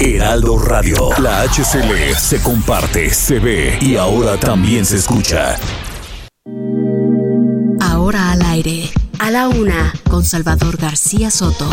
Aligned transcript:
Heraldo 0.00 0.58
Radio. 0.58 1.10
La 1.18 1.42
HCL 1.42 2.14
se 2.16 2.40
comparte, 2.40 3.10
se 3.10 3.38
ve 3.38 3.78
y 3.80 3.96
ahora 3.96 4.38
también 4.38 4.84
se 4.84 4.96
escucha. 4.96 5.56
Ahora 7.80 8.32
al 8.32 8.42
aire. 8.42 8.90
A 9.18 9.32
la 9.32 9.48
una, 9.48 9.92
con 10.08 10.24
Salvador 10.24 10.76
García 10.76 11.30
Soto. 11.30 11.68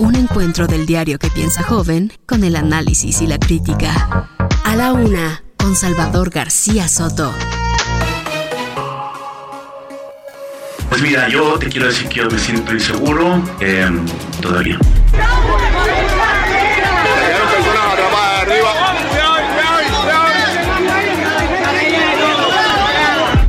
Un 0.00 0.16
encuentro 0.16 0.66
del 0.66 0.86
diario 0.86 1.18
que 1.18 1.30
piensa 1.30 1.62
joven 1.62 2.12
con 2.26 2.42
el 2.42 2.56
análisis 2.56 3.22
y 3.22 3.28
la 3.28 3.38
crítica. 3.38 4.28
A 4.64 4.74
la 4.74 4.92
una, 4.92 5.44
con 5.56 5.76
Salvador 5.76 6.30
García 6.30 6.88
Soto. 6.88 7.32
Pues 10.88 11.00
mira, 11.00 11.28
yo 11.28 11.56
te 11.58 11.68
quiero 11.68 11.86
decir 11.86 12.08
que 12.08 12.16
yo 12.16 12.28
me 12.28 12.38
siento 12.38 12.72
inseguro 12.72 13.40
eh, 13.60 13.88
todavía. 14.42 14.78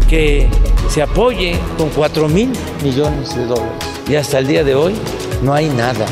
Que 0.10 0.48
se 0.90 1.02
apoye 1.02 1.56
con 1.78 1.90
4 1.90 2.28
mil 2.28 2.52
millones 2.84 3.36
de 3.36 3.46
dólares. 3.46 3.72
Y 4.10 4.16
hasta 4.16 4.40
el 4.40 4.48
día 4.48 4.64
de 4.64 4.74
hoy 4.74 4.96
no 5.44 5.54
hay 5.54 5.70
nada. 5.70 6.06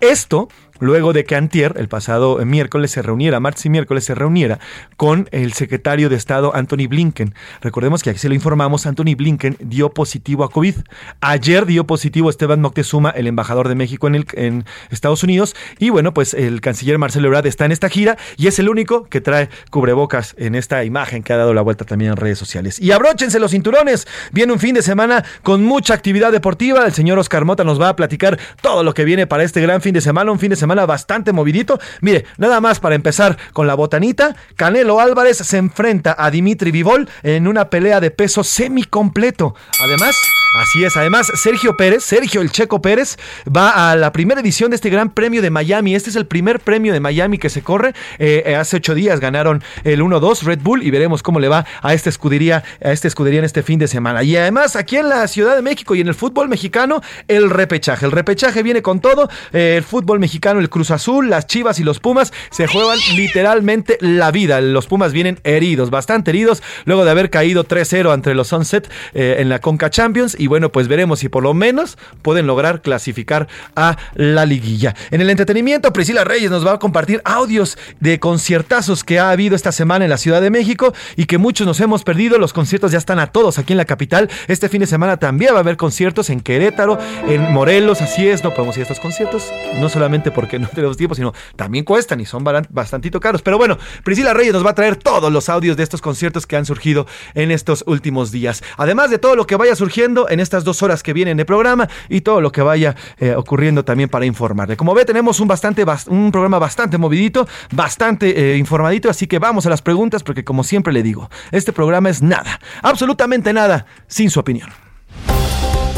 Esto 0.00 0.48
luego 0.78 1.12
de 1.12 1.24
que 1.24 1.36
Antier, 1.36 1.74
el 1.76 1.88
pasado 1.88 2.44
miércoles, 2.44 2.90
se 2.90 3.02
reuniera, 3.02 3.40
martes 3.40 3.64
y 3.66 3.70
miércoles 3.70 4.04
se 4.04 4.14
reuniera 4.14 4.58
con 4.96 5.28
el 5.32 5.52
secretario 5.52 6.08
de 6.08 6.16
Estado 6.16 6.54
Anthony 6.54 6.86
Blinken. 6.88 7.34
Recordemos 7.60 8.02
que 8.02 8.10
aquí 8.10 8.18
se 8.18 8.28
lo 8.28 8.34
informamos, 8.34 8.86
Anthony 8.86 9.14
Blinken 9.16 9.56
dio 9.60 9.90
positivo 9.90 10.44
a 10.44 10.50
COVID. 10.50 10.74
Ayer 11.20 11.66
dio 11.66 11.86
positivo 11.86 12.30
Esteban 12.30 12.60
Moctezuma, 12.60 13.10
el 13.10 13.26
embajador 13.26 13.68
de 13.68 13.74
México 13.74 14.06
en, 14.06 14.16
el, 14.16 14.26
en 14.34 14.64
Estados 14.90 15.22
Unidos. 15.22 15.54
Y 15.78 15.90
bueno, 15.90 16.12
pues 16.12 16.34
el 16.34 16.60
canciller 16.60 16.98
Marcelo 16.98 17.28
Ebrard 17.28 17.46
está 17.46 17.64
en 17.64 17.72
esta 17.72 17.88
gira 17.88 18.16
y 18.36 18.46
es 18.46 18.58
el 18.58 18.68
único 18.68 19.04
que 19.04 19.20
trae 19.20 19.48
cubrebocas 19.70 20.34
en 20.38 20.54
esta 20.54 20.84
imagen 20.84 21.22
que 21.22 21.32
ha 21.32 21.36
dado 21.36 21.54
la 21.54 21.62
vuelta 21.62 21.84
también 21.84 22.12
en 22.12 22.16
redes 22.16 22.38
sociales. 22.38 22.80
Y 22.80 22.92
abróchense 22.92 23.38
los 23.38 23.50
cinturones. 23.50 24.06
Viene 24.32 24.52
un 24.52 24.58
fin 24.58 24.74
de 24.74 24.82
semana 24.82 25.24
con 25.42 25.64
mucha 25.64 25.94
actividad 25.94 26.32
deportiva. 26.32 26.84
El 26.84 26.92
señor 26.92 27.18
Oscar 27.18 27.44
Mota 27.44 27.64
nos 27.64 27.80
va 27.80 27.88
a 27.88 27.96
platicar 27.96 28.38
todo 28.60 28.82
lo 28.82 28.94
que 28.94 29.04
viene 29.04 29.26
para 29.26 29.42
este 29.42 29.60
gran 29.60 29.80
fin 29.86 29.94
de 29.94 30.00
semana, 30.00 30.32
un 30.32 30.40
fin 30.40 30.50
de 30.50 30.56
semana 30.56 30.84
bastante 30.84 31.30
movidito. 31.32 31.78
Mire, 32.00 32.24
nada 32.38 32.60
más 32.60 32.80
para 32.80 32.96
empezar 32.96 33.38
con 33.52 33.68
la 33.68 33.74
botanita, 33.74 34.34
Canelo 34.56 34.98
Álvarez 34.98 35.36
se 35.36 35.58
enfrenta 35.58 36.16
a 36.18 36.28
Dimitri 36.28 36.72
Vivol 36.72 37.08
en 37.22 37.46
una 37.46 37.70
pelea 37.70 38.00
de 38.00 38.10
peso 38.10 38.42
semicompleto. 38.42 39.54
Además, 39.80 40.16
Así 40.58 40.84
es, 40.84 40.96
además 40.96 41.30
Sergio 41.34 41.76
Pérez, 41.76 42.02
Sergio 42.02 42.40
el 42.40 42.50
Checo 42.50 42.80
Pérez, 42.80 43.18
va 43.54 43.90
a 43.90 43.94
la 43.96 44.10
primera 44.10 44.40
edición 44.40 44.70
de 44.70 44.76
este 44.76 44.88
Gran 44.88 45.10
Premio 45.10 45.42
de 45.42 45.50
Miami. 45.50 45.94
Este 45.94 46.08
es 46.08 46.16
el 46.16 46.26
primer 46.26 46.60
premio 46.60 46.94
de 46.94 47.00
Miami 47.00 47.36
que 47.36 47.50
se 47.50 47.60
corre. 47.60 47.90
Eh, 48.18 48.42
eh, 48.46 48.56
hace 48.56 48.78
ocho 48.78 48.94
días 48.94 49.20
ganaron 49.20 49.62
el 49.84 50.00
1-2 50.00 50.44
Red 50.44 50.60
Bull 50.62 50.82
y 50.82 50.90
veremos 50.90 51.22
cómo 51.22 51.40
le 51.40 51.48
va 51.48 51.66
a 51.82 51.92
esta 51.92 52.08
escudería, 52.08 52.64
a 52.82 52.92
esta 52.92 53.06
escudería 53.06 53.40
en 53.40 53.44
este 53.44 53.62
fin 53.62 53.78
de 53.78 53.86
semana. 53.86 54.22
Y 54.22 54.34
además 54.34 54.76
aquí 54.76 54.96
en 54.96 55.10
la 55.10 55.28
Ciudad 55.28 55.56
de 55.56 55.60
México 55.60 55.94
y 55.94 56.00
en 56.00 56.08
el 56.08 56.14
fútbol 56.14 56.48
mexicano, 56.48 57.02
el 57.28 57.50
repechaje. 57.50 58.06
El 58.06 58.12
repechaje 58.12 58.62
viene 58.62 58.80
con 58.80 59.00
todo. 59.00 59.28
Eh, 59.52 59.74
el 59.76 59.84
fútbol 59.84 60.20
mexicano, 60.20 60.58
el 60.58 60.70
Cruz 60.70 60.90
Azul, 60.90 61.28
las 61.28 61.46
Chivas 61.46 61.78
y 61.80 61.84
los 61.84 62.00
Pumas 62.00 62.32
se 62.50 62.66
juegan 62.66 62.98
literalmente 63.14 63.98
la 64.00 64.30
vida. 64.30 64.62
Los 64.62 64.86
Pumas 64.86 65.12
vienen 65.12 65.38
heridos, 65.44 65.90
bastante 65.90 66.30
heridos, 66.30 66.62
luego 66.86 67.04
de 67.04 67.10
haber 67.10 67.28
caído 67.28 67.66
3-0 67.66 68.14
entre 68.14 68.34
los 68.34 68.48
Sunset 68.48 68.90
en 69.12 69.50
la 69.50 69.58
Conca 69.58 69.90
Champions 69.90 70.34
y 70.38 70.45
bueno, 70.46 70.70
pues 70.70 70.88
veremos 70.88 71.20
si 71.20 71.28
por 71.28 71.42
lo 71.42 71.54
menos 71.54 71.98
pueden 72.22 72.46
lograr 72.46 72.82
clasificar 72.82 73.48
a 73.74 73.96
la 74.14 74.46
liguilla. 74.46 74.94
En 75.10 75.20
el 75.20 75.30
entretenimiento, 75.30 75.92
Priscila 75.92 76.24
Reyes 76.24 76.50
nos 76.50 76.66
va 76.66 76.72
a 76.72 76.78
compartir 76.78 77.22
audios 77.24 77.78
de 78.00 78.18
conciertazos 78.18 79.04
que 79.04 79.18
ha 79.18 79.30
habido 79.30 79.56
esta 79.56 79.72
semana 79.72 80.04
en 80.04 80.10
la 80.10 80.18
Ciudad 80.18 80.40
de 80.40 80.50
México 80.50 80.92
y 81.16 81.26
que 81.26 81.38
muchos 81.38 81.66
nos 81.66 81.80
hemos 81.80 82.04
perdido. 82.04 82.38
Los 82.38 82.52
conciertos 82.52 82.92
ya 82.92 82.98
están 82.98 83.18
a 83.18 83.28
todos 83.28 83.58
aquí 83.58 83.72
en 83.72 83.78
la 83.78 83.84
capital. 83.84 84.28
Este 84.48 84.68
fin 84.68 84.80
de 84.80 84.86
semana 84.86 85.16
también 85.16 85.54
va 85.54 85.58
a 85.58 85.60
haber 85.60 85.76
conciertos 85.76 86.30
en 86.30 86.40
Querétaro, 86.40 86.98
en 87.28 87.52
Morelos, 87.52 88.02
así 88.02 88.28
es, 88.28 88.42
no 88.44 88.54
podemos 88.54 88.76
ir 88.76 88.82
a 88.82 88.84
estos 88.84 89.00
conciertos, 89.00 89.52
no 89.78 89.88
solamente 89.88 90.30
porque 90.30 90.58
no 90.58 90.68
tenemos 90.68 90.96
tiempo, 90.96 91.14
sino 91.14 91.32
también 91.56 91.84
cuestan 91.84 92.20
y 92.20 92.26
son 92.26 92.44
bastantito 92.70 93.20
caros. 93.20 93.42
Pero 93.42 93.58
bueno, 93.58 93.78
Priscila 94.04 94.34
Reyes 94.34 94.52
nos 94.52 94.64
va 94.64 94.70
a 94.70 94.74
traer 94.74 94.96
todos 94.96 95.32
los 95.32 95.48
audios 95.48 95.76
de 95.76 95.82
estos 95.82 96.00
conciertos 96.00 96.46
que 96.46 96.56
han 96.56 96.66
surgido 96.66 97.06
en 97.34 97.50
estos 97.50 97.84
últimos 97.86 98.30
días. 98.30 98.62
Además 98.76 99.10
de 99.10 99.18
todo 99.18 99.36
lo 99.36 99.46
que 99.46 99.56
vaya 99.56 99.74
surgiendo 99.76 100.25
en 100.28 100.40
estas 100.40 100.64
dos 100.64 100.82
horas 100.82 101.02
que 101.02 101.12
vienen 101.12 101.36
de 101.36 101.44
programa 101.44 101.88
y 102.08 102.20
todo 102.20 102.40
lo 102.40 102.52
que 102.52 102.62
vaya 102.62 102.94
eh, 103.18 103.34
ocurriendo 103.34 103.84
también 103.84 104.08
para 104.08 104.26
informarle. 104.26 104.76
Como 104.76 104.94
ve, 104.94 105.04
tenemos 105.04 105.40
un, 105.40 105.48
bastante, 105.48 105.84
un 106.08 106.30
programa 106.32 106.58
bastante 106.58 106.98
movidito, 106.98 107.46
bastante 107.72 108.52
eh, 108.52 108.56
informadito, 108.56 109.10
así 109.10 109.26
que 109.26 109.38
vamos 109.38 109.66
a 109.66 109.70
las 109.70 109.82
preguntas 109.82 110.22
porque 110.22 110.44
como 110.44 110.64
siempre 110.64 110.92
le 110.92 111.02
digo, 111.02 111.30
este 111.52 111.72
programa 111.72 112.10
es 112.10 112.22
nada, 112.22 112.60
absolutamente 112.82 113.52
nada, 113.52 113.86
sin 114.06 114.30
su 114.30 114.40
opinión. 114.40 114.70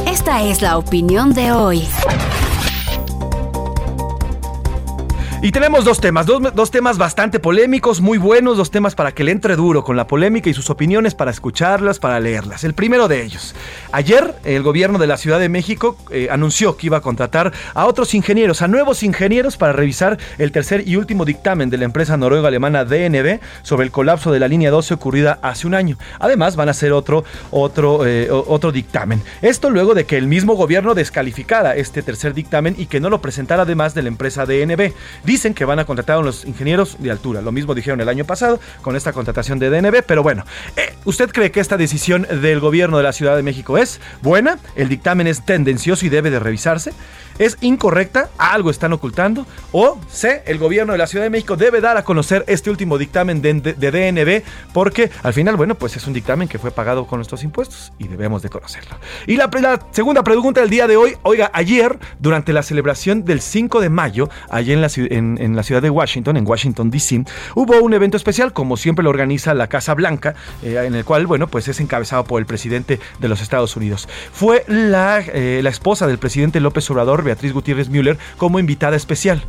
Esta 0.06 0.42
es 0.42 0.62
la 0.62 0.78
opinión 0.78 1.32
de 1.32 1.52
hoy. 1.52 1.86
Y 5.40 5.52
tenemos 5.52 5.84
dos 5.84 6.00
temas, 6.00 6.26
dos, 6.26 6.70
temas 6.72 6.98
bastante 6.98 7.38
polémicos, 7.38 8.00
muy 8.00 8.18
buenos, 8.18 8.56
dos 8.56 8.72
temas 8.72 8.96
para 8.96 9.12
que 9.12 9.22
le 9.22 9.30
entre 9.30 9.54
duro 9.54 9.84
con 9.84 9.96
la 9.96 10.08
polémica 10.08 10.50
y 10.50 10.54
sus 10.54 10.68
opiniones, 10.68 11.14
para 11.14 11.30
escucharlas, 11.30 12.00
para 12.00 12.18
leerlas. 12.18 12.64
El 12.64 12.74
primero 12.74 13.06
de 13.06 13.22
ellos. 13.22 13.54
Ayer 13.92 14.34
el 14.42 14.64
gobierno 14.64 14.98
de 14.98 15.06
la 15.06 15.16
Ciudad 15.16 15.38
de 15.38 15.48
México 15.48 15.96
eh, 16.10 16.26
anunció 16.28 16.76
que 16.76 16.88
iba 16.88 16.96
a 16.96 17.02
contratar 17.02 17.52
a 17.74 17.86
otros 17.86 18.14
ingenieros, 18.14 18.62
a 18.62 18.68
nuevos 18.68 19.04
ingenieros 19.04 19.56
para 19.56 19.72
revisar 19.72 20.18
el 20.38 20.50
tercer 20.50 20.88
y 20.88 20.96
último 20.96 21.24
dictamen 21.24 21.70
de 21.70 21.78
la 21.78 21.84
empresa 21.84 22.16
noruega-alemana 22.16 22.84
DNB 22.84 23.38
sobre 23.62 23.84
el 23.84 23.92
colapso 23.92 24.32
de 24.32 24.40
la 24.40 24.48
línea 24.48 24.72
12 24.72 24.94
ocurrida 24.94 25.38
hace 25.42 25.68
un 25.68 25.74
año. 25.74 25.98
Además 26.18 26.56
van 26.56 26.66
a 26.66 26.72
hacer 26.72 26.92
otro, 26.92 27.22
otro, 27.52 28.04
eh, 28.04 28.28
otro 28.28 28.72
dictamen. 28.72 29.22
Esto 29.40 29.70
luego 29.70 29.94
de 29.94 30.04
que 30.04 30.16
el 30.16 30.26
mismo 30.26 30.54
gobierno 30.54 30.96
descalificara 30.96 31.76
este 31.76 32.02
tercer 32.02 32.34
dictamen 32.34 32.74
y 32.76 32.86
que 32.86 32.98
no 32.98 33.08
lo 33.08 33.20
presentara 33.20 33.62
además 33.62 33.94
de 33.94 34.02
la 34.02 34.08
empresa 34.08 34.44
DNB. 34.44 34.94
Dicen 35.28 35.52
que 35.52 35.66
van 35.66 35.78
a 35.78 35.84
contratar 35.84 36.16
a 36.16 36.22
los 36.22 36.46
ingenieros 36.46 36.96
de 37.00 37.10
altura. 37.10 37.42
Lo 37.42 37.52
mismo 37.52 37.74
dijeron 37.74 38.00
el 38.00 38.08
año 38.08 38.24
pasado 38.24 38.58
con 38.80 38.96
esta 38.96 39.12
contratación 39.12 39.58
de 39.58 39.68
DNB. 39.68 40.02
Pero 40.06 40.22
bueno, 40.22 40.46
eh, 40.74 40.94
¿usted 41.04 41.30
cree 41.30 41.50
que 41.50 41.60
esta 41.60 41.76
decisión 41.76 42.26
del 42.40 42.60
gobierno 42.60 42.96
de 42.96 43.02
la 43.02 43.12
Ciudad 43.12 43.36
de 43.36 43.42
México 43.42 43.76
es 43.76 44.00
buena? 44.22 44.58
¿El 44.74 44.88
dictamen 44.88 45.26
es 45.26 45.44
tendencioso 45.44 46.06
y 46.06 46.08
debe 46.08 46.30
de 46.30 46.38
revisarse? 46.38 46.94
es 47.38 47.56
incorrecta, 47.60 48.28
algo 48.36 48.70
están 48.70 48.92
ocultando, 48.92 49.46
o 49.72 49.98
C, 50.08 50.42
el 50.46 50.58
gobierno 50.58 50.92
de 50.92 50.98
la 50.98 51.06
Ciudad 51.06 51.24
de 51.24 51.30
México 51.30 51.56
debe 51.56 51.80
dar 51.80 51.96
a 51.96 52.04
conocer 52.04 52.44
este 52.48 52.70
último 52.70 52.98
dictamen 52.98 53.40
de, 53.40 53.54
DNB, 53.54 54.42
porque 54.72 55.10
al 55.22 55.32
final, 55.32 55.56
bueno, 55.56 55.76
pues 55.76 55.96
es 55.96 56.06
un 56.06 56.12
dictamen 56.12 56.48
que 56.48 56.58
fue 56.58 56.70
pagado 56.70 57.06
con 57.06 57.18
nuestros 57.18 57.42
impuestos 57.44 57.92
y 57.98 58.08
debemos 58.08 58.42
de 58.42 58.48
conocerlo. 58.48 58.96
Y 59.26 59.36
la, 59.36 59.48
segunda 59.92 60.22
pregunta 60.22 60.60
del 60.60 60.70
día 60.70 60.86
de 60.86 60.96
hoy, 60.96 61.16
oiga, 61.22 61.50
ayer, 61.54 61.98
durante 62.18 62.52
la 62.52 62.62
celebración 62.62 63.24
del 63.24 63.40
5 63.40 63.80
de 63.80 63.88
mayo, 63.88 64.28
allá 64.50 64.74
en 64.74 64.80
la, 64.80 64.88
en, 65.18 65.56
la 65.56 65.62
ciudad 65.62 65.82
de 65.82 65.90
Washington, 65.90 66.36
en 66.36 66.46
Washington, 66.46 66.90
D.C., 66.90 67.24
hubo 67.54 67.80
un 67.80 67.94
evento 67.94 68.16
especial, 68.16 68.52
como 68.52 68.76
siempre 68.76 69.02
lo 69.02 69.10
organiza 69.10 69.54
la 69.54 69.66
Casa 69.66 69.94
Blanca, 69.94 70.34
eh, 70.62 70.82
en 70.86 70.94
el 70.94 71.04
cual, 71.04 71.26
bueno, 71.26 71.48
pues 71.48 71.68
es 71.68 71.80
encabezado 71.80 72.24
por 72.24 72.40
el 72.40 72.46
presidente 72.46 73.00
de 73.18 73.28
los 73.28 73.40
Estados 73.40 73.76
Unidos. 73.76 74.08
Fue 74.32 74.64
la, 74.68 75.20
eh, 75.20 75.60
la 75.62 75.70
esposa 75.70 76.06
del 76.06 76.18
presidente 76.18 76.60
López 76.60 76.90
Obrador, 76.90 77.22
Beatriz 77.22 77.52
Gutiérrez 77.52 77.88
Müller 77.88 78.18
como 78.36 78.58
invitada 78.58 78.96
especial. 78.96 79.42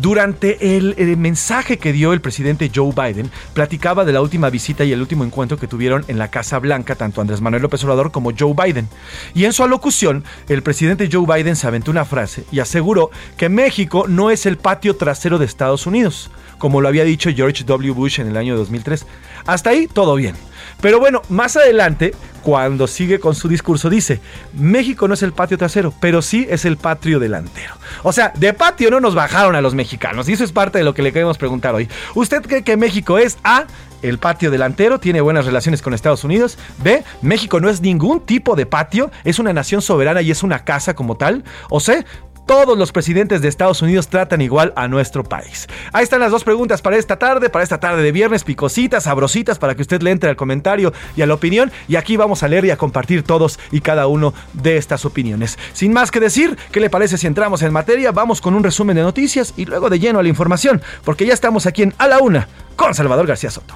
Durante 0.00 0.76
el, 0.76 0.94
mensaje 1.16 1.78
que 1.78 1.92
dio 1.92 2.12
el 2.12 2.20
presidente 2.20 2.70
Joe 2.74 2.92
Biden, 2.92 3.30
platicaba 3.54 4.04
de 4.04 4.12
la 4.12 4.20
última 4.20 4.50
visita 4.50 4.84
y 4.84 4.92
el 4.92 5.00
último 5.00 5.24
encuentro 5.24 5.58
que 5.58 5.66
tuvieron 5.66 6.04
en 6.08 6.18
la 6.18 6.30
Casa 6.30 6.58
Blanca, 6.58 6.94
tanto 6.94 7.20
Andrés 7.20 7.40
Manuel 7.40 7.62
López 7.62 7.82
Obrador 7.84 8.10
como 8.12 8.32
Joe 8.38 8.54
Biden. 8.54 8.88
Y 9.34 9.44
en 9.44 9.52
su 9.52 9.62
alocución, 9.62 10.24
el 10.48 10.62
presidente 10.62 11.08
Joe 11.10 11.26
Biden 11.26 11.56
se 11.56 11.66
aventó 11.66 11.90
una 11.90 12.04
frase 12.04 12.44
y 12.52 12.60
aseguró 12.60 13.10
que 13.36 13.48
México 13.48 14.06
no 14.08 14.30
es 14.30 14.46
el 14.46 14.58
patio 14.58 14.96
trasero 14.96 15.38
de 15.38 15.46
Estados 15.46 15.86
Unidos 15.86 16.30
como 16.58 16.80
lo 16.80 16.88
había 16.88 17.04
dicho 17.04 17.30
George 17.34 17.64
W. 17.64 17.92
Bush 17.92 18.20
en 18.20 18.28
el 18.28 18.36
año 18.36 18.56
2003. 18.56 19.06
Hasta 19.46 19.70
ahí 19.70 19.86
todo 19.86 20.14
bien. 20.14 20.34
Pero 20.80 20.98
bueno, 20.98 21.22
más 21.28 21.56
adelante, 21.56 22.14
cuando 22.46 22.86
sigue 22.86 23.18
con 23.18 23.34
su 23.34 23.48
discurso, 23.48 23.90
dice, 23.90 24.20
México 24.52 25.08
no 25.08 25.14
es 25.14 25.24
el 25.24 25.32
patio 25.32 25.58
trasero, 25.58 25.92
pero 25.98 26.22
sí 26.22 26.46
es 26.48 26.64
el 26.64 26.76
patio 26.76 27.18
delantero. 27.18 27.74
O 28.04 28.12
sea, 28.12 28.32
de 28.36 28.52
patio 28.52 28.88
no 28.88 29.00
nos 29.00 29.16
bajaron 29.16 29.56
a 29.56 29.60
los 29.60 29.74
mexicanos. 29.74 30.28
Y 30.28 30.34
eso 30.34 30.44
es 30.44 30.52
parte 30.52 30.78
de 30.78 30.84
lo 30.84 30.94
que 30.94 31.02
le 31.02 31.12
queremos 31.12 31.38
preguntar 31.38 31.74
hoy. 31.74 31.88
¿Usted 32.14 32.42
cree 32.42 32.62
que 32.62 32.76
México 32.76 33.18
es 33.18 33.36
A, 33.42 33.64
el 34.00 34.18
patio 34.18 34.52
delantero, 34.52 35.00
tiene 35.00 35.20
buenas 35.20 35.44
relaciones 35.44 35.82
con 35.82 35.92
Estados 35.92 36.22
Unidos? 36.22 36.56
B, 36.84 37.02
México 37.20 37.58
no 37.58 37.68
es 37.68 37.80
ningún 37.80 38.20
tipo 38.20 38.54
de 38.54 38.64
patio, 38.64 39.10
es 39.24 39.40
una 39.40 39.52
nación 39.52 39.82
soberana 39.82 40.22
y 40.22 40.30
es 40.30 40.44
una 40.44 40.62
casa 40.62 40.94
como 40.94 41.16
tal. 41.16 41.42
O 41.68 41.80
C, 41.80 42.06
todos 42.46 42.78
los 42.78 42.92
presidentes 42.92 43.42
de 43.42 43.48
Estados 43.48 43.82
Unidos 43.82 44.08
tratan 44.08 44.40
igual 44.40 44.72
a 44.76 44.88
nuestro 44.88 45.24
país. 45.24 45.66
Ahí 45.92 46.04
están 46.04 46.20
las 46.20 46.30
dos 46.30 46.44
preguntas 46.44 46.80
para 46.80 46.96
esta 46.96 47.18
tarde, 47.18 47.50
para 47.50 47.62
esta 47.62 47.78
tarde 47.78 48.02
de 48.02 48.12
viernes, 48.12 48.44
picositas, 48.44 49.04
sabrositas, 49.04 49.58
para 49.58 49.74
que 49.74 49.82
usted 49.82 50.00
le 50.02 50.12
entre 50.12 50.30
al 50.30 50.36
comentario 50.36 50.92
y 51.16 51.22
a 51.22 51.26
la 51.26 51.34
opinión. 51.34 51.72
Y 51.88 51.96
aquí 51.96 52.16
vamos 52.16 52.42
a 52.42 52.48
leer 52.48 52.64
y 52.64 52.70
a 52.70 52.76
compartir 52.76 53.22
todos 53.22 53.58
y 53.72 53.80
cada 53.80 54.06
uno 54.06 54.32
de 54.52 54.76
estas 54.76 55.04
opiniones. 55.04 55.58
Sin 55.72 55.92
más 55.92 56.10
que 56.10 56.20
decir, 56.20 56.56
¿qué 56.70 56.80
le 56.80 56.90
parece 56.90 57.18
si 57.18 57.26
entramos 57.26 57.62
en 57.62 57.72
materia? 57.72 58.12
Vamos 58.12 58.40
con 58.40 58.54
un 58.54 58.62
resumen 58.62 58.96
de 58.96 59.02
noticias 59.02 59.52
y 59.56 59.64
luego 59.64 59.90
de 59.90 59.98
lleno 59.98 60.20
a 60.20 60.22
la 60.22 60.28
información, 60.28 60.80
porque 61.04 61.26
ya 61.26 61.34
estamos 61.34 61.66
aquí 61.66 61.82
en 61.82 61.94
A 61.98 62.08
la 62.08 62.18
Una 62.18 62.48
con 62.76 62.94
Salvador 62.94 63.26
García 63.26 63.50
Soto. 63.50 63.74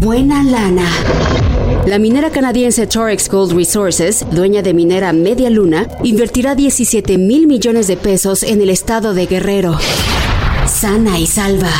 Buena 0.00 0.42
lana. 0.42 0.88
La 1.86 1.98
minera 1.98 2.30
canadiense 2.30 2.86
Torex 2.86 3.28
Gold 3.28 3.52
Resources, 3.52 4.24
dueña 4.30 4.62
de 4.62 4.74
minera 4.74 5.12
Media 5.12 5.50
Luna, 5.50 5.88
invertirá 6.04 6.54
17 6.54 7.16
mil 7.18 7.46
millones 7.46 7.86
de 7.86 7.96
pesos 7.96 8.42
en 8.42 8.60
el 8.60 8.70
estado 8.70 9.14
de 9.14 9.26
Guerrero. 9.26 9.78
Sana 10.66 11.18
y 11.18 11.26
salva. 11.26 11.72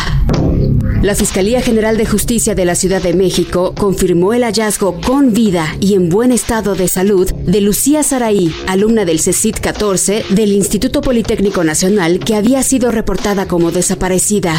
La 1.03 1.15
Fiscalía 1.15 1.61
General 1.61 1.97
de 1.97 2.07
Justicia 2.07 2.55
de 2.55 2.65
la 2.65 2.75
Ciudad 2.75 3.03
de 3.03 3.15
México 3.15 3.75
confirmó 3.75 4.33
el 4.33 4.43
hallazgo 4.43 5.01
con 5.01 5.33
vida 5.33 5.77
y 5.81 5.95
en 5.95 6.09
buen 6.09 6.33
estado 6.33 6.75
de 6.75 6.89
salud 6.89 7.31
de 7.33 7.61
Lucía 7.61 8.03
Saraí, 8.03 8.55
alumna 8.67 9.05
del 9.05 9.21
CECIT 9.21 9.61
14 9.61 10.25
del 10.31 10.53
Instituto 10.53 11.03
Politécnico 11.03 11.63
Nacional 11.63 12.19
que 12.19 12.35
había 12.35 12.63
sido 12.63 12.91
reportada 12.91 13.47
como 13.47 13.71
desaparecida. 13.71 14.55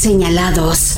Señalados. 0.00 0.96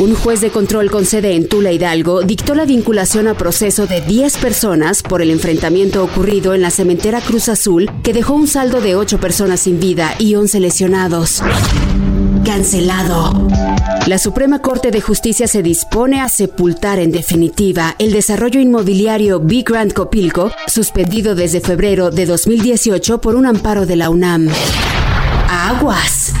Un 0.00 0.14
juez 0.14 0.40
de 0.40 0.48
control 0.48 0.90
con 0.90 1.04
sede 1.04 1.34
en 1.34 1.46
Tula 1.46 1.72
Hidalgo 1.72 2.22
dictó 2.22 2.54
la 2.54 2.64
vinculación 2.64 3.28
a 3.28 3.34
proceso 3.34 3.86
de 3.86 4.00
10 4.00 4.38
personas 4.38 5.02
por 5.02 5.20
el 5.20 5.28
enfrentamiento 5.28 6.02
ocurrido 6.02 6.54
en 6.54 6.62
la 6.62 6.70
cementera 6.70 7.20
Cruz 7.20 7.50
Azul 7.50 7.90
que 8.02 8.14
dejó 8.14 8.32
un 8.32 8.46
saldo 8.46 8.80
de 8.80 8.96
8 8.96 9.20
personas 9.20 9.60
sin 9.60 9.78
vida 9.78 10.14
y 10.18 10.36
11 10.36 10.58
lesionados. 10.60 11.42
Cancelado. 12.46 13.46
La 14.06 14.16
Suprema 14.16 14.62
Corte 14.62 14.90
de 14.90 15.02
Justicia 15.02 15.46
se 15.46 15.62
dispone 15.62 16.22
a 16.22 16.30
sepultar 16.30 17.00
en 17.00 17.12
definitiva 17.12 17.94
el 17.98 18.10
desarrollo 18.12 18.58
inmobiliario 18.58 19.38
Big 19.38 19.68
Grand 19.68 19.92
Copilco, 19.92 20.50
suspendido 20.66 21.34
desde 21.34 21.60
febrero 21.60 22.10
de 22.10 22.24
2018 22.24 23.20
por 23.20 23.34
un 23.34 23.44
amparo 23.44 23.84
de 23.84 23.96
la 23.96 24.08
UNAM. 24.08 24.48
Aguas. 25.50 26.32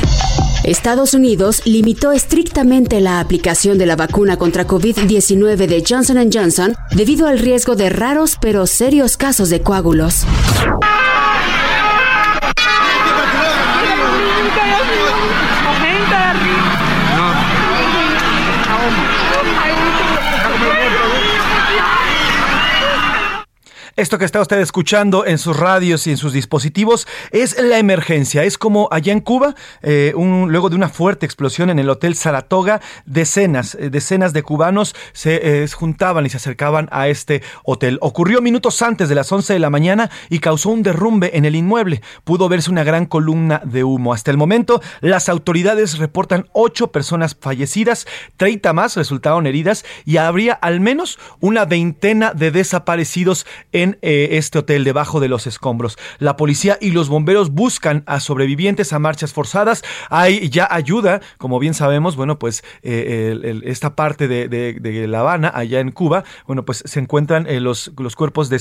Estados 0.64 1.12
Unidos 1.12 1.60
limitó 1.66 2.12
estrictamente 2.12 3.02
la 3.02 3.20
aplicación 3.20 3.76
de 3.76 3.84
la 3.84 3.96
vacuna 3.96 4.38
contra 4.38 4.66
COVID-19 4.66 5.66
de 5.66 5.84
Johnson 5.86 6.30
Johnson 6.32 6.74
debido 6.90 7.26
al 7.26 7.38
riesgo 7.38 7.76
de 7.76 7.90
raros 7.90 8.38
pero 8.40 8.66
serios 8.66 9.18
casos 9.18 9.50
de 9.50 9.60
coágulos. 9.60 10.24
Esto 23.96 24.18
que 24.18 24.24
está 24.24 24.40
usted 24.40 24.58
escuchando 24.58 25.24
en 25.24 25.38
sus 25.38 25.56
radios 25.56 26.08
y 26.08 26.10
en 26.10 26.16
sus 26.16 26.32
dispositivos 26.32 27.06
es 27.30 27.56
la 27.62 27.78
emergencia. 27.78 28.42
Es 28.42 28.58
como 28.58 28.88
allá 28.90 29.12
en 29.12 29.20
Cuba, 29.20 29.54
eh, 29.82 30.12
luego 30.16 30.68
de 30.68 30.74
una 30.74 30.88
fuerte 30.88 31.26
explosión 31.26 31.70
en 31.70 31.78
el 31.78 31.88
Hotel 31.88 32.16
Saratoga, 32.16 32.80
decenas, 33.06 33.76
eh, 33.76 33.90
decenas 33.90 34.32
de 34.32 34.42
cubanos 34.42 34.96
se 35.12 35.62
eh, 35.62 35.68
juntaban 35.68 36.26
y 36.26 36.28
se 36.28 36.38
acercaban 36.38 36.88
a 36.90 37.06
este 37.06 37.44
hotel. 37.62 37.98
Ocurrió 38.00 38.42
minutos 38.42 38.82
antes 38.82 39.08
de 39.08 39.14
las 39.14 39.30
11 39.30 39.52
de 39.52 39.58
la 39.60 39.70
mañana 39.70 40.10
y 40.28 40.40
causó 40.40 40.70
un 40.70 40.82
derrumbe 40.82 41.30
en 41.34 41.44
el 41.44 41.54
inmueble. 41.54 42.02
Pudo 42.24 42.48
verse 42.48 42.72
una 42.72 42.82
gran 42.82 43.06
columna 43.06 43.62
de 43.64 43.84
humo. 43.84 44.12
Hasta 44.12 44.32
el 44.32 44.36
momento, 44.36 44.82
las 45.02 45.28
autoridades 45.28 45.98
reportan 45.98 46.48
ocho 46.52 46.90
personas 46.90 47.36
fallecidas, 47.40 48.08
30 48.38 48.72
más 48.72 48.96
resultaron 48.96 49.46
heridas 49.46 49.84
y 50.04 50.16
habría 50.16 50.54
al 50.54 50.80
menos 50.80 51.20
una 51.38 51.64
veintena 51.64 52.34
de 52.34 52.50
desaparecidos 52.50 53.46
en 53.70 53.83
eh, 54.02 54.30
este 54.32 54.58
hotel 54.58 54.84
debajo 54.84 55.20
de 55.20 55.28
los 55.28 55.46
escombros. 55.46 55.96
La 56.18 56.36
policía 56.36 56.78
y 56.80 56.90
los 56.90 57.08
bomberos 57.08 57.50
buscan 57.50 58.02
a 58.06 58.20
sobrevivientes 58.20 58.92
a 58.92 58.98
marchas 58.98 59.32
forzadas. 59.32 59.82
Hay 60.10 60.48
ya 60.48 60.66
ayuda, 60.70 61.20
como 61.38 61.58
bien 61.58 61.74
sabemos, 61.74 62.16
bueno, 62.16 62.38
pues 62.38 62.64
eh, 62.82 63.60
esta 63.64 63.94
parte 63.94 64.28
de, 64.28 65.06
La 65.08 65.20
Habana, 65.20 65.52
allá 65.54 65.80
en 65.80 65.90
Cuba, 65.90 66.24
bueno, 66.46 66.64
pues 66.64 66.82
se 66.86 67.00
encuentran 67.00 67.46
eh, 67.46 67.60
los, 67.60 67.92
los 67.98 68.16
cuerpos 68.16 68.48
de, 68.48 68.58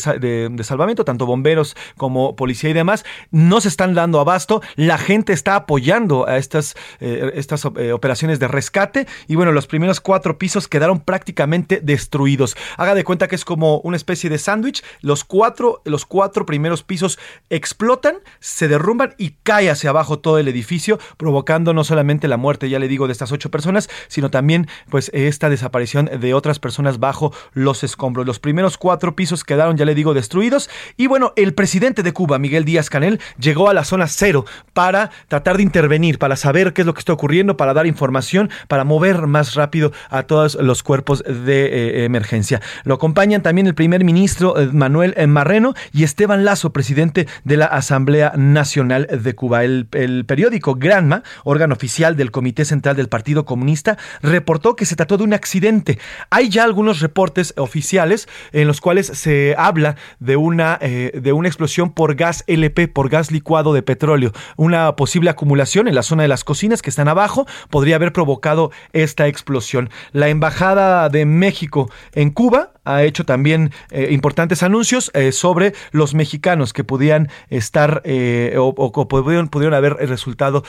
salvamento, 0.63 1.05
tanto 1.05 1.25
bomberos 1.25 1.75
como 1.97 2.35
policía 2.35 2.69
y 2.69 2.73
demás. 2.73 3.05
No 3.31 3.61
se 3.61 3.67
están 3.67 3.93
dando 3.93 4.19
abasto. 4.19 4.61
La 4.75 4.97
gente 4.97 5.33
está 5.33 5.55
apoyando 5.55 6.27
a 6.27 6.37
estas, 6.37 6.75
estas 6.99 7.65
operaciones 7.65 8.39
de 8.39 8.47
rescate. 8.47 9.07
Y 9.27 9.35
bueno, 9.35 9.51
los 9.51 9.67
primeros 9.67 10.01
cuatro 10.01 10.37
pisos 10.37 10.67
quedaron 10.67 10.99
prácticamente 10.99 11.79
destruidos. 11.81 12.55
Haga 12.77 12.95
de 12.95 13.03
cuenta 13.03 13.27
que 13.27 13.35
es 13.35 13.45
como 13.45 13.79
una 13.79 13.97
especie 13.97 14.29
de 14.29 14.37
sándwich 14.37 14.83
los 15.13 15.23
cuatro, 15.23 15.83
los 15.85 16.07
cuatro 16.07 16.47
primeros 16.47 16.81
pisos 16.81 17.19
explotan, 17.51 18.15
se 18.39 18.67
derrumban 18.67 19.13
y 19.19 19.35
cae 19.43 19.69
hacia 19.69 19.91
abajo 19.91 20.17
todo 20.17 20.39
el 20.39 20.47
edificio, 20.47 20.97
provocando 21.17 21.71
no 21.71 21.83
solamente 21.83 22.27
la 22.27 22.37
muerte, 22.37 22.67
ya 22.67 22.79
le 22.79 22.87
digo, 22.87 23.05
de 23.05 23.11
estas 23.11 23.31
ocho 23.31 23.51
personas, 23.51 23.91
sino 24.07 24.31
también 24.31 24.67
pues 24.89 25.11
esta 25.13 25.51
desaparición 25.51 26.09
de 26.19 26.33
otras 26.33 26.57
personas 26.57 26.99
bajo 26.99 27.31
los 27.53 27.83
escombros. 27.83 28.25
Los 28.25 28.39
primeros 28.39 28.79
cuatro 28.79 29.15
pisos 29.15 29.43
quedaron, 29.43 29.77
ya 29.77 29.85
le 29.85 29.93
digo, 29.93 30.15
destruidos. 30.15 30.67
Y 30.97 31.05
bueno, 31.05 31.33
el 31.35 31.53
presidente 31.53 32.01
de 32.01 32.11
Cuba, 32.11 32.39
Miguel 32.39 32.65
Díaz 32.65 32.89
Canel, 32.89 33.19
llegó 33.37 33.69
a 33.69 33.75
la 33.75 33.83
zona 33.83 34.07
cero 34.07 34.45
para 34.73 35.11
tratar 35.27 35.57
de 35.57 35.63
intervenir, 35.63 36.17
para 36.17 36.37
saber 36.37 36.73
qué 36.73 36.81
es 36.81 36.87
lo 36.87 36.95
que 36.95 37.01
está 37.01 37.13
ocurriendo, 37.13 37.55
para 37.55 37.75
dar 37.75 37.85
información, 37.85 38.49
para 38.67 38.83
mover 38.83 39.27
más 39.27 39.53
rápido 39.53 39.91
a 40.09 40.23
todos 40.23 40.55
los 40.55 40.81
cuerpos 40.81 41.23
de 41.23 41.65
eh, 41.65 42.05
emergencia. 42.05 42.61
Lo 42.83 42.95
acompañan 42.95 43.43
también 43.43 43.67
el 43.67 43.75
primer 43.75 44.03
ministro 44.03 44.59
eh, 44.59 44.69
Manuel 44.73 45.02
Manuel 45.03 45.27
Marreno 45.27 45.73
y 45.91 46.03
Esteban 46.03 46.45
Lazo, 46.45 46.71
presidente 46.71 47.27
de 47.43 47.57
la 47.57 47.65
Asamblea 47.65 48.33
Nacional 48.37 49.07
de 49.11 49.35
Cuba. 49.35 49.63
El, 49.63 49.87
periódico 50.25 50.75
Granma, 50.75 51.23
órgano 51.43 51.73
oficial 51.73 52.15
del 52.15 52.31
Comité 52.31 52.63
Central 52.63 52.95
del 52.95 53.09
Partido 53.09 53.43
Comunista, 53.43 53.97
reportó 54.21 54.75
que 54.75 54.85
se 54.85 54.95
trató 54.95 55.17
de 55.17 55.25
un 55.25 55.33
accidente. 55.33 55.99
Hay 56.29 56.49
ya 56.49 56.63
algunos 56.63 57.01
reportes 57.01 57.53
oficiales 57.57 58.29
en 58.53 58.67
los 58.67 58.79
cuales 58.79 59.07
se 59.07 59.55
habla 59.57 59.97
de 60.19 60.37
una, 60.37 60.77
eh, 60.79 61.19
de 61.21 61.33
una 61.33 61.49
explosión 61.49 61.91
por 61.91 62.15
gas 62.15 62.45
LP, 62.47 62.87
por 62.87 63.09
gas 63.09 63.31
licuado 63.31 63.73
de 63.73 63.83
petróleo. 63.83 64.31
Una 64.55 64.95
posible 64.95 65.29
acumulación 65.29 65.89
en 65.89 65.95
la 65.95 66.03
zona 66.03 66.23
de 66.23 66.29
las 66.29 66.45
cocinas 66.45 66.81
que 66.81 66.89
están 66.89 67.09
abajo 67.09 67.45
podría 67.69 67.97
haber 67.97 68.13
provocado 68.13 68.71
esta 68.93 69.27
explosión. 69.27 69.89
La 70.13 70.29
Embajada 70.29 71.09
de 71.09 71.25
México 71.25 71.91
en 72.13 72.29
Cuba 72.29 72.73
ha 72.85 73.03
hecho 73.03 73.25
también 73.25 73.71
eh, 73.91 74.09
importantes 74.11 74.63
anuncios 74.63 75.11
eh, 75.13 75.31
sobre 75.31 75.73
los 75.91 76.13
mexicanos 76.13 76.73
que 76.73 76.83
podían 76.83 77.29
estar 77.49 78.01
eh, 78.05 78.55
o, 78.57 78.73
pudieron, 79.07 79.47
pudieron, 79.47 79.73
haber 79.73 79.93
resultado 79.93 80.63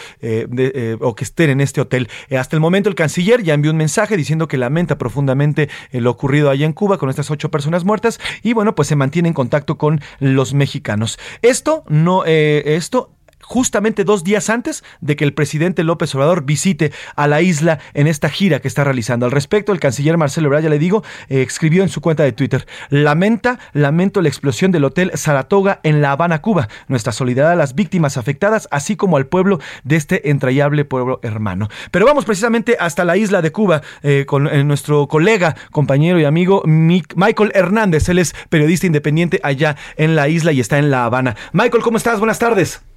o 1.01 1.15
que 1.15 1.25
estén 1.25 1.51
en 1.51 1.61
este 1.61 1.81
hotel. 1.81 2.09
hasta 2.39 2.57
el 2.57 2.61
momento 2.61 2.89
el 2.89 2.95
canciller 2.95 3.43
ya 3.43 3.55
envió 3.55 3.71
un 3.71 3.77
mensaje 3.77 4.17
diciendo 4.17 4.49
que 4.49 4.57
lamenta 4.57 4.99
profundamente 4.99 5.69
lo 5.93 6.11
ocurrido 6.11 6.51
allá 6.51 6.67
en 6.67 6.73
Cuba 6.73 6.99
con 6.99 7.11
estas 7.11 7.31
ocho 7.31 7.51
personas 7.51 7.85
muertas 7.85 8.21
y 8.43 8.53
bueno, 8.53 8.75
pues 8.75 8.89
se 8.89 8.97
mantiene 8.97 9.29
en 9.29 9.35
contacto 9.35 9.77
con 9.77 10.01
los 10.21 10.55
mexicanos. 10.55 11.19
Esto 11.43 11.85
no, 11.89 12.25
esto 12.25 13.11
justamente 13.45 14.05
dos 14.05 14.25
días 14.25 14.51
antes 14.51 14.83
de 15.01 15.17
que 15.17 15.25
el 15.25 15.35
presidente 15.35 15.85
López 15.85 16.15
Obrador 16.15 16.45
visite 16.45 16.93
a 17.17 17.27
la 17.27 17.43
isla 17.43 17.79
en 17.93 18.07
esta 18.07 18.29
gira 18.29 18.61
que 18.61 18.69
está 18.69 18.85
realizando. 18.85 19.27
Al 19.27 19.33
respecto, 19.33 19.73
el 19.73 19.81
canciller 19.81 20.17
Marcelo 20.17 20.49
Ebrard, 20.49 20.65
ya 20.65 20.71
le 20.71 20.79
digo, 20.79 21.05
eh, 21.29 21.43
escribió 21.43 21.83
en 21.83 21.89
su 21.89 22.01
cuenta 22.01 22.23
de 22.23 22.33
Twitter, 22.33 22.67
lamenta, 22.89 23.59
lamento 23.73 24.23
la 24.23 24.29
explosión 24.29 24.73
del 24.73 24.85
Hotel 24.85 25.13
Saratoga 25.15 25.81
en 25.83 26.01
La 26.01 26.13
Habana, 26.13 26.41
Cuba. 26.41 26.69
Nuestra 26.89 27.13
solidaridad 27.13 27.53
a 27.53 27.57
las 27.57 27.75
víctimas 27.75 28.17
afectadas, 28.17 28.69
así 28.71 28.97
como 28.97 29.17
al 29.17 29.27
pueblo 29.27 29.61
de 29.85 29.97
este 29.97 30.31
entrañable 30.31 30.85
pueblo 30.85 31.21
hermano. 31.23 31.69
Pero 31.91 32.07
vamos 32.07 32.25
precisamente 32.25 32.77
hasta 32.79 33.05
la 33.05 33.17
isla 33.17 33.43
de 33.43 33.53
Cuba 33.53 33.83
eh, 34.03 34.25
con 34.27 34.47
eh, 34.49 34.65
nuestro 34.65 35.07
colega, 35.09 35.57
compañero 35.71 36.19
y 36.19 36.25
amigo 36.25 36.63
Michael 36.65 37.53
Hernández. 37.55 38.09
Él 38.09 38.19
es 38.19 38.35
periodista 38.49 38.87
independiente 38.87 39.41
allá 39.43 39.77
en 39.97 40.17
la 40.17 40.29
isla 40.29 40.53
y 40.53 40.61
está 40.61 40.79
en 40.79 40.91
La 40.91 41.05
Habana. 41.05 41.37
Michael, 41.53 41.83
¿cómo 41.83 41.97
estás? 41.97 42.19
Buenas 42.19 42.39
tardes. 42.39 42.94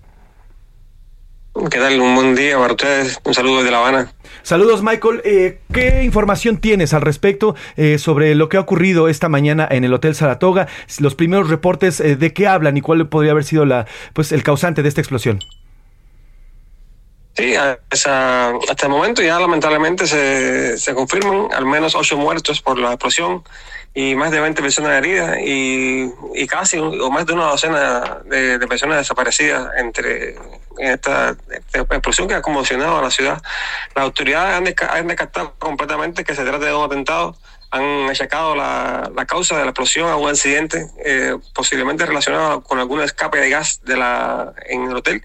¿Qué 1.71 1.79
tal? 1.79 1.99
Un 1.99 2.13
buen 2.13 2.35
día 2.35 2.57
para 2.57 2.73
ustedes. 2.73 3.19
Un 3.23 3.33
saludo 3.33 3.57
desde 3.57 3.71
La 3.71 3.79
Habana. 3.79 4.13
Saludos, 4.43 4.83
Michael. 4.83 5.21
Eh, 5.25 5.59
¿Qué 5.73 6.03
información 6.03 6.57
tienes 6.57 6.93
al 6.93 7.01
respecto 7.01 7.55
eh, 7.75 7.97
sobre 7.97 8.35
lo 8.35 8.47
que 8.47 8.57
ha 8.57 8.59
ocurrido 8.59 9.07
esta 9.07 9.27
mañana 9.27 9.67
en 9.69 9.83
el 9.83 9.93
Hotel 9.93 10.13
Saratoga? 10.13 10.67
Los 10.99 11.15
primeros 11.15 11.49
reportes 11.49 11.99
eh, 11.99 12.15
de 12.15 12.31
qué 12.31 12.47
hablan 12.47 12.77
y 12.77 12.81
cuál 12.81 13.09
podría 13.09 13.31
haber 13.31 13.43
sido 13.43 13.65
la, 13.65 13.87
pues, 14.13 14.31
el 14.31 14.43
causante 14.43 14.83
de 14.83 14.89
esta 14.89 15.01
explosión. 15.01 15.39
Sí, 17.35 17.55
hasta 17.55 18.53
el 18.83 18.89
momento 18.89 19.21
ya 19.21 19.39
lamentablemente 19.39 20.07
se, 20.07 20.77
se 20.77 20.93
confirman 20.93 21.47
al 21.53 21.65
menos 21.65 21.95
ocho 21.95 22.17
muertos 22.17 22.61
por 22.61 22.79
la 22.79 22.89
explosión 22.89 23.43
y 23.97 24.15
más 24.15 24.29
de 24.29 24.39
20 24.39 24.61
personas 24.61 24.91
heridas 24.91 25.37
y, 25.43 26.11
y 26.35 26.45
casi 26.45 26.77
o 26.77 27.09
más 27.09 27.25
de 27.25 27.33
una 27.33 27.45
docena 27.45 28.19
de, 28.25 28.59
personas 28.67 28.97
desaparecidas 28.97 29.71
entre 29.77 30.35
esta, 30.77 31.35
explosión 31.73 32.27
que 32.27 32.35
ha 32.35 32.41
conmocionado 32.41 32.97
a 32.97 33.01
la 33.01 33.11
ciudad. 33.11 33.41
Las 33.95 34.03
autoridades 34.05 34.55
han, 34.55 35.07
descartado 35.07 35.55
completamente 35.57 36.23
que 36.23 36.35
se 36.35 36.43
trata 36.43 36.65
de 36.65 36.73
un 36.73 36.85
atentado 36.85 37.35
han 37.69 38.09
achacado 38.09 38.55
la, 38.55 39.11
la, 39.13 39.25
causa 39.25 39.57
de 39.57 39.63
la 39.63 39.71
explosión 39.71 40.09
a 40.09 40.15
un 40.15 40.29
accidente 40.29 40.87
eh, 41.03 41.35
posiblemente 41.53 42.05
relacionado 42.05 42.63
con 42.63 42.79
algún 42.79 43.01
escape 43.01 43.39
de 43.39 43.49
gas 43.49 43.81
de 43.83 43.97
la 43.97 44.53
en 44.67 44.83
el 44.83 44.95
hotel 44.95 45.21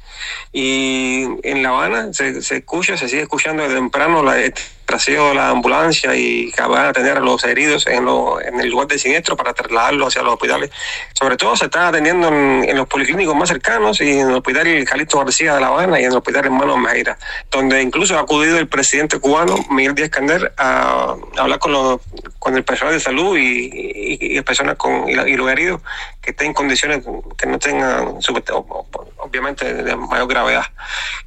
y 0.53 1.29
en 1.45 1.63
La 1.63 1.69
Habana 1.69 2.13
se, 2.13 2.43
se 2.43 2.57
escucha 2.57 2.97
se 2.97 3.09
sigue 3.09 3.23
escuchando 3.23 3.63
de 3.63 3.73
temprano 3.73 4.25
la 4.25 4.33
traseo 4.33 4.72
de 4.87 5.35
la 5.35 5.49
ambulancia 5.49 6.15
y 6.15 6.53
que 6.53 6.63
van 6.63 6.87
a 6.87 6.89
atender 6.91 7.17
a 7.17 7.21
los 7.21 7.43
heridos 7.45 7.87
en, 7.87 8.05
lo, 8.05 8.41
en 8.41 8.61
el 8.61 8.69
lugar 8.69 8.89
de 8.89 8.99
siniestro 8.99 9.37
para 9.37 9.55
trasladarlos 9.55 10.09
hacia 10.09 10.23
los 10.23 10.35
hospitales. 10.35 10.71
Sobre 11.15 11.37
todo 11.37 11.57
se 11.57 11.65
están 11.65 11.87
atendiendo 11.87 12.29
en, 12.29 12.77
los 12.77 12.87
policlínicos 12.87 13.35
más 13.35 13.49
cercanos 13.49 14.01
y 14.01 14.19
en 14.19 14.29
el 14.29 14.35
hospital 14.35 14.85
Calixto 14.85 15.19
García 15.19 15.55
de 15.55 15.61
La 15.61 15.69
Habana 15.69 15.99
y 15.99 16.05
en 16.05 16.11
el 16.11 16.17
hospital 16.17 16.45
Hermano 16.45 16.77
Meira, 16.77 17.17
donde 17.51 17.81
incluso 17.81 18.19
ha 18.19 18.21
acudido 18.21 18.59
el 18.59 18.69
presidente 18.69 19.19
cubano, 19.19 19.57
Miguel 19.71 19.95
Díaz 19.95 20.11
Cander, 20.11 20.53
a, 20.59 21.17
hablar 21.39 21.59
con, 21.59 21.73
los, 21.73 22.01
con 22.39 22.57
el 22.57 22.65
personal 22.65 22.93
de 22.93 23.01
salud 23.01 23.37
y, 23.39 23.71
y, 24.21 24.41
personas 24.43 24.77
con, 24.77 25.09
y, 25.09 25.15
los 25.15 25.51
heridos 25.51 25.81
que 26.23 26.31
estén 26.31 26.49
en 26.49 26.55
condiciones 26.55 27.05
que 27.37 27.47
no 27.47 27.59
tengan, 27.59 28.19
obviamente, 29.19 29.75
de 29.75 29.97
mayor 29.97 30.29
gravedad. 30.29 30.65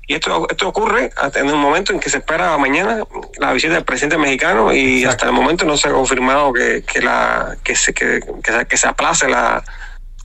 Y 0.08 0.16
esto, 0.16 0.48
esto 0.50 0.70
ocurre 0.70 1.12
en 1.36 1.52
un 1.52 1.60
momento 1.60 1.92
en 1.92 2.00
que 2.00 2.10
se 2.10 2.20
espera 2.20 2.58
mañana 2.58 3.04
la 3.38 3.52
visita 3.52 3.74
del 3.74 3.84
presidente 3.84 4.18
mexicano 4.18 4.74
y 4.74 5.04
hasta 5.04 5.26
el 5.26 5.34
momento 5.34 5.66
no 5.66 5.76
se 5.76 5.90
ha 5.90 5.92
confirmado 5.92 6.54
que, 6.54 6.84
que 6.84 7.02
la 7.02 7.58
que 7.62 7.76
se 7.76 7.94
que, 7.94 8.22
que, 8.70 8.78
se 8.78 8.88
aplace 8.88 9.28
la, 9.28 9.64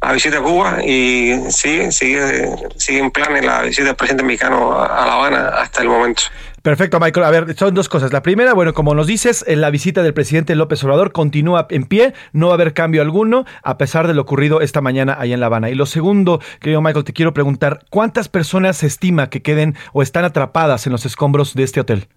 la 0.00 0.12
visita 0.12 0.38
a 0.38 0.42
Cuba 0.42 0.84
y 0.84 1.50
sigue 1.50 1.90
sigue 1.90 2.54
sigue 2.76 2.98
en 3.00 3.10
planes 3.10 3.44
la 3.44 3.62
visita 3.62 3.86
del 3.86 3.96
presidente 3.96 4.22
mexicano 4.22 4.78
a 4.80 5.04
La 5.06 5.14
Habana 5.14 5.48
hasta 5.48 5.82
el 5.82 5.88
momento. 5.88 6.22
Perfecto, 6.62 7.00
Michael. 7.00 7.24
A 7.24 7.30
ver, 7.30 7.56
son 7.56 7.74
dos 7.74 7.88
cosas. 7.88 8.12
La 8.12 8.22
primera, 8.22 8.52
bueno, 8.52 8.74
como 8.74 8.94
nos 8.94 9.06
dices, 9.06 9.44
en 9.48 9.62
la 9.62 9.70
visita 9.70 10.02
del 10.02 10.12
presidente 10.12 10.54
López 10.54 10.84
Obrador 10.84 11.10
continúa 11.12 11.66
en 11.70 11.84
pie, 11.84 12.12
no 12.32 12.48
va 12.48 12.52
a 12.52 12.54
haber 12.56 12.74
cambio 12.74 13.00
alguno, 13.00 13.46
a 13.62 13.78
pesar 13.78 14.06
de 14.06 14.12
lo 14.12 14.22
ocurrido 14.22 14.60
esta 14.60 14.82
mañana 14.82 15.16
allá 15.18 15.34
en 15.34 15.40
La 15.40 15.46
Habana. 15.46 15.70
Y 15.70 15.74
lo 15.74 15.86
segundo, 15.86 16.40
querido 16.60 16.82
Michael, 16.82 17.04
te 17.04 17.14
quiero 17.14 17.32
preguntar, 17.32 17.84
¿cuántas 17.88 18.28
personas 18.28 18.76
se 18.76 18.86
estima 18.86 19.30
que 19.30 19.40
queden 19.40 19.74
o 19.94 20.02
están 20.02 20.24
atrapadas 20.26 20.86
en 20.86 20.92
los 20.92 21.06
escombros 21.06 21.54
de 21.54 21.62
este 21.62 21.80
hotel? 21.80 22.08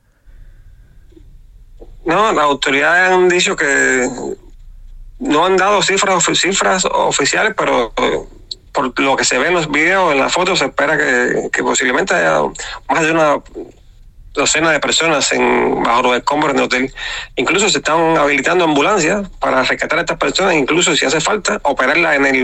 No, 2.05 2.33
las 2.33 2.43
autoridades 2.43 3.13
han 3.13 3.29
dicho 3.29 3.55
que 3.55 4.09
no 5.19 5.45
han 5.45 5.55
dado 5.55 5.81
cifras, 5.81 6.21
cifras 6.33 6.83
oficiales, 6.83 7.53
pero 7.57 7.93
por 8.73 8.99
lo 8.99 9.15
que 9.15 9.23
se 9.23 9.37
ve 9.37 9.47
en 9.47 9.53
los 9.53 9.71
videos, 9.71 10.11
en 10.11 10.19
las 10.19 10.33
fotos, 10.33 10.59
se 10.59 10.65
espera 10.65 10.97
que 10.97 11.63
posiblemente 11.63 12.13
haya 12.13 12.41
más 12.89 13.03
de 13.03 13.11
una 13.11 13.37
docenas 14.33 14.71
de 14.71 14.79
personas 14.79 15.31
en, 15.31 15.83
bajo 15.83 16.03
los 16.03 16.17
escombros 16.17 16.53
del 16.53 16.63
hotel. 16.63 16.93
Incluso 17.35 17.69
se 17.69 17.77
están 17.77 18.17
habilitando 18.17 18.63
ambulancias 18.65 19.29
para 19.39 19.63
rescatar 19.63 19.99
a 19.99 20.01
estas 20.01 20.17
personas, 20.17 20.55
incluso 20.55 20.95
si 20.95 21.05
hace 21.05 21.21
falta, 21.21 21.59
operarlas 21.63 22.15
en 22.15 22.25
el, 22.25 22.43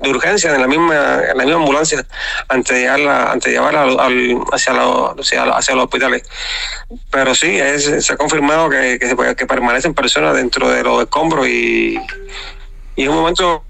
de 0.00 0.10
urgencia 0.10 0.54
en 0.54 0.60
la 0.60 0.66
misma 0.66 1.20
en 1.30 1.36
la 1.36 1.44
misma 1.44 1.60
ambulancia 1.60 2.04
antes 2.48 2.74
de 2.74 2.82
llevarla, 2.82 3.32
antes 3.32 3.52
de 3.52 3.58
llevarla 3.58 3.82
al, 3.82 4.38
hacia, 4.52 4.72
hacia, 5.52 5.74
los 5.74 5.84
hospitales. 5.84 6.22
Pero 7.10 7.34
sí, 7.34 7.58
se 7.78 8.12
ha 8.12 8.16
confirmado 8.16 8.70
que, 8.70 8.98
que, 8.98 9.46
permanecen 9.46 9.94
personas 9.94 10.34
dentro 10.34 10.68
de 10.68 10.82
los 10.82 11.02
escombros 11.02 11.46
y, 11.46 11.98
y 12.96 13.02
es 13.02 13.08
un 13.08 13.16
momento 13.16 13.62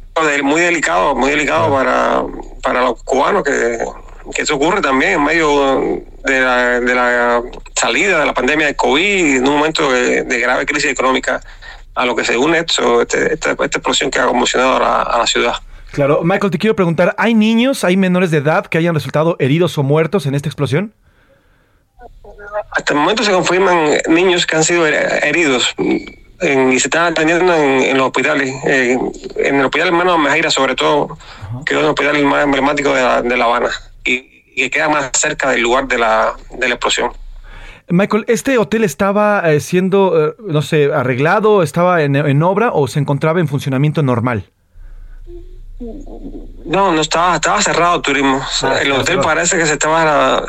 muy 0.42 0.61
delicado, 0.62 1.14
muy 1.14 1.31
delicado 1.31 1.70
para, 1.70 2.22
para 2.62 2.83
los 2.83 3.02
cubanos 3.02 3.42
que 3.42 3.79
que 4.35 4.42
eso 4.42 4.57
ocurre 4.57 4.81
también 4.81 5.12
en 5.12 5.24
medio 5.24 6.02
de 6.27 6.41
la, 6.41 6.81
de 6.81 6.95
la 6.95 7.43
salida 7.75 8.21
de 8.21 8.27
la 8.27 8.35
pandemia 8.35 8.67
de 8.67 8.77
COVID, 8.77 9.37
en 9.37 9.49
un 9.49 9.57
momento 9.57 9.91
de, 9.91 10.25
grave 10.41 10.67
crisis 10.67 10.91
económica, 10.91 11.41
a 11.95 12.05
lo 12.05 12.15
que 12.15 12.25
se 12.25 12.37
une 12.37 12.59
esto, 12.59 13.03
este, 13.03 13.35
esta, 13.35 13.53
explosión 13.53 14.11
que 14.11 14.19
ha 14.19 14.27
conmocionado 14.27 14.77
a 14.77 15.19
la, 15.19 15.27
ciudad. 15.27 15.55
Claro, 15.93 16.21
Michael, 16.23 16.51
te 16.51 16.59
quiero 16.59 16.77
preguntar, 16.77 17.15
¿hay 17.17 17.35
niños, 17.35 17.85
hay 17.85 17.97
menores 17.97 18.31
de 18.31 18.39
edad 18.39 18.67
que 18.67 18.77
hayan 18.77 18.95
resultado 18.95 19.37
heridos 19.39 19.79
o 19.79 19.83
muertos 19.83 20.27
en 20.27 20.35
esta 20.35 20.49
explosión? 20.49 20.93
Hasta 22.73 22.93
el 22.93 22.99
momento 22.99 23.23
se 23.23 23.33
confirman 23.33 23.99
niños 24.09 24.45
que 24.47 24.57
han 24.57 24.65
sido 24.65 24.87
heridos 24.87 25.75
y 25.79 26.79
se 26.79 26.89
están 26.89 27.12
atendiendo 27.12 27.55
en, 27.55 27.97
los 27.97 28.09
hospitales, 28.09 28.53
eh, 28.67 28.99
en 29.37 29.55
el 29.57 29.65
hospital 29.65 29.89
hermano 29.89 30.19
Mejaira 30.19 30.51
sobre 30.51 30.75
todo, 30.75 31.17
que 31.65 31.75
es 31.75 31.81
un 31.81 31.87
hospital 31.87 32.23
más 32.25 32.45
emblemático 32.45 32.93
de 32.93 33.03
La, 33.03 33.23
de 33.23 33.37
la 33.37 33.45
Habana 33.47 33.71
que 34.62 34.71
queda 34.71 34.88
más 34.88 35.11
cerca 35.14 35.51
del 35.51 35.62
lugar 35.62 35.87
de 35.87 35.99
la, 35.99 36.35
de 36.59 36.69
la 36.69 36.75
explosión. 36.75 37.12
Michael, 37.88 38.25
¿este 38.27 38.59
hotel 38.59 38.83
estaba 38.83 39.53
eh, 39.53 39.61
siendo, 39.61 40.31
eh, 40.31 40.35
no 40.45 40.62
sé, 40.62 40.92
arreglado, 40.92 41.62
estaba 41.62 42.03
en, 42.03 42.16
en 42.16 42.42
obra 42.42 42.71
o 42.73 42.88
se 42.88 42.99
encontraba 42.99 43.38
en 43.38 43.47
funcionamiento 43.47 44.03
normal? 44.03 44.51
No, 45.79 46.91
no 46.91 47.01
estaba, 47.03 47.35
estaba 47.35 47.61
cerrado 47.61 47.97
el 47.97 48.03
turismo. 48.03 48.41
Ah, 48.62 48.79
el 48.81 48.93
hotel 48.93 49.21
parece 49.21 49.59
que 49.59 49.67
se 49.67 49.75
estaba 49.75 50.43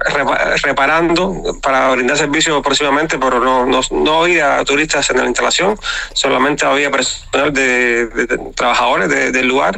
reparando 0.63 1.57
para 1.61 1.91
brindar 1.91 2.17
servicio 2.17 2.61
próximamente, 2.61 3.17
pero 3.17 3.41
no, 3.41 3.65
no, 3.65 3.81
no 3.91 4.23
había 4.23 4.63
turistas 4.63 5.09
en 5.09 5.17
la 5.17 5.25
instalación, 5.25 5.77
solamente 6.13 6.65
había 6.65 6.89
personal 6.89 7.51
de, 7.51 8.07
trabajadores 8.55 9.09
del 9.09 9.47
lugar 9.47 9.77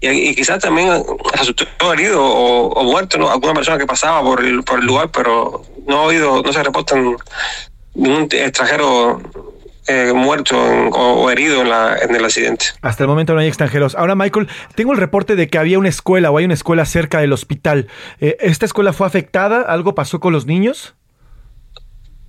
y, 0.00 0.34
quizás 0.36 0.60
también 0.60 1.04
resultó 1.32 1.92
herido 1.92 2.24
o, 2.24 2.84
muerto 2.84 3.18
¿no? 3.18 3.30
alguna 3.30 3.54
persona 3.54 3.78
que 3.78 3.86
pasaba 3.86 4.22
por 4.22 4.44
el, 4.44 4.62
por 4.62 4.78
el 4.78 4.86
lugar, 4.86 5.10
pero 5.10 5.64
no 5.88 5.98
ha 5.98 6.02
oído, 6.02 6.40
no 6.40 6.52
se 6.52 6.62
reportan 6.62 7.16
ningún 7.94 8.28
extranjero 8.30 9.20
eh, 9.86 10.12
muerto 10.14 10.58
o, 10.58 11.30
herido 11.30 11.62
en, 11.62 11.70
la, 11.70 11.96
en, 11.96 12.14
el 12.14 12.24
accidente. 12.24 12.66
Hasta 12.82 13.04
el 13.04 13.08
momento 13.08 13.34
no 13.34 13.40
hay 13.40 13.48
extranjeros. 13.48 13.94
Ahora, 13.94 14.14
Michael, 14.14 14.48
tengo 14.74 14.92
el 14.92 14.98
reporte 14.98 15.36
de 15.36 15.48
que 15.48 15.58
había 15.58 15.78
una 15.78 15.88
escuela 15.88 16.30
o 16.30 16.38
hay 16.38 16.44
una 16.44 16.54
escuela 16.54 16.84
cerca 16.84 17.20
del 17.20 17.32
hospital. 17.32 17.88
Eh, 18.20 18.36
¿Esta 18.40 18.66
escuela 18.66 18.92
fue 18.92 19.06
afectada? 19.06 19.62
¿Algo 19.62 19.94
pasó 19.94 20.20
con 20.20 20.32
los 20.32 20.46
niños? 20.46 20.94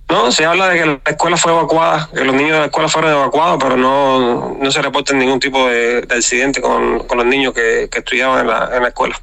No, 0.08 0.30
se 0.30 0.44
habla 0.44 0.68
de 0.68 0.78
que 0.78 0.86
la 0.86 1.00
escuela 1.06 1.36
fue 1.36 1.50
evacuada, 1.50 2.08
que 2.14 2.24
los 2.24 2.34
niños 2.34 2.52
de 2.52 2.58
la 2.58 2.64
escuela 2.66 2.88
fueron 2.88 3.10
evacuados, 3.10 3.58
pero 3.60 3.76
no, 3.76 4.56
no 4.60 4.70
se 4.70 4.80
reporta 4.80 5.12
ningún 5.14 5.40
tipo 5.40 5.68
de, 5.68 6.06
accidente 6.08 6.60
con, 6.60 7.00
con, 7.08 7.18
los 7.18 7.26
niños 7.26 7.52
que, 7.52 7.88
que 7.90 7.98
estudiaban 7.98 8.42
en 8.42 8.46
la, 8.46 8.70
en 8.72 8.82
la 8.82 8.88
escuela. 8.88 9.20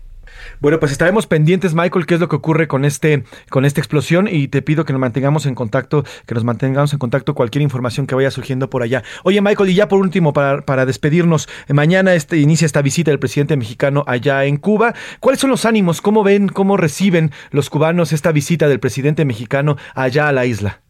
Bueno, 0.63 0.79
pues 0.79 0.93
estaremos 0.93 1.27
pendientes, 1.27 1.73
Michael, 1.73 2.05
qué 2.05 2.13
es 2.13 2.21
lo 2.21 2.29
que 2.29 2.37
ocurre 2.37 2.69
con 2.69 2.85
este, 2.85 3.25
con 3.49 3.65
esta 3.65 3.81
explosión 3.81 4.29
y 4.31 4.47
te 4.47 4.61
pido 4.61 4.85
que 4.85 4.93
nos 4.93 5.01
mantengamos 5.01 5.45
en 5.45 5.55
contacto, 5.55 6.05
que 6.25 6.35
nos 6.35 6.45
mantengamos 6.45 6.93
en 6.93 6.99
contacto 6.99 7.35
cualquier 7.35 7.63
información 7.63 8.07
que 8.07 8.15
vaya 8.15 8.31
surgiendo 8.31 8.69
por 8.69 8.81
allá. 8.81 9.03
Oye, 9.25 9.41
Michael, 9.41 9.71
y 9.71 9.73
ya 9.73 9.89
por 9.89 9.99
último, 9.99 10.31
para, 10.31 10.61
para 10.61 10.85
despedirnos, 10.85 11.49
eh, 11.67 11.73
mañana 11.73 12.13
este, 12.13 12.37
inicia 12.37 12.65
esta 12.65 12.81
visita 12.81 13.11
del 13.11 13.19
presidente 13.19 13.57
mexicano 13.57 14.05
allá 14.07 14.45
en 14.45 14.55
Cuba. 14.55 14.93
¿Cuáles 15.19 15.41
son 15.41 15.49
los 15.49 15.65
ánimos? 15.65 15.99
¿Cómo 15.99 16.23
ven, 16.23 16.47
cómo 16.47 16.77
reciben 16.77 17.31
los 17.51 17.69
cubanos 17.69 18.13
esta 18.13 18.31
visita 18.31 18.69
del 18.69 18.79
presidente 18.79 19.25
mexicano 19.25 19.75
allá 19.95 20.29
a 20.29 20.31
la 20.31 20.45
isla? 20.45 20.82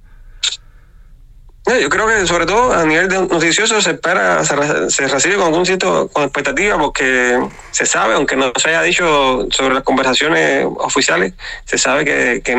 Yo 1.65 1.89
creo 1.89 2.07
que 2.07 2.27
sobre 2.27 2.45
todo 2.45 2.73
a 2.73 2.85
nivel 2.85 3.07
noticioso 3.29 3.81
se 3.81 3.91
espera, 3.91 4.43
se, 4.43 5.07
recibe 5.07 5.35
con 5.35 5.45
algún 5.45 5.65
cierto, 5.65 6.09
con 6.09 6.23
expectativa 6.23 6.77
porque 6.77 7.39
se 7.71 7.85
sabe, 7.85 8.15
aunque 8.15 8.35
no 8.35 8.51
se 8.57 8.69
haya 8.69 8.81
dicho 8.81 9.47
sobre 9.49 9.73
las 9.73 9.83
conversaciones 9.83 10.65
oficiales, 10.65 11.33
se 11.63 11.77
sabe 11.77 12.03
que, 12.03 12.55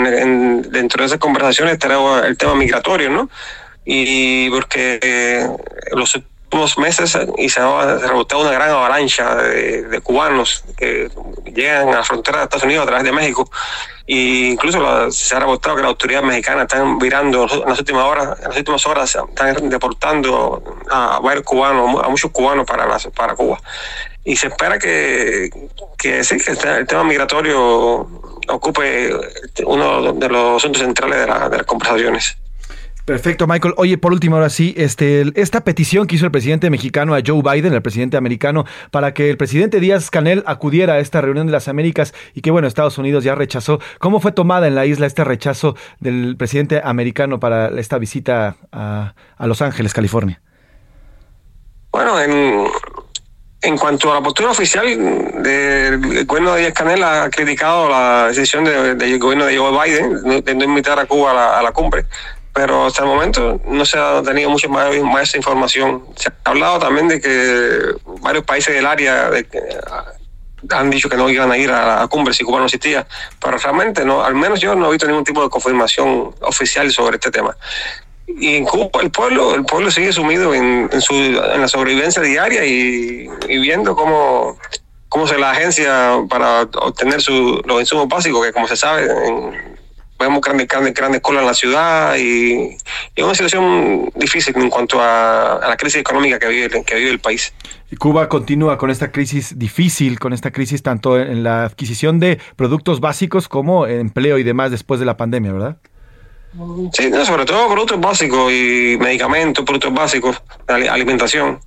dentro 0.71 1.03
de 1.03 1.07
esas 1.07 1.19
conversaciones 1.19 1.75
estará 1.75 2.27
el 2.27 2.39
tema 2.39 2.55
migratorio, 2.55 3.11
¿no? 3.11 3.29
Y 3.85 4.49
porque 4.49 4.99
eh, 5.03 5.47
los 5.93 6.19
unos 6.55 6.79
meses 6.79 7.19
y 7.37 7.49
se 7.49 7.61
ha 7.61 7.99
rebotado 7.99 8.43
una 8.43 8.53
gran 8.53 8.71
avalancha 8.71 9.35
de, 9.35 10.01
cubanos 10.03 10.65
que 10.77 11.11
llegan 11.53 11.89
a 11.89 11.97
la 11.97 12.05
frontera 12.05 12.39
de 12.39 12.45
Estados 12.45 12.65
Unidos 12.65 12.85
a 12.85 12.87
través 12.87 13.05
de 13.05 13.13
México. 13.13 13.51
E 14.07 14.51
incluso 14.53 15.11
se 15.11 15.35
ha 15.35 15.41
rebotado 15.41 15.77
que 15.77 15.83
la 15.83 15.89
autoridad 15.89 16.23
mexicana 16.23 16.63
están 16.63 16.99
virando 16.99 17.47
en 17.51 17.69
las 17.69 17.79
últimas 17.79 18.05
horas, 18.05 18.39
en 18.39 18.49
las 18.49 18.57
últimas 18.57 18.87
horas 18.87 19.17
están 19.17 19.69
deportando 19.69 20.63
a 20.91 21.19
varios 21.21 21.45
cubanos, 21.45 22.03
a 22.05 22.09
muchos 22.09 22.31
cubanos 22.31 22.67
para, 22.67 22.87
para 23.15 23.35
Cuba. 23.35 23.59
Y 24.25 24.37
se 24.37 24.47
espera 24.47 24.79
que, 24.79 25.51
que 25.99 26.23
sí, 26.23 26.39
que 26.39 26.53
el 26.53 26.87
tema 26.87 27.05
migratorio 27.05 28.07
ocupe 28.49 29.13
uno 29.67 30.13
de 30.13 30.29
los 30.29 30.57
asuntos 30.63 30.83
centrales 30.83 31.19
de 31.21 31.57
las 31.57 31.67
conversaciones. 31.67 32.37
Perfecto, 33.05 33.47
Michael. 33.47 33.75
Oye, 33.77 33.99
por 33.99 34.13
último, 34.13 34.37
ahora 34.37 34.49
sí, 34.49 34.75
este, 34.79 35.25
esta 35.35 35.63
petición 35.63 36.07
que 36.07 36.17
hizo 36.17 36.25
el 36.25 36.31
presidente 36.31 36.71
mexicano 36.71 37.15
a 37.15 37.21
Joe 37.25 37.43
Biden, 37.43 37.75
el 37.75 37.83
presidente 37.83 38.17
americano, 38.17 38.65
para 38.91 39.13
que 39.13 39.29
el 39.29 39.37
presidente 39.37 39.79
Díaz 39.79 40.11
Canel 40.11 40.43
acudiera 40.47 40.95
a 40.95 40.99
esta 41.01 41.21
reunión 41.21 41.47
de 41.47 41.53
las 41.53 41.69
Américas 41.69 42.15
y 42.33 42.41
que, 42.41 42.51
bueno, 42.51 42.67
Estados 42.67 42.97
Unidos 42.97 43.23
ya 43.23 43.35
rechazó. 43.35 43.79
¿Cómo 43.99 44.21
fue 44.21 44.33
tomada 44.33 44.69
en 44.69 44.75
la 44.75 44.87
isla 44.87 45.07
este 45.07 45.23
rechazo 45.23 45.77
del 46.01 46.37
presidente 46.39 46.81
americano 46.83 47.39
para 47.39 47.69
esta 47.79 47.99
visita 47.99 48.57
a, 48.73 49.13
Los 49.41 49.61
Ángeles, 49.61 49.93
California? 49.93 50.41
Bueno, 51.93 52.19
en, 52.19 53.77
cuanto 53.77 54.13
a 54.13 54.15
la 54.15 54.23
postura 54.23 54.51
oficial 54.51 54.87
del 55.43 56.25
gobierno 56.25 56.55
de 56.55 56.61
Díaz 56.63 56.73
Canel, 56.73 57.03
ha 57.03 57.29
criticado 57.29 57.91
la 57.91 58.29
decisión 58.29 58.65
del 58.65 59.19
gobierno 59.19 59.45
de 59.45 59.59
Joe 59.59 59.85
Biden 59.85 60.43
de 60.43 60.55
no 60.55 60.65
invitar 60.65 60.99
a 60.99 61.05
Cuba 61.05 61.59
a 61.59 61.63
la 61.63 61.73
cumbre 61.73 62.07
pero 62.55 62.87
hasta 62.87 63.03
el 63.03 63.09
momento 63.09 63.61
no 63.67 63.85
se 63.85 63.99
ha 63.99 64.23
tenido 64.23 64.49
mucho 64.49 64.69
más, 64.69 64.97
más 65.03 65.35
información. 65.35 66.05
Se 66.15 66.29
ha 66.29 66.35
hablado 66.45 66.79
también 66.79 67.09
de 67.09 67.21
que 67.21 67.79
varios 68.21 68.45
países 68.45 68.73
del 68.73 68.87
área 68.87 69.29
ah, 69.91 70.05
han 70.71 70.89
dicho 70.89 71.09
que 71.09 71.17
no 71.17 71.29
iban 71.29 71.51
a 71.51 71.59
ir 71.59 71.69
a 71.73 72.03
la 72.03 72.07
cumbre 72.07 72.33
si 72.33 72.45
Cuba 72.45 72.61
no 72.61 72.67
existía, 72.67 73.07
pero 73.41 73.59
realmente 73.59 74.05
no, 74.05 74.25
al 74.25 74.37
menos 74.37 74.61
yo 74.61 74.77
no 74.77 74.87
he 74.89 74.93
visto 74.93 75.09
ningún 75.09 75.25
tipo 75.25 75.43
de 75.43 75.51
confirmación 75.51 76.33
oficial 76.43 76.91
sobre 76.93 77.17
este 77.17 77.33
tema. 77.33 77.57
Y 78.29 78.55
en 78.55 78.65
Cuba 78.65 79.03
el 79.03 79.11
pueblo, 79.11 79.57
el 79.57 79.65
pueblo 79.65 79.91
sigue 79.91 80.13
sumido 80.13 80.55
en, 80.55 80.89
su, 81.01 81.13
en 81.13 81.61
la 81.61 81.67
sobrevivencia 81.67 82.23
diaria 82.23 82.65
y, 82.65 83.27
viendo 83.49 83.97
cómo, 83.97 84.57
cómo 85.09 85.27
se 85.27 85.39
la 85.39 85.51
agencia 85.51 86.21
para 86.31 86.63
obtener 86.63 87.21
su, 87.21 87.61
los 87.67 87.81
insumos 87.81 88.07
básicos, 88.07 88.47
que 88.47 88.53
como 88.53 88.69
se 88.69 88.77
sabe, 88.77 89.07
en, 89.27 89.75
vemos 90.19 90.41
grandes, 90.41 90.69
grandes, 90.69 90.95
grandes 90.95 91.21
colas 91.21 91.43
en 91.43 91.47
la 91.47 91.55
ciudad 91.55 92.17
y, 92.17 92.77
es 93.15 93.25
una 93.25 93.35
situación 93.35 94.11
difícil 94.15 94.57
en 94.57 94.71
cuanto 94.71 95.01
a, 95.01 95.61
la 95.67 95.77
crisis 95.77 96.01
económica 96.01 96.39
que 96.39 96.49
vive, 96.49 96.85
que 96.85 96.95
vive 96.95 97.11
el 97.11 97.21
país. 97.21 97.53
Y 97.91 97.97
Cuba 97.97 98.29
continúa 98.29 98.79
con 98.79 98.91
esta 98.91 99.13
crisis 99.13 99.59
difícil, 99.59 100.19
con 100.19 100.33
esta 100.33 100.51
crisis 100.51 100.83
tanto 100.83 101.19
en 101.19 101.43
la 101.43 101.65
adquisición 101.65 102.19
de 102.21 102.39
productos 102.57 103.01
básicos 103.01 103.49
como 103.49 103.87
empleo 103.87 104.39
y 104.39 104.43
demás 104.43 104.71
después 104.71 105.01
de 105.01 105.07
la 105.07 105.17
pandemia, 105.17 105.53
¿verdad? 105.53 105.77
Sí, 106.93 107.11
sobre 107.25 107.45
todo 107.45 107.69
productos 107.69 108.01
básicos 108.01 108.53
y 108.53 108.97
medicamentos, 109.01 109.65
productos 109.65 109.93
básicos, 109.93 110.41
alimentación 110.69 111.59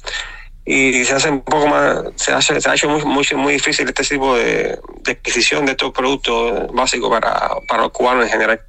y 0.67 1.06
se 1.06 1.13
hace 1.13 1.30
un 1.30 1.39
poco 1.39 1.67
más, 1.67 2.03
se, 2.15 2.34
hace, 2.34 2.60
se 2.60 2.69
ha 2.69 2.73
hecho 2.73 2.89
muy, 2.89 3.25
muy, 3.36 3.53
difícil 3.53 3.88
este 3.88 4.03
tipo 4.03 4.36
de, 4.36 4.77
adquisición 5.08 5.65
de 5.65 5.71
estos 5.71 5.93
productos 5.93 6.67
básicos 6.73 7.10
para, 7.10 7.51
para 7.67 7.84
los 7.84 7.91
cubanos 7.91 8.25
en 8.25 8.32
general. 8.32 8.60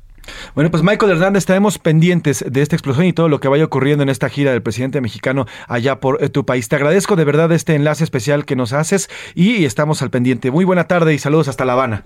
Bueno, 0.54 0.70
pues 0.70 0.84
Michael 0.84 1.12
Hernández, 1.12 1.40
estaremos 1.40 1.78
pendientes 1.78 2.44
de 2.46 2.62
esta 2.62 2.76
explosión 2.76 3.06
y 3.06 3.12
todo 3.12 3.28
lo 3.28 3.40
que 3.40 3.48
vaya 3.48 3.64
ocurriendo 3.64 4.02
en 4.02 4.11
esta 4.11 4.28
gira 4.28 4.52
del 4.52 4.62
presidente 4.62 5.00
mexicano 5.00 5.46
allá 5.66 5.98
por 5.98 6.22
eh, 6.22 6.28
tu 6.28 6.46
país. 6.46 6.68
Te 6.68 6.76
agradezco 6.76 7.16
de 7.16 7.24
verdad 7.24 7.50
este 7.50 7.74
enlace 7.74 8.04
especial 8.04 8.44
que 8.44 8.54
nos 8.54 8.72
haces 8.72 9.11
y 9.34 9.64
estamos 9.64 10.00
al 10.00 10.11
pendiente. 10.11 10.52
Muy 10.52 10.64
buena 10.64 10.87
tarde 10.87 11.14
y 11.14 11.18
saludos 11.18 11.48
hasta 11.48 11.64
La 11.64 11.72
Habana. 11.72 12.04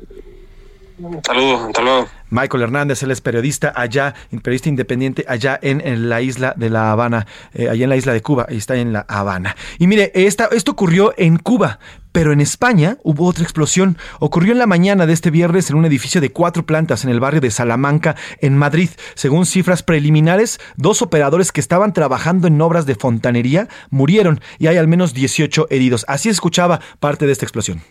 Saludos, 1.26 1.61
hasta 1.68 1.83
luego. 1.83 2.09
Michael 2.31 2.62
Hernández, 2.62 3.02
él 3.02 3.11
es 3.11 3.20
periodista 3.20 3.72
allá, 3.76 4.14
periodista 4.42 4.68
independiente 4.68 5.24
allá 5.28 5.59
en, 5.61 6.09
la 6.09 6.22
isla 6.22 6.55
de 6.57 6.70
La 6.70 6.90
Habana, 6.90 7.26
eh, 7.52 7.68
allá 7.68 7.85
en 7.85 7.90
la 7.90 7.96
isla 7.96 8.12
de 8.12 8.22
Cuba, 8.22 8.46
y 8.48 8.57
está 8.57 8.76
en 8.76 8.92
La 8.92 9.05
Habana. 9.09 9.55
Y 9.78 9.87
mire, 9.87 10.12
esta, 10.14 10.48
esto 10.52 10.72
ocurrió 10.72 11.12
en 11.18 11.37
Cuba, 11.37 11.78
pero 12.12 12.33
en 12.33 12.40
España 12.40 12.96
hubo 13.02 13.26
otra 13.26 13.42
explosión. 13.42 13.98
Ocurrió 14.18 14.52
en 14.52 14.59
la 14.59 14.66
mañana 14.66 15.07
de 15.07 15.12
este 15.12 15.31
viernes 15.31 15.68
en 15.68 15.76
un 15.76 15.85
edificio 15.85 16.20
de 16.20 16.31
cuatro 16.31 16.64
plantas 16.64 17.05
en 17.05 17.11
el 17.11 17.20
barrio 17.20 17.40
de 17.40 17.50
Salamanca, 17.50 18.16
en 18.40 18.57
Madrid. 18.57 18.90
Según 19.14 19.44
cifras 19.44 19.83
preliminares, 19.83 20.59
dos 20.76 21.02
operadores 21.02 21.52
que 21.52 21.61
estaban 21.61 21.92
trabajando 21.92 22.48
en 22.48 22.61
obras 22.61 22.87
de 22.87 22.94
fontanería 22.94 23.68
murieron 23.90 24.40
y 24.59 24.68
hay 24.68 24.78
al 24.78 24.88
menos 24.88 25.12
18 25.12 25.66
heridos. 25.70 26.05
Así 26.09 26.28
escuchaba 26.28 26.81
parte 26.98 27.26
de 27.26 27.33
esta 27.33 27.44
explosión. 27.44 27.83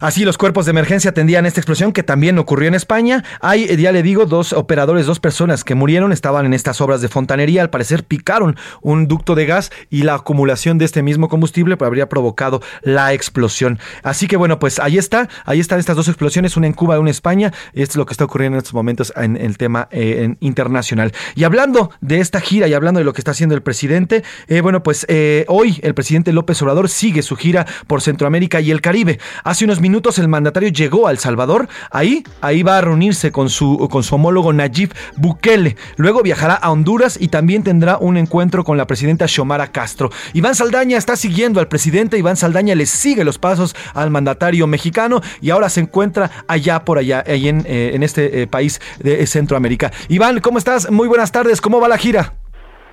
Así 0.00 0.24
los 0.24 0.38
cuerpos 0.38 0.64
de 0.64 0.70
emergencia 0.70 1.10
atendían 1.10 1.44
esta 1.44 1.60
explosión 1.60 1.92
que 1.92 2.02
también 2.02 2.38
ocurrió 2.38 2.68
en 2.68 2.74
España. 2.74 3.22
Hay, 3.42 3.64
eh, 3.64 3.76
ya 3.76 3.92
le 3.92 4.02
digo, 4.02 4.24
dos 4.24 4.54
operadores, 4.54 5.04
dos 5.04 5.20
personas 5.20 5.62
que 5.62 5.74
murieron, 5.74 6.10
estaban 6.10 6.46
en 6.46 6.54
estas 6.54 6.80
obras 6.80 7.02
de 7.02 7.08
fontanería. 7.08 7.60
Al 7.60 7.68
parecer 7.68 8.04
picaron 8.04 8.56
un 8.80 9.08
ducto 9.08 9.34
de 9.34 9.44
gas 9.44 9.70
y 9.90 10.04
la 10.04 10.14
acumulación 10.14 10.78
de 10.78 10.86
este 10.86 11.02
mismo 11.02 11.28
combustible 11.28 11.76
pues, 11.76 11.86
habría 11.86 12.08
provocado 12.08 12.62
la 12.80 13.12
explosión. 13.12 13.78
Así 14.02 14.26
que 14.26 14.38
bueno, 14.38 14.58
pues 14.58 14.78
ahí 14.78 14.96
está, 14.96 15.28
ahí 15.44 15.60
están 15.60 15.78
estas 15.78 15.96
dos 15.96 16.08
explosiones, 16.08 16.56
una 16.56 16.66
en 16.66 16.72
Cuba 16.72 16.96
y 16.96 16.98
una 16.98 17.10
en 17.10 17.12
España. 17.12 17.52
Esto 17.74 17.92
es 17.92 17.96
lo 17.96 18.06
que 18.06 18.14
está 18.14 18.24
ocurriendo 18.24 18.56
en 18.56 18.60
estos 18.60 18.72
momentos 18.72 19.12
en, 19.16 19.36
el 19.36 19.58
tema 19.58 19.86
eh, 19.90 20.34
internacional. 20.40 21.12
Y 21.34 21.44
hablando 21.44 21.90
de 22.00 22.20
esta 22.20 22.40
gira 22.40 22.66
y 22.68 22.72
hablando 22.72 23.00
de 23.00 23.04
lo 23.04 23.12
que 23.12 23.20
está 23.20 23.32
haciendo 23.32 23.54
el 23.54 23.62
presidente, 23.62 24.24
eh, 24.48 24.62
bueno, 24.62 24.82
pues 24.82 25.06
hoy 25.48 25.78
el 25.82 25.92
presidente 25.92 26.32
López 26.32 26.62
Obrador 26.62 26.88
sigue 26.88 27.20
su 27.20 27.36
gira 27.36 27.66
por 27.86 28.00
Centroamérica 28.00 28.62
y 28.62 28.70
el 28.70 28.80
Caribe. 28.80 29.18
Hace 29.44 29.66
unos 29.66 29.78
minutos 29.78 29.89
minutos 29.90 30.20
el 30.20 30.28
mandatario 30.28 30.68
llegó 30.68 31.08
a 31.08 31.10
El 31.10 31.18
Salvador. 31.18 31.66
Ahí, 31.90 32.22
ahí 32.40 32.62
va 32.62 32.78
a 32.78 32.80
reunirse 32.80 33.32
con 33.32 33.48
su, 33.48 33.88
con 33.90 34.04
su 34.04 34.14
homólogo 34.14 34.52
Nayib 34.52 34.94
Bukele. 35.16 35.74
Luego 35.96 36.22
viajará 36.22 36.54
a 36.54 36.70
Honduras 36.70 37.20
y 37.20 37.26
también 37.26 37.64
tendrá 37.64 37.98
un 37.98 38.16
encuentro 38.16 38.62
con 38.62 38.76
la 38.76 38.86
presidenta 38.86 39.26
Xiomara 39.26 39.72
Castro. 39.72 40.10
Iván 40.32 40.54
Saldaña 40.54 40.96
está 40.96 41.16
siguiendo 41.16 41.58
al 41.58 41.66
presidente. 41.66 42.18
Iván 42.18 42.36
Saldaña 42.36 42.76
le 42.76 42.86
sigue 42.86 43.24
los 43.24 43.38
pasos 43.38 43.74
al 43.94 44.10
mandatario 44.10 44.68
mexicano 44.68 45.20
y 45.40 45.50
ahora 45.50 45.68
se 45.68 45.80
encuentra 45.80 46.30
allá 46.46 46.84
por 46.84 46.98
allá, 46.98 47.24
ahí 47.26 47.48
en, 47.48 47.64
eh, 47.66 47.90
en 47.94 48.04
este 48.04 48.42
eh, 48.42 48.46
país 48.46 48.80
de 49.00 49.26
Centroamérica. 49.26 49.90
Iván, 50.08 50.40
¿cómo 50.40 50.58
estás? 50.58 50.88
Muy 50.90 51.08
buenas 51.08 51.32
tardes. 51.32 51.60
¿Cómo 51.60 51.80
va 51.80 51.88
la 51.88 51.98
gira? 51.98 52.32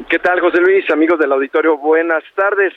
¿Qué 0.10 0.18
tal, 0.20 0.40
José 0.40 0.62
Luis? 0.62 0.90
Amigos 0.92 1.20
del 1.20 1.32
auditorio, 1.32 1.78
buenas 1.78 2.24
tardes. 2.36 2.74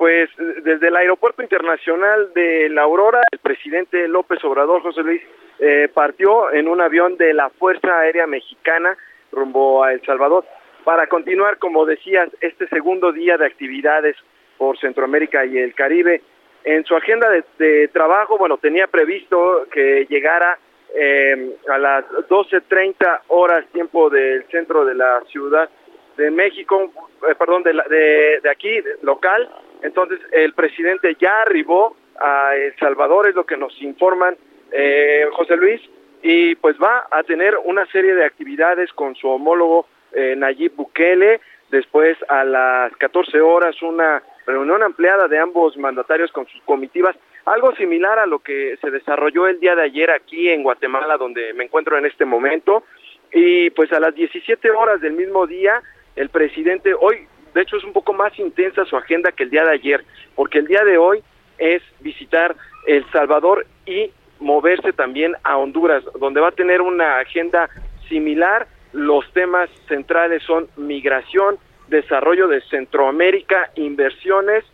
Pues 0.00 0.30
desde 0.64 0.88
el 0.88 0.96
Aeropuerto 0.96 1.42
Internacional 1.42 2.32
de 2.32 2.70
La 2.70 2.84
Aurora, 2.84 3.20
el 3.30 3.38
presidente 3.38 4.08
López 4.08 4.42
Obrador, 4.44 4.80
José 4.80 5.02
Luis, 5.02 5.20
eh, 5.58 5.90
partió 5.92 6.50
en 6.54 6.68
un 6.68 6.80
avión 6.80 7.18
de 7.18 7.34
la 7.34 7.50
Fuerza 7.50 7.98
Aérea 7.98 8.26
Mexicana 8.26 8.96
rumbo 9.30 9.84
a 9.84 9.92
El 9.92 10.00
Salvador 10.06 10.46
para 10.84 11.06
continuar, 11.06 11.58
como 11.58 11.84
decías, 11.84 12.30
este 12.40 12.66
segundo 12.68 13.12
día 13.12 13.36
de 13.36 13.44
actividades 13.44 14.16
por 14.56 14.78
Centroamérica 14.78 15.44
y 15.44 15.58
el 15.58 15.74
Caribe. 15.74 16.22
En 16.64 16.82
su 16.86 16.96
agenda 16.96 17.28
de, 17.58 17.88
trabajo, 17.88 18.38
bueno, 18.38 18.56
tenía 18.56 18.86
previsto 18.86 19.66
que 19.70 20.06
llegara 20.08 20.58
eh, 20.94 21.56
a 21.68 21.76
las 21.76 22.06
12.30 22.06 23.20
horas 23.28 23.66
tiempo 23.66 24.08
del 24.08 24.44
centro 24.44 24.86
de 24.86 24.94
la 24.94 25.20
Ciudad 25.28 25.68
de 26.16 26.30
México, 26.30 26.90
eh, 27.28 27.34
perdón, 27.38 27.64
de, 27.64 27.74
de, 27.90 28.40
de 28.42 28.50
aquí, 28.50 28.80
local, 29.02 29.50
entonces, 29.82 30.20
el 30.32 30.52
presidente 30.54 31.16
ya 31.18 31.42
arribó 31.42 31.96
a 32.18 32.54
El 32.56 32.76
Salvador, 32.76 33.28
es 33.28 33.34
lo 33.34 33.44
que 33.44 33.56
nos 33.56 33.80
informan 33.82 34.36
eh, 34.72 35.26
José 35.32 35.56
Luis, 35.56 35.80
y 36.22 36.54
pues 36.56 36.76
va 36.82 37.06
a 37.10 37.22
tener 37.22 37.56
una 37.64 37.86
serie 37.86 38.14
de 38.14 38.24
actividades 38.24 38.92
con 38.92 39.14
su 39.14 39.28
homólogo 39.28 39.86
eh, 40.12 40.34
Nayib 40.36 40.74
Bukele. 40.76 41.40
Después, 41.70 42.18
a 42.28 42.44
las 42.44 42.94
14 42.96 43.40
horas, 43.40 43.80
una 43.82 44.22
reunión 44.46 44.82
ampliada 44.82 45.28
de 45.28 45.38
ambos 45.38 45.76
mandatarios 45.76 46.32
con 46.32 46.46
sus 46.46 46.60
comitivas, 46.62 47.16
algo 47.46 47.74
similar 47.76 48.18
a 48.18 48.26
lo 48.26 48.40
que 48.40 48.76
se 48.80 48.90
desarrolló 48.90 49.46
el 49.46 49.60
día 49.60 49.74
de 49.76 49.82
ayer 49.82 50.10
aquí 50.10 50.50
en 50.50 50.62
Guatemala, 50.62 51.16
donde 51.16 51.54
me 51.54 51.64
encuentro 51.64 51.96
en 51.96 52.06
este 52.06 52.24
momento. 52.24 52.84
Y 53.32 53.70
pues 53.70 53.92
a 53.92 54.00
las 54.00 54.14
17 54.14 54.70
horas 54.72 55.00
del 55.00 55.12
mismo 55.12 55.46
día, 55.46 55.80
el 56.16 56.28
presidente, 56.28 56.92
hoy 56.92 57.28
de 57.54 57.62
hecho 57.62 57.76
es 57.76 57.84
un 57.84 57.92
poco 57.92 58.12
más 58.12 58.38
intensa 58.38 58.84
su 58.84 58.96
agenda 58.96 59.32
que 59.32 59.44
el 59.44 59.50
día 59.50 59.64
de 59.64 59.72
ayer, 59.72 60.04
porque 60.34 60.58
el 60.58 60.66
día 60.66 60.84
de 60.84 60.98
hoy 60.98 61.22
es 61.58 61.82
visitar 62.00 62.56
El 62.86 63.04
Salvador 63.10 63.66
y 63.86 64.10
moverse 64.38 64.92
también 64.92 65.36
a 65.44 65.56
Honduras, 65.56 66.02
donde 66.18 66.40
va 66.40 66.48
a 66.48 66.52
tener 66.52 66.80
una 66.80 67.18
agenda 67.18 67.68
similar. 68.08 68.66
Los 68.92 69.30
temas 69.32 69.70
centrales 69.86 70.42
son 70.42 70.68
migración 70.76 71.58
desarrollo 71.88 72.48
de 72.48 72.60
Centroamérica, 72.62 73.70
inversiones 73.74 74.64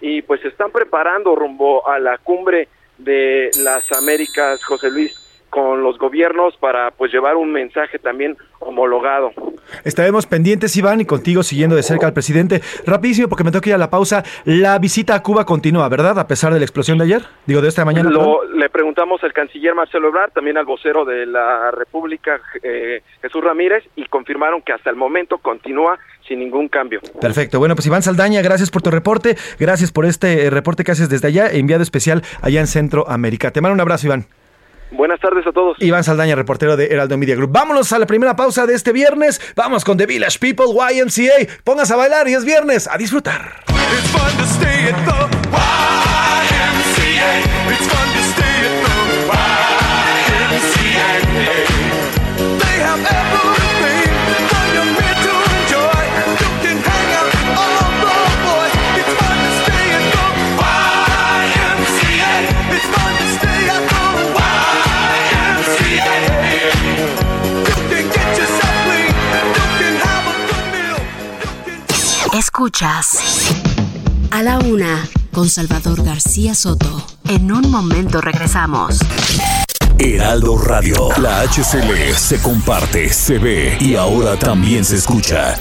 y 0.00 0.22
pues 0.22 0.40
se 0.42 0.48
están 0.48 0.70
preparando 0.70 1.34
rumbo 1.34 1.88
a 1.88 1.98
la 1.98 2.18
cumbre 2.18 2.68
de 2.98 3.50
las 3.62 3.90
Américas, 3.92 4.62
José 4.64 4.90
Luis 4.90 5.25
con 5.56 5.82
los 5.82 5.96
gobiernos 5.96 6.54
para 6.58 6.90
pues 6.90 7.10
llevar 7.10 7.34
un 7.36 7.50
mensaje 7.50 7.98
también 7.98 8.36
homologado. 8.58 9.32
Estaremos 9.84 10.26
pendientes, 10.26 10.76
Iván, 10.76 11.00
y 11.00 11.06
contigo 11.06 11.42
siguiendo 11.42 11.74
de 11.74 11.82
cerca 11.82 12.06
al 12.06 12.12
presidente. 12.12 12.60
Rapidísimo, 12.84 13.26
porque 13.28 13.42
me 13.42 13.50
tengo 13.50 13.62
que 13.62 13.70
ir 13.70 13.74
a 13.74 13.78
la 13.78 13.88
pausa. 13.88 14.22
La 14.44 14.78
visita 14.78 15.14
a 15.14 15.22
Cuba 15.22 15.46
continúa, 15.46 15.88
¿verdad? 15.88 16.18
A 16.18 16.26
pesar 16.26 16.52
de 16.52 16.58
la 16.58 16.66
explosión 16.66 16.98
de 16.98 17.04
ayer, 17.04 17.22
digo, 17.46 17.62
de 17.62 17.68
esta 17.68 17.86
mañana. 17.86 18.10
Lo, 18.10 18.44
le 18.44 18.68
preguntamos 18.68 19.24
al 19.24 19.32
canciller 19.32 19.74
Marcelo 19.74 20.08
Ebrard, 20.08 20.32
también 20.32 20.58
al 20.58 20.66
vocero 20.66 21.06
de 21.06 21.24
la 21.24 21.70
República, 21.70 22.38
eh, 22.62 23.00
Jesús 23.22 23.42
Ramírez, 23.42 23.82
y 23.96 24.04
confirmaron 24.08 24.60
que 24.60 24.74
hasta 24.74 24.90
el 24.90 24.96
momento 24.96 25.38
continúa 25.38 25.98
sin 26.28 26.40
ningún 26.40 26.68
cambio. 26.68 27.00
Perfecto. 27.18 27.58
Bueno, 27.58 27.74
pues 27.76 27.86
Iván 27.86 28.02
Saldaña, 28.02 28.42
gracias 28.42 28.70
por 28.70 28.82
tu 28.82 28.90
reporte. 28.90 29.36
Gracias 29.58 29.90
por 29.90 30.04
este 30.04 30.44
eh, 30.44 30.50
reporte 30.50 30.84
que 30.84 30.92
haces 30.92 31.08
desde 31.08 31.28
allá, 31.28 31.48
enviado 31.50 31.82
especial 31.82 32.22
allá 32.42 32.60
en 32.60 32.66
Centroamérica. 32.66 33.52
Te 33.52 33.62
mando 33.62 33.72
un 33.72 33.80
abrazo, 33.80 34.06
Iván. 34.08 34.26
Buenas 34.90 35.20
tardes 35.20 35.46
a 35.46 35.52
todos. 35.52 35.76
Iván 35.80 36.04
Saldaña, 36.04 36.34
reportero 36.34 36.76
de 36.76 36.86
Heraldo 36.86 37.16
Media 37.16 37.34
Group. 37.36 37.50
Vámonos 37.52 37.92
a 37.92 37.98
la 37.98 38.06
primera 38.06 38.36
pausa 38.36 38.66
de 38.66 38.74
este 38.74 38.92
viernes. 38.92 39.40
Vamos 39.54 39.84
con 39.84 39.96
The 39.96 40.06
Village 40.06 40.38
People 40.38 40.66
YMCA. 40.66 41.60
Pónganse 41.64 41.92
a 41.92 41.96
bailar 41.96 42.28
y 42.28 42.34
es 42.34 42.44
viernes. 42.44 42.88
A 42.88 42.96
disfrutar. 42.96 43.64
Escuchas 72.56 73.18
a 74.30 74.42
la 74.42 74.58
una 74.58 75.06
con 75.30 75.46
Salvador 75.46 76.02
García 76.02 76.54
Soto. 76.54 77.06
En 77.28 77.52
un 77.52 77.70
momento 77.70 78.22
regresamos. 78.22 78.98
Heraldo 79.98 80.56
Radio, 80.56 81.10
la 81.18 81.42
HCL 81.42 82.14
se 82.16 82.40
comparte, 82.40 83.12
se 83.12 83.36
ve 83.36 83.76
y 83.78 83.94
ahora 83.94 84.38
también 84.38 84.86
se 84.86 84.96
escucha. 84.96 85.54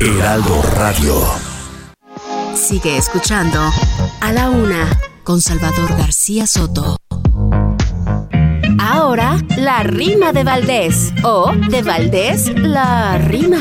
Heraldo 0.00 0.62
Radio. 0.76 1.22
Sigue 2.54 2.96
escuchando 2.96 3.60
a 4.22 4.32
la 4.32 4.48
una 4.48 4.98
con 5.24 5.42
Salvador 5.42 5.94
García 5.98 6.46
Soto. 6.46 7.01
Ahora, 9.12 9.36
la 9.58 9.82
rima 9.82 10.32
de 10.32 10.42
Valdés. 10.42 11.12
O 11.22 11.52
de 11.68 11.82
Valdés, 11.82 12.50
la 12.56 13.18
rima. 13.18 13.58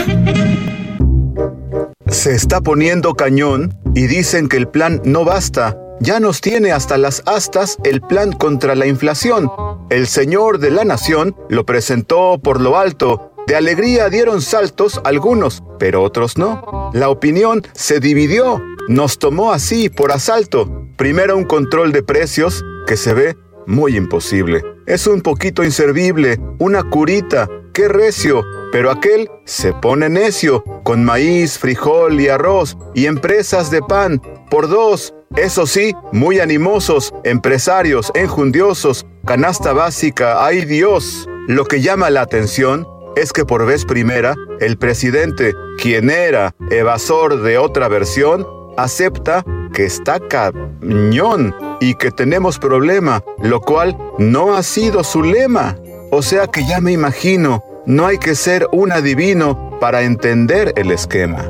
Se 2.07 2.33
está 2.33 2.61
poniendo 2.61 3.15
cañón 3.15 3.77
y 3.93 4.07
dicen 4.07 4.47
que 4.47 4.55
el 4.55 4.69
plan 4.69 5.01
no 5.03 5.25
basta. 5.25 5.77
Ya 5.99 6.21
nos 6.21 6.39
tiene 6.39 6.71
hasta 6.71 6.97
las 6.97 7.21
astas 7.25 7.77
el 7.83 7.99
plan 7.99 8.31
contra 8.31 8.75
la 8.75 8.87
inflación. 8.87 9.51
El 9.89 10.07
señor 10.07 10.59
de 10.59 10.71
la 10.71 10.85
nación 10.85 11.35
lo 11.49 11.65
presentó 11.65 12.39
por 12.41 12.61
lo 12.61 12.77
alto. 12.77 13.33
De 13.45 13.57
alegría 13.57 14.07
dieron 14.07 14.41
saltos 14.41 15.01
algunos, 15.03 15.63
pero 15.77 16.01
otros 16.01 16.37
no. 16.37 16.91
La 16.93 17.09
opinión 17.09 17.61
se 17.73 17.99
dividió. 17.99 18.63
Nos 18.87 19.19
tomó 19.19 19.51
así 19.51 19.89
por 19.89 20.13
asalto. 20.13 20.87
Primero 20.95 21.35
un 21.35 21.43
control 21.43 21.91
de 21.91 22.03
precios 22.03 22.63
que 22.87 22.95
se 22.95 23.13
ve 23.13 23.35
muy 23.71 23.97
imposible. 23.97 24.63
Es 24.85 25.07
un 25.07 25.21
poquito 25.21 25.63
inservible, 25.63 26.39
una 26.59 26.83
curita, 26.83 27.49
qué 27.73 27.87
recio, 27.87 28.43
pero 28.71 28.91
aquel 28.91 29.29
se 29.45 29.73
pone 29.73 30.09
necio, 30.09 30.63
con 30.83 31.03
maíz, 31.03 31.57
frijol 31.57 32.19
y 32.19 32.27
arroz, 32.27 32.77
y 32.93 33.05
empresas 33.05 33.71
de 33.71 33.81
pan, 33.81 34.21
por 34.49 34.67
dos, 34.67 35.13
eso 35.35 35.65
sí, 35.65 35.93
muy 36.11 36.39
animosos, 36.39 37.13
empresarios, 37.23 38.11
enjundiosos, 38.15 39.05
canasta 39.25 39.71
básica, 39.71 40.45
ay 40.45 40.65
Dios. 40.65 41.27
Lo 41.47 41.65
que 41.65 41.81
llama 41.81 42.09
la 42.09 42.21
atención 42.21 42.85
es 43.15 43.31
que 43.31 43.45
por 43.45 43.65
vez 43.65 43.85
primera, 43.85 44.35
el 44.59 44.77
presidente, 44.77 45.53
quien 45.77 46.09
era 46.09 46.53
evasor 46.69 47.41
de 47.41 47.57
otra 47.57 47.87
versión, 47.87 48.45
acepta 48.77 49.45
que 49.73 49.85
está 49.85 50.19
cañón 50.19 51.55
y 51.79 51.95
que 51.95 52.11
tenemos 52.11 52.59
problema, 52.59 53.23
lo 53.41 53.61
cual 53.61 53.97
no 54.17 54.55
ha 54.55 54.63
sido 54.63 55.03
su 55.03 55.23
lema. 55.23 55.77
O 56.11 56.21
sea 56.21 56.47
que 56.47 56.65
ya 56.65 56.81
me 56.81 56.91
imagino, 56.91 57.63
no 57.85 58.05
hay 58.05 58.17
que 58.17 58.35
ser 58.35 58.67
un 58.71 58.91
adivino 58.91 59.77
para 59.79 60.03
entender 60.03 60.73
el 60.75 60.91
esquema. 60.91 61.49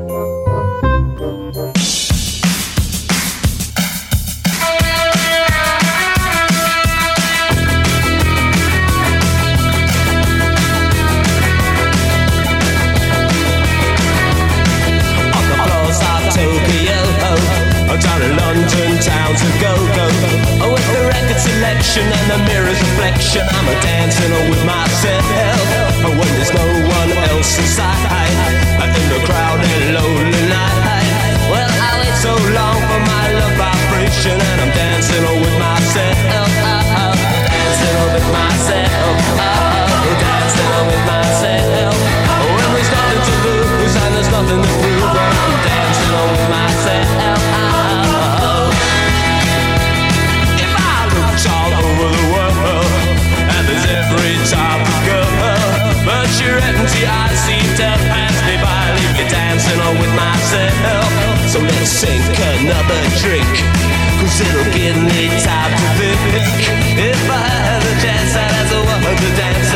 I'm 23.40 23.66
a 23.66 23.80
dancing 23.80 24.30
with 24.50 24.62
myself 24.66 25.31
I 57.06 57.34
seem 57.34 57.66
to 57.82 57.88
pass 58.08 58.36
me 58.46 58.54
by. 58.62 58.82
Leave 58.98 59.16
you 59.18 59.28
dancing 59.28 59.80
on 59.80 59.94
with 59.98 60.14
myself. 60.14 61.10
So 61.50 61.58
let's 61.60 61.90
sink 61.90 62.22
another 62.60 63.00
drink. 63.22 63.52
Cause 64.20 64.40
it'll 64.40 64.70
give 64.70 64.96
me 65.02 65.28
time 65.42 65.72
to 65.74 65.88
think. 65.98 66.62
If 66.94 67.22
I 67.26 67.42
had 67.42 67.82
a 67.82 67.94
chance, 68.02 68.32
I'd 68.38 68.54
ask 68.54 68.72
a 68.72 68.82
woman 68.86 69.14
to 69.18 69.30
dance 69.34 69.71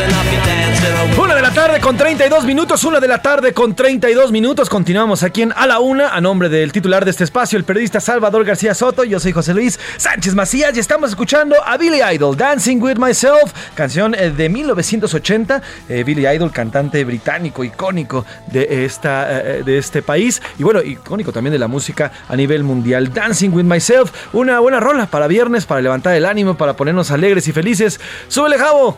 Una 1.21 1.35
de 1.35 1.41
la 1.41 1.51
tarde 1.51 1.79
con 1.79 1.97
32 1.97 2.45
minutos, 2.45 2.83
una 2.83 2.99
de 2.99 3.07
la 3.07 3.21
tarde 3.21 3.53
con 3.53 3.75
32 3.75 4.31
minutos. 4.31 4.69
Continuamos 4.69 5.23
aquí 5.23 5.41
en 5.41 5.51
A 5.55 5.65
la 5.65 5.79
Una, 5.79 6.09
a 6.09 6.21
nombre 6.21 6.47
del 6.47 6.71
titular 6.71 7.05
de 7.05 7.11
este 7.11 7.23
espacio, 7.23 7.57
el 7.57 7.65
periodista 7.65 7.99
Salvador 7.99 8.45
García 8.45 8.73
Soto. 8.73 9.03
Yo 9.03 9.19
soy 9.19 9.31
José 9.31 9.53
Luis 9.53 9.79
Sánchez 9.97 10.35
Macías 10.35 10.77
y 10.77 10.79
estamos 10.79 11.09
escuchando 11.09 11.55
a 11.65 11.75
Billy 11.77 12.01
Idol, 12.13 12.37
Dancing 12.37 12.81
with 12.81 12.97
Myself, 12.97 13.51
canción 13.73 14.13
eh, 14.15 14.29
de 14.29 14.47
1980. 14.47 15.61
Eh, 15.89 16.03
Billy 16.03 16.27
Idol, 16.27 16.51
cantante 16.51 17.03
británico, 17.03 17.63
icónico 17.63 18.25
de, 18.51 18.85
esta, 18.85 19.41
eh, 19.41 19.63
de 19.63 19.77
este 19.77 20.01
país 20.01 20.41
y 20.59 20.63
bueno, 20.63 20.81
icónico 20.81 21.31
también 21.31 21.51
de 21.51 21.59
la 21.59 21.67
música 21.67 22.11
a 22.29 22.35
nivel 22.35 22.63
mundial. 22.63 23.11
Dancing 23.11 23.49
with 23.49 23.65
Myself, 23.65 24.11
una 24.33 24.59
buena 24.59 24.79
rola 24.79 25.07
para 25.07 25.27
viernes, 25.27 25.65
para 25.65 25.81
levantar 25.81 26.15
el 26.15 26.25
ánimo, 26.25 26.55
para 26.55 26.75
ponernos 26.75 27.11
alegres 27.11 27.47
y 27.47 27.53
felices. 27.53 27.99
¡Súbele, 28.27 28.57
Javo! 28.57 28.97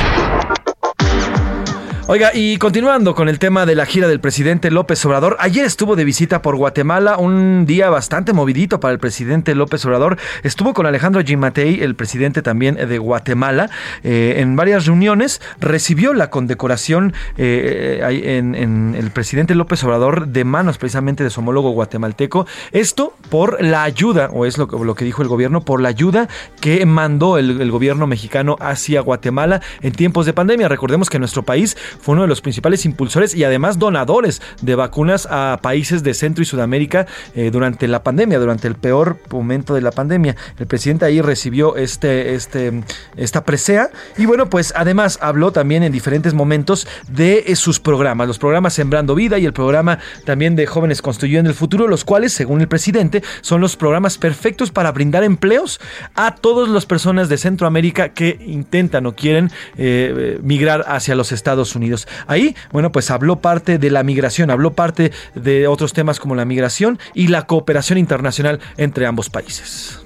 Oiga, 2.11 2.31
y 2.33 2.57
continuando 2.57 3.15
con 3.15 3.29
el 3.29 3.39
tema 3.39 3.65
de 3.65 3.73
la 3.73 3.85
gira 3.85 4.09
del 4.09 4.19
presidente 4.19 4.69
López 4.69 5.05
Obrador, 5.05 5.37
ayer 5.39 5.63
estuvo 5.63 5.95
de 5.95 6.03
visita 6.03 6.41
por 6.41 6.57
Guatemala, 6.57 7.15
un 7.17 7.65
día 7.65 7.89
bastante 7.89 8.33
movidito 8.33 8.81
para 8.81 8.91
el 8.91 8.99
presidente 8.99 9.55
López 9.55 9.85
Obrador. 9.85 10.17
Estuvo 10.43 10.73
con 10.73 10.85
Alejandro 10.85 11.23
Gimatei, 11.23 11.81
el 11.81 11.95
presidente 11.95 12.41
también 12.41 12.75
de 12.75 12.97
Guatemala, 12.97 13.69
eh, 14.03 14.33
en 14.39 14.57
varias 14.57 14.87
reuniones. 14.87 15.41
Recibió 15.61 16.13
la 16.13 16.29
condecoración 16.29 17.13
eh, 17.37 18.01
en, 18.03 18.93
el 18.93 19.11
presidente 19.11 19.55
López 19.55 19.81
Obrador 19.85 20.27
de 20.27 20.43
manos 20.43 20.77
precisamente 20.77 21.23
de 21.23 21.29
su 21.29 21.39
homólogo 21.39 21.69
guatemalteco. 21.69 22.45
Esto 22.73 23.15
por 23.29 23.63
la 23.63 23.83
ayuda, 23.83 24.29
o 24.33 24.45
es 24.45 24.57
lo, 24.57 24.65
lo 24.65 24.95
que 24.95 25.05
dijo 25.05 25.21
el 25.21 25.29
gobierno, 25.29 25.61
por 25.61 25.79
la 25.79 25.87
ayuda 25.87 26.27
que 26.59 26.85
mandó 26.85 27.37
el 27.37 27.71
gobierno 27.71 28.05
mexicano 28.05 28.57
hacia 28.59 28.99
Guatemala 28.99 29.61
en 29.81 29.93
tiempos 29.93 30.25
de 30.25 30.33
pandemia. 30.33 30.67
Recordemos 30.67 31.09
que 31.09 31.17
nuestro 31.17 31.43
país 31.43 31.77
fue 32.01 32.13
uno 32.13 32.23
de 32.23 32.27
los 32.27 32.41
principales 32.41 32.85
impulsores 32.85 33.35
y 33.35 33.43
además 33.43 33.79
donadores 33.79 34.41
de 34.61 34.75
vacunas 34.75 35.27
a 35.29 35.59
países 35.61 36.03
de 36.03 36.13
Centro 36.13 36.41
y 36.41 36.45
Sudamérica 36.45 37.05
eh, 37.35 37.49
durante 37.51 37.87
la 37.87 38.03
pandemia, 38.03 38.39
durante 38.39 38.67
el 38.67 38.75
peor 38.75 39.17
momento 39.29 39.73
de 39.73 39.81
la 39.81 39.91
pandemia. 39.91 40.35
El 40.57 40.67
presidente 40.67 41.05
ahí 41.05 41.21
recibió 41.21 41.75
este, 41.75 42.35
este, 42.35 42.83
esta 43.15 43.43
presea 43.43 43.89
y 44.17 44.25
bueno, 44.25 44.49
pues 44.49 44.73
además 44.75 45.19
habló 45.21 45.51
también 45.51 45.83
en 45.83 45.91
diferentes 45.91 46.33
momentos 46.33 46.87
de 47.07 47.43
eh, 47.47 47.55
sus 47.55 47.79
programas, 47.79 48.27
los 48.27 48.39
programas 48.39 48.73
Sembrando 48.73 49.15
Vida 49.15 49.37
y 49.39 49.45
el 49.45 49.53
programa 49.53 49.99
también 50.25 50.55
de 50.55 50.65
Jóvenes 50.65 51.01
Construyendo 51.01 51.49
el 51.49 51.55
Futuro, 51.55 51.87
los 51.87 52.03
cuales, 52.03 52.33
según 52.33 52.61
el 52.61 52.67
presidente, 52.67 53.23
son 53.41 53.61
los 53.61 53.75
programas 53.75 54.17
perfectos 54.17 54.71
para 54.71 54.91
brindar 54.91 55.23
empleos 55.23 55.79
a 56.15 56.35
todas 56.35 56.69
las 56.69 56.85
personas 56.85 57.29
de 57.29 57.37
Centroamérica 57.37 58.09
que 58.09 58.39
intentan 58.45 59.05
o 59.05 59.15
quieren 59.15 59.51
eh, 59.77 60.39
migrar 60.41 60.85
hacia 60.87 61.15
los 61.15 61.31
Estados 61.31 61.75
Unidos. 61.75 61.90
Ahí, 62.27 62.55
bueno, 62.71 62.91
pues 62.91 63.11
habló 63.11 63.37
parte 63.37 63.77
de 63.77 63.91
la 63.91 64.03
migración, 64.03 64.49
habló 64.49 64.73
parte 64.73 65.11
de 65.35 65.67
otros 65.67 65.93
temas 65.93 66.19
como 66.19 66.35
la 66.35 66.45
migración 66.45 66.99
y 67.13 67.27
la 67.27 67.43
cooperación 67.47 67.97
internacional 67.97 68.59
entre 68.77 69.05
ambos 69.05 69.29
países. 69.29 69.99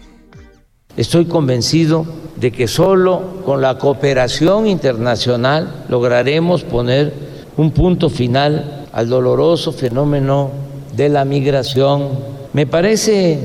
Estoy 0.98 1.26
convencido 1.26 2.06
de 2.38 2.52
que 2.52 2.68
solo 2.68 3.42
con 3.46 3.62
la 3.62 3.78
cooperación 3.78 4.68
internacional 4.68 5.86
lograremos 5.90 6.64
poner 6.64 7.14
un 7.58 7.72
punto 7.72 8.10
final 8.10 8.86
al 8.94 9.10
doloroso 9.10 9.74
fenómeno 9.74 10.52
de 10.96 11.10
la 11.10 11.26
migración. 11.26 12.10
Me 12.54 12.66
parece, 12.66 13.40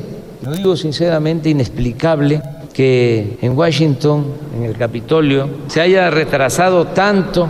lo 0.44 0.52
digo 0.52 0.76
sinceramente, 0.76 1.50
inexplicable 1.50 2.40
que 2.72 3.38
en 3.42 3.58
Washington, 3.58 4.26
en 4.56 4.64
el 4.64 4.76
Capitolio, 4.76 5.50
se 5.66 5.80
haya 5.80 6.08
retrasado 6.08 6.86
tanto 6.86 7.48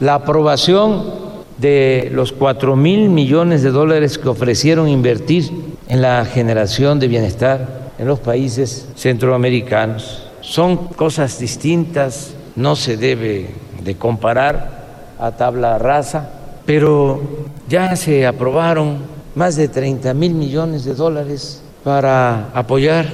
la 0.00 0.14
aprobación 0.14 1.26
de 1.58 2.10
los 2.12 2.32
4 2.32 2.76
mil 2.76 3.08
millones 3.08 3.62
de 3.62 3.70
dólares 3.70 4.18
que 4.18 4.28
ofrecieron 4.28 4.88
invertir 4.88 5.50
en 5.88 6.02
la 6.02 6.24
generación 6.24 6.98
de 6.98 7.08
bienestar 7.08 7.92
en 7.98 8.06
los 8.06 8.20
países 8.20 8.88
centroamericanos. 8.94 10.28
Son 10.42 10.76
cosas 10.88 11.38
distintas, 11.38 12.34
no 12.56 12.76
se 12.76 12.96
debe 12.96 13.50
de 13.82 13.96
comparar 13.96 15.14
a 15.18 15.32
tabla 15.32 15.78
rasa, 15.78 16.30
pero 16.66 17.20
ya 17.68 17.96
se 17.96 18.26
aprobaron 18.26 18.98
más 19.34 19.56
de 19.56 19.68
30 19.68 20.12
mil 20.14 20.34
millones 20.34 20.84
de 20.84 20.94
dólares 20.94 21.62
para 21.84 22.50
apoyar 22.52 23.06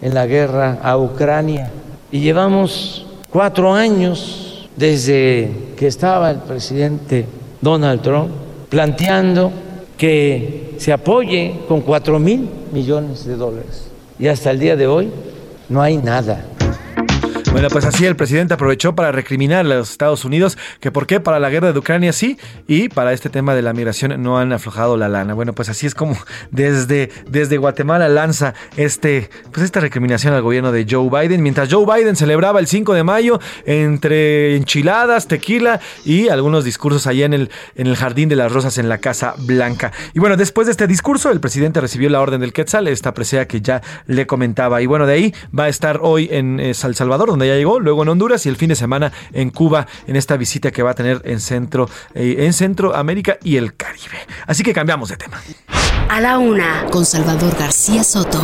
en 0.00 0.14
la 0.14 0.26
guerra 0.26 0.78
a 0.82 0.96
Ucrania 0.96 1.70
y 2.10 2.20
llevamos 2.20 3.06
cuatro 3.30 3.74
años 3.74 4.47
desde 4.78 5.50
que 5.76 5.88
estaba 5.88 6.30
el 6.30 6.38
presidente 6.38 7.26
Donald 7.60 8.00
Trump 8.00 8.30
planteando 8.68 9.50
que 9.96 10.74
se 10.78 10.92
apoye 10.92 11.60
con 11.66 11.80
4 11.80 12.18
mil 12.20 12.48
millones 12.72 13.24
de 13.24 13.34
dólares. 13.34 13.88
Y 14.18 14.28
hasta 14.28 14.50
el 14.50 14.60
día 14.60 14.76
de 14.76 14.86
hoy 14.86 15.10
no 15.68 15.82
hay 15.82 15.96
nada. 15.96 16.44
Bueno, 17.50 17.68
pues 17.70 17.86
así 17.86 18.04
el 18.04 18.14
presidente 18.14 18.54
aprovechó 18.54 18.94
para 18.94 19.10
recriminar 19.10 19.60
a 19.60 19.68
los 19.68 19.90
Estados 19.90 20.24
Unidos 20.24 20.58
que 20.80 20.92
por 20.92 21.06
qué 21.06 21.18
para 21.18 21.40
la 21.40 21.48
guerra 21.48 21.72
de 21.72 21.78
Ucrania 21.78 22.12
sí 22.12 22.38
y 22.66 22.88
para 22.88 23.12
este 23.12 23.30
tema 23.30 23.54
de 23.54 23.62
la 23.62 23.72
migración 23.72 24.22
no 24.22 24.38
han 24.38 24.52
aflojado 24.52 24.96
la 24.96 25.08
lana. 25.08 25.34
Bueno, 25.34 25.54
pues 25.54 25.68
así 25.68 25.86
es 25.86 25.94
como 25.94 26.16
desde, 26.50 27.10
desde 27.26 27.56
Guatemala 27.56 28.08
lanza 28.08 28.54
este, 28.76 29.30
pues 29.50 29.64
esta 29.64 29.80
recriminación 29.80 30.34
al 30.34 30.42
gobierno 30.42 30.72
de 30.72 30.86
Joe 30.88 31.08
Biden, 31.08 31.42
mientras 31.42 31.72
Joe 31.72 31.86
Biden 31.86 32.16
celebraba 32.16 32.60
el 32.60 32.66
5 32.66 32.92
de 32.92 33.02
mayo 33.02 33.40
entre 33.64 34.54
enchiladas, 34.56 35.26
tequila 35.26 35.80
y 36.04 36.28
algunos 36.28 36.64
discursos 36.64 37.06
allá 37.06 37.24
en 37.24 37.32
el, 37.32 37.50
en 37.76 37.86
el 37.86 37.96
Jardín 37.96 38.28
de 38.28 38.36
las 38.36 38.52
Rosas 38.52 38.76
en 38.78 38.88
la 38.88 38.98
Casa 38.98 39.34
Blanca. 39.38 39.90
Y 40.12 40.20
bueno, 40.20 40.36
después 40.36 40.66
de 40.66 40.72
este 40.72 40.86
discurso, 40.86 41.30
el 41.30 41.40
presidente 41.40 41.80
recibió 41.80 42.10
la 42.10 42.20
orden 42.20 42.40
del 42.40 42.52
Quetzal, 42.52 42.88
esta 42.88 43.14
presea 43.14 43.48
que 43.48 43.62
ya 43.62 43.80
le 44.06 44.26
comentaba. 44.26 44.82
Y 44.82 44.86
bueno, 44.86 45.06
de 45.06 45.14
ahí 45.14 45.34
va 45.58 45.64
a 45.64 45.68
estar 45.68 46.00
hoy 46.02 46.28
en 46.30 46.60
eh, 46.60 46.70
El 46.70 46.94
Salvador, 46.94 47.30
ya 47.44 47.54
llegó, 47.54 47.80
luego 47.80 48.02
en 48.02 48.08
Honduras 48.08 48.44
y 48.46 48.48
el 48.48 48.56
fin 48.56 48.68
de 48.68 48.76
semana 48.76 49.12
en 49.32 49.50
Cuba, 49.50 49.86
en 50.06 50.16
esta 50.16 50.36
visita 50.36 50.70
que 50.70 50.82
va 50.82 50.90
a 50.90 50.94
tener 50.94 51.20
en 51.24 51.40
Centro, 51.40 51.88
eh, 52.14 52.36
en 52.38 52.52
Centroamérica 52.52 53.38
y 53.42 53.56
el 53.56 53.74
Caribe. 53.74 54.18
Así 54.46 54.62
que 54.62 54.72
cambiamos 54.72 55.08
de 55.08 55.16
tema. 55.16 55.40
A 56.08 56.20
la 56.20 56.38
una, 56.38 56.86
con 56.90 57.04
Salvador 57.04 57.54
García 57.58 58.02
Soto. 58.02 58.40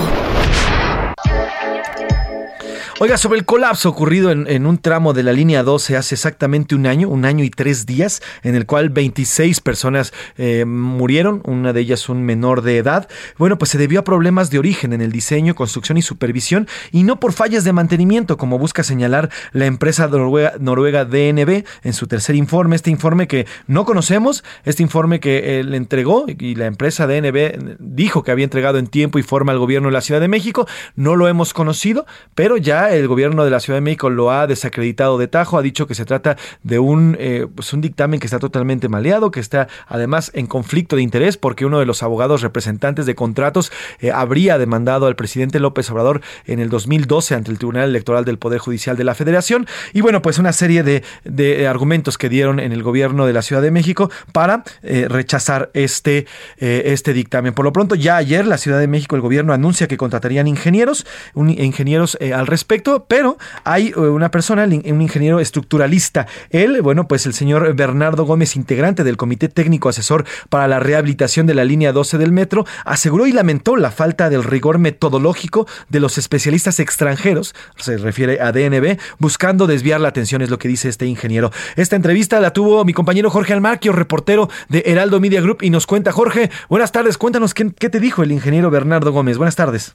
Oiga, 3.01 3.19
sobre 3.19 3.41
el 3.41 3.45
colapso 3.45 3.89
ocurrido 3.89 4.31
en, 4.31 4.67
un 4.67 4.79
tramo 4.79 5.15
de 5.15 5.25
la 5.25 5.33
línea 5.33 5.65
12 5.65 5.97
hace 5.97 6.15
exactamente 6.15 6.77
un 6.77 6.87
año, 6.87 7.09
un 7.09 7.25
año 7.25 7.43
y 7.43 7.51
tres 7.51 7.87
días, 7.87 8.23
en 8.45 8.55
el 8.55 8.67
cual 8.67 8.89
26 8.89 9.61
personas 9.63 10.13
eh, 10.39 10.65
murieron, 10.65 11.43
una 11.45 11.73
de 11.73 11.81
ellas 11.81 12.09
un 12.09 12.23
menor 12.23 12.63
de 12.63 12.79
edad. 12.79 13.09
Bueno, 13.37 13.59
pues 13.59 13.73
se 13.73 13.79
debió 13.79 13.99
a 13.99 14.05
problemas 14.05 14.49
de 14.51 14.61
origen 14.61 14.93
en 14.93 15.01
el 15.01 15.11
diseño, 15.11 15.57
construcción 15.57 15.99
y 15.99 16.03
supervisión, 16.03 16.69
y 16.93 17.03
no 17.03 17.19
por 17.19 17.33
fallas 17.33 17.65
de 17.65 17.73
mantenimiento, 17.73 18.37
como 18.37 18.61
busca 18.61 18.85
señalar 18.85 19.29
la 19.51 19.67
empresa 19.67 20.07
noruega, 20.07 21.05
DNB 21.05 21.65
en 21.83 21.93
su 21.95 22.07
tercer 22.07 22.37
informe. 22.37 22.77
Este 22.77 22.93
informe 22.93 23.27
que 23.27 23.49
no 23.67 23.85
conocemos, 23.87 24.45
este 24.65 24.85
informe 24.85 25.19
que 25.19 25.59
eh, 25.59 25.65
le 25.65 25.79
entregó 25.79 26.27
y 26.29 26.55
la 26.55 26.67
empresa 26.67 27.09
DNB 27.09 27.77
dijo 27.81 28.23
que 28.23 28.31
había 28.31 28.45
entregado 28.45 28.79
en 28.79 28.87
tiempo 28.87 29.19
y 29.19 29.25
forma 29.25 29.51
al 29.51 29.59
gobierno 29.59 29.89
de 29.89 29.95
la 29.95 30.01
Ciudad 30.01 30.21
de 30.21 30.29
México, 30.29 30.69
no 30.95 31.17
lo 31.17 31.27
hemos 31.27 31.53
conocido, 31.53 32.07
pero 32.37 32.57
ya 32.57 32.84
el 32.93 33.09
gobierno 33.09 33.45
de 33.45 33.51
la 33.51 33.61
Ciudad 33.61 33.77
de 33.77 33.81
México 33.81 34.11
lo 34.11 34.31
ha 34.31 34.47
desacreditado 34.47 35.19
de 35.19 35.29
tajo, 35.29 35.59
ha 35.59 35.63
dicho 35.63 35.87
que 35.87 35.95
se 35.95 36.05
trata 36.05 36.37
de 36.63 36.79
un, 36.79 37.17
eh, 37.19 37.47
pues 37.55 37.73
un 37.73 37.81
dictamen 37.81 38.21
que 38.21 38.27
está 38.27 38.39
totalmente 38.39 38.89
maleado, 38.89 39.31
que 39.31 39.41
está 39.41 39.69
además 39.87 40.31
en 40.35 40.47
conflicto 40.47 40.97
de 40.97 41.03
interés 41.03 41.37
porque 41.37 41.67
uno 41.67 41.79
de 41.79 41.87
los 41.87 42.03
abogados 42.03 42.43
representantes 42.43 43.07
de 43.07 43.15
contratos 43.15 43.73
eh, 44.01 44.11
habría 44.11 44.59
demandado 44.59 45.07
al 45.07 45.17
presidente 45.17 45.61
López 45.61 45.91
Obrador 45.91 46.21
en 46.47 46.61
el 46.61 46.69
2012 46.69 47.35
ante 47.35 47.51
el 47.51 47.59
Tribunal 47.59 47.89
Electoral 47.91 48.25
del 48.25 48.39
Poder 48.39 48.59
Judicial 48.59 48.97
de 48.97 49.05
la 49.05 49.15
Federación. 49.15 49.67
Y 49.93 50.01
bueno, 50.01 50.23
pues 50.23 50.39
una 50.39 50.53
serie 50.53 50.83
de, 50.83 51.03
de 51.25 51.67
argumentos 51.67 52.19
que 52.19 52.29
dieron 52.29 52.61
en 52.61 52.73
el 52.73 52.83
gobierno 52.83 53.27
de 53.27 53.33
la 53.33 53.43
Ciudad 53.43 53.63
de 53.63 53.71
México 53.71 54.11
para 54.33 54.65
eh, 54.83 55.07
rechazar 55.09 55.71
este, 55.75 56.27
este 56.59 57.13
dictamen. 57.13 57.55
Por 57.55 57.65
lo 57.65 57.73
pronto, 57.73 57.95
ya 57.95 58.17
ayer 58.17 58.47
la 58.47 58.59
Ciudad 58.59 58.79
de 58.79 58.89
México, 58.89 59.17
el 59.17 59.23
gobierno 59.23 59.53
anuncia 59.53 59.89
que 59.89 59.97
contratarían 59.97 60.47
ingenieros, 60.47 61.07
ingenieros 61.35 62.19
al 62.35 62.47
respecto 62.47 62.74
pero 63.09 63.39
hay 63.65 63.93
una 63.95 64.31
persona, 64.31 64.65
un 64.65 65.03
ingeniero 65.03 65.41
estructuralista. 65.41 66.27
Él, 66.51 66.81
bueno, 66.83 67.07
pues 67.09 67.27
el 67.27 67.35
señor 67.35 67.75
Bernardo 67.75 68.25
Gómez, 68.25 68.57
integrante 68.57 69.05
del 69.05 69.17
Comité 69.17 69.49
Técnico 69.49 69.89
Asesor 69.89 70.25
para 70.49 70.69
la 70.69 70.81
Rehabilitación 70.81 71.47
de 71.47 71.55
la 71.55 71.65
Línea 71.65 71.93
12 71.93 72.19
del 72.19 72.33
Metro, 72.33 72.65
aseguró 72.85 73.27
y 73.27 73.33
lamentó 73.33 73.77
la 73.77 73.91
falta 73.91 74.31
del 74.31 74.45
rigor 74.45 74.79
metodológico 74.79 75.67
de 75.89 76.01
los 76.01 76.19
especialistas 76.19 76.81
extranjeros, 76.81 77.55
se 77.77 77.97
refiere 77.97 78.41
a 78.41 78.53
DNB, 78.53 78.99
buscando 79.19 79.67
desviar 79.67 80.01
la 80.01 80.09
atención, 80.09 80.43
es 80.43 80.51
lo 80.51 80.59
que 80.59 80.69
dice 80.69 80.89
este 80.89 81.07
ingeniero. 81.07 81.51
Esta 81.77 81.97
entrevista 81.97 82.41
la 82.41 82.53
tuvo 82.53 82.85
mi 82.85 82.93
compañero 82.93 83.31
Jorge 83.31 83.53
Almarquio, 83.53 83.93
reportero 83.93 84.49
de 84.69 84.83
Heraldo 84.87 85.21
Media 85.21 85.41
Group, 85.41 85.63
y 85.63 85.71
nos 85.71 85.87
cuenta, 85.87 86.13
Jorge, 86.13 86.51
buenas 86.69 86.93
tardes, 86.93 87.19
cuéntanos 87.19 87.55
qué 87.55 87.65
te 87.91 88.01
dijo 88.01 88.23
el 88.23 88.33
ingeniero 88.33 88.71
Bernardo 88.71 89.13
Gómez. 89.13 89.39
Buenas 89.39 89.57
tardes. 89.57 89.95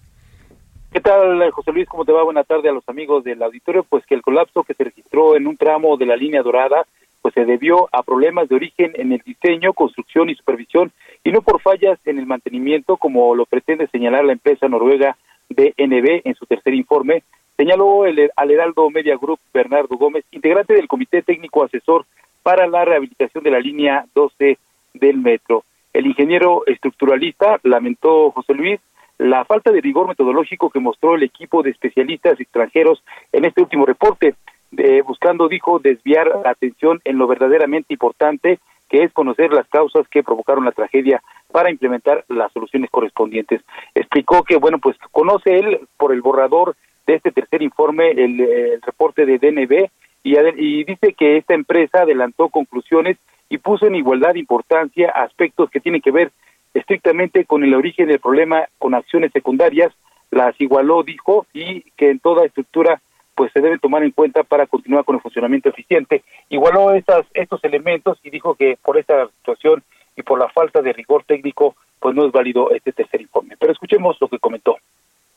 ¿Qué 0.91 1.01
tal, 1.01 1.51
José 1.51 1.71
Luis? 1.71 1.87
¿Cómo 1.87 2.03
te 2.03 2.11
va? 2.11 2.23
Buena 2.23 2.43
tarde 2.43 2.67
a 2.67 2.71
los 2.71 2.87
amigos 2.89 3.23
del 3.23 3.43
auditorio. 3.43 3.83
Pues 3.83 4.03
que 4.07 4.15
el 4.15 4.23
colapso 4.23 4.63
que 4.63 4.73
se 4.73 4.85
registró 4.85 5.35
en 5.35 5.45
un 5.45 5.55
tramo 5.55 5.97
de 5.97 6.07
la 6.07 6.15
línea 6.15 6.41
dorada, 6.41 6.87
pues 7.21 7.35
se 7.35 7.45
debió 7.45 7.87
a 7.91 8.01
problemas 8.01 8.49
de 8.49 8.55
origen 8.55 8.93
en 8.95 9.11
el 9.11 9.19
diseño, 9.19 9.73
construcción 9.73 10.31
y 10.31 10.35
supervisión, 10.35 10.91
y 11.23 11.31
no 11.31 11.43
por 11.43 11.61
fallas 11.61 11.99
en 12.05 12.17
el 12.17 12.25
mantenimiento, 12.25 12.97
como 12.97 13.35
lo 13.35 13.45
pretende 13.45 13.85
señalar 13.87 14.25
la 14.25 14.33
empresa 14.33 14.67
noruega 14.67 15.15
DNB 15.49 16.21
en 16.23 16.33
su 16.33 16.47
tercer 16.47 16.73
informe, 16.73 17.21
señaló 17.55 18.07
el, 18.07 18.31
al 18.35 18.49
Heraldo 18.49 18.89
Media 18.89 19.15
Group 19.15 19.39
Bernardo 19.53 19.95
Gómez, 19.95 20.25
integrante 20.31 20.73
del 20.73 20.87
Comité 20.87 21.21
Técnico 21.21 21.63
Asesor 21.63 22.07
para 22.41 22.65
la 22.65 22.83
Rehabilitación 22.83 23.43
de 23.43 23.51
la 23.51 23.59
Línea 23.59 24.05
12 24.15 24.57
del 24.95 25.17
Metro. 25.17 25.63
El 25.93 26.07
ingeniero 26.07 26.63
estructuralista 26.65 27.59
lamentó, 27.61 28.31
José 28.31 28.55
Luis, 28.55 28.79
la 29.19 29.45
falta 29.45 29.71
de 29.71 29.81
rigor 29.81 30.07
metodológico 30.07 30.69
que 30.69 30.79
mostró 30.79 31.15
el 31.15 31.23
equipo 31.23 31.61
de 31.61 31.69
especialistas 31.71 32.39
extranjeros 32.39 33.03
en 33.31 33.45
este 33.45 33.61
último 33.61 33.85
reporte. 33.85 34.33
eh, 34.77 35.01
buscando, 35.01 35.47
dijo, 35.47 35.79
desviar 35.79 36.27
la 36.43 36.51
atención 36.51 37.01
en 37.03 37.17
lo 37.17 37.27
verdaderamente 37.27 37.93
importante, 37.93 38.59
que 38.87 39.03
es 39.03 39.11
conocer 39.13 39.51
las 39.51 39.67
causas 39.67 40.07
que 40.09 40.23
provocaron 40.23 40.65
la 40.65 40.71
tragedia 40.71 41.21
para 41.51 41.71
implementar 41.71 42.23
las 42.27 42.51
soluciones 42.53 42.89
correspondientes. 42.89 43.61
Explicó 43.95 44.43
que, 44.43 44.57
bueno, 44.57 44.77
pues 44.79 44.95
conoce 45.11 45.57
él 45.57 45.79
por 45.97 46.13
el 46.13 46.21
borrador 46.21 46.75
de 47.07 47.15
este 47.15 47.31
tercer 47.31 47.61
informe, 47.61 48.11
el, 48.11 48.39
el 48.39 48.81
reporte 48.81 49.25
de 49.25 49.39
DNB, 49.39 49.89
y, 50.23 50.37
y 50.37 50.83
dice 50.83 51.13
que 51.13 51.37
esta 51.37 51.55
empresa 51.55 52.01
adelantó 52.01 52.49
conclusiones 52.49 53.17
y 53.49 53.57
puso 53.57 53.87
en 53.87 53.95
igualdad 53.95 54.33
de 54.33 54.39
importancia 54.39 55.09
aspectos 55.09 55.69
que 55.71 55.79
tienen 55.79 56.01
que 56.01 56.11
ver 56.11 56.31
estrictamente 56.79 57.45
con 57.45 57.63
el 57.63 57.73
origen 57.73 58.07
del 58.07 58.19
problema 58.19 58.67
con 58.77 58.95
acciones 58.95 59.31
secundarias, 59.31 59.93
las 60.31 60.59
igualó, 60.59 61.03
dijo, 61.03 61.45
y 61.53 61.81
que 61.97 62.09
en 62.09 62.19
toda 62.19 62.45
estructura 62.45 63.01
pues 63.35 63.51
se 63.53 63.61
debe 63.61 63.79
tomar 63.79 64.03
en 64.03 64.11
cuenta 64.11 64.43
para 64.43 64.67
continuar 64.67 65.05
con 65.05 65.15
el 65.15 65.21
funcionamiento 65.21 65.69
eficiente. 65.69 66.23
Igualó 66.49 66.93
estas, 66.93 67.25
estos 67.33 67.63
elementos 67.63 68.19
y 68.23 68.29
dijo 68.29 68.55
que 68.55 68.77
por 68.83 68.97
esta 68.97 69.27
situación 69.27 69.81
y 70.17 70.23
por 70.23 70.39
la 70.39 70.49
falta 70.49 70.81
de 70.81 70.91
rigor 70.91 71.23
técnico, 71.23 71.75
pues 71.99 72.13
no 72.15 72.25
es 72.25 72.33
válido 72.33 72.71
este 72.71 72.91
tercer 72.91 73.21
informe. 73.21 73.55
Pero 73.57 73.71
escuchemos 73.71 74.17
lo 74.19 74.27
que 74.27 74.39
comentó 74.39 74.77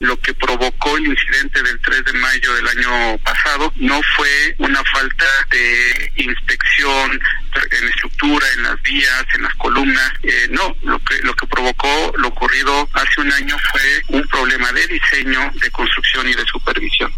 lo 0.03 0.17
que 0.17 0.35
provocó 0.35 0.97
el 0.97 1.07
incidente 1.07 1.63
del 1.63 1.81
3 1.81 2.05
de 2.05 2.13
mayo 2.15 2.55
del 2.55 2.67
año 2.67 3.19
pasado 3.19 3.73
no 3.77 4.01
fue 4.17 4.53
una 4.59 4.83
falta 4.85 5.25
de 5.49 6.13
inspección 6.17 7.13
en 7.13 7.89
estructura, 7.89 8.45
en 8.57 8.65
las 8.65 8.83
vías, 8.83 9.25
en 9.37 9.43
las 9.43 9.55
columnas, 9.55 10.13
eh, 10.25 10.49
no, 10.51 10.75
lo 10.83 10.99
que 10.99 11.19
lo 11.23 11.33
que 11.35 11.47
provocó 11.47 12.13
lo 12.17 12.29
ocurrido 12.29 12.89
hace 12.95 13.21
un 13.21 13.33
año 13.33 13.57
fue 13.71 14.19
un 14.19 14.27
problema 14.27 14.73
de 14.73 14.89
diseño, 14.89 15.39
de 15.63 15.71
construcción 15.71 16.29
y 16.29 16.35
de 16.35 16.45
supervisión. 16.47 17.13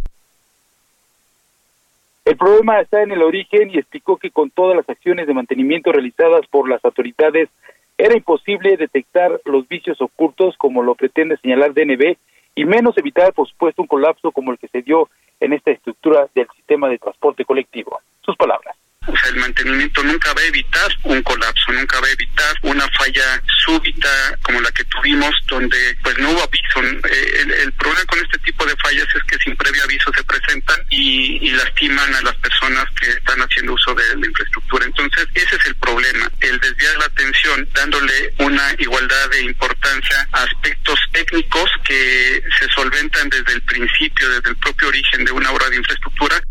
El 2.26 2.36
problema 2.36 2.80
está 2.80 3.02
en 3.02 3.12
el 3.12 3.22
origen 3.22 3.70
y 3.70 3.78
explicó 3.78 4.18
que 4.18 4.30
con 4.30 4.50
todas 4.50 4.76
las 4.76 4.88
acciones 4.90 5.26
de 5.26 5.32
mantenimiento 5.32 5.90
realizadas 5.90 6.46
por 6.50 6.68
las 6.68 6.84
autoridades 6.84 7.48
era 7.96 8.14
imposible 8.14 8.76
detectar 8.76 9.40
los 9.46 9.66
vicios 9.68 9.98
ocultos 10.02 10.54
como 10.58 10.82
lo 10.82 10.94
pretende 10.94 11.38
señalar 11.38 11.72
DNB 11.72 12.18
y 12.54 12.64
menos 12.64 12.96
evitar, 12.98 13.32
por 13.32 13.48
supuesto, 13.48 13.82
un 13.82 13.88
colapso 13.88 14.30
como 14.32 14.52
el 14.52 14.58
que 14.58 14.68
se 14.68 14.82
dio 14.82 15.08
en 15.40 15.52
esta 15.52 15.70
estructura 15.70 16.28
del 16.34 16.46
sistema 16.56 16.88
de 16.88 16.98
transporte 16.98 17.44
colectivo. 17.44 18.00
Sus 18.22 18.36
palabras. 18.36 18.76
O 19.06 19.16
sea, 19.16 19.30
el 19.30 19.36
mantenimiento 19.36 20.02
nunca 20.02 20.32
va 20.32 20.40
a 20.40 20.46
evitar 20.46 20.90
un 21.02 21.22
colapso, 21.22 21.72
nunca 21.72 22.00
va 22.00 22.06
a 22.06 22.12
evitar 22.12 22.56
una 22.62 22.88
falla 22.98 23.42
súbita 23.64 24.38
como 24.42 24.60
la 24.60 24.70
que 24.72 24.84
tuvimos, 24.84 25.34
donde 25.46 25.96
pues 26.02 26.18
no 26.18 26.30
hubo 26.30 26.42
aviso. 26.42 26.82
Eh, 26.82 27.62
el, 27.62 27.72
problema 27.72 28.04
con 28.06 28.18
este 28.20 28.38
tipo 28.38 28.64
de 28.64 28.76
fallas 28.76 29.06
es 29.14 29.22
que 29.24 29.38
sin 29.38 29.56
previo 29.56 29.82
aviso 29.84 30.10
se 30.14 30.24
presentan 30.24 30.80
y, 30.90 31.46
y, 31.46 31.50
lastiman 31.50 32.14
a 32.14 32.22
las 32.22 32.34
personas 32.36 32.86
que 32.98 33.10
están 33.10 33.40
haciendo 33.40 33.74
uso 33.74 33.94
de 33.94 34.16
la 34.16 34.26
infraestructura. 34.26 34.86
Entonces, 34.86 35.26
ese 35.34 35.56
es 35.56 35.66
el 35.66 35.74
problema, 35.76 36.30
el 36.40 36.58
desviar 36.60 36.96
la 36.98 37.06
atención, 37.06 37.68
dándole 37.74 38.32
una 38.38 38.74
igualdad 38.78 39.30
de 39.30 39.42
importancia 39.42 40.28
a 40.32 40.44
aspectos 40.44 40.98
técnicos 41.12 41.70
que 41.84 42.42
se 42.58 42.68
solventan 42.68 43.28
desde 43.28 43.52
el 43.52 43.62
principio, 43.62 44.30
desde 44.30 44.50
el 44.50 44.56
propio 44.56 44.88
origen 44.88 45.24
de 45.24 45.32
una 45.32 45.50
obra 45.50 45.68
de 45.68 45.76
infraestructura 45.76 46.42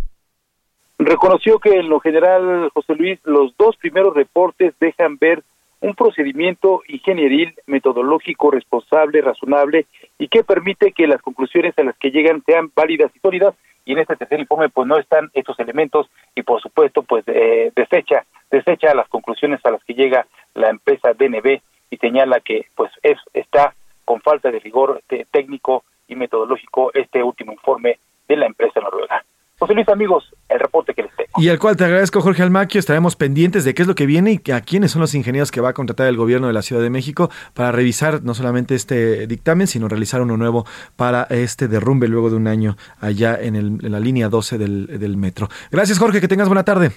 Reconoció 0.99 1.59
que 1.59 1.77
en 1.79 1.89
lo 1.89 1.99
general, 1.99 2.69
José 2.73 2.95
Luis, 2.95 3.19
los 3.23 3.55
dos 3.57 3.75
primeros 3.77 4.13
reportes 4.13 4.73
dejan 4.79 5.17
ver 5.17 5.43
un 5.83 5.95
procedimiento 5.95 6.81
ingenieril, 6.87 7.55
metodológico, 7.67 8.51
responsable, 8.51 9.21
razonable 9.21 9.85
y 10.17 10.29
que 10.29 10.43
permite 10.43 10.93
que 10.93 11.07
las 11.07 11.21
conclusiones 11.21 11.77
a 11.77 11.83
las 11.83 11.97
que 11.97 12.09
llegan 12.09 12.41
sean 12.45 12.71
válidas 12.73 13.11
y 13.13 13.19
sólidas. 13.19 13.53
Y 13.85 13.91
en 13.91 13.99
este 13.99 14.15
tercer 14.15 14.39
informe, 14.39 14.69
pues 14.69 14.87
no 14.87 14.97
están 14.97 15.29
estos 15.33 15.59
elementos 15.59 16.09
y, 16.35 16.43
por 16.43 16.61
supuesto, 16.61 17.03
pues 17.03 17.25
eh, 17.27 17.73
desecha, 17.75 18.23
desecha 18.49 18.95
las 18.95 19.09
conclusiones 19.09 19.59
a 19.65 19.71
las 19.71 19.83
que 19.83 19.93
llega 19.93 20.25
la 20.53 20.69
empresa 20.69 21.13
DNB 21.13 21.59
y 21.89 21.97
señala 21.97 22.39
que, 22.39 22.67
pues, 22.75 22.91
es 23.01 23.17
está 23.33 23.75
con 24.05 24.21
falta 24.21 24.51
de 24.51 24.59
rigor 24.59 25.01
técnico 25.31 25.83
y 26.07 26.15
metodológico 26.15 26.91
este 26.93 27.21
último 27.23 27.51
informe 27.51 27.99
de 28.29 28.37
la 28.37 28.45
empresa 28.45 28.79
noruega. 28.79 29.25
José 29.63 29.75
Luis, 29.75 29.87
amigos, 29.87 30.25
el 30.49 30.59
reporte 30.59 30.93
que 30.93 31.03
les 31.03 31.15
tengo. 31.15 31.29
Y 31.37 31.47
al 31.47 31.57
cual 31.57 31.77
te 31.77 31.85
agradezco, 31.85 32.19
Jorge 32.19 32.43
Almaquio. 32.43 32.79
Estaremos 32.79 33.15
pendientes 33.15 33.63
de 33.63 33.73
qué 33.73 33.83
es 33.83 33.87
lo 33.87 33.95
que 33.95 34.05
viene 34.05 34.41
y 34.43 34.51
a 34.51 34.59
quiénes 34.59 34.91
son 34.91 34.99
los 34.99 35.15
ingenieros 35.15 35.51
que 35.51 35.61
va 35.61 35.69
a 35.69 35.73
contratar 35.73 36.07
el 36.07 36.17
gobierno 36.17 36.47
de 36.47 36.53
la 36.53 36.61
Ciudad 36.61 36.81
de 36.81 36.89
México 36.89 37.29
para 37.53 37.71
revisar 37.71 38.23
no 38.23 38.33
solamente 38.33 38.75
este 38.75 39.25
dictamen, 39.25 39.67
sino 39.67 39.87
realizar 39.87 40.21
uno 40.21 40.35
nuevo 40.35 40.65
para 40.97 41.23
este 41.29 41.69
derrumbe 41.69 42.09
luego 42.09 42.29
de 42.29 42.35
un 42.35 42.47
año 42.47 42.75
allá 42.99 43.39
en, 43.39 43.55
el, 43.55 43.77
la 43.79 44.01
línea 44.01 44.27
12 44.27 44.57
del, 44.57 44.99
del 44.99 45.15
metro. 45.15 45.47
Gracias, 45.71 45.97
Jorge. 45.97 46.19
Que 46.19 46.27
tengas 46.27 46.49
buena 46.49 46.65
tarde. 46.65 46.91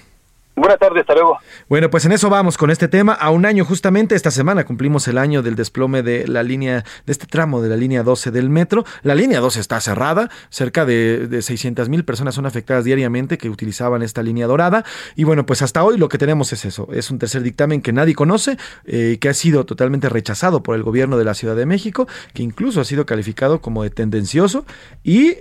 Buenas 0.57 0.79
tardes, 0.79 1.01
hasta 1.01 1.13
luego. 1.13 1.37
Bueno, 1.69 1.91
pues 1.91 2.05
en 2.05 2.13
eso 2.13 2.31
vamos 2.31 2.57
con 2.57 2.71
este 2.71 2.87
tema. 2.87 3.13
A 3.13 3.29
un 3.29 3.45
año 3.45 3.63
justamente, 3.63 4.15
esta 4.15 4.31
semana 4.31 4.65
cumplimos 4.65 5.07
el 5.07 5.19
año 5.19 5.43
del 5.43 5.55
desplome 5.55 6.01
de 6.01 6.27
la 6.27 6.41
línea, 6.41 6.83
de 7.05 7.11
este 7.11 7.27
tramo 7.27 7.61
de 7.61 7.69
la 7.69 7.75
línea 7.75 8.01
12 8.01 8.31
del 8.31 8.49
metro. 8.49 8.83
La 9.03 9.13
línea 9.13 9.39
12 9.39 9.59
está 9.59 9.79
cerrada, 9.79 10.31
cerca 10.49 10.83
de, 10.83 11.27
de 11.27 11.43
600 11.43 11.89
mil 11.89 12.03
personas 12.05 12.33
son 12.33 12.47
afectadas 12.47 12.85
diariamente 12.85 13.37
que 13.37 13.51
utilizaban 13.51 14.01
esta 14.01 14.23
línea 14.23 14.47
dorada. 14.47 14.83
Y 15.15 15.25
bueno, 15.25 15.45
pues 15.45 15.61
hasta 15.61 15.83
hoy 15.83 15.99
lo 15.99 16.09
que 16.09 16.17
tenemos 16.17 16.51
es 16.51 16.65
eso, 16.65 16.87
es 16.91 17.11
un 17.11 17.19
tercer 17.19 17.43
dictamen 17.43 17.83
que 17.83 17.93
nadie 17.93 18.15
conoce, 18.15 18.57
eh, 18.85 19.19
que 19.21 19.29
ha 19.29 19.35
sido 19.35 19.63
totalmente 19.63 20.09
rechazado 20.09 20.63
por 20.63 20.75
el 20.75 20.81
gobierno 20.81 21.19
de 21.19 21.25
la 21.25 21.35
Ciudad 21.35 21.55
de 21.55 21.67
México, 21.67 22.07
que 22.33 22.41
incluso 22.41 22.81
ha 22.81 22.85
sido 22.85 23.05
calificado 23.05 23.61
como 23.61 23.83
de 23.83 23.91
tendencioso 23.91 24.65
y 25.03 25.35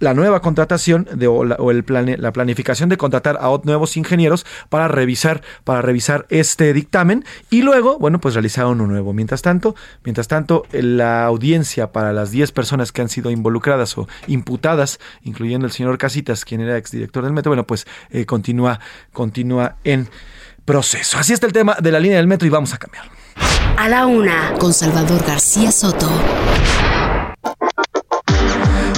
la 0.00 0.14
nueva 0.14 0.40
contratación 0.40 1.06
de, 1.12 1.28
o, 1.28 1.44
la, 1.44 1.54
o 1.56 1.70
el 1.70 1.84
plane, 1.84 2.16
la 2.16 2.32
planificación 2.32 2.88
de 2.88 2.96
contratar 2.96 3.38
a 3.40 3.60
nuevos 3.62 3.96
ingenieros 3.96 4.44
para 4.68 4.88
revisar, 4.88 5.42
para 5.64 5.82
revisar 5.82 6.26
este 6.30 6.72
dictamen 6.72 7.24
y 7.50 7.62
luego, 7.62 7.98
bueno, 7.98 8.20
pues 8.20 8.34
realizar 8.34 8.66
uno 8.66 8.86
nuevo. 8.86 9.12
Mientras 9.12 9.42
tanto, 9.42 9.76
mientras 10.02 10.26
tanto, 10.26 10.64
la 10.72 11.24
audiencia 11.24 11.92
para 11.92 12.12
las 12.12 12.30
10 12.30 12.50
personas 12.52 12.92
que 12.92 13.02
han 13.02 13.08
sido 13.08 13.30
involucradas 13.30 13.96
o 13.98 14.08
imputadas, 14.26 14.98
incluyendo 15.22 15.66
el 15.66 15.72
señor 15.72 15.98
Casitas, 15.98 16.44
quien 16.44 16.62
era 16.62 16.76
exdirector 16.76 17.22
del 17.22 17.32
metro, 17.32 17.50
bueno, 17.50 17.66
pues 17.66 17.86
eh, 18.10 18.24
continúa, 18.24 18.80
continúa 19.12 19.76
en 19.84 20.08
proceso. 20.64 21.18
Así 21.18 21.32
está 21.32 21.46
el 21.46 21.52
tema 21.52 21.76
de 21.80 21.92
la 21.92 22.00
línea 22.00 22.16
del 22.16 22.26
metro 22.26 22.46
y 22.46 22.50
vamos 22.50 22.72
a 22.72 22.78
cambiar. 22.78 23.04
A 23.76 23.88
la 23.88 24.06
una, 24.06 24.54
con 24.58 24.72
Salvador 24.72 25.24
García 25.26 25.70
Soto. 25.72 26.08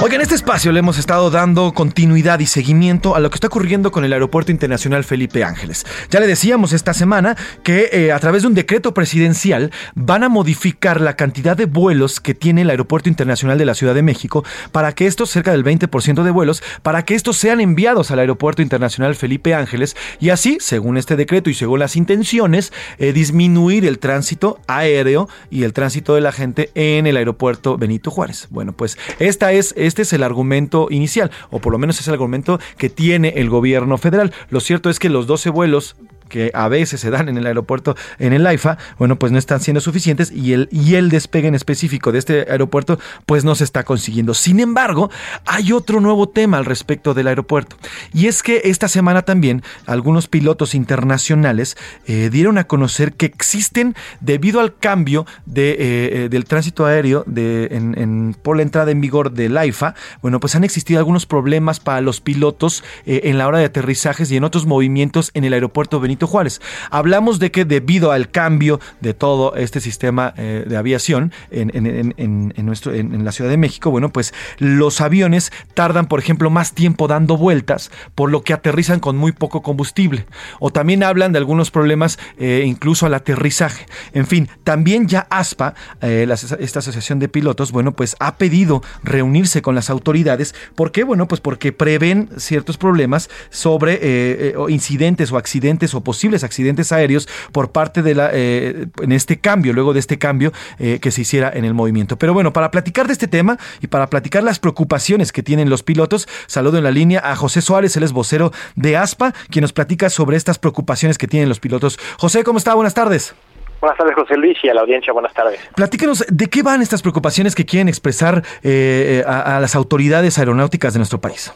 Oiga, 0.05 0.17
en 0.17 0.23
este 0.23 0.35
espacio 0.35 0.73
le 0.73 0.81
hemos 0.81 0.99
estado 0.99 1.31
dando 1.31 1.71
continuidad 1.75 2.41
y 2.41 2.47
seguimiento 2.47 3.15
a 3.15 3.21
lo 3.21 3.31
que 3.31 3.37
está 3.37 3.47
ocurriendo 3.47 3.93
con 3.93 4.05
el 4.05 4.13
Aeropuerto 4.13 4.51
Internacional 4.51 5.05
Felipe 5.05 5.45
Ángeles. 5.45 5.87
Ya 6.11 6.19
le 6.19 6.27
decíamos 6.27 6.73
esta 6.73 6.93
semana 6.93 7.37
que 7.63 7.89
eh, 7.93 8.11
a 8.11 8.19
través 8.19 8.43
de 8.43 8.49
un 8.49 8.55
decreto 8.55 8.95
presidencial 8.95 9.71
van 9.95 10.25
a 10.25 10.29
modificar 10.29 11.01
la 11.01 11.15
cantidad 11.15 11.57
de 11.57 11.67
vuelos 11.67 12.19
que 12.19 12.35
tiene 12.35 12.63
el 12.63 12.71
Aeropuerto 12.71 13.09
Internacional 13.09 13.59
de 13.59 13.65
la 13.65 13.77
Ciudad 13.77 13.95
de 13.95 14.03
México 14.03 14.45
para 14.73 14.93
que 14.93 15.07
estos, 15.07 15.31
cerca 15.31 15.53
del 15.53 15.63
20% 15.63 16.25
de 16.25 16.31
vuelos, 16.33 16.65
para 16.83 17.05
que 17.05 17.15
estos 17.15 17.37
sean 17.37 17.61
enviados 17.61 18.11
al 18.11 18.19
Aeropuerto 18.19 18.61
Internacional 18.61 19.15
Felipe 19.15 19.55
Ángeles 19.55 19.95
y 20.19 20.31
así, 20.31 20.59
según 20.59 20.97
este 20.97 21.15
decreto 21.15 21.49
y 21.49 21.55
según 21.55 21.79
las 21.79 21.95
intenciones, 21.95 22.73
eh, 22.99 23.13
disminuir 23.13 23.87
el 23.87 24.01
tránsito 24.01 24.59
aéreo 24.67 25.29
y 25.49 25.63
el 25.63 25.73
tránsito 25.73 26.17
de 26.17 26.23
la 26.23 26.33
gente 26.33 26.73
en 26.75 27.07
el 27.07 27.17
aeropuerto 27.17 27.79
Benito 27.79 28.11
Juárez. 28.11 28.49
Bueno, 28.51 28.73
pues 28.73 28.99
esta 29.21 29.53
es 29.53 29.73
este 29.93 30.03
es 30.03 30.13
el 30.15 30.23
argumento 30.23 30.87
inicial, 30.89 31.31
o 31.51 31.59
por 31.59 31.71
lo 31.71 31.79
menos 31.79 32.01
es 32.01 32.09
el 32.09 32.15
argumento 32.15 32.59
que 32.79 32.89
tiene 32.89 33.35
el 33.37 33.51
gobierno 33.51 33.99
federal. 33.99 34.33
Lo 34.49 34.61
cierto 34.61 34.89
es 34.89 34.99
que 34.99 35.11
los 35.11 35.27
12 35.27 35.51
vuelos 35.51 35.97
que 36.33 36.51
a 36.55 36.67
veces 36.69 36.99
se 36.99 37.11
dan 37.11 37.29
en 37.29 37.37
el 37.37 37.47
aeropuerto, 37.47 37.95
en 38.19 38.33
el 38.33 38.47
AIFA, 38.47 38.79
bueno, 38.99 39.19
pues 39.19 39.31
no 39.33 39.39
están 39.39 39.61
siendo 39.61 39.83
suficientes 39.83 40.33
y 40.33 40.55
el, 40.55 40.69
y 40.73 40.95
el 40.95 41.11
despegue 41.11 41.47
en 41.47 41.55
específico 41.55 42.11
de 42.11 42.19
este 42.19 42.51
aeropuerto, 42.51 42.99
pues 43.27 43.45
no 43.45 43.55
se 43.55 43.65
está 43.65 43.85
consiguiendo. 43.85 44.33
Sin 44.33 44.59
embargo, 44.59 45.11
hay 45.45 45.73
otro 45.73 46.01
nuevo 46.01 46.31
tema 46.31 46.57
al 46.57 46.65
respecto 46.65 47.13
del 47.13 47.27
aeropuerto. 47.27 47.77
Y 48.15 48.29
es 48.29 48.43
que 48.43 48.63
esta 48.65 48.89
semana 48.89 49.23
también 49.23 49.63
algunos 49.85 50.27
pilotos 50.27 50.75
internacionales 50.75 51.77
eh, 52.07 52.31
dieron 52.33 52.57
a 52.57 52.65
conocer 52.65 53.13
que 53.13 53.27
existen, 53.27 53.95
debido 54.21 54.61
al 54.61 54.75
cambio 54.79 55.27
de, 55.45 55.77
eh, 55.79 56.29
del 56.31 56.47
tránsito 56.47 56.87
aéreo 56.87 57.25
de, 57.27 58.35
por 58.41 58.57
la 58.57 58.63
entrada 58.63 58.91
en 58.91 59.03
vigor 59.03 59.33
del 59.33 59.59
AIFA, 59.59 59.95
bueno, 60.23 60.41
pues 60.41 60.55
han 60.55 60.65
existido 60.65 60.99
algunos 60.99 61.27
problemas 61.27 61.79
para 61.79 62.01
los 62.01 62.23
pilotos 62.23 62.83
eh, 63.05 63.21
en 63.25 63.37
la 63.37 63.47
hora 63.47 63.59
de 63.59 63.67
aterrizajes 63.67 64.31
y 64.31 64.37
en 64.37 64.45
otros 64.45 64.65
movimientos 64.65 65.31
en 65.35 65.45
el 65.45 65.53
aeropuerto 65.53 66.01
Benito 66.01 66.22
Juárez. 66.27 66.61
Hablamos 66.91 67.39
de 67.39 67.51
que 67.51 67.65
debido 67.65 68.13
al 68.13 68.31
cambio 68.31 68.81
de 69.01 69.15
todo 69.15 69.55
este 69.57 69.81
sistema 69.81 70.35
eh, 70.37 70.65
de 70.67 70.77
aviación 70.77 71.33
en, 71.51 71.71
en- 71.75 72.15
en- 72.17 72.55
en- 72.57 72.67
nuestro, 72.67 72.93
en, 72.95 73.25
la 73.25 73.33
Ciudad 73.33 73.51
de 73.51 73.57
México, 73.57 73.91
bueno, 73.91 74.13
pues 74.13 74.33
los 74.59 75.01
aviones 75.01 75.53
tardan, 75.75 76.07
por 76.07 76.19
ejemplo, 76.21 76.51
más 76.51 76.73
tiempo 76.75 77.09
dando 77.09 77.37
vueltas, 77.37 77.91
por 78.15 78.31
lo 78.31 78.43
que 78.43 78.53
aterrizan 78.53 79.01
con 79.01 79.17
muy 79.17 79.33
poco 79.33 79.63
combustible. 79.63 80.27
O 80.61 80.71
también 80.71 81.03
hablan 81.03 81.33
de 81.33 81.39
algunos 81.39 81.71
problemas 81.71 82.19
eh, 82.39 82.65
incluso 82.67 83.07
al 83.07 83.15
aterrizaje. 83.15 83.87
En 84.13 84.27
fin, 84.27 84.49
también 84.65 85.09
ya 85.09 85.27
ASPA, 85.31 85.75
eh, 86.01 86.27
esta 86.61 86.79
asociación 86.81 87.19
de 87.19 87.29
pilotos, 87.29 87.73
bueno, 87.73 87.93
pues 87.93 88.17
ha 88.21 88.37
pedido 88.37 88.83
reunirse 89.03 89.63
con 89.63 89.75
las 89.75 89.91
autoridades. 89.91 90.55
¿Por 90.75 90.93
qué? 90.93 91.05
Bueno, 91.05 91.29
pues 91.29 91.41
porque 91.41 91.73
prevén 91.73 92.29
ciertos 92.37 92.77
problemas 92.79 93.29
sobre 93.51 94.55
incidentes 94.69 95.31
o 95.33 95.37
accidentes 95.37 95.95
o 95.95 96.01
posibles 96.13 96.45
accidentes 96.45 96.93
aéreos 96.93 97.27
por 97.53 97.73
parte 97.73 98.03
de 98.03 98.15
la, 98.15 98.29
eh, 98.35 98.85
en 99.01 99.13
este 99.13 99.41
cambio, 99.41 99.73
luego 99.73 99.95
de 99.95 99.99
este 99.99 100.19
cambio 100.19 100.53
eh, 100.79 100.99
que 101.01 101.11
se 101.11 101.23
hiciera 101.23 101.51
en 101.55 101.65
el 101.65 101.73
movimiento. 101.73 102.19
Pero 102.19 102.35
bueno, 102.35 102.53
para 102.53 102.71
platicar 102.71 103.07
de 103.07 103.15
este 103.15 103.29
tema 103.29 103.57
y 103.81 103.87
para 103.87 104.09
platicar 104.09 104.43
las 104.43 104.59
preocupaciones 104.59 105.33
que 105.33 105.43
tienen 105.43 105.71
los 105.71 105.83
pilotos, 105.83 106.29
saludo 106.47 106.77
en 106.77 106.85
la 106.85 106.91
línea 106.91 107.23
a 107.25 107.35
José 107.35 107.63
Suárez, 107.63 107.97
él 107.97 108.03
es 108.03 108.13
vocero 108.13 108.53
de 108.77 108.95
ASPA, 108.95 109.33
quien 109.49 109.63
nos 109.63 109.73
platica 109.73 110.11
sobre 110.11 110.37
estas 110.37 110.59
preocupaciones 110.59 111.17
que 111.17 111.27
tienen 111.27 111.49
los 111.49 111.61
pilotos. 111.61 111.99
José, 112.19 112.45
¿cómo 112.45 112.59
está? 112.59 112.75
Buenas 112.75 112.93
tardes. 112.93 113.35
Buenas 113.81 113.97
tardes, 113.97 114.15
José 114.15 114.37
Luis, 114.37 114.59
y 114.63 114.69
a 114.69 114.75
la 114.75 114.83
audiencia, 114.83 115.15
buenas 115.15 115.33
tardes. 115.33 115.61
Platíquenos, 115.75 116.27
¿de 116.29 116.47
qué 116.49 116.63
van 116.63 116.83
estas 116.83 117.01
preocupaciones 117.01 117.55
que 117.55 117.65
quieren 117.65 117.89
expresar 117.89 118.43
eh, 118.63 119.25
a, 119.27 119.57
a 119.57 119.61
las 119.61 119.75
autoridades 119.75 120.39
aeronáuticas 120.39 120.93
de 120.93 120.99
nuestro 120.99 121.23
país? 121.23 121.55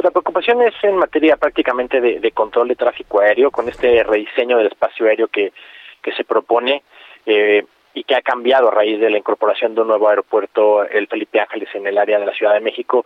Pues 0.00 0.14
la 0.14 0.18
preocupación 0.18 0.62
es 0.62 0.72
en 0.82 0.96
materia 0.96 1.36
prácticamente 1.36 2.00
de, 2.00 2.20
de 2.20 2.32
control 2.32 2.68
de 2.68 2.74
tráfico 2.74 3.20
aéreo, 3.20 3.50
con 3.50 3.68
este 3.68 4.02
rediseño 4.02 4.56
del 4.56 4.68
espacio 4.68 5.04
aéreo 5.04 5.28
que, 5.28 5.52
que 6.00 6.12
se 6.12 6.24
propone 6.24 6.82
eh, 7.26 7.66
y 7.92 8.04
que 8.04 8.14
ha 8.14 8.22
cambiado 8.22 8.68
a 8.68 8.70
raíz 8.70 8.98
de 8.98 9.10
la 9.10 9.18
incorporación 9.18 9.74
de 9.74 9.82
un 9.82 9.88
nuevo 9.88 10.08
aeropuerto, 10.08 10.84
el 10.88 11.06
Felipe 11.06 11.38
Ángeles, 11.38 11.68
en 11.74 11.86
el 11.86 11.98
área 11.98 12.18
de 12.18 12.24
la 12.24 12.32
Ciudad 12.32 12.54
de 12.54 12.60
México. 12.60 13.04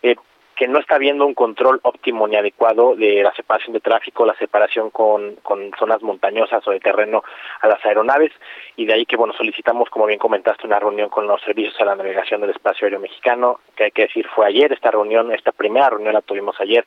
Eh, 0.00 0.14
que 0.58 0.66
no 0.66 0.80
está 0.80 0.96
habiendo 0.96 1.24
un 1.24 1.34
control 1.34 1.78
óptimo 1.84 2.26
ni 2.26 2.34
adecuado 2.34 2.96
de 2.96 3.22
la 3.22 3.32
separación 3.32 3.74
de 3.74 3.80
tráfico, 3.80 4.26
la 4.26 4.34
separación 4.34 4.90
con, 4.90 5.36
con 5.36 5.70
zonas 5.78 6.02
montañosas 6.02 6.66
o 6.66 6.72
de 6.72 6.80
terreno 6.80 7.22
a 7.60 7.68
las 7.68 7.84
aeronaves, 7.86 8.32
y 8.74 8.84
de 8.84 8.94
ahí 8.94 9.06
que, 9.06 9.16
bueno, 9.16 9.32
solicitamos, 9.34 9.88
como 9.88 10.06
bien 10.06 10.18
comentaste, 10.18 10.66
una 10.66 10.80
reunión 10.80 11.10
con 11.10 11.28
los 11.28 11.40
servicios 11.42 11.80
a 11.80 11.84
la 11.84 11.94
navegación 11.94 12.40
del 12.40 12.50
espacio 12.50 12.86
aéreo 12.86 12.98
mexicano, 12.98 13.60
que 13.76 13.84
hay 13.84 13.90
que 13.92 14.02
decir 14.02 14.26
fue 14.34 14.46
ayer, 14.46 14.72
esta 14.72 14.90
reunión, 14.90 15.32
esta 15.32 15.52
primera 15.52 15.90
reunión 15.90 16.12
la 16.12 16.22
tuvimos 16.22 16.60
ayer, 16.60 16.84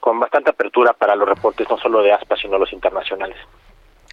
con 0.00 0.18
bastante 0.18 0.50
apertura 0.50 0.92
para 0.92 1.14
los 1.14 1.28
reportes, 1.28 1.70
no 1.70 1.78
solo 1.78 2.02
de 2.02 2.12
ASPA, 2.12 2.36
sino 2.36 2.58
los 2.58 2.72
internacionales. 2.72 3.38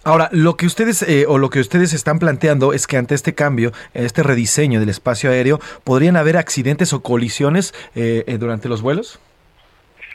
Ahora, 0.04 0.28
lo 0.32 0.56
que 0.56 0.66
ustedes 0.66 1.02
eh, 1.02 1.26
o 1.28 1.38
lo 1.38 1.48
que 1.48 1.60
ustedes 1.60 1.92
están 1.92 2.18
planteando 2.18 2.72
es 2.72 2.88
que 2.88 2.96
ante 2.96 3.14
este 3.14 3.34
cambio, 3.34 3.70
este 3.94 4.24
rediseño 4.24 4.80
del 4.80 4.88
espacio 4.88 5.30
aéreo, 5.30 5.60
podrían 5.84 6.16
haber 6.16 6.36
accidentes 6.36 6.92
o 6.92 7.02
colisiones 7.02 7.72
eh, 7.94 8.24
eh, 8.26 8.36
durante 8.38 8.68
los 8.68 8.82
vuelos. 8.82 9.20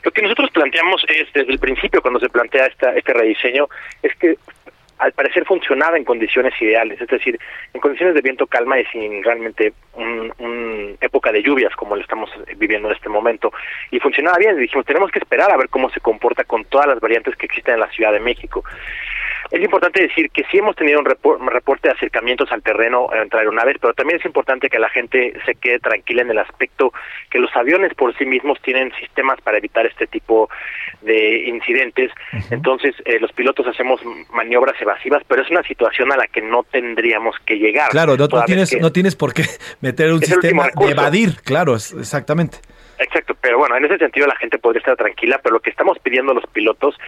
Lo 0.04 0.10
que 0.10 0.20
nosotros 0.20 0.50
planteamos 0.50 1.02
es, 1.08 1.32
desde 1.32 1.52
el 1.52 1.58
principio, 1.58 2.02
cuando 2.02 2.20
se 2.20 2.28
plantea 2.28 2.66
esta, 2.66 2.94
este 2.94 3.14
rediseño, 3.14 3.68
es 4.02 4.14
que 4.16 4.36
al 4.98 5.12
parecer 5.12 5.44
funcionaba 5.46 5.96
en 5.96 6.04
condiciones 6.04 6.52
ideales, 6.60 7.00
es 7.00 7.08
decir, 7.08 7.38
en 7.72 7.80
condiciones 7.80 8.14
de 8.14 8.20
viento 8.20 8.46
calma 8.46 8.78
y 8.80 8.84
sin 8.86 9.22
realmente 9.22 9.72
un, 9.94 10.32
un 10.38 10.98
época 11.00 11.32
de 11.32 11.42
lluvias 11.42 11.74
como 11.76 11.96
lo 11.96 12.02
estamos 12.02 12.30
viviendo 12.56 12.88
en 12.88 12.96
este 12.96 13.08
momento. 13.08 13.52
Y 13.90 14.00
funcionaba 14.00 14.36
bien, 14.38 14.56
dijimos, 14.58 14.84
tenemos 14.84 15.10
que 15.10 15.20
esperar 15.20 15.50
a 15.50 15.56
ver 15.56 15.68
cómo 15.68 15.88
se 15.90 16.00
comporta 16.00 16.44
con 16.44 16.64
todas 16.64 16.88
las 16.88 17.00
variantes 17.00 17.36
que 17.36 17.46
existen 17.46 17.74
en 17.74 17.80
la 17.80 17.90
Ciudad 17.90 18.12
de 18.12 18.20
México. 18.20 18.64
Es 19.50 19.62
importante 19.62 20.02
decir 20.02 20.30
que 20.30 20.44
sí 20.50 20.58
hemos 20.58 20.76
tenido 20.76 20.98
un, 21.00 21.06
repor- 21.06 21.38
un 21.40 21.48
reporte 21.48 21.88
de 21.88 21.94
acercamientos 21.94 22.50
al 22.52 22.62
terreno 22.62 23.08
eh, 23.12 23.22
entre 23.22 23.38
aeronaves, 23.40 23.76
pero 23.80 23.94
también 23.94 24.18
es 24.20 24.26
importante 24.26 24.68
que 24.68 24.78
la 24.78 24.88
gente 24.90 25.32
se 25.46 25.54
quede 25.54 25.78
tranquila 25.78 26.22
en 26.22 26.30
el 26.30 26.38
aspecto 26.38 26.92
que 27.30 27.38
los 27.38 27.54
aviones 27.56 27.94
por 27.94 28.16
sí 28.18 28.26
mismos 28.26 28.60
tienen 28.62 28.92
sistemas 29.00 29.40
para 29.40 29.58
evitar 29.58 29.86
este 29.86 30.06
tipo 30.06 30.50
de 31.02 31.48
incidentes. 31.48 32.10
Entonces, 32.50 32.94
eh, 33.04 33.18
los 33.20 33.32
pilotos 33.32 33.66
hacemos 33.66 34.00
maniobras 34.32 34.80
evasivas, 34.80 35.22
pero 35.26 35.42
es 35.42 35.50
una 35.50 35.62
situación 35.62 36.12
a 36.12 36.16
la 36.16 36.26
que 36.26 36.42
no 36.42 36.62
tendríamos 36.64 37.36
que 37.46 37.56
llegar. 37.56 37.90
Claro, 37.90 38.16
no, 38.16 38.28
tienes, 38.44 38.78
no 38.80 38.92
tienes 38.92 39.16
por 39.16 39.32
qué 39.32 39.44
meter 39.80 40.12
un 40.12 40.20
sistema 40.22 40.64
de 40.64 40.90
evadir, 40.90 41.36
claro, 41.42 41.74
es- 41.76 41.92
exactamente. 41.92 42.58
Exacto, 42.98 43.36
pero 43.40 43.58
bueno, 43.58 43.76
en 43.76 43.84
ese 43.84 43.98
sentido 43.98 44.26
la 44.26 44.36
gente 44.36 44.58
podría 44.58 44.80
estar 44.80 44.96
tranquila, 44.96 45.38
pero 45.42 45.54
lo 45.54 45.60
que 45.60 45.70
estamos 45.70 45.98
pidiendo 46.00 46.32
a 46.32 46.34
los 46.34 46.46
pilotos 46.46 46.98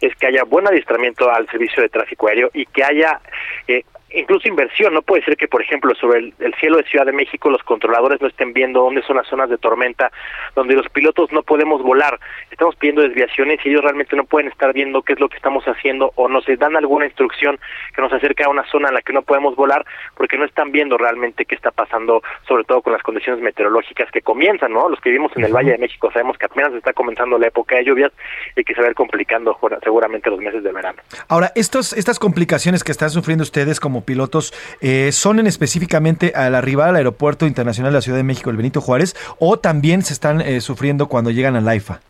es 0.00 0.14
que 0.14 0.28
haya 0.28 0.44
buen 0.44 0.66
adiestramiento 0.68 1.28
al 1.28 1.48
servicio 1.48 1.82
de 1.82 1.88
tráfico 1.88 2.28
aéreo 2.28 2.50
y 2.54 2.66
que 2.66 2.84
haya 2.84 3.20
eh, 3.66 3.84
incluso 4.12 4.48
inversión. 4.48 4.94
No 4.94 5.02
puede 5.02 5.24
ser 5.24 5.36
que, 5.36 5.48
por 5.48 5.62
ejemplo, 5.62 5.94
sobre 5.94 6.18
el, 6.20 6.34
el 6.38 6.54
cielo 6.54 6.78
de 6.78 6.84
Ciudad 6.84 7.06
de 7.06 7.12
México 7.12 7.50
los 7.50 7.62
controladores 7.62 8.20
no 8.20 8.28
estén 8.28 8.52
viendo 8.52 8.80
dónde 8.80 9.02
son 9.02 9.16
las 9.16 9.26
zonas 9.26 9.50
de 9.50 9.58
tormenta, 9.58 10.10
donde 10.54 10.74
los 10.74 10.88
pilotos 10.88 11.32
no 11.32 11.42
podemos 11.42 11.82
volar. 11.82 12.18
Estamos 12.50 12.76
pidiendo 12.76 13.02
desviaciones 13.02 13.60
y 13.64 13.70
ellos 13.70 13.82
realmente 13.82 14.16
no 14.16 14.24
pueden 14.24 14.48
estar 14.48 14.72
viendo 14.72 15.02
qué 15.02 15.14
es 15.14 15.20
lo 15.20 15.28
que 15.28 15.36
estamos 15.36 15.64
haciendo 15.64 16.12
o 16.16 16.28
nos 16.28 16.44
dan 16.58 16.76
alguna 16.76 17.06
instrucción 17.06 17.58
que 17.94 18.02
nos 18.02 18.12
acerque 18.12 18.44
a 18.44 18.48
una 18.48 18.64
zona 18.70 18.88
en 18.88 18.94
la 18.94 19.02
que 19.02 19.12
no 19.12 19.22
podemos 19.22 19.54
volar 19.56 19.84
porque 20.16 20.36
no 20.36 20.44
están 20.44 20.72
viendo 20.72 20.98
realmente 20.98 21.44
qué 21.44 21.54
está 21.54 21.70
pasando, 21.70 22.22
sobre 22.46 22.64
todo 22.64 22.82
con 22.82 22.92
las 22.92 23.02
condiciones 23.02 23.42
meteorológicas 23.42 24.10
que 24.10 24.20
comienzan, 24.20 24.72
¿no? 24.72 24.88
Los 24.88 25.00
que 25.00 25.10
vivimos 25.10 25.32
en 25.36 25.44
el 25.44 25.52
Valle 25.52 25.72
de 25.72 25.78
México 25.78 26.10
sabemos 26.12 26.36
que 26.38 26.46
apenas 26.46 26.72
está 26.74 26.92
comenzando 26.92 27.38
la 27.38 27.46
época 27.46 27.76
de 27.76 27.84
lluvias 27.84 28.12
y 28.56 28.64
que 28.64 28.74
se 28.74 28.80
va 28.80 28.88
a 28.88 28.90
ir 28.90 28.96
complicando 28.96 29.58
seguramente 29.82 30.30
los 30.30 30.40
meses 30.40 30.62
de 30.62 30.72
verano. 30.72 31.00
Ahora, 31.28 31.52
estos, 31.54 31.92
estas 31.92 32.18
complicaciones 32.18 32.84
que 32.84 32.92
están 32.92 33.10
sufriendo 33.10 33.42
ustedes 33.42 33.80
como 33.80 33.99
pilotos, 34.02 34.52
eh, 34.80 35.12
¿son 35.12 35.38
en 35.38 35.46
específicamente 35.46 36.32
al 36.34 36.54
arribar 36.54 36.88
al 36.88 36.96
Aeropuerto 36.96 37.46
Internacional 37.46 37.92
de 37.92 37.98
la 37.98 38.02
Ciudad 38.02 38.18
de 38.18 38.24
México, 38.24 38.50
el 38.50 38.56
Benito 38.56 38.80
Juárez, 38.80 39.16
o 39.38 39.58
también 39.58 40.02
se 40.02 40.12
están 40.12 40.40
eh, 40.40 40.60
sufriendo 40.60 41.08
cuando 41.08 41.30
llegan 41.30 41.56
a 41.56 41.60
la 41.60 41.76
IFA? 41.76 42.00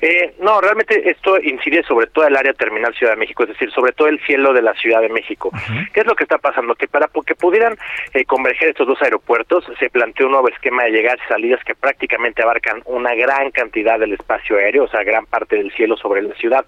Eh, 0.00 0.34
no, 0.40 0.60
realmente 0.60 1.08
esto 1.08 1.38
incide 1.40 1.82
sobre 1.82 2.06
todo 2.06 2.26
el 2.26 2.36
área 2.36 2.52
terminal 2.52 2.94
Ciudad 2.94 3.14
de 3.14 3.18
México, 3.18 3.44
es 3.44 3.50
decir, 3.50 3.70
sobre 3.72 3.92
todo 3.92 4.08
el 4.08 4.20
cielo 4.20 4.52
de 4.52 4.62
la 4.62 4.74
Ciudad 4.74 5.00
de 5.00 5.08
México. 5.08 5.50
¿Qué 5.92 6.00
es 6.00 6.06
lo 6.06 6.14
que 6.14 6.24
está 6.24 6.38
pasando? 6.38 6.74
Que 6.74 6.86
para 6.86 7.08
que 7.26 7.34
pudieran 7.34 7.76
eh, 8.12 8.24
converger 8.24 8.68
estos 8.68 8.86
dos 8.86 9.00
aeropuertos, 9.00 9.64
se 9.78 9.90
planteó 9.90 10.26
un 10.26 10.32
nuevo 10.32 10.48
esquema 10.48 10.84
de 10.84 10.90
llegadas 10.90 11.18
y 11.24 11.28
salidas 11.28 11.64
que 11.64 11.74
prácticamente 11.74 12.42
abarcan 12.42 12.82
una 12.84 13.14
gran 13.14 13.50
cantidad 13.50 13.98
del 13.98 14.12
espacio 14.12 14.58
aéreo, 14.58 14.84
o 14.84 14.88
sea, 14.88 15.02
gran 15.02 15.24
parte 15.26 15.56
del 15.56 15.72
cielo 15.72 15.96
sobre 15.96 16.22
la 16.22 16.34
ciudad 16.34 16.66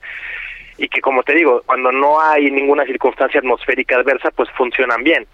y 0.79 0.89
que 0.89 1.01
como 1.01 1.23
te 1.23 1.35
digo, 1.35 1.63
cuando 1.67 1.93
no 1.93 2.21
hay 2.21 2.51
ninguna 2.51 2.85
circunstancia 2.85 3.41
atmosférica 3.41 3.97
adversa, 3.97 4.31
pues 4.31 4.49
funcionan 4.57 5.03
bien. 5.03 5.27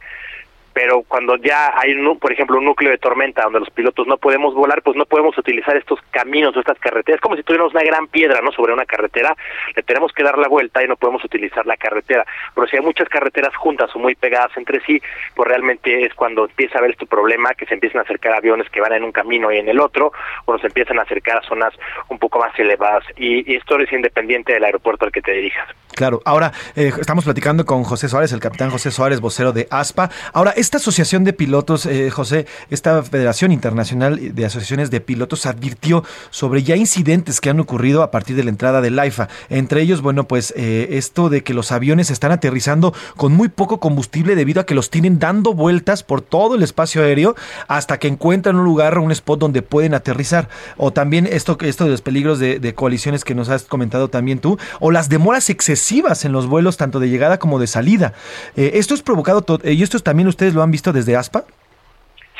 Pero 0.75 1.03
cuando 1.07 1.37
ya 1.37 1.73
hay, 1.79 1.95
por 2.21 2.33
ejemplo, 2.33 2.59
un 2.59 2.65
núcleo 2.65 2.91
de 2.91 2.99
tormenta 2.99 3.45
donde 3.45 3.61
los 3.61 3.71
pilotos 3.71 4.07
no 4.07 4.17
podemos 4.17 4.55
volar, 4.55 4.83
pues 4.83 4.97
no 4.97 5.07
podemos 5.07 5.39
utilizar 5.39 5.77
estos 5.77 6.01
caminos 6.11 6.57
o 6.57 6.61
estas 6.61 6.79
carreteras. 6.79 7.19
Es 7.19 7.23
como 7.23 7.37
si 7.37 7.43
tuviéramos 7.45 7.73
una 7.73 7.85
gran 7.85 8.09
piedra, 8.09 8.41
¿no? 8.43 8.51
Sobre 8.53 8.73
una 8.73 8.85
carretera, 8.85 9.37
le 9.75 9.83
tenemos 9.85 10.13
que 10.13 10.25
dar 10.25 10.37
la 10.37 10.49
vuelta 10.49 10.83
y 10.83 10.89
no 10.89 10.97
podemos 10.97 11.25
utilizar 11.25 11.65
la 11.65 11.77
carretera. 11.77 12.27
Pero 12.55 12.67
si 12.67 12.77
hay 12.77 12.83
muchas 12.83 13.09
carreteras 13.09 13.55
juntas 13.57 13.95
o 13.95 13.99
muy 13.99 14.15
pegadas 14.17 14.51
entre 14.57 14.81
sí, 14.81 15.01
pues 15.35 15.49
realmente 15.49 16.05
es 16.05 16.15
cuando 16.15 16.45
empieza 16.45 16.77
a 16.77 16.79
haber 16.79 16.93
este 16.93 17.07
problema, 17.07 17.55
que 17.55 17.67
se 17.67 17.75
empiezan 17.75 18.01
a 18.01 18.03
acercar 18.03 18.35
aviones 18.35 18.69
que 18.71 18.81
van 18.81 18.93
en 18.93 19.05
un 19.05 19.13
camino 19.13 19.53
y 19.53 19.59
en 19.59 19.69
el 19.69 19.81
otro, 19.81 20.13
o 20.45 20.53
nos 20.53 20.65
empiezan 20.65 20.99
a 20.99 21.03
acercar 21.03 21.39
a 21.39 21.43
zonas 21.43 21.73
un 22.09 22.19
poco 22.19 22.41
más 22.41 22.59
elevadas. 22.59 23.05
Y, 23.17 23.51
y 23.51 23.57
esto 23.57 23.79
es 23.79 23.93
independiente 23.93 24.53
del 24.53 24.65
aeropuerto 24.65 25.05
al 25.05 25.13
que 25.13 25.23
te 25.23 25.33
dirijas. 25.33 25.69
Claro, 25.95 26.21
ahora 26.25 26.53
eh, 26.75 26.91
estamos 27.01 27.25
platicando 27.25 27.65
con 27.65 27.85
José 27.85 28.09
Suárez, 28.09 28.33
el 28.33 28.41
capitán 28.41 28.71
José 28.71 28.91
Suárez, 28.91 29.21
vocero 29.21 29.53
de 29.53 29.69
ASPA. 29.71 30.11
Ahora, 30.33 30.53
esta 30.65 30.79
asociación 30.79 31.25
de 31.25 31.35
pilotos, 31.35 31.85
eh, 31.85 32.09
José, 32.09 32.47
esta 32.71 33.03
Federación 33.03 33.53
Internacional 33.53 34.35
de 34.35 34.47
Asociaciones 34.47 34.91
de 34.91 35.03
Pilotos 35.03 35.45
advirtió 35.45 36.05
sobre 36.31 36.63
ya 36.63 36.75
incidentes 36.75 37.43
que 37.43 37.51
han 37.51 37.61
ocurrido 37.61 38.03
a 38.03 38.11
partir 38.11 38.35
de 38.35 38.45
la 38.45 38.51
entrada 38.51 38.81
del 38.81 38.99
AIFA. 38.99 39.29
Entre 39.51 39.83
ellos, 39.83 40.01
bueno, 40.01 40.27
pues 40.27 40.55
eh, 40.57 40.89
esto 40.93 41.29
de 41.29 41.43
que 41.43 41.53
los 41.53 41.71
aviones 41.71 42.11
están 42.11 42.33
aterrizando 42.33 42.95
con 43.17 43.35
muy 43.35 43.49
poco 43.49 43.79
combustible 43.79 44.37
debido 44.37 44.63
a 44.63 44.65
que 44.65 44.75
los 44.75 44.89
tienen 44.89 45.19
dando 45.19 45.53
vueltas 45.53 46.03
por 46.03 46.23
todo 46.23 46.55
el 46.55 46.63
espacio 46.63 47.03
aéreo 47.03 47.37
hasta 47.69 47.99
que 47.99 48.09
encuentran 48.09 48.57
un 48.57 48.65
lugar, 48.65 48.99
un 48.99 49.13
spot 49.13 49.39
donde 49.39 49.61
pueden 49.61 49.93
aterrizar. 49.93 50.49
O 50.79 50.95
también 50.95 51.29
esto, 51.31 51.59
esto 51.61 51.85
de 51.85 51.91
los 51.91 52.01
peligros 52.01 52.39
de, 52.39 52.75
coaliciones 52.75 53.23
que 53.23 53.35
nos 53.35 53.51
has 53.51 53.65
comentado 53.65 54.09
también 54.09 54.39
tú, 54.39 54.59
o 54.81 54.91
las 54.91 55.11
demoras 55.11 55.51
excesivas 55.51 56.25
en 56.25 56.33
los 56.33 56.47
vuelos, 56.47 56.79
tanto 56.79 57.01
de 57.01 57.11
llegada 57.11 57.39
como 57.39 57.59
de 57.59 57.67
salida. 57.67 58.15
Eh, 58.57 58.73
esto 58.75 58.95
es 58.95 59.03
provocado, 59.03 59.45
y 59.63 59.83
esto 59.83 60.01
también 60.01 60.27
ustedes 60.27 60.54
lo 60.55 60.63
han 60.63 60.71
visto 60.71 60.93
desde 60.93 61.17
ASPA. 61.17 61.45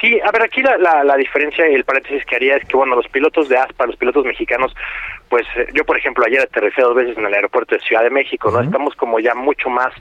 Sí, 0.01 0.21
a 0.21 0.31
ver, 0.33 0.43
aquí 0.43 0.61
la, 0.61 0.77
la, 0.77 1.05
la 1.05 1.17
diferencia 1.17 1.69
y 1.69 1.75
el 1.75 1.85
paréntesis 1.85 2.25
que 2.27 2.37
haría 2.37 2.57
es 2.57 2.65
que, 2.67 2.77
bueno, 2.77 2.95
los 2.95 3.09
pilotos 3.09 3.49
de 3.49 3.57
ASPA, 3.57 3.87
los 3.87 3.97
pilotos 3.97 4.25
mexicanos, 4.25 4.75
pues 5.29 5.47
eh, 5.57 5.69
yo, 5.73 5.85
por 5.85 5.97
ejemplo, 5.97 6.25
ayer 6.27 6.43
aterricé 6.43 6.83
dos 6.83 6.95
veces 6.95 7.17
en 7.17 7.25
el 7.25 7.33
aeropuerto 7.33 7.75
de 7.75 7.81
Ciudad 7.81 8.03
de 8.03 8.11
México, 8.11 8.51
¿no? 8.51 8.61
Estamos 8.61 8.95
como 8.97 9.19
ya 9.19 9.35
mucho 9.35 9.71
más, 9.71 9.95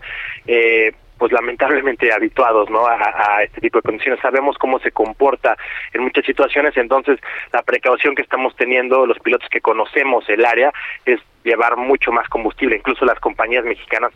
eh, 0.45 0.93
pues 1.17 1.31
lamentablemente 1.31 2.11
habituados, 2.11 2.69
¿no? 2.69 2.85
A, 2.85 2.95
a 2.95 3.43
este 3.43 3.61
tipo 3.61 3.77
de 3.77 3.83
condiciones. 3.83 4.19
Sabemos 4.19 4.57
cómo 4.57 4.79
se 4.79 4.91
comporta 4.91 5.55
en 5.93 6.01
muchas 6.01 6.25
situaciones, 6.25 6.75
entonces 6.75 7.19
la 7.53 7.61
precaución 7.61 8.13
que 8.15 8.23
estamos 8.23 8.55
teniendo, 8.57 9.05
los 9.05 9.19
pilotos 9.19 9.47
que 9.47 9.61
conocemos 9.61 10.27
el 10.27 10.43
área, 10.43 10.73
es 11.05 11.21
llevar 11.45 11.77
mucho 11.77 12.11
más 12.11 12.27
combustible. 12.27 12.75
Incluso 12.75 13.05
las 13.05 13.19
compañías 13.19 13.63
mexicanas, 13.63 14.11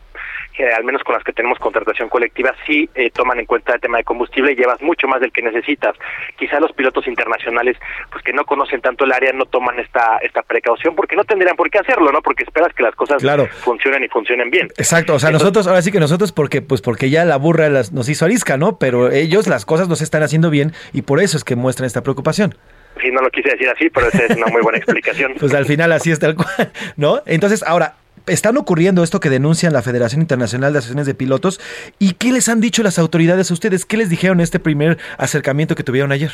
que 0.58 0.68
al 0.74 0.84
menos 0.84 1.04
con 1.04 1.14
las 1.14 1.24
que 1.24 1.34
tenemos 1.34 1.60
contratación 1.60 2.10
colectiva, 2.10 2.52
sí 2.66 2.90
eh, 2.96 3.12
toman 3.12 3.40
en 3.40 3.46
cuenta 3.46 3.76
el 3.76 3.80
tema 3.80 4.00
de 4.00 4.04
combustible 4.04 4.54
y 4.54 4.56
llevas 4.56 4.82
mucho 4.82 5.08
más 5.08 5.22
del 5.22 5.32
que 5.32 5.44
necesitas. 5.44 5.96
Quizá 6.38 6.60
los 6.60 6.72
pilotos 6.74 7.06
internacionales, 7.08 7.78
pues 8.12 8.24
que 8.24 8.34
no 8.34 8.44
conocen 8.44 8.82
tanto 8.82 9.06
el 9.06 9.12
área, 9.12 9.32
no 9.34 9.46
toman 9.46 9.80
esta 9.80 10.18
esta 10.24 10.42
precaución 10.42 10.96
porque 10.96 11.16
no 11.16 11.24
tendrían 11.26 11.56
por 11.56 11.70
qué 11.70 11.78
hacerlo, 11.78 12.12
¿no? 12.12 12.22
Porque 12.24 12.44
esperas 12.44 12.74
que 12.74 12.82
las 12.82 12.96
cosas 12.96 13.22
Claro. 13.22 13.48
funcionen 13.64 14.04
y 14.04 14.08
funcionen 14.08 14.50
bien. 14.50 14.68
Exacto, 14.78 15.14
o 15.14 15.20
sea, 15.20 15.30
nosotros, 15.30 15.68
ahora 15.68 15.82
sí 15.84 15.92
que 15.92 16.00
nosotros, 16.00 16.32
porque, 16.32 16.64
pues 16.64 16.82
porque 16.82 17.12
ya 17.12 17.24
la 17.24 17.38
burra 17.38 17.70
las- 17.70 17.94
nos 17.94 18.10
hizo 18.10 18.26
arisca, 18.26 18.58
¿no? 18.58 18.80
Pero 18.80 19.12
ellos 19.12 19.48
las 19.48 19.64
cosas 19.66 19.88
no 19.88 19.96
se 19.96 20.06
están 20.06 20.24
haciendo 20.24 20.50
bien 20.50 20.74
y 20.92 21.04
por 21.04 21.20
eso 21.20 21.38
es 21.38 21.44
que 21.44 21.56
muestran 21.56 21.86
esta 21.86 22.02
preocupación. 22.02 22.56
Sí, 23.00 23.12
no 23.12 23.22
lo 23.22 23.30
quise 23.30 23.50
decir 23.52 23.70
así, 23.70 23.92
pero 23.92 24.08
esa 24.08 24.24
es 24.26 24.36
una 24.36 24.48
muy 24.48 24.64
buena 24.64 24.78
explicación. 24.82 25.34
Pues 25.40 25.54
al 25.54 25.66
final 25.66 25.92
así 25.92 26.10
es 26.12 26.18
tal 26.20 26.34
cual, 26.36 26.72
¿no? 26.96 27.22
Entonces, 27.28 27.62
ahora, 27.62 27.94
están 28.28 28.58
ocurriendo 28.58 29.04
esto 29.04 29.20
que 29.20 29.30
denuncian 29.30 29.74
la 29.74 29.82
Federación 29.82 30.22
Internacional 30.22 30.74
de 30.74 30.80
Asociaciones 30.80 31.08
de 31.08 31.14
Pilotos. 31.16 31.60
¿Y 32.00 32.14
qué 32.14 32.32
les 32.32 32.50
han 32.50 32.62
dicho 32.62 32.84
las 32.84 33.00
autoridades 33.00 33.50
a 33.52 33.54
ustedes? 33.54 33.86
¿Qué 33.86 33.98
les 33.98 34.10
dijeron 34.10 34.40
en 34.40 34.44
este 34.44 34.60
primer 34.60 34.98
acercamiento 35.18 35.76
que 35.76 35.84
tuvieron 35.84 36.12
ayer? 36.12 36.32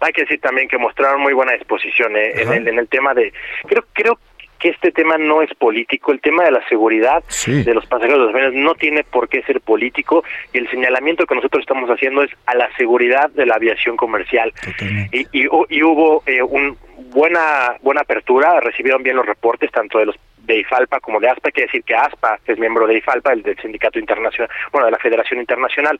Hay 0.00 0.12
que 0.12 0.22
decir 0.22 0.40
también 0.40 0.68
que 0.68 0.76
mostraron 0.78 1.20
muy 1.22 1.32
buena 1.32 1.52
disposición 1.52 2.16
eh, 2.16 2.32
en, 2.42 2.52
el, 2.52 2.68
en 2.68 2.78
el 2.78 2.88
tema 2.88 3.14
de... 3.14 3.32
Creo, 3.66 3.84
creo 3.92 4.18
que 4.58 4.70
este 4.70 4.92
tema 4.92 5.18
no 5.18 5.42
es 5.42 5.52
político, 5.54 6.10
el 6.12 6.20
tema 6.20 6.44
de 6.44 6.50
la 6.50 6.66
seguridad 6.68 7.22
Sí. 7.28 7.62
de 7.64 7.74
los 7.74 7.84
pasajeros 7.86 8.18
de 8.20 8.24
los 8.26 8.34
aviones 8.34 8.54
no 8.62 8.74
tiene 8.74 9.04
por 9.04 9.28
qué 9.28 9.42
ser 9.42 9.60
político 9.60 10.24
y 10.52 10.58
el 10.58 10.70
señalamiento 10.70 11.26
que 11.26 11.34
nosotros 11.34 11.60
estamos 11.62 11.88
haciendo 11.90 12.22
es 12.22 12.30
a 12.46 12.54
la 12.54 12.74
seguridad 12.76 13.30
de 13.30 13.44
la 13.46 13.56
aviación 13.56 13.96
comercial. 13.96 14.52
Y, 15.12 15.20
y, 15.32 15.46
y 15.68 15.82
hubo 15.82 16.22
eh, 16.26 16.42
un 16.42 16.76
buena 17.10 17.74
buena 17.82 18.00
apertura, 18.02 18.58
recibieron 18.60 19.02
bien 19.02 19.16
los 19.16 19.26
reportes 19.26 19.70
tanto 19.70 19.98
de 19.98 20.06
los 20.06 20.16
de 20.44 20.60
IFALPA 20.60 21.00
como 21.00 21.20
de 21.20 21.28
ASPA, 21.28 21.50
que 21.50 21.62
decir 21.62 21.82
que 21.84 21.94
ASPA 21.94 22.38
es 22.46 22.58
miembro 22.58 22.86
de 22.86 22.98
IFALPA, 22.98 23.32
el 23.32 23.42
del 23.42 23.58
sindicato 23.58 23.98
internacional, 23.98 24.50
bueno, 24.72 24.86
de 24.86 24.92
la 24.92 24.98
Federación 24.98 25.40
Internacional, 25.40 25.98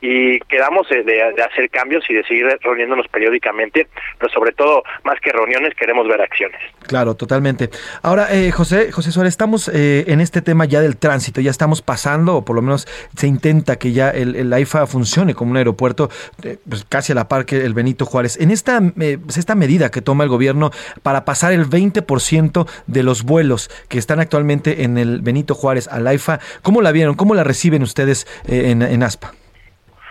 y 0.00 0.38
quedamos 0.40 0.88
de, 0.88 1.02
de 1.02 1.42
hacer 1.42 1.70
cambios 1.70 2.04
y 2.08 2.14
de 2.14 2.24
seguir 2.24 2.46
reuniéndonos 2.60 3.08
periódicamente, 3.08 3.88
pero 4.18 4.32
sobre 4.32 4.52
todo, 4.52 4.82
más 5.04 5.20
que 5.20 5.32
reuniones, 5.32 5.74
queremos 5.74 6.06
ver 6.08 6.20
acciones. 6.20 6.60
Claro, 6.86 7.14
totalmente. 7.14 7.70
Ahora, 8.02 8.28
eh, 8.30 8.50
José, 8.50 8.92
José 8.92 9.12
Suárez, 9.12 9.32
estamos 9.32 9.68
eh, 9.68 10.04
en 10.08 10.20
este 10.20 10.42
tema 10.42 10.64
ya 10.64 10.80
del 10.80 10.96
tránsito, 10.96 11.40
ya 11.40 11.50
estamos 11.50 11.82
pasando, 11.82 12.36
o 12.36 12.44
por 12.44 12.56
lo 12.56 12.62
menos 12.62 12.86
se 13.16 13.26
intenta 13.26 13.76
que 13.76 13.92
ya 13.92 14.10
el, 14.10 14.36
el 14.36 14.52
AIFA 14.52 14.86
funcione 14.86 15.34
como 15.34 15.50
un 15.50 15.56
aeropuerto 15.56 16.10
eh, 16.42 16.58
pues, 16.68 16.84
casi 16.88 17.12
a 17.12 17.14
la 17.14 17.28
par 17.28 17.46
que 17.46 17.64
el 17.64 17.74
Benito 17.74 18.06
Juárez. 18.06 18.38
En 18.40 18.50
esta, 18.50 18.80
eh, 19.00 19.18
pues, 19.22 19.36
esta 19.36 19.54
medida 19.54 19.90
que 19.90 20.02
toma 20.02 20.24
el 20.24 20.30
gobierno 20.30 20.70
para 21.02 21.24
pasar 21.24 21.52
el 21.52 21.68
20% 21.68 22.68
de 22.86 23.02
los 23.02 23.22
vuelos 23.22 23.70
que 23.88 23.98
están 23.98 24.20
actualmente 24.20 24.84
en 24.84 24.98
el 24.98 25.20
Benito 25.20 25.54
Juárez 25.54 25.88
al 25.88 26.06
AIFA, 26.06 26.40
¿cómo 26.62 26.82
la 26.82 26.92
vieron? 26.92 27.14
¿Cómo 27.14 27.34
la 27.34 27.44
reciben 27.44 27.82
ustedes 27.82 28.26
eh, 28.46 28.70
en, 28.70 28.82
en 28.82 29.02
ASPA? 29.02 29.32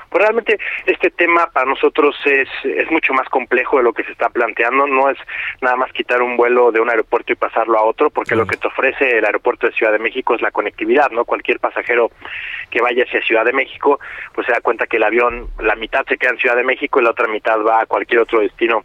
Pues 0.09 0.23
realmente 0.23 0.57
este 0.85 1.11
tema 1.11 1.47
para 1.47 1.65
nosotros 1.65 2.15
es, 2.25 2.47
es 2.63 2.89
mucho 2.89 3.13
más 3.13 3.27
complejo 3.29 3.77
de 3.77 3.83
lo 3.83 3.93
que 3.93 4.03
se 4.03 4.11
está 4.11 4.29
planteando. 4.29 4.87
No 4.87 5.09
es 5.09 5.17
nada 5.61 5.75
más 5.75 5.91
quitar 5.91 6.21
un 6.21 6.37
vuelo 6.37 6.71
de 6.71 6.79
un 6.79 6.89
aeropuerto 6.89 7.33
y 7.33 7.35
pasarlo 7.35 7.77
a 7.77 7.83
otro, 7.83 8.09
porque 8.09 8.35
lo 8.35 8.47
que 8.47 8.57
te 8.57 8.67
ofrece 8.67 9.17
el 9.17 9.25
aeropuerto 9.25 9.67
de 9.67 9.73
Ciudad 9.73 9.91
de 9.91 9.99
México 9.99 10.33
es 10.35 10.41
la 10.41 10.51
conectividad, 10.51 11.11
¿no? 11.11 11.25
Cualquier 11.25 11.59
pasajero 11.59 12.11
que 12.69 12.81
vaya 12.81 13.03
hacia 13.03 13.21
Ciudad 13.21 13.43
de 13.43 13.53
México, 13.53 13.99
pues 14.33 14.47
se 14.47 14.53
da 14.53 14.61
cuenta 14.61 14.87
que 14.87 14.97
el 14.97 15.03
avión, 15.03 15.49
la 15.59 15.75
mitad 15.75 16.05
se 16.07 16.17
queda 16.17 16.31
en 16.31 16.37
Ciudad 16.37 16.55
de 16.55 16.63
México 16.63 16.99
y 16.99 17.03
la 17.03 17.11
otra 17.11 17.27
mitad 17.27 17.59
va 17.61 17.81
a 17.81 17.85
cualquier 17.85 18.21
otro 18.21 18.39
destino 18.39 18.83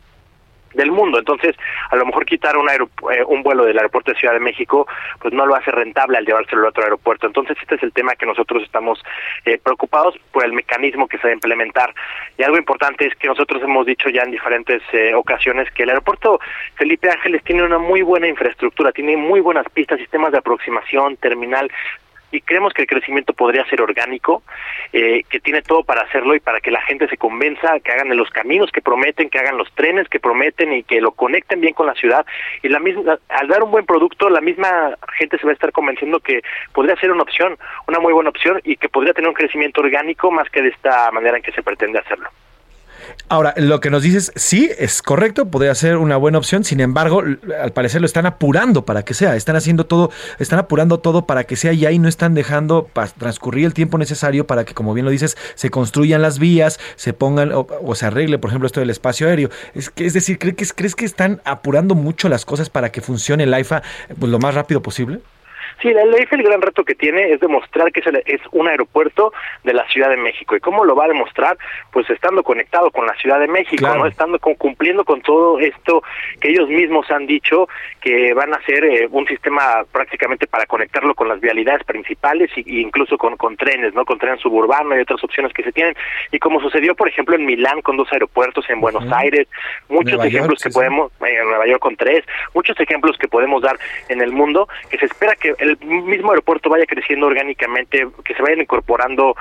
del 0.75 0.91
mundo. 0.91 1.19
Entonces, 1.19 1.57
a 1.91 1.97
lo 1.97 2.07
mejor 2.07 2.25
quitar 2.25 2.57
un, 2.57 2.69
eh, 2.71 3.25
un 3.27 3.43
vuelo 3.43 3.65
del 3.65 3.79
aeropuerto 3.79 4.13
de 4.13 4.19
Ciudad 4.19 4.35
de 4.35 4.41
México, 4.41 4.87
pues 5.21 5.33
no 5.35 5.47
lo 5.47 5.55
hace 5.55 5.71
rentable 5.71 6.19
al 6.19 6.27
llevárselo 6.27 6.63
al 6.63 6.69
otro 6.69 6.85
aeropuerto. 6.85 7.27
Entonces, 7.27 7.57
este 7.61 7.77
es 7.77 7.83
el 7.83 7.93
tema 7.93 8.15
que 8.15 8.27
nosotros 8.27 8.63
estamos 8.63 9.03
eh, 9.45 9.59
preocupados 9.59 10.17
por 10.31 10.45
el 10.45 10.53
mecanismo 10.53 11.09
que 11.09 11.19
se 11.19 11.29
a 11.29 11.33
implementar. 11.33 11.95
Y 12.39 12.43
algo 12.43 12.57
importante 12.57 13.07
es 13.07 13.15
que 13.17 13.29
nosotros 13.29 13.63
hemos 13.63 13.87
dicho 13.87 14.09
ya 14.09 14.23
en 14.23 14.31
diferentes 14.31 14.83
eh, 14.93 15.15
ocasiones 15.15 15.71
que 15.73 15.85
el 15.85 15.91
aeropuerto 15.91 16.41
Felipe 16.75 17.11
Ángeles 17.11 17.43
tiene 17.45 17.63
una 17.63 17.79
muy 17.79 18.03
buena 18.03 18.29
infraestructura, 18.29 18.93
tiene 18.93 19.17
muy 19.17 19.41
buenas 19.41 19.69
pistas, 19.71 19.99
sistemas 19.99 20.33
de 20.33 20.39
aproximación, 20.39 21.17
terminal, 21.17 21.71
y 22.33 22.41
creemos 22.41 22.73
que 22.73 22.83
el 22.83 22.89
crecimiento 22.89 23.35
podría 23.35 23.65
ser 23.67 23.81
orgánico, 23.81 24.43
eh, 24.93 25.23
que 25.29 25.39
tiene 25.39 25.63
todo 25.63 25.85
para 25.85 26.03
hacerlo 26.03 26.35
y 26.35 26.41
para 26.41 26.61
que 26.61 26.71
la 26.71 26.81
gente 26.83 27.07
se 27.09 27.17
convenza, 27.17 27.79
que 27.81 27.93
hagan 27.93 28.17
los 28.17 28.31
caminos 28.31 28.71
que 28.73 28.81
prometen, 28.81 29.31
que 29.31 29.39
hagan 29.39 29.59
los 29.59 29.73
trenes 29.75 30.09
que 30.09 30.19
prometen 30.19 30.73
y 30.73 30.83
que 30.83 31.01
lo 31.01 31.13
conecten 31.13 31.61
bien 31.61 31.75
con 31.75 31.87
la 31.87 31.95
ciudad. 31.95 32.27
Y 32.63 32.69
la 32.69 32.81
misma, 32.81 33.19
al 33.29 33.49
dar 33.49 33.63
un 33.63 33.71
buen 33.71 33.87
producto, 33.87 34.29
la 34.31 34.41
misma 34.41 34.97
gente 35.19 35.39
se 35.39 35.45
va 35.45 35.51
a 35.51 35.55
estar 35.55 35.73
convenciendo 35.73 36.21
que 36.21 36.43
podría 36.73 36.97
ser 36.97 37.13
una 37.13 37.23
opción, 37.23 37.57
una 37.87 38.01
muy 38.01 38.13
buena 38.13 38.31
opción 38.31 38.61
y 38.65 38.77
que 38.77 38.89
podría 38.89 39.13
tener 39.13 39.29
un 39.29 39.35
crecimiento 39.35 39.83
orgánico 39.83 40.31
más 40.31 40.49
que 40.51 40.63
de 40.63 40.71
esta 40.71 41.11
manera 41.11 41.37
en 41.37 41.43
que 41.43 41.53
se 41.53 41.63
pretende 41.63 41.99
hacerlo. 41.99 42.29
Ahora, 43.29 43.55
lo 43.57 43.81
que 43.81 43.91
nos 43.91 44.03
dices, 44.03 44.33
sí, 44.37 44.71
es 44.79 45.01
correcto, 45.01 45.47
podría 45.47 45.75
ser 45.75 45.97
una 45.97 46.17
buena 46.17 46.39
opción, 46.39 46.65
sin 46.65 46.81
embargo, 46.81 47.23
al 47.63 47.73
parecer 47.73 48.01
lo 48.01 48.07
están 48.07 48.27
apurando 48.27 48.85
para 48.85 49.05
que 49.05 49.15
sea, 49.15 49.37
están 49.37 49.57
haciendo 49.57 49.87
todo, 49.87 50.11
están 50.39 50.59
apurando 50.59 51.01
todo 51.01 51.27
para 51.27 51.45
que 51.45 51.57
sea 51.57 51.73
y 51.73 51.87
ahí 51.87 51.99
no 51.99 52.09
están 52.09 52.35
dejando 52.35 52.89
transcurrir 53.19 53.65
el 53.65 53.75
tiempo 53.75 53.97
necesario 53.97 54.47
para 54.47 54.65
que, 54.65 54.75
como 54.75 54.93
bien 54.93 55.07
lo 55.07 55.11
dices, 55.11 55.37
se 55.55 55.71
construyan 55.71 56.21
las 56.21 56.39
vías, 56.39 56.79
se 56.97 57.13
pongan 57.13 57.53
o, 57.53 57.67
o 57.83 57.95
se 57.95 58.07
arregle, 58.07 58.39
por 58.39 58.51
ejemplo, 58.51 58.67
esto 58.67 58.81
del 58.81 58.91
espacio 58.91 59.29
aéreo. 59.29 59.51
Es, 59.75 59.91
que, 59.91 60.05
es 60.05 60.13
decir, 60.13 60.39
¿cree 60.39 60.55
que, 60.55 60.67
¿crees 60.67 60.95
que 60.95 61.05
están 61.05 61.41
apurando 61.45 61.95
mucho 61.95 62.29
las 62.29 62.45
cosas 62.45 62.71
para 62.71 62.93
que 62.93 63.01
funcione 63.01 63.45
el 63.45 63.55
AIFA 63.55 63.83
pues, 64.19 64.31
lo 64.31 64.39
más 64.39 64.55
rápido 64.55 64.83
posible? 64.83 65.21
Sí, 65.83 65.93
la 65.93 66.05
LEIF 66.05 66.33
el 66.33 66.45
gran 66.45 66.63
reto 66.63 66.85
que 66.85 66.95
tiene 66.95 67.33
es 67.33 67.41
demostrar 67.41 67.91
que 67.91 68.01
es, 68.25 68.41
un 68.53 68.69
aeropuerto 68.69 69.33
de 69.65 69.75
la 69.75 69.85
Ciudad 69.89 70.09
de 70.11 70.17
México. 70.17 70.55
¿Y 70.55 70.61
cómo 70.61 70.85
lo 70.85 70.95
va 70.95 71.07
a 71.07 71.09
demostrar? 71.09 71.59
Pues 71.91 72.09
estando 72.09 72.45
conectado 72.45 72.91
con 72.93 73.05
la 73.05 73.15
Ciudad 73.17 73.41
de 73.41 73.49
México, 73.49 73.79
Claro. 73.85 74.01
¿no? 74.01 74.07
Estando 74.07 74.39
con- 74.39 74.55
cumpliendo 74.55 75.05
con 75.05 75.21
todo 75.23 75.59
esto 75.59 76.03
que 76.41 76.51
ellos 76.51 76.69
mismos 76.69 77.11
han 77.11 77.27
dicho 77.27 77.69
que 78.01 78.33
van 78.33 78.53
a 78.55 78.59
hacer 78.59 78.85
eh, 78.85 79.09
un 79.11 79.27
sistema 79.27 79.85
prácticamente 79.91 80.47
para 80.47 80.67
conectarlo 80.67 81.15
con 81.15 81.29
las 81.29 81.41
vialidades 81.41 81.83
principales 81.85 82.51
y, 82.57 82.63
y 82.79 82.81
incluso 82.81 83.19
con, 83.19 83.37
con 83.37 83.57
trenes, 83.57 83.93
¿no? 83.95 84.05
Con 84.05 84.19
tren 84.19 84.39
suburbano 84.39 84.97
y 84.97 85.01
otras 85.01 85.23
opciones 85.25 85.53
que 85.53 85.65
se 85.65 85.73
tienen. 85.73 85.95
Y 86.31 86.39
como 86.39 86.61
sucedió, 86.61 86.95
por 86.95 87.09
ejemplo, 87.09 87.35
en 87.35 87.45
Milán 87.45 87.83
con 87.83 87.97
dos 87.97 88.13
aeropuertos, 88.13 88.69
en 88.71 88.81
Buenos 88.81 89.05
Aires, 89.13 89.49
muchos 89.89 90.13
Nueva 90.13 90.25
York, 90.25 90.35
ejemplos 90.35 90.59
sí, 90.61 90.65
que 90.65 90.71
sí. 90.71 90.75
podemos, 90.79 91.11
eh, 91.27 91.39
en 91.41 91.49
Nueva 91.49 91.67
York 91.67 91.81
con 91.81 91.97
tres, 91.97 92.25
muchos 92.55 92.79
ejemplos 92.79 93.19
que 93.19 93.27
podemos 93.29 93.63
dar 93.63 93.77
en 94.09 94.21
el 94.21 94.31
mundo, 94.31 94.69
que 94.91 94.99
se 94.99 95.07
espera 95.07 95.35
que 95.35 95.55
el 95.59 95.72
mismo 95.81 96.31
aeropuerto 96.31 96.69
vaya 96.71 96.87
creciendo 96.87 97.27
orgánicamente, 97.27 98.07
que 98.25 98.35
se 98.35 98.43
vayan 98.43 98.61
incorporando 98.61 99.35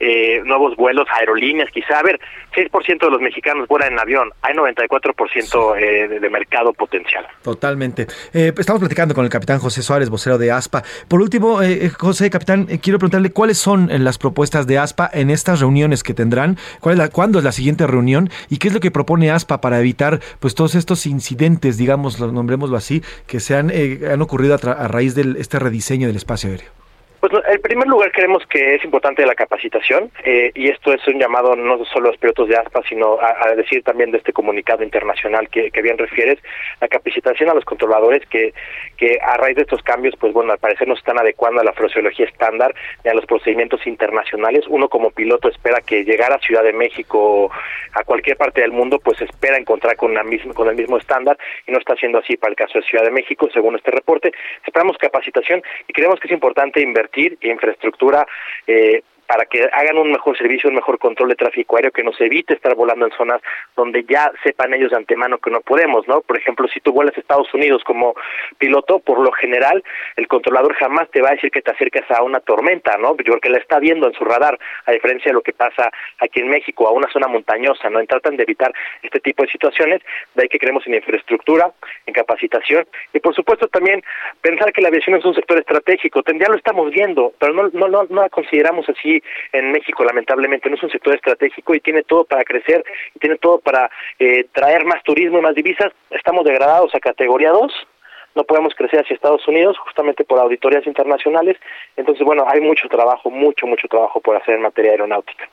eh, 0.00 0.42
nuevos 0.44 0.76
vuelos, 0.76 1.06
aerolíneas, 1.18 1.70
quizá. 1.70 1.98
A 1.98 2.02
ver, 2.02 2.20
6% 2.54 2.98
de 3.00 3.10
los 3.10 3.20
mexicanos 3.20 3.66
vuelan 3.68 3.92
en 3.92 3.98
avión, 3.98 4.30
hay 4.42 4.54
94% 4.54 5.76
eh, 5.78 6.08
de, 6.08 6.20
de 6.20 6.30
mercado 6.30 6.72
potencial. 6.72 7.26
Totalmente. 7.42 8.06
Eh, 8.32 8.52
estamos 8.56 8.80
platicando 8.80 9.14
con 9.14 9.24
el 9.24 9.30
capitán 9.30 9.58
José 9.58 9.82
Suárez, 9.82 10.10
vocero 10.10 10.38
de 10.38 10.50
ASPA. 10.52 10.82
Por 11.08 11.20
último, 11.20 11.62
eh, 11.62 11.90
José, 11.90 12.30
capitán, 12.30 12.66
quiero 12.82 12.98
preguntarle 12.98 13.30
cuáles 13.30 13.58
son 13.58 13.88
las 14.04 14.18
propuestas 14.18 14.66
de 14.66 14.78
ASPA 14.78 15.10
en 15.12 15.30
estas 15.30 15.60
reuniones 15.60 16.02
que 16.02 16.14
tendrán, 16.14 16.56
¿Cuál 16.80 16.94
es 16.94 16.98
la, 16.98 17.08
cuándo 17.08 17.38
es 17.38 17.44
la 17.44 17.52
siguiente 17.52 17.86
reunión 17.86 18.30
y 18.50 18.58
qué 18.58 18.68
es 18.68 18.74
lo 18.74 18.80
que 18.80 18.90
propone 18.90 19.30
ASPA 19.30 19.60
para 19.60 19.78
evitar 19.80 20.20
pues 20.40 20.54
todos 20.54 20.74
estos 20.74 21.06
incidentes, 21.06 21.76
digamos, 21.78 22.18
lo- 22.20 22.32
nombrémoslo 22.32 22.76
así, 22.76 23.02
que 23.26 23.40
se 23.40 23.56
han, 23.56 23.70
eh, 23.72 24.00
han 24.12 24.22
ocurrido 24.22 24.54
a, 24.54 24.70
a 24.72 24.88
raíz 24.88 25.14
de 25.14 25.34
este 25.40 25.58
rediseño 25.68 26.06
del 26.06 26.16
espacio 26.16 26.50
aéreo. 26.50 26.77
Pues 27.20 27.32
en 27.48 27.60
primer 27.62 27.88
lugar 27.88 28.12
creemos 28.12 28.46
que 28.46 28.76
es 28.76 28.84
importante 28.84 29.26
la 29.26 29.34
capacitación 29.34 30.08
eh, 30.22 30.52
y 30.54 30.68
esto 30.68 30.92
es 30.92 31.04
un 31.08 31.18
llamado 31.18 31.56
no 31.56 31.84
solo 31.86 32.08
a 32.08 32.10
los 32.12 32.20
pilotos 32.20 32.48
de 32.48 32.56
ASPA, 32.56 32.80
sino 32.88 33.18
a, 33.20 33.54
decir 33.56 33.82
también 33.82 34.12
de 34.12 34.18
este 34.18 34.32
comunicado 34.32 34.84
internacional 34.84 35.48
que, 35.48 35.70
bien 35.82 35.98
refieres, 35.98 36.38
la 36.80 36.86
capacitación 36.86 37.50
a 37.50 37.54
los 37.54 37.64
controladores 37.64 38.24
que, 38.28 38.54
que 38.96 39.18
a 39.20 39.36
raíz 39.36 39.56
de 39.56 39.62
estos 39.62 39.82
cambios, 39.82 40.14
pues 40.20 40.32
bueno, 40.32 40.52
al 40.52 40.58
parecer 40.58 40.86
no 40.86 40.94
están 40.94 41.18
adecuando 41.18 41.60
a 41.60 41.64
la 41.64 41.72
fraseología 41.72 42.26
estándar 42.26 42.72
ni 43.02 43.10
a 43.10 43.14
los 43.14 43.26
procedimientos 43.26 43.84
internacionales. 43.88 44.64
Uno 44.68 44.88
como 44.88 45.10
piloto 45.10 45.48
espera 45.48 45.80
que 45.80 46.04
llegar 46.04 46.32
a 46.32 46.38
Ciudad 46.38 46.62
de 46.62 46.72
México 46.72 47.18
o 47.18 47.50
a 47.94 48.04
cualquier 48.04 48.36
parte 48.36 48.60
del 48.60 48.70
mundo, 48.70 49.00
pues 49.02 49.20
espera 49.22 49.58
encontrar 49.58 49.96
con, 49.96 50.14
la 50.14 50.22
misma, 50.22 50.54
con 50.54 50.68
el 50.68 50.76
mismo 50.76 50.98
estándar 50.98 51.36
y 51.66 51.72
no 51.72 51.78
está 51.78 51.96
siendo 51.96 52.18
así 52.18 52.36
para 52.36 52.52
el 52.52 52.56
caso 52.56 52.78
de 52.78 52.84
Ciudad 52.84 53.04
de 53.04 53.10
México, 53.10 53.48
según 53.52 53.74
este 53.74 53.90
reporte. 53.90 54.32
Esperamos 54.64 54.96
capacitación 54.98 55.62
y 55.88 55.92
creemos 55.92 56.20
que 56.20 56.28
es 56.28 56.32
importante 56.32 56.80
invertir 56.80 57.07
en 57.14 57.38
infraestructura 57.40 58.26
eh, 58.66 59.02
para 59.28 59.44
que 59.44 59.68
hagan 59.72 59.98
un 59.98 60.10
mejor 60.10 60.36
servicio, 60.38 60.70
un 60.70 60.76
mejor 60.76 60.98
control 60.98 61.28
de 61.28 61.36
tráfico 61.36 61.76
aéreo, 61.76 61.92
que 61.92 62.02
nos 62.02 62.18
evite 62.20 62.54
estar 62.54 62.74
volando 62.74 63.04
en 63.04 63.12
zonas 63.12 63.42
donde 63.76 64.04
ya 64.04 64.32
sepan 64.42 64.72
ellos 64.72 64.90
de 64.90 64.96
antemano 64.96 65.36
que 65.36 65.50
no 65.50 65.60
podemos, 65.60 66.08
¿no? 66.08 66.22
Por 66.22 66.38
ejemplo, 66.38 66.66
si 66.66 66.80
tú 66.80 66.92
vuelas 66.92 67.14
a 67.16 67.20
Estados 67.20 67.52
Unidos 67.52 67.84
como 67.84 68.14
piloto, 68.56 69.00
por 69.00 69.20
lo 69.20 69.30
general, 69.32 69.84
el 70.16 70.26
controlador 70.28 70.74
jamás 70.76 71.10
te 71.10 71.20
va 71.20 71.28
a 71.28 71.32
decir 71.32 71.50
que 71.50 71.60
te 71.60 71.70
acerques 71.70 72.10
a 72.10 72.22
una 72.22 72.40
tormenta, 72.40 72.96
¿no? 72.96 73.14
Porque 73.16 73.50
la 73.50 73.58
está 73.58 73.78
viendo 73.78 74.06
en 74.06 74.14
su 74.14 74.24
radar, 74.24 74.58
a 74.86 74.92
diferencia 74.92 75.28
de 75.30 75.34
lo 75.34 75.42
que 75.42 75.52
pasa 75.52 75.90
aquí 76.20 76.40
en 76.40 76.48
México, 76.48 76.88
a 76.88 76.92
una 76.92 77.08
zona 77.12 77.28
montañosa, 77.28 77.90
¿no? 77.90 78.00
tratan 78.08 78.36
de 78.36 78.44
evitar 78.44 78.72
este 79.02 79.20
tipo 79.20 79.42
de 79.42 79.50
situaciones, 79.50 80.00
de 80.34 80.42
ahí 80.42 80.48
que 80.48 80.58
creemos 80.58 80.86
en 80.86 80.94
infraestructura, 80.94 81.70
en 82.06 82.14
capacitación, 82.14 82.86
y 83.12 83.20
por 83.20 83.34
supuesto 83.34 83.68
también 83.68 84.02
pensar 84.40 84.72
que 84.72 84.80
la 84.80 84.88
aviación 84.88 85.16
es 85.16 85.24
un 85.24 85.34
sector 85.34 85.58
estratégico, 85.58 86.22
ya 86.26 86.48
lo 86.48 86.56
estamos 86.56 86.90
viendo, 86.90 87.34
pero 87.38 87.52
no, 87.52 87.68
no, 87.72 87.88
no, 87.88 88.06
no 88.08 88.22
la 88.22 88.28
consideramos 88.30 88.88
así 88.88 89.17
en 89.52 89.72
México, 89.72 90.04
lamentablemente, 90.04 90.68
no 90.68 90.76
es 90.76 90.82
un 90.82 90.90
sector 90.90 91.14
estratégico 91.14 91.74
y 91.74 91.80
tiene 91.80 92.02
todo 92.02 92.24
para 92.24 92.44
crecer, 92.44 92.84
y 93.14 93.18
tiene 93.18 93.36
todo 93.36 93.58
para 93.60 93.90
eh, 94.18 94.46
traer 94.52 94.84
más 94.84 95.02
turismo 95.02 95.38
y 95.38 95.42
más 95.42 95.54
divisas, 95.54 95.92
estamos 96.10 96.44
degradados 96.44 96.94
a 96.94 97.00
categoría 97.00 97.50
2, 97.50 97.72
no 98.34 98.44
podemos 98.44 98.74
crecer 98.74 99.00
hacia 99.00 99.14
Estados 99.14 99.46
Unidos 99.48 99.76
justamente 99.78 100.24
por 100.24 100.38
auditorías 100.38 100.86
internacionales. 100.86 101.56
Entonces, 101.96 102.24
bueno, 102.24 102.44
hay 102.48 102.60
mucho 102.60 102.88
trabajo, 102.88 103.30
mucho, 103.30 103.66
mucho 103.66 103.88
trabajo 103.88 104.20
por 104.20 104.36
hacer 104.36 104.54
en 104.54 104.62
materia 104.62 104.92
aeronáutica. 104.92 105.48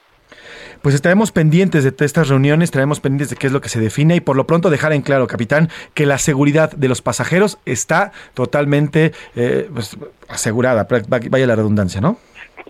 Pues 0.81 0.93
estaremos 0.93 1.31
pendientes 1.31 1.83
de 1.83 2.05
estas 2.05 2.29
reuniones, 2.29 2.67
estaremos 2.67 2.99
pendientes 2.99 3.29
de 3.31 3.37
qué 3.37 3.47
es 3.47 3.53
lo 3.53 3.61
que 3.61 3.69
se 3.69 3.79
define 3.79 4.15
y 4.17 4.19
por 4.19 4.35
lo 4.35 4.45
pronto 4.45 4.69
dejar 4.69 4.93
en 4.93 5.01
claro, 5.01 5.25
capitán, 5.25 5.69
que 5.93 6.05
la 6.05 6.19
seguridad 6.19 6.71
de 6.71 6.87
los 6.87 7.01
pasajeros 7.01 7.57
está 7.65 8.11
totalmente 8.33 9.11
eh, 9.35 9.67
pues, 9.73 9.97
asegurada, 10.27 10.87
vaya 11.07 11.47
la 11.47 11.55
redundancia, 11.55 12.01
¿no? 12.01 12.17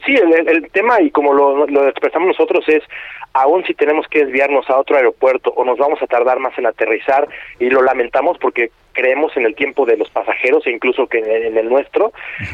Sí, 0.04 0.14
el, 0.16 0.70
tema, 0.72 1.02
y 1.02 1.10
como 1.10 1.34
lo, 1.34 1.66
lo, 1.68 1.88
expresamos 1.88 2.28
nosotros, 2.28 2.66
es 2.68 2.84
aún 3.36 3.66
si 3.66 3.74
tenemos 3.74 4.08
que 4.08 4.24
desviarnos 4.24 4.68
a 4.70 4.78
otro 4.78 4.96
aeropuerto 4.96 5.52
o 5.56 5.66
nos 5.66 5.78
vamos 5.78 6.02
a 6.02 6.08
tardar 6.08 6.40
más 6.40 6.58
en 6.58 6.66
aterrizar, 6.66 7.28
y 7.60 7.70
lo 7.70 7.84
lamentamos 7.84 8.38
porque 8.40 8.72
creemos 8.94 9.36
en 9.36 9.46
el 9.46 9.56
tiempo 9.56 9.86
de 9.86 9.98
los 9.98 10.10
pasajeros 10.10 10.66
e 10.66 10.72
incluso 10.72 11.08
que 11.08 11.20
en 11.20 11.58
el 11.58 11.68
nuestro, 11.68 12.14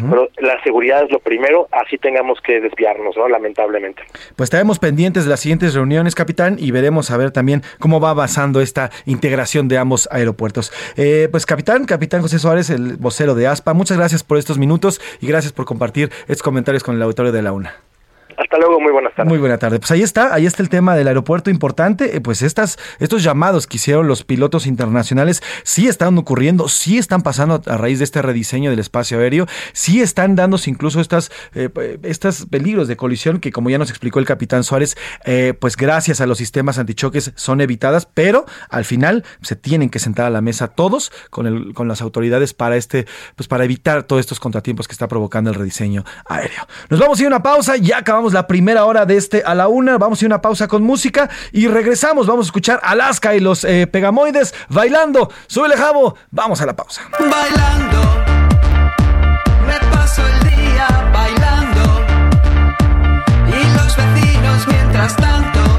pero 0.09 0.27
la 0.39 0.61
seguridad 0.63 1.03
es 1.03 1.11
lo 1.11 1.19
primero, 1.19 1.67
así 1.71 1.99
tengamos 1.99 2.41
que 2.41 2.59
desviarnos, 2.59 3.15
¿no? 3.15 3.29
Lamentablemente. 3.29 4.01
Pues 4.35 4.47
estaremos 4.47 4.79
pendientes 4.79 5.25
de 5.25 5.29
las 5.29 5.39
siguientes 5.39 5.75
reuniones, 5.75 6.15
capitán, 6.15 6.55
y 6.57 6.71
veremos 6.71 7.11
a 7.11 7.17
ver 7.17 7.29
también 7.29 7.61
cómo 7.79 7.99
va 7.99 8.09
avanzando 8.09 8.59
esta 8.59 8.89
integración 9.05 9.67
de 9.67 9.77
ambos 9.77 10.09
aeropuertos. 10.11 10.73
Eh, 10.97 11.27
pues 11.29 11.45
capitán, 11.45 11.85
capitán 11.85 12.23
José 12.23 12.39
Suárez, 12.39 12.71
el 12.71 12.97
vocero 12.97 13.35
de 13.35 13.45
ASPA, 13.45 13.75
muchas 13.75 13.97
gracias 13.97 14.23
por 14.23 14.39
estos 14.39 14.57
minutos 14.57 14.99
y 15.21 15.27
gracias 15.27 15.53
por 15.53 15.65
compartir 15.65 16.09
estos 16.21 16.41
comentarios 16.41 16.83
con 16.83 16.95
el 16.95 17.03
auditorio 17.03 17.31
de 17.31 17.43
la 17.43 17.53
UNA. 17.53 17.90
Hasta 18.41 18.57
luego, 18.57 18.79
muy 18.79 18.91
buenas 18.91 19.13
tardes. 19.13 19.29
Muy 19.29 19.37
buena 19.37 19.59
tarde. 19.59 19.77
Pues 19.77 19.91
ahí 19.91 20.01
está, 20.01 20.33
ahí 20.33 20.47
está 20.47 20.63
el 20.63 20.69
tema 20.69 20.95
del 20.95 21.07
aeropuerto 21.07 21.51
importante. 21.51 22.17
Eh, 22.17 22.21
pues 22.21 22.41
estas, 22.41 22.79
estos 22.99 23.21
llamados 23.21 23.67
que 23.67 23.77
hicieron 23.77 24.07
los 24.07 24.23
pilotos 24.23 24.65
internacionales 24.65 25.43
sí 25.63 25.87
están 25.87 26.17
ocurriendo, 26.17 26.67
sí 26.67 26.97
están 26.97 27.21
pasando 27.21 27.61
a 27.67 27.77
raíz 27.77 27.99
de 27.99 28.05
este 28.05 28.19
rediseño 28.19 28.71
del 28.71 28.79
espacio 28.79 29.19
aéreo, 29.19 29.45
sí 29.73 30.01
están 30.01 30.35
dándose 30.35 30.71
incluso 30.71 30.99
estas, 30.99 31.31
eh, 31.53 31.69
estos 32.01 32.47
peligros 32.47 32.87
de 32.87 32.97
colisión 32.97 33.39
que 33.39 33.51
como 33.51 33.69
ya 33.69 33.77
nos 33.77 33.91
explicó 33.91 34.17
el 34.17 34.25
capitán 34.25 34.63
Suárez, 34.63 34.97
eh, 35.23 35.53
pues 35.59 35.77
gracias 35.77 36.19
a 36.19 36.25
los 36.25 36.39
sistemas 36.39 36.79
antichoques 36.79 37.33
son 37.35 37.61
evitadas, 37.61 38.07
pero 38.11 38.45
al 38.69 38.85
final 38.85 39.23
se 39.43 39.55
tienen 39.55 39.91
que 39.91 39.99
sentar 39.99 40.25
a 40.25 40.31
la 40.31 40.41
mesa 40.41 40.69
todos 40.69 41.11
con, 41.29 41.45
el, 41.45 41.75
con 41.75 41.87
las 41.87 42.01
autoridades 42.01 42.55
para 42.55 42.75
este, 42.75 43.05
pues 43.35 43.47
para 43.47 43.65
evitar 43.65 44.01
todos 44.01 44.19
estos 44.21 44.39
contratiempos 44.39 44.87
que 44.87 44.93
está 44.93 45.07
provocando 45.07 45.51
el 45.51 45.55
rediseño 45.55 46.03
aéreo. 46.25 46.67
Nos 46.89 46.99
vamos 46.99 47.19
a 47.19 47.21
ir 47.21 47.27
a 47.27 47.29
una 47.29 47.43
pausa, 47.43 47.77
ya 47.77 47.99
acabamos 47.99 48.30
la 48.33 48.47
primera 48.47 48.85
hora 48.85 49.05
de 49.05 49.17
este 49.17 49.43
a 49.45 49.55
la 49.55 49.67
una. 49.67 49.97
Vamos 49.97 50.21
a 50.21 50.25
ir 50.25 50.31
a 50.31 50.35
una 50.35 50.41
pausa 50.41 50.67
con 50.67 50.83
música 50.83 51.29
y 51.51 51.67
regresamos. 51.67 52.27
Vamos 52.27 52.45
a 52.45 52.47
escuchar 52.47 52.79
Alaska 52.83 53.35
y 53.35 53.39
los 53.39 53.63
eh, 53.63 53.87
Pegamoides 53.87 54.53
bailando. 54.69 55.31
Súbele, 55.47 55.77
Jabo. 55.77 56.15
Vamos 56.31 56.61
a 56.61 56.65
la 56.65 56.75
pausa. 56.75 57.01
Bailando. 57.19 58.01
Me 59.67 59.79
paso 59.91 60.21
el 60.27 60.49
día 60.49 61.09
bailando. 61.13 61.51
Tanto. 65.17 65.70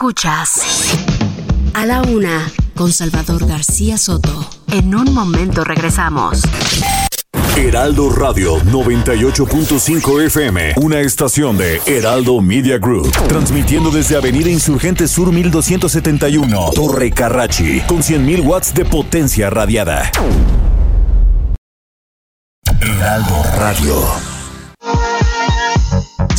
Escuchas 0.00 0.62
a 1.74 1.84
la 1.84 2.00
una 2.00 2.50
con 2.74 2.90
Salvador 2.90 3.46
García 3.46 3.98
Soto. 3.98 4.48
En 4.72 4.94
un 4.94 5.12
momento 5.12 5.62
regresamos. 5.62 6.40
Heraldo 7.54 8.08
Radio 8.08 8.56
98.5 8.60 10.24
FM, 10.24 10.72
una 10.76 11.00
estación 11.00 11.58
de 11.58 11.82
Heraldo 11.84 12.40
Media 12.40 12.78
Group, 12.78 13.12
transmitiendo 13.28 13.90
desde 13.90 14.16
Avenida 14.16 14.48
Insurgente 14.48 15.06
Sur 15.06 15.32
1271, 15.32 16.70
Torre 16.74 17.10
Carrachi, 17.10 17.82
con 17.82 17.98
100.000 17.98 18.42
watts 18.42 18.72
de 18.72 18.86
potencia 18.86 19.50
radiada. 19.50 20.10
Heraldo 22.80 23.44
Radio. 23.58 24.39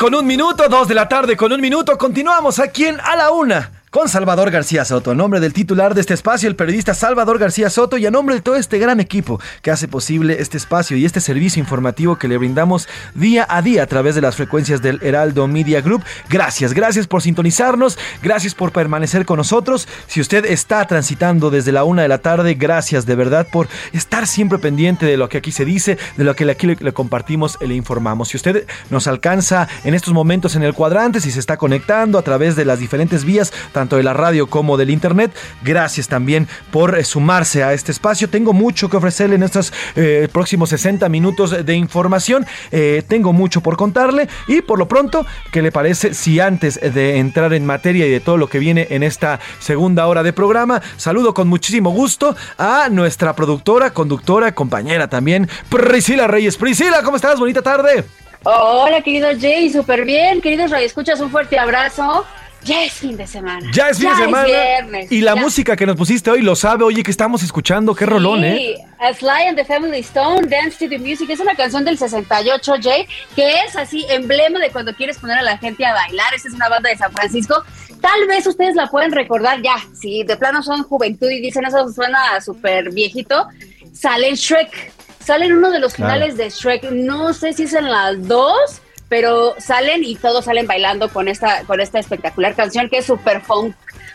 Con 0.00 0.14
un 0.14 0.26
minuto, 0.26 0.66
dos 0.70 0.88
de 0.88 0.94
la 0.94 1.06
tarde 1.06 1.36
con 1.36 1.52
un 1.52 1.60
minuto. 1.60 1.98
Continuamos 1.98 2.58
aquí 2.58 2.86
en 2.86 2.98
A 3.00 3.16
la 3.16 3.32
Una 3.32 3.79
con 3.90 4.08
Salvador 4.08 4.50
García 4.50 4.84
Soto. 4.84 5.10
A 5.10 5.14
nombre 5.14 5.40
del 5.40 5.52
titular 5.52 5.94
de 5.94 6.00
este 6.00 6.14
espacio, 6.14 6.48
el 6.48 6.54
periodista 6.54 6.94
Salvador 6.94 7.38
García 7.38 7.70
Soto, 7.70 7.98
y 7.98 8.06
a 8.06 8.10
nombre 8.10 8.36
de 8.36 8.40
todo 8.40 8.54
este 8.54 8.78
gran 8.78 9.00
equipo 9.00 9.40
que 9.62 9.70
hace 9.72 9.88
posible 9.88 10.36
este 10.40 10.56
espacio 10.56 10.96
y 10.96 11.04
este 11.04 11.20
servicio 11.20 11.60
informativo 11.60 12.16
que 12.16 12.28
le 12.28 12.38
brindamos 12.38 12.88
día 13.14 13.46
a 13.48 13.62
día 13.62 13.82
a 13.82 13.86
través 13.86 14.14
de 14.14 14.20
las 14.20 14.36
frecuencias 14.36 14.80
del 14.80 15.02
Heraldo 15.02 15.48
Media 15.48 15.80
Group. 15.80 16.04
Gracias, 16.28 16.72
gracias 16.72 17.08
por 17.08 17.22
sintonizarnos, 17.22 17.98
gracias 18.22 18.54
por 18.54 18.70
permanecer 18.70 19.26
con 19.26 19.38
nosotros. 19.38 19.88
Si 20.06 20.20
usted 20.20 20.44
está 20.44 20.86
transitando 20.86 21.50
desde 21.50 21.72
la 21.72 21.82
una 21.82 22.02
de 22.02 22.08
la 22.08 22.18
tarde, 22.18 22.54
gracias 22.54 23.06
de 23.06 23.16
verdad 23.16 23.48
por 23.50 23.68
estar 23.92 24.28
siempre 24.28 24.58
pendiente 24.58 25.04
de 25.04 25.16
lo 25.16 25.28
que 25.28 25.38
aquí 25.38 25.50
se 25.50 25.64
dice, 25.64 25.98
de 26.16 26.24
lo 26.24 26.36
que 26.36 26.48
aquí 26.48 26.68
le, 26.68 26.76
le 26.78 26.92
compartimos 26.92 27.58
y 27.60 27.66
le 27.66 27.74
informamos. 27.74 28.28
Si 28.28 28.36
usted 28.36 28.66
nos 28.88 29.08
alcanza 29.08 29.68
en 29.82 29.94
estos 29.94 30.14
momentos 30.14 30.54
en 30.54 30.62
el 30.62 30.74
cuadrante, 30.74 31.20
si 31.20 31.32
se 31.32 31.40
está 31.40 31.56
conectando 31.56 32.18
a 32.18 32.22
través 32.22 32.54
de 32.54 32.64
las 32.64 32.78
diferentes 32.78 33.24
vías, 33.24 33.52
tanto 33.80 33.96
de 33.96 34.02
la 34.02 34.12
radio 34.12 34.46
como 34.46 34.76
del 34.76 34.90
internet. 34.90 35.32
Gracias 35.62 36.06
también 36.06 36.46
por 36.70 36.98
eh, 36.98 37.02
sumarse 37.02 37.64
a 37.64 37.72
este 37.72 37.92
espacio. 37.92 38.28
Tengo 38.28 38.52
mucho 38.52 38.90
que 38.90 38.98
ofrecerle 38.98 39.36
en 39.36 39.42
estos 39.42 39.72
eh, 39.96 40.28
próximos 40.30 40.68
60 40.68 41.08
minutos 41.08 41.64
de 41.64 41.74
información. 41.74 42.46
Eh, 42.72 43.02
tengo 43.08 43.32
mucho 43.32 43.62
por 43.62 43.78
contarle 43.78 44.28
y 44.48 44.60
por 44.60 44.78
lo 44.78 44.86
pronto, 44.86 45.24
¿qué 45.50 45.62
le 45.62 45.72
parece 45.72 46.12
si 46.12 46.40
antes 46.40 46.78
de 46.78 47.16
entrar 47.16 47.54
en 47.54 47.64
materia 47.64 48.06
y 48.06 48.10
de 48.10 48.20
todo 48.20 48.36
lo 48.36 48.48
que 48.48 48.58
viene 48.58 48.86
en 48.90 49.02
esta 49.02 49.40
segunda 49.60 50.06
hora 50.08 50.22
de 50.22 50.34
programa, 50.34 50.82
saludo 50.98 51.32
con 51.32 51.48
muchísimo 51.48 51.88
gusto 51.88 52.36
a 52.58 52.90
nuestra 52.90 53.34
productora, 53.34 53.94
conductora, 53.94 54.54
compañera 54.54 55.08
también, 55.08 55.48
Priscila 55.70 56.26
Reyes. 56.26 56.58
Priscila, 56.58 57.02
¿cómo 57.02 57.16
estás? 57.16 57.38
Bonita 57.38 57.62
tarde. 57.62 58.04
Hola, 58.42 59.00
querido 59.00 59.28
Jay, 59.40 59.70
súper 59.70 60.04
bien. 60.04 60.42
Queridos 60.42 60.70
Escuchas, 60.72 61.18
un 61.20 61.30
fuerte 61.30 61.58
abrazo. 61.58 62.26
Ya 62.62 62.84
es 62.84 62.92
fin 62.92 63.16
de 63.16 63.26
semana. 63.26 63.70
Ya 63.72 63.88
es 63.88 63.98
fin 63.98 64.08
de 64.10 64.16
semana. 64.16 64.44
viernes. 64.44 65.10
y 65.10 65.20
la 65.22 65.34
Ya. 65.34 65.40
música 65.40 65.76
que 65.76 65.86
nos 65.86 65.96
pusiste 65.96 66.30
hoy 66.30 66.42
lo 66.42 66.54
sabe, 66.54 66.84
oye, 66.84 67.02
que 67.02 67.10
estamos 67.10 67.42
escuchando, 67.42 67.94
qué 67.94 68.04
rolón, 68.06 68.44
¿eh? 68.44 68.56
Sí, 68.56 68.82
A 68.98 69.14
Sly 69.14 69.46
and 69.48 69.56
the 69.56 69.64
Family 69.64 70.00
Stone, 70.00 70.46
Dance 70.48 70.76
to 70.78 70.88
the 70.90 70.98
Music, 70.98 71.30
es 71.30 71.40
una 71.40 71.54
canción 71.54 71.84
del 71.84 71.96
68, 71.96 72.74
Jay, 72.82 73.06
que 73.34 73.48
es 73.66 73.76
así 73.76 74.04
emblema 74.10 74.58
de 74.58 74.70
cuando 74.70 74.94
quieres 74.94 75.16
poner 75.18 75.38
a 75.38 75.42
la 75.42 75.56
gente 75.58 75.84
a 75.86 75.94
bailar. 75.94 76.34
Esta 76.34 76.48
es 76.48 76.54
una 76.54 76.68
banda 76.68 76.90
de 76.90 76.96
San 76.98 77.10
Francisco. 77.12 77.64
Tal 78.00 78.26
vez 78.28 78.46
ustedes 78.46 78.74
la 78.76 78.86
pueden 78.88 79.12
recordar 79.12 79.60
ya, 79.62 79.76
si 79.98 80.22
de 80.24 80.36
plano 80.36 80.62
son 80.62 80.82
juventud 80.84 81.30
y 81.30 81.40
dicen 81.40 81.64
eso 81.64 81.88
suena 81.90 82.40
súper 82.42 82.90
viejito, 82.92 83.46
sale 83.92 84.34
Shrek. 84.36 84.92
Sale 85.24 85.46
en 85.46 85.52
uno 85.52 85.70
de 85.70 85.78
los 85.80 85.94
Claro. 85.94 86.14
finales 86.14 86.36
de 86.38 86.48
Shrek. 86.50 86.90
No 86.92 87.32
sé 87.34 87.52
si 87.52 87.64
es 87.64 87.74
en 87.74 87.90
las 87.90 88.26
dos, 88.26 88.80
pero 89.10 89.54
salen 89.58 90.02
y 90.04 90.14
todos 90.14 90.46
salen 90.46 90.66
bailando 90.66 91.10
con 91.10 91.28
esta, 91.28 91.64
con 91.64 91.80
esta 91.80 91.98
espectacular 91.98 92.54
canción 92.54 92.88
que 92.88 92.98
es 92.98 93.04
súper 93.04 93.42
funk, 93.42 93.74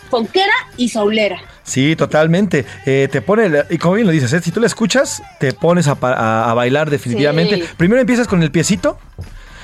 funkera 0.10 0.54
y 0.78 0.89
soulera. 0.89 1.38
Sí, 1.64 1.96
totalmente. 1.96 2.66
Eh, 2.86 3.08
te 3.12 3.22
pone, 3.22 3.52
y 3.70 3.78
como 3.78 3.96
bien 3.96 4.08
lo 4.08 4.14
dices, 4.14 4.32
¿eh? 4.34 4.41
si 4.41 4.52
tú 4.52 4.60
la 4.62 4.68
escuchas, 4.68 5.22
te 5.39 5.52
pones 5.52 5.88
a, 5.88 5.98
a- 6.02 6.50
a 6.50 6.54
bailar 6.54 6.89
definitivamente. 6.89 7.56
Sí. 7.58 7.64
Primero 7.78 8.00
empiezas 8.02 8.28
con 8.28 8.41
el 8.41 8.52
piecito. 8.52 8.98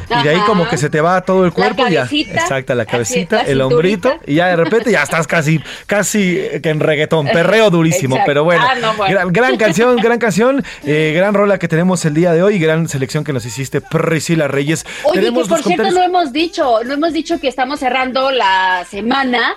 Y 0.09 0.23
de 0.23 0.29
ahí 0.29 0.39
como 0.45 0.67
que 0.67 0.77
se 0.77 0.89
te 0.89 1.01
va 1.01 1.21
todo 1.21 1.45
el 1.45 1.49
La 1.49 1.55
cuerpo 1.55 1.87
y 1.87 1.91
ya. 1.93 1.99
cabecita, 2.01 2.41
Exacto, 2.41 2.75
la 2.75 2.83
así, 2.83 2.91
cabecita, 2.91 3.43
la 3.43 3.49
el 3.49 3.61
hombrito 3.61 4.13
y 4.25 4.35
ya 4.35 4.47
de 4.47 4.55
repente 4.55 4.91
ya 4.91 5.03
estás 5.03 5.27
casi 5.27 5.59
casi 5.87 6.37
eh, 6.37 6.59
que 6.61 6.69
en 6.69 6.79
reggaetón, 6.79 7.27
perreo 7.27 7.69
durísimo, 7.69 8.15
Exacto. 8.15 8.29
pero 8.29 8.43
bueno, 8.43 8.65
Ah, 8.67 8.75
no, 8.75 8.93
bueno. 8.95 9.13
Gran, 9.13 9.33
gran 9.33 9.57
canción, 9.57 9.95
gran 9.97 10.19
canción, 10.19 10.63
eh, 10.85 11.13
gran 11.15 11.33
rola 11.33 11.57
que 11.59 11.67
tenemos 11.67 12.03
el 12.05 12.13
día 12.13 12.33
de 12.33 12.43
hoy, 12.43 12.59
gran 12.59 12.87
selección 12.87 13.23
que 13.23 13.33
nos 13.33 13.45
hiciste 13.45 13.81
Priscila 13.81 14.47
Reyes. 14.47 14.85
Oye, 15.03 15.19
tenemos 15.19 15.43
que 15.43 15.49
por 15.49 15.63
cierto 15.63 15.91
no 15.91 16.03
hemos 16.03 16.31
dicho, 16.31 16.83
no 16.85 16.93
hemos 16.93 17.13
dicho 17.13 17.39
que 17.39 17.47
estamos 17.47 17.79
cerrando 17.79 18.31
la 18.31 18.85
semana 18.89 19.55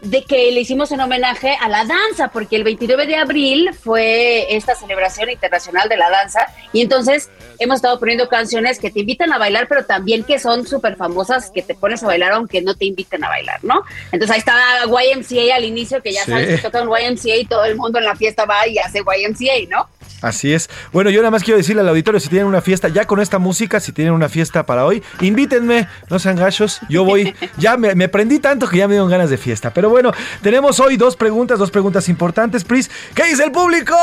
de 0.00 0.22
que 0.24 0.52
le 0.52 0.60
hicimos 0.60 0.92
en 0.92 1.00
homenaje 1.00 1.56
a 1.60 1.68
la 1.68 1.84
danza, 1.84 2.28
porque 2.28 2.56
el 2.56 2.64
29 2.64 3.06
de 3.06 3.16
abril 3.16 3.70
fue 3.74 4.54
esta 4.54 4.74
celebración 4.74 5.30
internacional 5.30 5.88
de 5.88 5.96
la 5.96 6.10
danza 6.10 6.46
y 6.72 6.82
entonces 6.82 7.30
hemos 7.58 7.76
estado 7.76 7.98
poniendo 7.98 8.28
canciones 8.28 8.78
que 8.78 8.90
te 8.90 9.00
invitan 9.00 9.32
a 9.32 9.38
bailar, 9.38 9.66
pero 9.68 9.84
también 9.86 10.22
que 10.22 10.38
son 10.38 10.66
súper 10.66 10.96
famosas, 10.96 11.50
que 11.50 11.62
te 11.62 11.74
pones 11.74 12.02
a 12.02 12.06
bailar 12.08 12.32
aunque 12.32 12.60
no 12.60 12.74
te 12.74 12.84
inviten 12.84 13.24
a 13.24 13.28
bailar, 13.28 13.64
¿no? 13.64 13.82
Entonces 14.12 14.30
ahí 14.32 14.38
está 14.40 14.54
YMCA 14.84 15.54
al 15.56 15.64
inicio, 15.64 16.02
que 16.02 16.12
ya 16.12 16.24
Sí. 16.24 16.30
sabes 16.30 16.60
que 16.60 16.70
tocan 16.70 16.86
YMCA 16.88 17.36
y 17.36 17.46
todo 17.46 17.64
el 17.64 17.76
mundo 17.76 17.98
en 17.98 18.04
la 18.04 18.14
fiesta 18.14 18.44
va 18.44 18.66
y 18.68 18.76
hace 18.78 18.98
YMCA, 19.00 19.54
¿no? 19.70 19.88
Así 20.26 20.52
es. 20.52 20.68
Bueno, 20.92 21.10
yo 21.10 21.20
nada 21.20 21.30
más 21.30 21.44
quiero 21.44 21.56
decirle 21.58 21.82
al 21.82 21.88
auditorio, 21.88 22.18
si 22.18 22.28
tienen 22.28 22.48
una 22.48 22.60
fiesta, 22.60 22.88
ya 22.88 23.04
con 23.04 23.20
esta 23.20 23.38
música, 23.38 23.78
si 23.78 23.92
tienen 23.92 24.12
una 24.12 24.28
fiesta 24.28 24.66
para 24.66 24.84
hoy, 24.84 25.02
invítenme, 25.20 25.86
no 26.10 26.18
sean 26.18 26.34
gachos, 26.36 26.80
yo 26.88 27.04
voy, 27.04 27.32
ya 27.58 27.76
me, 27.76 27.94
me 27.94 28.08
prendí 28.08 28.38
tanto 28.40 28.66
que 28.68 28.78
ya 28.78 28.88
me 28.88 28.94
dieron 28.94 29.08
ganas 29.08 29.30
de 29.30 29.36
fiesta. 29.36 29.70
Pero 29.72 29.88
bueno, 29.88 30.10
tenemos 30.42 30.80
hoy 30.80 30.96
dos 30.96 31.14
preguntas, 31.16 31.58
dos 31.60 31.70
preguntas 31.70 32.08
importantes, 32.08 32.64
Pris. 32.64 32.90
¿Qué 33.14 33.24
dice 33.24 33.44
el 33.44 33.52
público? 33.52 33.94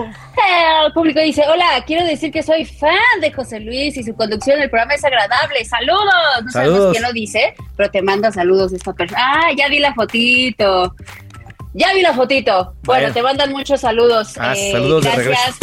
Eh, 0.00 0.86
El 0.86 0.92
público 0.92 1.20
dice, 1.20 1.44
hola, 1.48 1.84
quiero 1.86 2.04
decir 2.04 2.32
que 2.32 2.42
soy 2.42 2.64
fan 2.64 3.20
de 3.20 3.32
José 3.32 3.60
Luis 3.60 3.96
y 3.96 4.02
su 4.02 4.14
conducción 4.14 4.58
del 4.58 4.70
programa 4.70 4.94
es 4.94 5.04
agradable. 5.04 5.64
Saludos. 5.64 6.04
No 6.44 6.50
sabemos 6.50 6.74
Saludos. 6.74 6.92
quién 6.92 7.02
lo 7.04 7.12
dice, 7.12 7.54
pero 7.76 7.90
te 7.90 8.02
manda 8.02 8.32
saludos 8.32 8.72
esta 8.72 8.92
persona. 8.92 9.20
Ah, 9.22 9.50
ya 9.56 9.68
vi 9.68 9.78
la 9.78 9.94
fotito. 9.94 10.94
Ya 11.72 11.92
vi 11.94 12.02
la 12.02 12.12
fotito. 12.14 12.74
Bueno, 12.82 13.12
te 13.12 13.22
mandan 13.22 13.52
muchos 13.52 13.80
saludos. 13.80 14.34
Ah, 14.38 14.54
Eh, 14.56 14.72
saludos 14.72 15.04
de 15.04 15.10
gracias. 15.10 15.58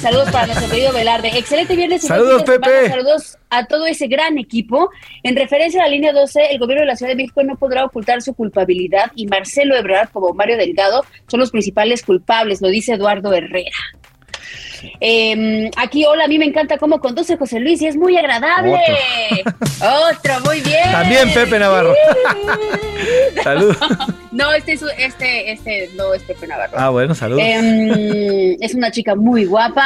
Saludos 0.00 0.30
para 0.32 0.46
nuestro 0.46 0.68
querido 0.68 0.92
Velarde. 0.92 1.28
Excelente 1.38 1.76
viernes. 1.76 2.02
Saludos, 2.02 2.42
semana. 2.42 2.66
Pepe. 2.66 2.88
Saludos 2.88 3.38
a 3.50 3.66
todo 3.66 3.86
ese 3.86 4.08
gran 4.08 4.36
equipo. 4.36 4.90
En 5.22 5.36
referencia 5.36 5.80
a 5.80 5.84
la 5.84 5.90
línea 5.92 6.12
12, 6.12 6.50
el 6.50 6.58
gobierno 6.58 6.80
de 6.80 6.86
la 6.88 6.96
Ciudad 6.96 7.12
de 7.12 7.16
México 7.16 7.44
no 7.44 7.56
podrá 7.56 7.84
ocultar 7.84 8.20
su 8.20 8.34
culpabilidad 8.34 9.12
y 9.14 9.26
Marcelo 9.28 9.76
Ebrard 9.76 10.08
como 10.10 10.34
Mario 10.34 10.56
Delgado 10.56 11.04
son 11.28 11.38
los 11.38 11.52
principales 11.52 12.02
culpables, 12.02 12.60
lo 12.60 12.68
dice 12.68 12.94
Eduardo 12.94 13.32
Herrera. 13.32 13.70
Eh, 15.00 15.70
aquí, 15.76 16.04
hola, 16.04 16.24
a 16.24 16.28
mí 16.28 16.38
me 16.38 16.44
encanta 16.46 16.78
cómo 16.78 17.00
conduce 17.00 17.36
José 17.36 17.60
Luis 17.60 17.80
y 17.82 17.86
es 17.86 17.96
muy 17.96 18.16
agradable. 18.16 18.78
Otro, 19.80 20.40
muy 20.44 20.60
bien. 20.60 20.90
También 20.90 21.32
Pepe 21.32 21.58
Navarro. 21.58 21.94
Saludos. 23.42 23.76
No, 24.30 24.52
este 24.52 24.72
es 24.72 24.82
este, 24.98 25.52
este, 25.52 25.90
no 25.96 26.14
es 26.14 26.22
Pepe 26.22 26.46
Navarro. 26.46 26.72
Ah, 26.76 26.88
bueno, 26.90 27.14
saludos. 27.14 27.42
Em, 27.44 28.56
es 28.60 28.74
una 28.74 28.90
chica 28.90 29.14
muy 29.14 29.44
guapa, 29.44 29.84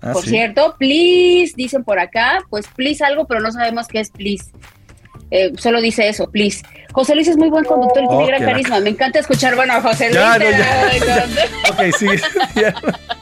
Ah, 0.00 0.12
por 0.12 0.22
sí. 0.24 0.30
cierto. 0.30 0.76
Please, 0.78 1.52
dicen 1.56 1.82
por 1.84 1.98
acá. 1.98 2.38
Pues 2.50 2.66
please 2.76 3.04
algo, 3.04 3.26
pero 3.26 3.40
no 3.40 3.50
sabemos 3.52 3.88
qué 3.88 4.00
es 4.00 4.10
please. 4.10 4.44
Eh, 5.32 5.52
solo 5.58 5.80
dice 5.80 6.08
eso, 6.08 6.28
please. 6.30 6.62
José 6.92 7.14
Luis 7.14 7.28
es 7.28 7.36
muy 7.36 7.48
buen 7.50 7.64
conductor 7.64 8.02
y 8.02 8.08
tiene 8.08 8.24
Oh, 8.24 8.26
gran 8.26 8.40
la- 8.42 8.46
carisma. 8.48 8.80
Me 8.80 8.90
encanta 8.90 9.20
escuchar, 9.20 9.54
bueno, 9.54 9.74
a 9.74 9.80
José 9.80 10.06
Luis. 10.06 10.14
Ya, 10.16 10.32
no, 10.32 10.38
pero- 10.38 10.58
ya. 10.58 11.70
ok, 11.70 11.96
sí. 11.96 12.06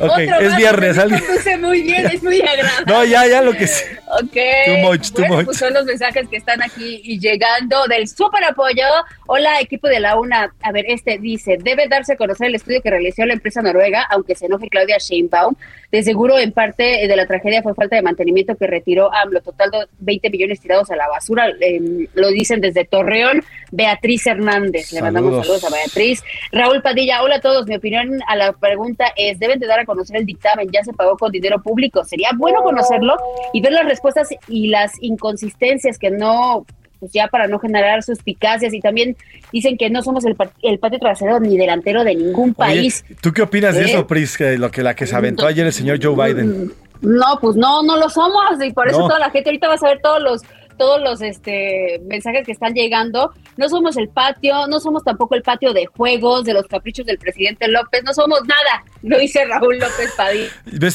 Otro 0.00 0.18
es 0.40 0.56
viernes. 0.56 0.98
Alguien- 0.98 1.20
conduce 1.20 1.56
muy 1.58 1.82
bien, 1.82 2.06
es 2.06 2.22
muy 2.22 2.40
agradable. 2.40 2.84
No, 2.86 3.04
ya, 3.04 3.26
ya 3.26 3.42
lo 3.42 3.52
que 3.52 3.66
sí. 3.66 3.84
Ok. 4.12 4.36
Too 4.66 4.76
much, 4.78 5.10
too 5.12 5.18
bueno, 5.20 5.36
much. 5.36 5.44
pues 5.46 5.58
son 5.58 5.72
los 5.72 5.84
mensajes 5.84 6.26
que 6.28 6.36
están 6.36 6.62
aquí 6.62 7.00
y 7.04 7.20
llegando 7.20 7.84
del 7.86 8.08
súper 8.08 8.42
apoyo. 8.44 8.84
Hola, 9.26 9.60
equipo 9.60 9.88
de 9.88 10.00
la 10.00 10.18
UNA. 10.18 10.52
A 10.62 10.72
ver, 10.72 10.84
este 10.88 11.18
dice, 11.18 11.58
debe 11.60 11.86
darse 11.88 12.14
a 12.14 12.16
conocer 12.16 12.48
el 12.48 12.56
estudio 12.56 12.82
que 12.82 12.90
realizó 12.90 13.24
la 13.24 13.34
empresa 13.34 13.62
noruega, 13.62 14.02
aunque 14.10 14.34
se 14.34 14.46
enoje 14.46 14.68
Claudia 14.68 14.96
Sheinbaum. 14.98 15.54
De 15.92 16.02
seguro, 16.02 16.38
en 16.38 16.52
parte 16.52 16.82
de 17.06 17.16
la 17.16 17.26
tragedia 17.26 17.62
fue 17.62 17.74
falta 17.74 17.96
de 17.96 18.02
mantenimiento 18.02 18.56
que 18.56 18.66
retiró 18.66 19.12
AMLO. 19.14 19.40
Total, 19.42 19.70
do- 19.70 19.88
20 19.98 20.30
millones 20.30 20.60
tirados 20.60 20.90
a 20.90 20.96
la 20.96 21.08
basura. 21.08 21.48
Eh, 21.60 21.80
lo 22.14 22.28
dicen 22.30 22.60
desde 22.60 22.84
Torreón. 22.84 23.44
Beatriz 23.72 24.26
Hernández. 24.26 24.92
Le 24.92 25.02
mandamos 25.02 25.30
Saludos. 25.30 25.46
saludos 25.60 25.64
a 25.72 25.76
Beatriz. 25.76 26.24
Raúl 26.50 26.82
Padilla, 26.82 27.22
hola 27.22 27.36
a 27.36 27.40
todos. 27.40 27.66
Mi 27.66 27.76
opinión 27.76 28.20
a 28.26 28.34
la 28.36 28.52
pregunta 28.52 29.12
es, 29.16 29.38
deben 29.38 29.59
de 29.60 29.66
dar 29.66 29.80
a 29.80 29.84
conocer 29.84 30.16
el 30.16 30.26
dictamen. 30.26 30.68
Ya 30.72 30.82
se 30.82 30.92
pagó 30.92 31.16
con 31.16 31.30
dinero 31.30 31.62
público. 31.62 32.04
Sería 32.04 32.30
bueno 32.36 32.62
conocerlo 32.62 33.16
y 33.52 33.60
ver 33.60 33.72
las 33.72 33.84
respuestas 33.84 34.28
y 34.48 34.68
las 34.68 34.92
inconsistencias 35.00 35.98
que 35.98 36.10
no 36.10 36.66
pues 36.98 37.12
ya 37.12 37.28
para 37.28 37.46
no 37.48 37.58
generar 37.58 38.02
suspicacias 38.02 38.74
y 38.74 38.80
también 38.80 39.16
dicen 39.50 39.78
que 39.78 39.88
no 39.88 40.02
somos 40.02 40.22
el, 40.26 40.36
el 40.62 40.78
patio 40.78 40.98
trasero 40.98 41.40
ni 41.40 41.56
delantero 41.56 42.04
de 42.04 42.14
ningún 42.14 42.52
país. 42.52 43.04
Oye, 43.06 43.16
¿Tú 43.22 43.32
qué 43.32 43.40
opinas 43.40 43.74
de 43.74 43.82
¿Eh? 43.82 43.84
eso, 43.86 44.06
Pris? 44.06 44.36
Que 44.36 44.58
lo 44.58 44.70
que 44.70 44.82
la 44.82 44.94
que 44.94 45.06
se 45.06 45.16
aventó 45.16 45.46
ayer 45.46 45.64
el 45.64 45.72
señor 45.72 45.98
Joe 46.02 46.14
Biden. 46.14 46.72
No, 47.00 47.38
pues 47.40 47.56
no, 47.56 47.82
no 47.82 47.96
lo 47.96 48.10
somos 48.10 48.42
y 48.62 48.70
por 48.74 48.86
eso 48.88 48.98
No. 49.00 49.06
toda 49.08 49.18
la 49.18 49.30
gente 49.30 49.48
ahorita 49.48 49.68
va 49.68 49.74
a 49.74 49.78
saber 49.78 50.00
todos 50.02 50.20
los 50.22 50.42
todos 50.80 50.98
los 51.02 51.20
este 51.20 52.00
mensajes 52.06 52.46
que 52.46 52.52
están 52.52 52.72
llegando. 52.72 53.34
No 53.58 53.68
somos 53.68 53.98
el 53.98 54.08
patio, 54.08 54.66
no 54.66 54.80
somos 54.80 55.04
tampoco 55.04 55.34
el 55.34 55.42
patio 55.42 55.74
de 55.74 55.84
juegos 55.84 56.44
de 56.44 56.54
los 56.54 56.66
caprichos 56.66 57.04
del 57.04 57.18
presidente 57.18 57.68
López, 57.68 58.02
no 58.02 58.14
somos 58.14 58.40
nada, 58.44 58.82
lo 59.02 59.18
dice 59.18 59.44
Raúl 59.44 59.78
López 59.78 60.10
Padilla. 60.16 60.48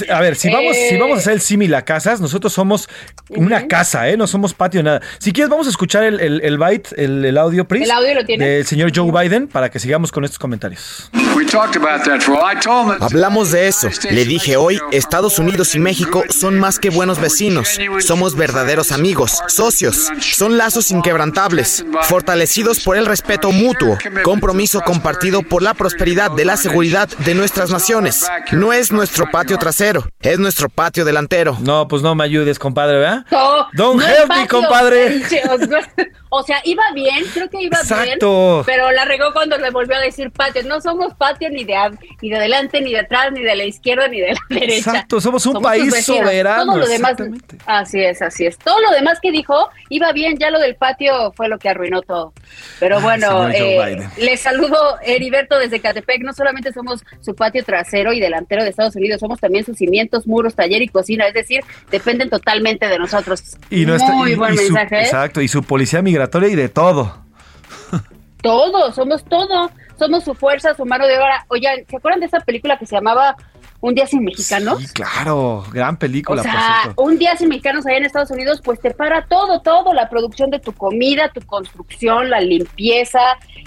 A 0.09 0.21
ver, 0.21 0.35
si 0.35 0.49
vamos, 0.51 0.75
Eh. 0.75 0.87
si 0.89 0.97
vamos 0.97 1.17
a 1.17 1.19
hacer 1.19 1.33
el 1.33 1.41
símil 1.41 1.75
a 1.75 1.83
casas, 1.85 2.19
nosotros 2.19 2.51
somos 2.51 2.89
una 3.29 3.67
casa, 3.67 4.09
¿eh? 4.09 4.17
No 4.17 4.25
somos 4.25 4.55
patio 4.55 4.81
nada. 4.81 5.01
Si 5.19 5.31
quieres, 5.31 5.51
vamos 5.51 5.67
a 5.67 5.69
escuchar 5.69 6.03
el, 6.03 6.19
el, 6.19 6.41
el 6.41 6.57
byte, 6.57 6.93
el, 6.97 7.23
el 7.23 7.37
audio, 7.37 7.67
Pris. 7.67 7.83
El 7.83 7.91
audio 7.91 8.15
lo 8.15 8.25
tiene. 8.25 8.43
Del 8.47 8.65
señor 8.65 8.91
Joe 8.95 9.11
Biden 9.11 9.47
para 9.47 9.69
que 9.69 9.77
sigamos 9.77 10.11
con 10.11 10.25
estos 10.25 10.39
comentarios. 10.39 11.11
Hablamos 13.01 13.51
de 13.51 13.67
eso. 13.67 13.87
Le 14.09 14.25
dije 14.25 14.57
hoy, 14.57 14.79
Estados 14.91 15.37
Unidos 15.37 15.75
y 15.75 15.79
México 15.79 16.23
son 16.29 16.59
más 16.59 16.79
que 16.79 16.89
buenos 16.89 17.21
vecinos. 17.21 17.77
Somos 17.99 18.35
verdaderos 18.35 18.91
amigos, 18.91 19.39
socios 19.47 19.74
socios. 19.75 20.09
Son 20.21 20.57
lazos 20.57 20.89
inquebrantables, 20.91 21.85
fortalecidos 22.03 22.79
por 22.79 22.95
el 22.97 23.05
respeto 23.05 23.51
mutuo, 23.51 23.97
compromiso 24.23 24.79
compartido 24.81 25.41
por 25.43 25.61
la 25.61 25.73
prosperidad 25.73 26.31
de 26.31 26.45
la 26.45 26.55
seguridad 26.57 27.09
de 27.09 27.35
nuestras 27.35 27.69
naciones. 27.71 28.25
No 28.51 28.71
es 28.71 28.91
nuestro 28.91 29.29
patio 29.29 29.57
trasero, 29.57 30.05
es 30.21 30.39
nuestro 30.39 30.69
patio 30.69 31.03
delantero. 31.03 31.57
No, 31.59 31.87
pues 31.87 32.01
no 32.01 32.15
me 32.15 32.23
ayudes, 32.23 32.57
compadre, 32.57 32.99
¿verdad? 32.99 33.25
No, 33.31 33.67
Don't 33.73 34.01
no 34.01 34.07
help 34.07 34.29
me, 34.29 34.47
compadre. 34.47 35.21
O 36.37 36.43
sea, 36.43 36.57
iba 36.65 36.83
bien, 36.93 37.23
creo 37.33 37.49
que 37.49 37.61
iba 37.61 37.77
Exacto. 37.79 38.55
bien, 38.55 38.65
pero 38.65 38.91
la 38.91 39.05
regó 39.05 39.31
cuando 39.31 39.57
le 39.57 39.69
volvió 39.69 39.95
a 39.95 39.99
decir 40.01 40.31
patio. 40.31 40.63
No 40.63 40.81
somos 40.81 41.13
patio 41.13 41.49
ni 41.49 41.63
de, 41.63 41.77
ad- 41.77 41.93
ni 42.21 42.29
de 42.29 42.35
adelante, 42.35 42.81
ni 42.81 42.91
de 42.91 42.99
atrás, 42.99 43.31
ni 43.31 43.41
de 43.41 43.55
la 43.55 43.63
izquierda, 43.63 44.09
ni 44.09 44.19
de 44.19 44.33
la 44.33 44.39
derecha. 44.49 44.89
Exacto, 44.91 45.21
somos 45.21 45.45
un 45.45 45.61
país 45.61 45.93
soberano, 46.03 46.65
Todo 46.73 46.77
lo 46.79 46.87
demás, 46.87 47.13
así 47.67 48.01
es, 48.01 48.21
así 48.21 48.47
es. 48.47 48.57
Todo 48.57 48.81
lo 48.81 48.91
demás 48.91 49.19
que 49.21 49.31
dijo 49.31 49.64
iba 49.89 50.11
bien, 50.11 50.37
ya 50.37 50.49
lo 50.51 50.59
del 50.59 50.75
patio 50.75 51.31
fue 51.35 51.47
lo 51.49 51.57
que 51.57 51.69
arruinó 51.69 52.01
todo. 52.01 52.33
Pero 52.79 52.99
bueno, 53.01 53.49
eh, 53.49 53.97
les 54.17 54.41
saludo 54.41 54.77
Heriberto 55.03 55.57
desde 55.59 55.79
Catepec. 55.79 56.21
No 56.23 56.33
solamente 56.33 56.71
somos 56.73 57.03
su 57.21 57.35
patio 57.35 57.63
trasero 57.63 58.13
y 58.13 58.19
delantero 58.19 58.63
de 58.63 58.69
Estados 58.69 58.95
Unidos, 58.95 59.19
somos 59.19 59.39
también 59.39 59.65
sus 59.65 59.77
cimientos, 59.77 60.27
muros, 60.27 60.55
taller 60.55 60.81
y 60.81 60.87
cocina. 60.87 61.27
Es 61.27 61.33
decir, 61.33 61.61
dependen 61.91 62.29
totalmente 62.29 62.87
de 62.87 62.97
nosotros. 62.99 63.57
Y 63.69 63.85
nuestra- 63.85 64.13
Muy 64.13 64.31
y- 64.31 64.35
buen 64.35 64.53
y 64.53 64.57
su- 64.57 64.73
mensaje. 64.73 64.95
¿eh? 64.97 65.03
exacto, 65.03 65.41
y 65.41 65.47
su 65.47 65.63
policía 65.63 66.01
migratoria 66.01 66.49
y 66.49 66.55
de 66.55 66.69
todo. 66.69 67.23
Todo, 68.41 68.91
somos 68.93 69.23
todo. 69.25 69.71
Somos 69.97 70.25
su 70.25 70.33
fuerza, 70.35 70.73
su 70.75 70.85
mano 70.85 71.07
de 71.07 71.15
obra. 71.17 71.45
Oigan, 71.47 71.77
¿se 71.89 71.95
acuerdan 71.95 72.19
de 72.19 72.25
esa 72.25 72.41
película 72.41 72.77
que 72.77 72.85
se 72.85 72.95
llamaba 72.95 73.35
Un 73.85 73.93
día 73.93 74.07
sin 74.07 74.23
mexicanos? 74.23 74.79
Sí, 74.81 74.87
claro, 74.93 75.63
gran 75.71 75.95
película, 75.95 76.41
O 76.41 76.43
sea, 76.43 76.91
un 76.97 77.19
día 77.19 77.37
sin 77.37 77.49
mexicanos 77.49 77.85
allá 77.85 77.97
en 77.97 78.05
Estados 78.05 78.31
Unidos, 78.31 78.59
pues 78.63 78.79
te 78.81 78.89
para 78.89 79.27
todo, 79.27 79.61
todo, 79.61 79.93
la 79.93 80.09
producción 80.09 80.49
de 80.49 80.57
tu 80.57 80.73
comida, 80.73 81.29
tu 81.31 81.41
construcción, 81.41 82.31
la 82.31 82.41
limpieza, 82.41 83.19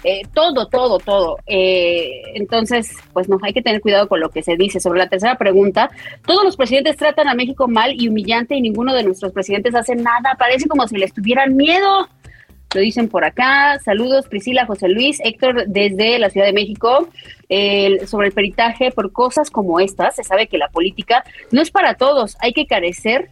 eh, 0.03 0.23
todo, 0.35 0.67
todo, 0.67 0.99
todo. 0.99 1.37
Eh, 1.47 2.21
entonces, 2.35 2.97
pues 3.13 3.29
no, 3.29 3.39
hay 3.43 3.53
que 3.53 3.63
tener 3.63 3.81
cuidado 3.81 4.09
con 4.09 4.19
lo 4.19 4.31
que 4.31 4.43
se 4.43 4.57
dice. 4.57 4.81
Sobre 4.81 4.99
la 4.99 5.09
tercera 5.09 5.39
pregunta, 5.39 5.89
todos 6.27 6.43
los 6.43 6.57
presidentes 6.57 6.97
tratan 6.97 7.29
a 7.29 7.35
México 7.35 7.69
mal 7.69 7.95
y 7.95 8.09
humillante 8.09 8.57
y 8.57 8.61
ninguno 8.61 8.95
de 8.95 9.05
nuestros 9.05 9.31
presidentes 9.31 9.77
hace 9.77 9.95
nada. 9.95 10.35
Parece 10.37 10.67
como 10.67 10.89
si 10.89 10.97
les 10.97 11.15
tuvieran 11.15 11.55
miedo. 11.55 12.09
Lo 12.75 12.81
dicen 12.81 13.09
por 13.09 13.25
acá. 13.25 13.79
Saludos, 13.85 14.27
Priscila, 14.29 14.67
José 14.67 14.89
Luis, 14.89 15.19
Héctor, 15.25 15.65
desde 15.67 16.19
la 16.19 16.29
Ciudad 16.31 16.47
de 16.47 16.53
México. 16.53 17.09
El- 17.49 18.07
sobre 18.07 18.27
el 18.29 18.33
peritaje, 18.35 18.91
por 18.91 19.11
cosas 19.11 19.51
como 19.51 19.81
estas, 19.81 20.17
se 20.17 20.25
sabe 20.25 20.49
que 20.49 20.59
la 20.59 20.69
política 20.69 21.25
no 21.51 21.63
es 21.63 21.71
para 21.71 21.95
todos. 21.95 22.37
Hay 22.41 22.53
que 22.53 22.67
carecer 22.67 23.31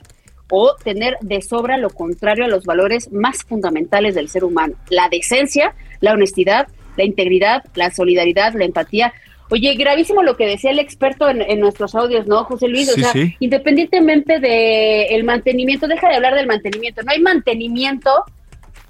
o 0.51 0.75
tener 0.83 1.17
de 1.21 1.43
sobra 1.43 1.77
lo 1.77 1.91
contrario 1.91 2.45
a 2.45 2.49
los 2.49 2.65
valores 2.65 3.13
más 3.13 3.43
fundamentales 3.45 4.15
del 4.15 4.29
ser 4.29 4.45
humano. 4.45 4.75
La 4.89 5.09
decencia, 5.11 5.75
la 6.01 6.13
honestidad, 6.13 6.69
la 6.97 7.05
integridad, 7.05 7.65
la 7.75 7.91
solidaridad, 7.91 8.55
la 8.55 8.65
empatía. 8.65 9.13
Oye, 9.51 9.75
gravísimo 9.75 10.23
lo 10.23 10.37
que 10.37 10.47
decía 10.47 10.71
el 10.71 10.79
experto 10.79 11.29
en, 11.29 11.43
en 11.43 11.61
nuestros 11.61 11.95
audios, 11.95 12.27
¿no, 12.27 12.45
José 12.45 12.69
Luis? 12.69 12.91
Sí, 12.91 13.01
o 13.01 13.05
sea, 13.05 13.13
sí. 13.13 13.37
independientemente 13.39 14.41
del 14.41 15.07
el 15.11 15.25
mantenimiento, 15.25 15.87
deja 15.89 16.09
de 16.09 16.17
hablar 16.17 16.35
del 16.35 16.47
mantenimiento. 16.47 17.03
No 17.03 17.13
hay 17.13 17.21
mantenimiento 17.21 18.11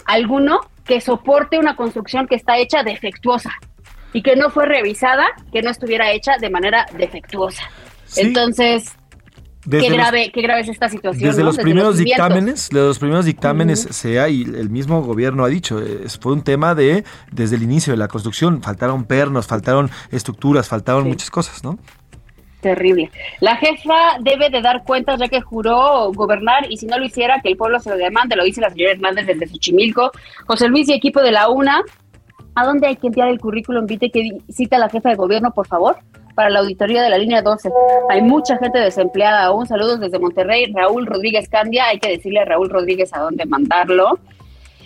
alguno 0.07 0.61
que 0.85 1.01
soporte 1.01 1.59
una 1.59 1.77
construcción 1.77 2.27
que 2.27 2.37
está 2.37 2.59
hecha 2.59 2.83
defectuosa 2.83 3.51
y 4.13 4.23
que 4.23 4.37
no 4.37 4.51
fue 4.51 4.67
revisada, 4.67 5.27
que 5.53 5.63
no 5.63 5.71
estuviera 5.71 6.13
hecha 6.13 6.39
de 6.39 6.49
manera 6.51 6.87
defectuosa. 6.97 7.63
Sí. 8.07 8.21
Entonces, 8.23 8.93
Desde 9.65 9.85
qué 9.87 9.91
los- 9.91 9.99
grave, 9.99 10.31
qué 10.33 10.43
grave 10.43 10.61
es 10.61 10.69
esta 10.69 10.89
situación. 10.89 11.29
Desde 11.29 11.43
¿no? 11.43 11.49
los 11.49 11.57
primeros 11.59 11.99
dictámenes, 11.99 12.69
de 12.71 12.79
los 12.81 12.99
primeros 13.01 13.25
dictámenes 13.25 13.81
sea 13.91 14.29
y 14.29 14.43
el 14.43 14.71
mismo 14.71 15.03
gobierno 15.03 15.45
ha 15.45 15.49
dicho, 15.49 15.81
es- 15.81 16.19
fue 16.19 16.33
un 16.33 16.43
tema 16.43 16.77
de 16.77 17.03
desde 17.33 17.57
el 17.57 17.65
inicio 17.65 17.93
de 17.93 17.97
la 17.97 18.07
construcción, 18.07 18.63
faltaron 18.63 19.05
pernos, 19.07 19.49
faltaron 19.49 19.91
estructuras, 20.13 20.69
faltaron 20.69 21.09
muchas 21.09 21.31
cosas, 21.31 21.65
¿no? 21.65 21.79
Terrible. 22.61 23.11
La 23.41 23.57
jefa 23.57 24.19
debe 24.21 24.51
de 24.51 24.63
dar 24.63 24.83
cuentas 24.83 25.21
ya 25.21 25.29
que 25.29 25.41
juró 25.41 26.11
gobernar 26.13 26.67
y 26.71 26.79
si 26.79 26.87
no 26.87 26.99
lo 26.99 27.05
hiciera, 27.05 27.41
que 27.41 27.49
el 27.49 27.57
pueblo 27.57 27.79
se 27.81 27.91
lo 27.91 27.97
demande. 27.97 28.35
Lo 28.35 28.45
dice 28.45 28.61
la 28.61 28.71
señora 28.71 28.93
Hernández 28.93 29.27
desde 29.27 29.47
Xochimilco. 29.47 30.11
José 30.47 30.69
Luis 30.69 30.89
y 30.89 30.95
equipo 30.95 31.21
de 31.21 31.33
la 31.33 31.49
UNA, 31.49 31.83
¿a 32.55 32.65
dónde 32.65 32.87
hay 32.87 32.97
que 32.97 33.09
enviar 33.09 33.29
el 33.29 33.39
currículum 33.39 33.87
vitae 33.87 34.11
que 34.11 34.39
cita 34.51 34.79
la 34.79 34.89
jefa 34.89 35.11
de 35.11 35.17
gobierno, 35.17 35.53
por 35.53 35.67
favor? 35.67 35.97
Para 36.35 36.51
la 36.51 36.61
auditoría 36.61 37.03
de 37.03 37.11
la 37.11 37.19
línea 37.19 37.41
12. 37.41 37.71
Hay 38.11 38.23
mucha 38.23 38.59
gente 38.59 38.79
desempleada 38.79 39.45
aún. 39.45 39.67
Saludos 39.67 40.01
desde 40.01 40.19
Monterrey. 40.19 40.73
Raúl 40.73 41.07
Rodríguez 41.07 41.49
Candia. 41.49 41.87
Hay 41.87 41.99
que 41.99 42.11
decirle 42.11 42.41
a 42.41 42.45
Raúl 42.45 42.69
Rodríguez 42.69 43.13
a 43.15 43.21
dónde 43.21 43.47
mandarlo. 43.47 44.19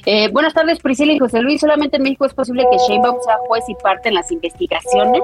Eh, 0.07 0.29
buenas 0.29 0.55
tardes, 0.55 0.79
Priscila 0.81 1.13
y 1.13 1.19
José 1.19 1.41
Luis. 1.41 1.61
Solamente 1.61 1.99
en 1.99 2.03
México 2.03 2.25
es 2.25 2.35
posible 2.35 2.65
que 2.71 2.79
Sheinbaum 2.79 3.21
sea 3.23 3.37
juez 3.47 3.65
y 3.69 3.75
parte 3.75 4.09
en 4.09 4.15
las 4.15 4.31
investigaciones 4.33 5.23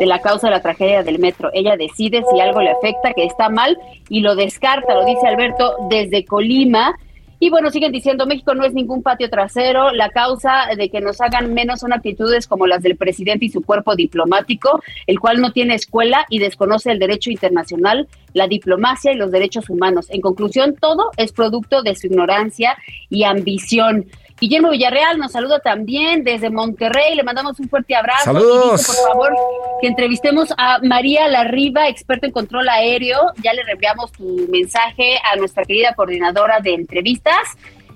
de 0.00 0.06
la 0.06 0.20
causa 0.20 0.48
de 0.48 0.52
la 0.52 0.62
tragedia 0.62 1.02
del 1.02 1.18
metro. 1.18 1.50
Ella 1.52 1.76
decide 1.76 2.24
si 2.30 2.40
algo 2.40 2.60
le 2.60 2.70
afecta, 2.70 3.12
que 3.12 3.24
está 3.24 3.48
mal, 3.48 3.78
y 4.08 4.20
lo 4.20 4.34
descarta, 4.34 4.94
lo 4.94 5.04
dice 5.04 5.26
Alberto 5.26 5.76
desde 5.88 6.24
Colima. 6.24 6.96
Y 7.38 7.50
bueno, 7.50 7.70
siguen 7.70 7.92
diciendo, 7.92 8.26
México 8.26 8.54
no 8.54 8.64
es 8.64 8.72
ningún 8.72 9.02
patio 9.02 9.28
trasero. 9.28 9.92
La 9.92 10.08
causa 10.08 10.66
de 10.74 10.88
que 10.88 11.00
nos 11.00 11.20
hagan 11.20 11.52
menos 11.52 11.80
son 11.80 11.92
actitudes 11.92 12.46
como 12.46 12.66
las 12.66 12.82
del 12.82 12.96
presidente 12.96 13.44
y 13.44 13.50
su 13.50 13.62
cuerpo 13.62 13.94
diplomático, 13.94 14.82
el 15.06 15.20
cual 15.20 15.40
no 15.40 15.52
tiene 15.52 15.74
escuela 15.74 16.24
y 16.30 16.38
desconoce 16.38 16.90
el 16.90 16.98
derecho 16.98 17.30
internacional, 17.30 18.08
la 18.32 18.48
diplomacia 18.48 19.12
y 19.12 19.16
los 19.16 19.30
derechos 19.30 19.68
humanos. 19.68 20.06
En 20.08 20.22
conclusión, 20.22 20.76
todo 20.80 21.10
es 21.18 21.32
producto 21.32 21.82
de 21.82 21.94
su 21.94 22.06
ignorancia 22.06 22.76
y 23.10 23.24
ambición. 23.24 24.06
Guillermo 24.38 24.70
Villarreal 24.70 25.18
nos 25.18 25.32
saluda 25.32 25.60
también 25.60 26.22
desde 26.22 26.50
Monterrey. 26.50 27.14
Le 27.14 27.22
mandamos 27.22 27.58
un 27.58 27.68
fuerte 27.68 27.94
abrazo. 27.94 28.24
Saludos. 28.24 28.80
Dice, 28.80 28.92
por 29.02 29.08
favor, 29.12 29.32
que 29.80 29.86
entrevistemos 29.88 30.52
a 30.58 30.78
María 30.82 31.26
Larriba, 31.28 31.88
experta 31.88 32.26
en 32.26 32.32
control 32.32 32.68
aéreo. 32.68 33.18
Ya 33.42 33.52
le 33.54 33.62
reenviamos 33.64 34.12
tu 34.12 34.46
mensaje 34.52 35.16
a 35.32 35.36
nuestra 35.36 35.64
querida 35.64 35.94
coordinadora 35.94 36.60
de 36.60 36.74
entrevistas 36.74 37.38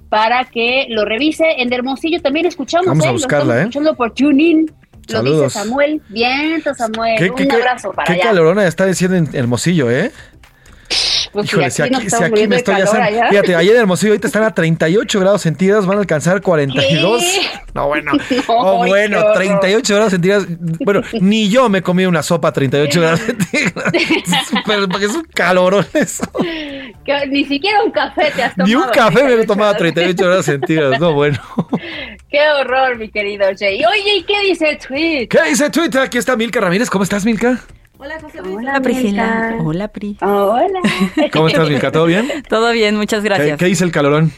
para 0.09 0.45
que 0.47 0.86
lo 0.88 1.05
revise. 1.05 1.45
En 1.61 1.72
Hermosillo 1.72 2.20
también 2.22 2.47
escuchamos, 2.47 2.86
Vamos 2.86 3.05
a 3.05 3.11
¿eh? 3.11 3.12
Buscarla, 3.12 3.57
¿eh? 3.57 3.61
escuchando 3.61 3.95
por 3.95 4.14
TuneIn. 4.14 4.70
Lo 5.09 5.22
dice 5.22 5.51
Samuel. 5.51 6.01
Viento, 6.09 6.72
Samuel. 6.74 7.18
¿Qué, 7.18 7.30
un 7.30 7.36
qué- 7.36 7.49
qué- 7.49 7.55
abrazo 7.57 7.93
para 7.93 8.07
qué 8.07 8.12
allá. 8.14 8.22
calorona 8.22 8.66
está 8.66 8.86
diciendo 8.86 9.16
en 9.16 9.28
Hermosillo, 9.34 9.91
¿eh? 9.91 10.11
Pues 11.32 11.46
Híjole, 11.46 11.66
aquí 11.66 11.74
si 11.74 11.82
aquí, 11.82 12.08
si 12.40 12.48
me 12.48 12.56
estoy 12.56 12.74
allá. 12.74 13.28
Fíjate, 13.30 13.54
ayer 13.54 13.74
en 13.76 13.82
Hermosillo 13.82 14.12
ahorita 14.12 14.26
están 14.26 14.42
a 14.42 14.52
38 14.52 15.20
grados 15.20 15.42
centígrados, 15.42 15.86
van 15.86 15.98
a 15.98 16.00
alcanzar 16.00 16.40
42. 16.42 17.22
¿Qué? 17.22 17.40
No, 17.74 17.86
bueno. 17.86 18.12
No, 18.48 18.54
oh, 18.56 18.86
bueno, 18.86 19.18
horror. 19.20 19.34
38 19.36 19.94
grados 19.94 20.10
centígrados. 20.12 20.46
Bueno, 20.80 21.02
ni 21.20 21.48
yo 21.48 21.68
me 21.68 21.82
comí 21.82 22.04
una 22.04 22.22
sopa 22.22 22.48
a 22.48 22.52
38 22.52 23.00
grados 23.00 23.20
centígrados. 23.20 23.92
Súper- 24.50 24.88
porque 24.90 25.06
es 25.06 25.14
un 25.14 25.22
calorón 25.32 25.86
eso. 25.94 26.24
Que 27.04 27.26
ni 27.28 27.44
siquiera 27.44 27.82
un 27.84 27.92
café 27.92 28.32
te 28.34 28.42
has 28.42 28.54
tomado. 28.56 28.68
Ni 28.68 28.74
un 28.74 28.90
café 28.90 29.22
me 29.24 29.34
he 29.34 29.44
38 29.44 29.46
tomado 29.46 29.70
a 29.70 29.74
grados. 29.74 29.94
38 29.94 30.26
grados 30.26 30.46
centígrados. 30.46 30.98
No, 31.00 31.12
bueno. 31.12 31.38
Qué 32.30 32.40
horror, 32.60 32.96
mi 32.98 33.08
querido 33.08 33.46
Jay. 33.56 33.84
Oye, 33.84 34.16
¿y 34.16 34.22
qué 34.24 34.40
dice 34.40 34.70
el 34.70 34.78
tweet? 34.78 35.28
¿Qué 35.28 35.42
dice 35.48 35.70
Twitter? 35.70 36.02
Aquí 36.02 36.18
está 36.18 36.36
Milka 36.36 36.60
Ramírez. 36.60 36.90
¿Cómo 36.90 37.04
estás, 37.04 37.24
Milka? 37.24 37.60
Hola, 38.01 38.80
Priscila. 38.80 39.59
Hola, 39.62 39.88
Pri. 39.88 40.16
Hola. 40.22 40.80
¿Cómo 41.34 41.48
estás, 41.48 41.68
Milka? 41.68 41.92
¿Todo 41.92 42.07
bien? 42.07 42.30
Todo 42.48 42.72
bien, 42.72 42.96
muchas 42.96 43.20
¿Qué, 43.22 43.28
gracias. 43.28 43.59
qué 43.59 43.66
dice 43.66 43.84
el 43.84 43.92
calorón? 43.92 44.32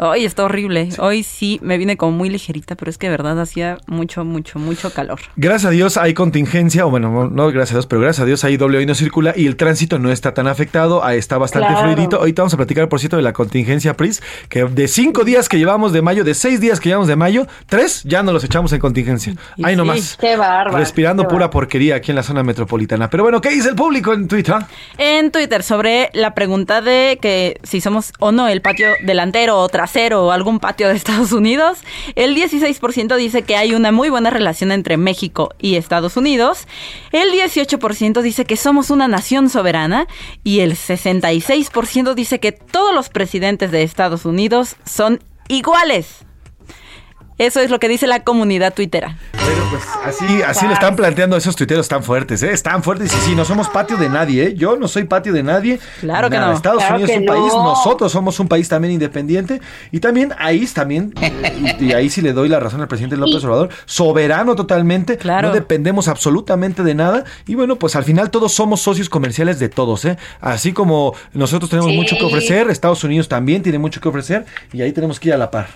Hoy 0.00 0.24
está 0.24 0.44
horrible. 0.44 0.90
Hoy 0.98 1.24
sí 1.24 1.58
me 1.60 1.76
vine 1.76 1.96
como 1.96 2.12
muy 2.12 2.30
ligerita, 2.30 2.76
pero 2.76 2.88
es 2.88 2.98
que 2.98 3.08
de 3.08 3.10
verdad 3.10 3.40
hacía 3.40 3.78
mucho, 3.88 4.24
mucho, 4.24 4.60
mucho 4.60 4.90
calor. 4.92 5.18
Gracias 5.34 5.64
a 5.66 5.70
Dios 5.70 5.96
hay 5.96 6.14
contingencia, 6.14 6.86
o 6.86 6.90
bueno, 6.90 7.10
no, 7.10 7.28
no 7.28 7.48
gracias 7.50 7.72
a 7.72 7.74
Dios, 7.78 7.86
pero 7.86 8.00
gracias 8.00 8.22
a 8.22 8.26
Dios 8.26 8.44
hay 8.44 8.56
doble 8.56 8.78
hoy 8.78 8.86
no 8.86 8.94
circula 8.94 9.34
y 9.36 9.46
el 9.48 9.56
tránsito 9.56 9.98
no 9.98 10.12
está 10.12 10.34
tan 10.34 10.46
afectado, 10.46 11.06
está 11.08 11.36
bastante 11.36 11.66
Claro. 11.68 11.82
fluidito. 11.92 12.18
Ahorita 12.18 12.42
vamos 12.42 12.54
a 12.54 12.56
platicar, 12.58 12.88
por 12.88 13.00
cierto, 13.00 13.16
de 13.16 13.22
la 13.22 13.32
contingencia 13.32 13.94
PRIS, 13.96 14.22
que 14.48 14.64
de 14.66 14.86
cinco 14.86 15.24
días 15.24 15.48
que 15.48 15.58
llevamos 15.58 15.92
de 15.92 16.00
mayo, 16.00 16.22
de 16.22 16.34
seis 16.34 16.60
días 16.60 16.78
que 16.78 16.90
llevamos 16.90 17.08
de 17.08 17.16
mayo, 17.16 17.48
tres 17.66 18.04
ya 18.04 18.22
nos 18.22 18.34
los 18.34 18.44
echamos 18.44 18.72
en 18.72 18.78
contingencia. 18.78 19.34
Y 19.56 19.64
Ahí 19.64 19.72
sí, 19.72 19.76
nomás. 19.78 20.16
Qué 20.20 20.36
bárbaro. 20.36 20.78
Respirando 20.78 21.24
qué 21.24 21.30
pura 21.30 21.50
porquería 21.50 21.96
aquí 21.96 22.12
en 22.12 22.16
la 22.16 22.22
zona 22.22 22.44
metropolitana. 22.44 23.10
Pero 23.10 23.24
bueno, 23.24 23.40
¿qué 23.40 23.48
dice 23.50 23.70
el 23.70 23.74
público 23.74 24.12
en 24.12 24.28
Twitter? 24.28 24.54
En 24.96 25.32
Twitter, 25.32 25.64
sobre 25.64 26.10
la 26.14 26.34
pregunta 26.34 26.82
de 26.82 27.18
que 27.20 27.58
si 27.64 27.80
somos 27.80 28.12
o 28.20 28.30
no 28.30 28.46
el 28.46 28.62
patio 28.62 28.86
delantero 29.04 29.58
o 29.58 29.68
trasero 29.68 29.87
o 29.96 30.32
algún 30.32 30.60
patio 30.60 30.88
de 30.88 30.94
Estados 30.94 31.32
Unidos, 31.32 31.78
el 32.14 32.36
16% 32.36 33.16
dice 33.16 33.42
que 33.42 33.56
hay 33.56 33.74
una 33.74 33.90
muy 33.90 34.10
buena 34.10 34.30
relación 34.30 34.70
entre 34.70 34.96
México 34.96 35.50
y 35.58 35.76
Estados 35.76 36.16
Unidos, 36.16 36.66
el 37.10 37.30
18% 37.32 38.20
dice 38.20 38.44
que 38.44 38.56
somos 38.56 38.90
una 38.90 39.08
nación 39.08 39.48
soberana 39.48 40.06
y 40.44 40.60
el 40.60 40.72
66% 40.72 42.14
dice 42.14 42.38
que 42.38 42.52
todos 42.52 42.94
los 42.94 43.08
presidentes 43.08 43.70
de 43.70 43.82
Estados 43.82 44.24
Unidos 44.24 44.76
son 44.84 45.20
iguales. 45.48 46.27
Eso 47.38 47.60
es 47.60 47.70
lo 47.70 47.78
que 47.78 47.88
dice 47.88 48.06
la 48.06 48.24
comunidad 48.24 48.74
tuitera. 48.74 49.16
Bueno, 49.32 49.62
pues 49.70 49.82
así, 50.04 50.42
así 50.42 50.66
lo 50.66 50.72
están 50.74 50.96
planteando 50.96 51.36
esos 51.36 51.56
tuiteros 51.56 51.88
tan 51.88 52.02
fuertes, 52.02 52.42
¿eh? 52.42 52.52
Están 52.52 52.82
fuertes 52.82 53.12
y 53.14 53.16
sí, 53.28 53.34
no 53.34 53.44
somos 53.44 53.68
patio 53.68 53.96
de 53.96 54.08
nadie, 54.08 54.44
¿eh? 54.48 54.54
Yo 54.54 54.76
no 54.76 54.88
soy 54.88 55.04
patio 55.04 55.32
de 55.32 55.42
nadie. 55.42 55.78
Claro 56.00 56.28
que 56.28 56.38
no. 56.38 56.52
Estados 56.52 56.80
Claro 56.80 56.96
Unidos 56.96 57.10
es 57.12 57.18
un 57.18 57.26
país, 57.26 57.52
no. 57.52 57.62
nosotros 57.62 58.12
somos 58.12 58.38
un 58.40 58.48
país 58.48 58.68
también 58.68 58.92
independiente 58.94 59.60
y 59.92 60.00
también 60.00 60.34
ahí 60.38 60.66
también, 60.66 61.14
y, 61.80 61.92
ahí 61.92 62.10
sí 62.10 62.20
le 62.20 62.32
doy 62.32 62.48
la 62.48 62.60
razón 62.60 62.80
al 62.80 62.88
presidente 62.88 63.16
López 63.16 63.42
Obrador, 63.44 63.70
soberano 63.86 64.54
totalmente, 64.56 65.16
Claro. 65.16 65.48
no 65.48 65.54
dependemos 65.54 66.08
absolutamente 66.08 66.82
de 66.82 66.94
nada 66.94 67.24
y 67.46 67.54
bueno, 67.54 67.76
pues 67.76 67.96
al 67.96 68.04
final 68.04 68.30
todos 68.30 68.52
somos 68.52 68.80
socios 68.80 69.08
comerciales 69.08 69.58
de 69.58 69.68
todos, 69.68 70.04
¿eh? 70.04 70.18
Así 70.40 70.72
como 70.72 71.14
nosotros 71.32 71.70
tenemos 71.70 71.90
Sí. 71.92 71.96
mucho 71.96 72.16
que 72.16 72.24
ofrecer, 72.24 72.68
Estados 72.70 73.02
Unidos 73.04 73.28
también 73.28 73.62
tiene 73.62 73.78
mucho 73.78 74.00
que 74.00 74.08
ofrecer 74.08 74.44
y 74.72 74.82
ahí 74.82 74.92
tenemos 74.92 75.18
que 75.20 75.28
ir 75.28 75.34
a 75.34 75.38
la 75.38 75.50
par, 75.50 75.68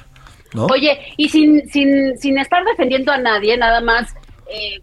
¿no? 0.55 0.67
Oye, 0.67 0.99
y 1.17 1.29
sin, 1.29 1.69
sin, 1.69 2.17
sin 2.19 2.39
estar 2.39 2.65
defendiendo 2.65 3.13
a 3.13 3.19
nadie, 3.19 3.57
nada 3.57 3.81
más, 3.81 4.15
eh, 4.51 4.81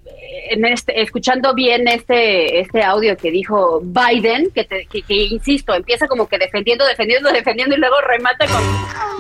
en 0.50 0.66
este, 0.66 1.00
escuchando 1.02 1.54
bien 1.54 1.88
este, 1.88 2.60
este 2.60 2.82
audio 2.84 3.16
que 3.16 3.30
dijo 3.30 3.82
Biden, 3.84 4.50
que, 4.52 4.64
te- 4.64 4.86
que, 4.88 5.02
que, 5.04 5.14
insisto, 5.16 5.74
empieza 5.76 6.08
como 6.08 6.28
que 6.28 6.38
defendiendo, 6.40 6.86
defendiendo, 6.86 7.32
defendiendo 7.32 7.76
y 7.76 7.80
luego 7.80 7.96
remata 8.02 8.48
con 8.48 8.62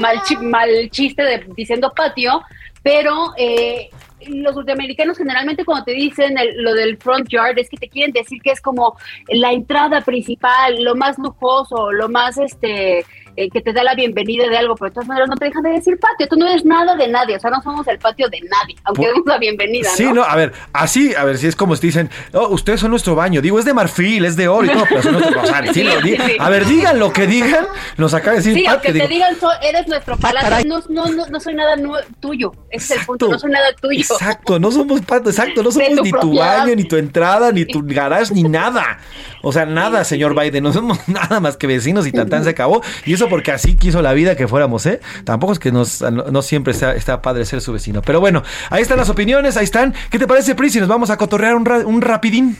mal, 0.02 0.18
mal 0.42 0.90
chiste 0.90 1.22
de, 1.24 1.46
diciendo 1.56 1.94
patio, 1.96 2.42
pero 2.82 3.34
eh, 3.38 3.90
los 4.28 4.56
norteamericanos 4.56 5.18
generalmente 5.18 5.64
cuando 5.64 5.86
te 5.86 5.92
dicen 5.92 6.38
el- 6.38 6.64
lo 6.64 6.74
del 6.74 6.98
front 6.98 7.30
yard 7.30 7.58
es 7.60 7.70
que 7.70 7.78
te 7.78 7.88
quieren 7.88 8.12
decir 8.12 8.42
que 8.42 8.52
es 8.52 8.60
como 8.62 8.98
la 9.28 9.52
entrada 9.52 10.02
principal, 10.02 10.82
lo 10.84 10.96
más 10.96 11.18
lujoso, 11.20 11.92
lo 11.92 12.10
más 12.10 12.38
este 12.38 13.06
eh, 13.40 13.50
que 13.50 13.62
te 13.62 13.72
da 13.72 13.84
la 13.84 13.96
bienvenida 13.96 14.50
de 14.50 14.58
algo, 14.58 14.76
pero 14.76 14.90
de 14.90 14.96
todas 14.96 15.08
maneras 15.08 15.30
no 15.30 15.36
te 15.38 15.46
dejan 15.46 15.64
de 15.64 15.70
decir 15.70 15.98
patio, 15.98 16.28
tú 16.28 16.36
no 16.36 16.46
eres 16.46 16.66
nada 16.66 16.98
de 16.98 17.08
nadie, 17.08 17.38
o 17.38 17.40
sea, 17.40 17.50
no 17.50 17.62
somos 17.62 17.88
el 17.88 17.98
patio 17.98 18.28
de 18.28 18.42
nadie, 18.42 18.76
aunque 18.84 19.08
demos 19.08 19.26
la 19.26 19.38
bienvenida, 19.38 19.90
Sí, 19.92 20.12
no, 20.12 20.24
a 20.24 20.36
ver, 20.36 20.52
así, 20.74 21.16
a 21.16 21.24
ver, 21.24 21.38
si 21.38 21.48
es 21.48 21.56
como 21.56 21.74
si 21.78 21.88
dicen, 21.88 22.10
oh, 22.34 22.50
ustedes 22.50 22.82
son 22.82 22.92
nuestro 22.92 23.16
baño. 23.16 23.42
Digo, 23.42 23.58
es 23.58 23.64
de 23.64 23.74
marfil, 23.74 24.26
es 24.26 24.36
de 24.36 24.50
oro 24.50 24.66
y 24.66 24.70
todo, 24.70 24.84
pero 24.90 25.02
son 25.02 25.14
nuestros 25.14 25.42
rosarios. 25.42 25.76
Sí, 25.80 25.88
Sí. 25.90 26.18
A 26.40 26.50
ver, 26.50 26.66
digan 26.66 27.00
lo 27.00 27.14
que 27.14 27.28
digan, 27.28 27.66
nos 27.98 28.14
acaba 28.14 28.32
de 28.32 28.38
decir 28.38 28.54
Sí, 28.54 28.66
aunque 28.66 28.88
que 28.88 29.00
te 29.00 29.08
digo, 29.08 29.26
digan, 29.30 29.36
eres 29.62 29.88
nuestro 29.88 30.18
palacio, 30.18 30.50
caray. 30.50 30.66
no, 30.66 30.82
no, 30.90 31.06
no, 31.06 31.26
no 31.28 31.40
soy 31.40 31.54
nada 31.54 31.76
tuyo, 32.20 32.52
ese 32.70 32.94
es 32.94 33.00
el 33.00 33.06
punto, 33.06 33.30
no 33.30 33.40
soy 33.40 33.52
nada 33.52 33.68
tuyo. 33.80 34.02
Exacto, 34.02 34.60
no 34.60 34.72
somos 34.72 35.02
pato, 35.02 35.30
exacto, 35.30 35.64
no 35.64 35.72
somos 35.72 35.96
tu 35.96 36.04
ni 36.04 36.12
tu 36.12 36.36
baño, 36.36 36.76
ni 36.76 36.84
tu 36.84 36.98
entrada, 36.98 37.52
ni 37.52 37.66
tu 37.66 37.82
garage, 37.86 38.34
ni 38.34 38.44
nada. 38.44 39.00
O 39.42 39.52
sea, 39.54 39.66
nada, 39.66 40.04
señor 40.04 40.40
Biden, 40.40 40.64
no 40.64 40.74
somos 40.74 41.08
nada 41.08 41.40
más 41.40 41.56
que 41.56 41.68
vecinos 41.68 42.06
y 42.08 42.12
tan 42.12 42.44
se 42.44 42.50
acabó. 42.50 42.82
Y 43.06 43.14
eso 43.14 43.29
porque 43.30 43.52
así 43.52 43.76
quiso 43.78 44.02
la 44.02 44.14
vida 44.14 44.36
que 44.36 44.48
fuéramos, 44.48 44.86
¿eh? 44.86 45.00
Tampoco 45.24 45.54
es 45.54 45.60
que 45.60 45.72
nos, 45.72 46.02
no, 46.02 46.42
siempre 46.42 46.74
está, 46.74 46.96
está 46.96 47.22
padre 47.22 47.46
ser 47.46 47.62
su 47.62 47.72
vecino. 47.72 48.02
Pero 48.02 48.20
bueno, 48.20 48.44
ahí 48.70 48.82
están 48.82 48.98
las 48.98 49.10
opiniones, 49.10 49.56
ahí 49.58 49.64
están. 49.64 49.94
¿Qué 50.10 50.20
te 50.20 50.28
parece, 50.28 50.56
Pris? 50.56 50.74
Si 50.74 50.80
nos 50.80 50.90
vamos 50.90 51.10
a 51.10 51.18
cotorrear 51.18 51.56
un, 51.56 51.66
ra- 51.66 51.86
un 51.86 52.02
rapidín. 52.02 52.58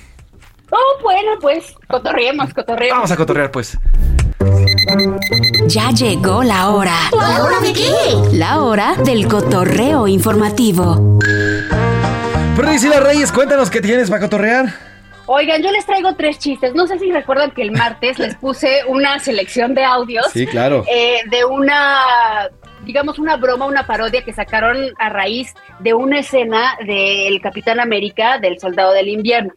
Oh, 0.72 1.02
bueno, 1.02 1.32
pues, 1.42 1.74
cotorreemos, 1.88 2.54
cotorreemos. 2.54 2.98
Vamos 2.98 3.12
a 3.12 3.16
cotorrear, 3.18 3.50
pues. 3.52 3.78
Ya 5.68 5.90
llegó 5.92 6.44
la 6.44 6.70
hora. 6.70 6.96
¿La 7.12 7.44
hora 7.44 7.60
de 7.60 7.74
qué? 7.74 7.92
La 8.34 8.62
hora 8.62 8.96
del 9.04 9.28
cotorreo 9.28 10.08
informativo. 10.08 11.20
Priscila 12.56 13.00
Reyes, 13.00 13.32
cuéntanos 13.32 13.70
qué 13.70 13.82
tienes 13.82 14.10
para 14.10 14.22
cotorrear. 14.22 14.89
Oigan, 15.32 15.62
yo 15.62 15.72
les 15.72 15.86
traigo 15.86 16.16
tres 16.16 16.40
chistes. 16.40 16.74
No 16.74 16.88
sé 16.88 16.98
si 16.98 17.12
recuerdan 17.12 17.52
que 17.52 17.62
el 17.62 17.72
martes 17.72 18.18
les 18.18 18.34
puse 18.34 18.82
una 18.88 19.20
selección 19.20 19.76
de 19.76 19.84
audios. 19.84 20.26
Sí, 20.34 20.48
claro. 20.48 20.84
eh, 20.92 21.20
de 21.30 21.46
una, 21.46 22.50
digamos, 22.84 23.20
una 23.20 23.38
broma, 23.38 23.68
una 23.68 23.86
parodia 23.86 24.24
que 24.24 24.34
sacaron 24.34 24.92
a 24.98 25.10
raíz 25.10 25.54
de 25.82 25.94
una 25.94 26.22
escena 26.22 26.76
del 26.84 27.40
Capitán 27.42 27.80
América, 27.80 28.40
del 28.40 28.60
Soldado 28.60 28.92
del 28.92 29.08
Invierno. 29.08 29.54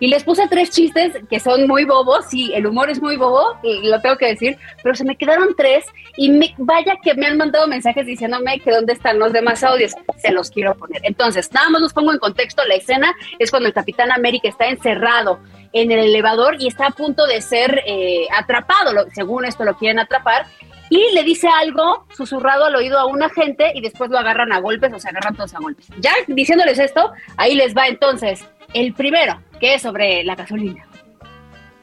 Y 0.00 0.08
les 0.08 0.24
puse 0.24 0.48
tres 0.48 0.70
chistes 0.70 1.12
que 1.28 1.38
son 1.38 1.66
muy 1.66 1.84
bobos, 1.84 2.24
sí, 2.30 2.52
el 2.54 2.66
humor 2.66 2.88
es 2.88 3.02
muy 3.02 3.16
bobo, 3.16 3.54
lo 3.62 4.00
tengo 4.00 4.16
que 4.16 4.28
decir, 4.28 4.56
pero 4.82 4.94
se 4.94 5.04
me 5.04 5.14
quedaron 5.14 5.54
tres 5.54 5.84
y 6.16 6.54
vaya 6.56 6.96
que 7.02 7.14
me 7.14 7.26
han 7.26 7.36
mandado 7.36 7.68
mensajes 7.68 8.06
diciéndome 8.06 8.60
que 8.60 8.70
dónde 8.70 8.94
están 8.94 9.18
los 9.18 9.32
demás 9.32 9.62
audios, 9.62 9.92
se 10.16 10.32
los 10.32 10.50
quiero 10.50 10.74
poner. 10.74 11.02
Entonces, 11.04 11.52
nada 11.52 11.68
más 11.68 11.82
los 11.82 11.92
pongo 11.92 12.12
en 12.12 12.18
contexto, 12.18 12.64
la 12.64 12.76
escena 12.76 13.14
es 13.38 13.50
cuando 13.50 13.68
el 13.68 13.74
Capitán 13.74 14.10
América 14.10 14.48
está 14.48 14.68
encerrado 14.68 15.38
en 15.74 15.92
el 15.92 16.00
elevador 16.00 16.56
y 16.58 16.66
está 16.66 16.86
a 16.86 16.90
punto 16.90 17.26
de 17.26 17.42
ser 17.42 17.82
eh, 17.86 18.26
atrapado, 18.34 19.06
según 19.14 19.44
esto 19.44 19.64
lo 19.64 19.76
quieren 19.76 19.98
atrapar, 19.98 20.46
y 20.88 21.12
le 21.14 21.22
dice 21.22 21.48
algo 21.48 22.06
susurrado 22.16 22.64
al 22.64 22.74
oído 22.74 22.98
a 22.98 23.04
un 23.04 23.22
agente 23.22 23.70
y 23.74 23.80
después 23.80 24.10
lo 24.10 24.18
agarran 24.18 24.52
a 24.52 24.60
golpes 24.60 24.92
o 24.92 24.98
se 24.98 25.08
agarran 25.08 25.36
todos 25.36 25.54
a 25.54 25.60
golpes. 25.60 25.86
Ya 25.98 26.12
diciéndoles 26.26 26.78
esto, 26.78 27.12
ahí 27.36 27.54
les 27.54 27.76
va 27.76 27.86
entonces 27.86 28.44
el 28.74 28.92
primero, 28.94 29.40
que 29.60 29.74
es 29.74 29.82
sobre 29.82 30.24
la 30.24 30.34
gasolina. 30.34 30.86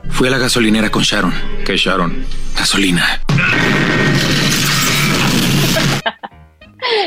Fui 0.10 0.28
a 0.28 0.32
la 0.32 0.38
gasolinera 0.38 0.90
con 0.90 1.04
Sharon. 1.04 1.34
¿Qué 1.66 1.76
Sharon? 1.78 2.26
Gasolina. 2.56 3.22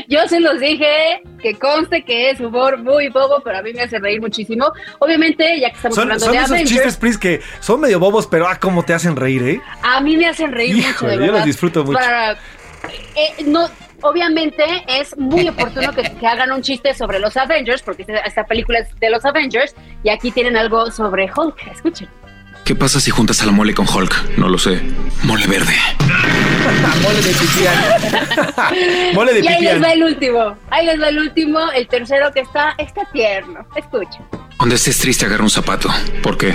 Yo 0.09 0.26
se 0.28 0.41
los 0.41 0.61
dije, 0.61 1.22
que 1.41 1.55
conste 1.59 2.05
que 2.05 2.31
es 2.31 2.41
humor 2.41 2.76
muy 2.78 3.09
bobo, 3.09 3.41
pero 3.43 3.59
a 3.59 3.62
mí 3.62 3.72
me 3.72 3.83
hace 3.83 3.99
reír 3.99 4.20
muchísimo. 4.20 4.70
Obviamente, 4.99 5.59
ya 5.59 5.70
que 5.70 5.76
estamos 5.76 5.95
Son, 5.95 6.03
hablando 6.05 6.24
son 6.26 6.33
de 6.33 6.39
esos 6.39 6.51
Avengers, 6.51 6.70
chistes, 6.74 6.97
Pris, 6.99 7.16
que 7.16 7.41
son 7.61 7.81
medio 7.81 7.99
bobos, 7.99 8.26
pero 8.26 8.47
ah, 8.47 8.59
cómo 8.61 8.85
te 8.85 8.93
hacen 8.93 9.16
reír, 9.16 9.43
¿eh? 9.43 9.61
a 9.83 10.01
mí 10.01 10.16
me 10.16 10.26
hacen 10.26 10.53
reír 10.53 10.76
mucho, 10.76 11.07
de 11.07 11.14
yo 11.14 11.20
verdad. 11.20 11.37
los 11.37 11.45
disfruto 11.45 11.85
mucho. 11.85 11.99
Para- 11.99 12.33
eh, 12.33 13.45
no, 13.47 13.68
obviamente 14.03 14.64
es 14.88 15.16
muy 15.18 15.48
oportuno 15.48 15.92
que, 15.92 16.03
que 16.03 16.26
hagan 16.26 16.53
un 16.53 16.62
chiste 16.62 16.94
sobre 16.94 17.18
los 17.18 17.36
Avengers, 17.36 17.82
porque 17.82 18.05
esta- 18.24 18.44
película 18.44 18.80
es 18.80 18.88
de 19.01 19.11
los 19.11 19.24
Avengers, 19.24 19.74
y 20.03 20.09
aquí 20.11 20.30
tienen 20.30 20.57
algo 20.57 20.90
sobre 20.90 21.30
Hulk. 21.34 21.66
Escuchen. 21.72 22.09
¿Qué 22.64 22.74
pasa 22.74 23.01
si 23.01 23.11
juntas 23.11 23.42
a 23.42 23.46
la 23.46 23.53
mole 23.53 23.74
con 23.74 23.86
Hulk? 23.88 24.36
No 24.36 24.48
lo 24.48 24.59
sé. 24.59 24.80
Mole 25.24 25.46
verde. 25.46 25.74
Mole 27.03 27.22
de 27.22 27.32
pipián. 27.34 29.14
Mole 29.14 29.32
de 29.34 29.40
y 29.40 29.46
ahí 29.48 29.57
pipián. 29.57 29.74
les 29.80 29.82
va 29.88 29.92
el 29.92 30.03
último. 30.05 30.57
Ahí 30.70 30.86
les 30.86 31.01
va 31.01 31.09
el 31.09 31.18
último, 31.18 31.59
el 31.74 31.88
tercero 31.88 32.30
que 32.32 32.40
está, 32.40 32.74
está 32.78 33.03
tierno. 33.12 33.66
Escuchen. 33.74 34.22
Cuando 34.57 34.74
estés 34.74 34.98
triste, 34.98 35.24
agarra 35.26 35.42
un 35.42 35.51
zapato. 35.51 35.88
¿Por 36.22 36.36
qué? 36.36 36.48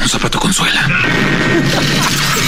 Un 0.00 0.08
zapato 0.08 0.38
consuela. 0.40 0.80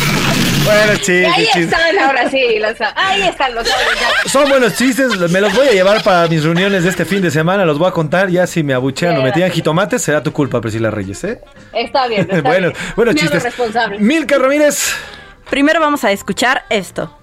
Bueno, 0.64 0.92
Y 0.92 0.96
chistes, 0.98 1.26
ahí 1.34 1.44
chistes. 1.46 1.64
están 1.64 1.98
ahora 1.98 2.30
sí, 2.30 2.58
los, 2.58 2.74
ahí 2.94 3.22
están 3.22 3.54
los 3.54 3.66
audios. 3.66 3.98
Son 4.32 4.48
buenos 4.48 4.74
chistes, 4.76 5.16
me 5.30 5.40
los 5.40 5.52
voy 5.54 5.68
a 5.68 5.72
llevar 5.72 6.02
para 6.02 6.28
mis 6.28 6.44
reuniones 6.44 6.84
de 6.84 6.90
este 6.90 7.04
fin 7.04 7.22
de 7.22 7.30
semana, 7.30 7.64
los 7.64 7.78
voy 7.78 7.88
a 7.88 7.92
contar, 7.92 8.28
ya 8.28 8.46
si 8.46 8.62
me 8.62 8.74
abuchean 8.74 9.16
o 9.16 9.22
me 9.22 9.32
tiran 9.32 9.50
jitomates, 9.50 10.02
será 10.02 10.22
tu 10.22 10.32
culpa, 10.32 10.60
Priscila 10.60 10.90
Reyes, 10.90 11.24
¿eh? 11.24 11.40
Está 11.72 12.06
bien, 12.08 12.22
está 12.30 12.40
bueno, 12.48 12.70
bien. 12.70 12.82
hago 12.96 13.12
chistes. 13.14 13.42
responsable. 13.42 13.98
Milka 13.98 14.38
Ramírez. 14.38 14.92
Primero 15.48 15.80
vamos 15.80 16.04
a 16.04 16.12
escuchar 16.12 16.64
esto. 16.70 17.16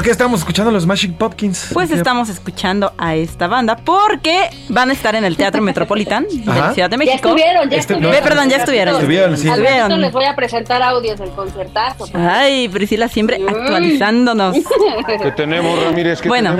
¿Por 0.00 0.06
qué 0.06 0.12
estamos 0.12 0.40
escuchando 0.40 0.70
los 0.70 0.84
Smashing 0.84 1.12
Pumpkins? 1.12 1.66
Pues 1.74 1.90
estamos 1.90 2.30
escuchando 2.30 2.94
a 2.96 3.16
esta 3.16 3.48
banda 3.48 3.76
porque 3.76 4.48
van 4.70 4.88
a 4.88 4.94
estar 4.94 5.14
en 5.14 5.26
el 5.26 5.36
Teatro 5.36 5.60
Metropolitan 5.60 6.24
de 6.26 6.46
la 6.46 6.72
Ciudad 6.72 6.88
de 6.88 6.94
Ya 6.94 6.96
México. 6.96 7.16
estuvieron, 7.28 7.68
ya 7.68 7.76
Este- 7.76 7.92
estuvieron. 7.92 8.10
Ve, 8.12 8.22
perdón, 8.26 8.48
ya 8.48 8.56
estuvieron. 8.56 8.94
Estuvieron, 8.94 9.36
sí. 9.36 9.46
Al 9.46 9.58
ratito 9.58 9.68
Estuvieron. 9.74 10.00
les 10.00 10.12
voy 10.14 10.24
a 10.24 10.34
presentar 10.34 10.82
audios 10.82 11.18
del 11.20 11.28
concertazo. 11.32 12.06
Ay, 12.14 12.70
Priscila 12.70 13.08
siempre 13.08 13.42
actualizándonos. 13.46 14.56
¿Qué 15.22 15.32
tenemos, 15.32 15.82
Ramírez? 15.84 16.22
Bueno, 16.26 16.56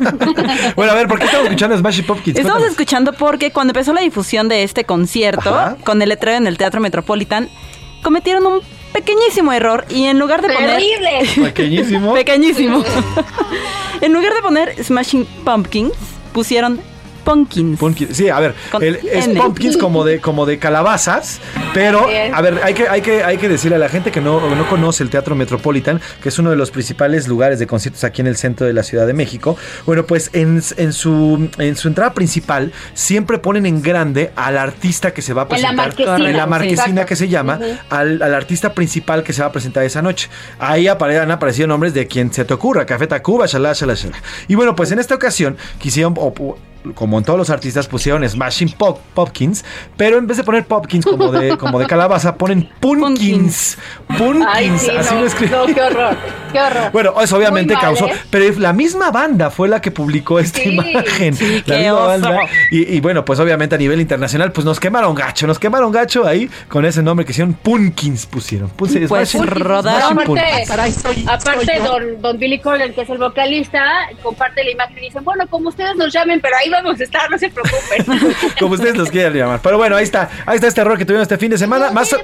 Bueno, 0.74 0.92
a 0.92 0.94
ver, 0.94 1.06
¿por 1.06 1.18
qué 1.18 1.26
estamos 1.26 1.44
escuchando 1.48 1.76
Smashing 1.76 2.06
Pumpkins? 2.06 2.38
estamos 2.38 2.52
Cuéntanos. 2.52 2.70
escuchando 2.70 3.12
porque 3.12 3.50
cuando 3.52 3.72
empezó 3.72 3.92
la 3.92 4.00
difusión 4.00 4.48
de 4.48 4.62
este 4.62 4.84
concierto, 4.84 5.54
Ajá. 5.54 5.76
con 5.84 6.00
el 6.00 6.08
letrero 6.08 6.38
en 6.38 6.46
el 6.46 6.56
Teatro 6.56 6.80
Metropolitan, 6.80 7.46
cometieron 8.02 8.46
un 8.46 8.60
pequeñísimo 8.94 9.52
error 9.52 9.84
y 9.90 10.04
en 10.04 10.20
lugar 10.20 10.40
de 10.40 10.48
poner... 10.48 10.70
Terrible. 10.70 11.28
Pequeñísimo. 11.42 12.14
Pequeñísimo. 12.22 12.84
en 14.00 14.12
lugar 14.12 14.32
de 14.32 14.40
poner 14.40 14.84
Smashing 14.84 15.26
Pumpkins, 15.44 15.92
pusieron 16.32 16.80
pumpkins. 17.24 17.78
Pumpkin- 17.80 18.12
Sí, 18.12 18.28
a 18.28 18.38
ver, 18.40 18.54
el- 18.80 18.96
es 19.10 19.28
pumpkins 19.28 19.76
como 19.76 20.04
de, 20.04 20.20
como 20.20 20.46
de 20.46 20.58
calabazas, 20.58 21.40
pero 21.72 22.06
a 22.32 22.40
ver, 22.40 22.60
hay 22.62 22.74
que, 22.74 22.88
hay, 22.88 23.00
que, 23.00 23.24
hay 23.24 23.38
que 23.38 23.48
decirle 23.48 23.76
a 23.76 23.78
la 23.78 23.88
gente 23.88 24.10
que 24.12 24.20
no, 24.20 24.54
no 24.54 24.68
conoce 24.68 25.02
el 25.02 25.10
Teatro 25.10 25.34
Metropolitan, 25.34 26.00
que 26.22 26.28
es 26.28 26.38
uno 26.38 26.50
de 26.50 26.56
los 26.56 26.70
principales 26.70 27.26
lugares 27.28 27.58
de 27.58 27.66
conciertos 27.66 28.04
aquí 28.04 28.20
en 28.20 28.26
el 28.26 28.36
centro 28.36 28.66
de 28.66 28.72
la 28.72 28.82
Ciudad 28.82 29.06
de 29.06 29.14
México. 29.14 29.56
Bueno, 29.86 30.04
pues 30.06 30.30
en, 30.32 30.62
en 30.76 30.92
su, 30.92 31.48
en 31.58 31.76
su 31.76 31.88
entrada 31.88 32.12
principal 32.12 32.72
siempre 32.94 33.38
ponen 33.38 33.66
en 33.66 33.82
grande 33.82 34.30
al 34.36 34.58
artista 34.58 35.12
que 35.12 35.22
se 35.22 35.32
va 35.32 35.42
a 35.42 35.44
En 35.44 35.48
la 35.62 35.68
presentar. 35.70 35.76
marquesina, 35.86 36.30
En 36.30 36.36
la 36.36 36.46
marquesina 36.46 37.04
que 37.06 37.16
se 37.16 37.28
llama, 37.28 37.58
al, 37.90 38.22
al 38.22 38.34
artista 38.34 38.74
principal 38.74 39.22
que 39.22 39.32
se 39.32 39.40
va 39.42 39.48
a 39.48 39.52
presentar 39.52 39.84
esa 39.84 40.02
noche. 40.02 40.28
Ahí 40.58 40.86
apare- 40.86 41.18
han 41.20 41.30
aparecido 41.30 41.66
nombres 41.68 41.94
de 41.94 42.06
quien 42.06 42.32
se 42.32 42.44
te 42.44 42.52
ocurra, 42.54 42.84
Café 42.86 43.06
Tacuba, 43.06 43.46
shalá, 43.46 43.72
shalá, 43.72 43.94
shalá. 43.94 44.16
Y 44.48 44.54
bueno, 44.54 44.74
pues 44.76 44.92
en 44.92 44.98
esta 44.98 45.14
ocasión 45.14 45.56
quisieron, 45.78 46.14
o- 46.16 46.56
como 46.94 47.18
en 47.18 47.24
todos 47.24 47.38
los 47.38 47.50
artistas, 47.50 47.88
pusieron 47.88 48.28
Smashing 48.28 48.72
Pop, 48.72 49.00
Popkins, 49.14 49.64
pero 49.96 50.18
en 50.18 50.26
vez 50.26 50.36
de 50.36 50.44
poner 50.44 50.66
Popkins 50.66 51.04
como 51.06 51.30
de, 51.32 51.56
como 51.58 51.78
de 51.78 51.86
calabaza, 51.86 52.36
ponen 52.36 52.68
Pumpkins. 52.80 53.78
Pumpkins, 54.18 54.46
Ay, 54.48 54.72
sí, 54.78 54.90
así 54.90 55.14
no, 55.14 55.20
lo 55.20 55.26
escriben. 55.26 55.58
no, 55.58 55.66
qué 55.74 55.80
horror, 55.82 56.16
qué 56.52 56.60
horror. 56.60 56.92
Bueno, 56.92 57.14
eso 57.22 57.36
obviamente 57.36 57.74
mal, 57.74 57.82
causó, 57.82 58.06
¿eh? 58.06 58.12
pero 58.30 58.58
la 58.60 58.72
misma 58.72 59.10
banda 59.10 59.50
fue 59.50 59.68
la 59.68 59.80
que 59.80 59.90
publicó 59.90 60.38
esta 60.38 60.60
Sí. 60.60 60.70
imagen. 60.70 61.34
Sí, 61.34 61.62
la 61.66 61.76
misma 61.78 62.00
banda. 62.06 62.40
Y, 62.70 62.94
y 62.96 63.00
bueno, 63.00 63.24
pues 63.24 63.40
obviamente 63.40 63.74
a 63.74 63.78
nivel 63.78 64.00
internacional, 64.00 64.52
pues 64.52 64.64
nos 64.64 64.78
quemaron 64.80 65.14
gacho, 65.14 65.46
nos 65.46 65.58
quemaron 65.58 65.90
gacho 65.92 66.26
ahí 66.26 66.50
con 66.68 66.84
ese 66.84 67.02
nombre 67.02 67.24
que 67.24 67.32
hicieron 67.32 67.54
Pumpkins 67.54 68.26
pusieron. 68.26 68.68
Puse 68.70 69.06
Pues 69.08 69.34
Smashing- 69.34 70.24
Pumpkins. 70.26 71.28
aparte 71.28 71.78
don, 71.80 72.20
don 72.20 72.38
Billy 72.38 72.58
Corgan, 72.60 72.92
que 72.92 73.02
es 73.02 73.10
el 73.10 73.18
vocalista, 73.18 73.82
comparte 74.22 74.64
la 74.64 74.70
imagen 74.70 74.98
y 74.98 75.00
dicen, 75.02 75.24
bueno, 75.24 75.46
como 75.48 75.68
ustedes 75.68 75.96
nos 75.96 76.12
llamen, 76.12 76.40
pero 76.40 76.56
ahí 76.56 76.70
vamos 76.82 77.00
a 77.00 77.04
estar, 77.04 77.30
no 77.30 77.38
se 77.38 77.48
preocupen. 77.50 78.20
Como 78.60 78.74
ustedes 78.74 78.96
los 78.96 79.10
quieran 79.10 79.32
llamar. 79.34 79.60
Pero 79.62 79.76
bueno, 79.78 79.96
ahí 79.96 80.04
está. 80.04 80.28
Ahí 80.46 80.56
está 80.56 80.66
este 80.68 80.80
error 80.80 80.98
que 80.98 81.04
tuvimos 81.04 81.22
este 81.22 81.38
fin 81.38 81.50
de 81.50 81.58
semana. 81.58 81.90
Más, 81.90 82.14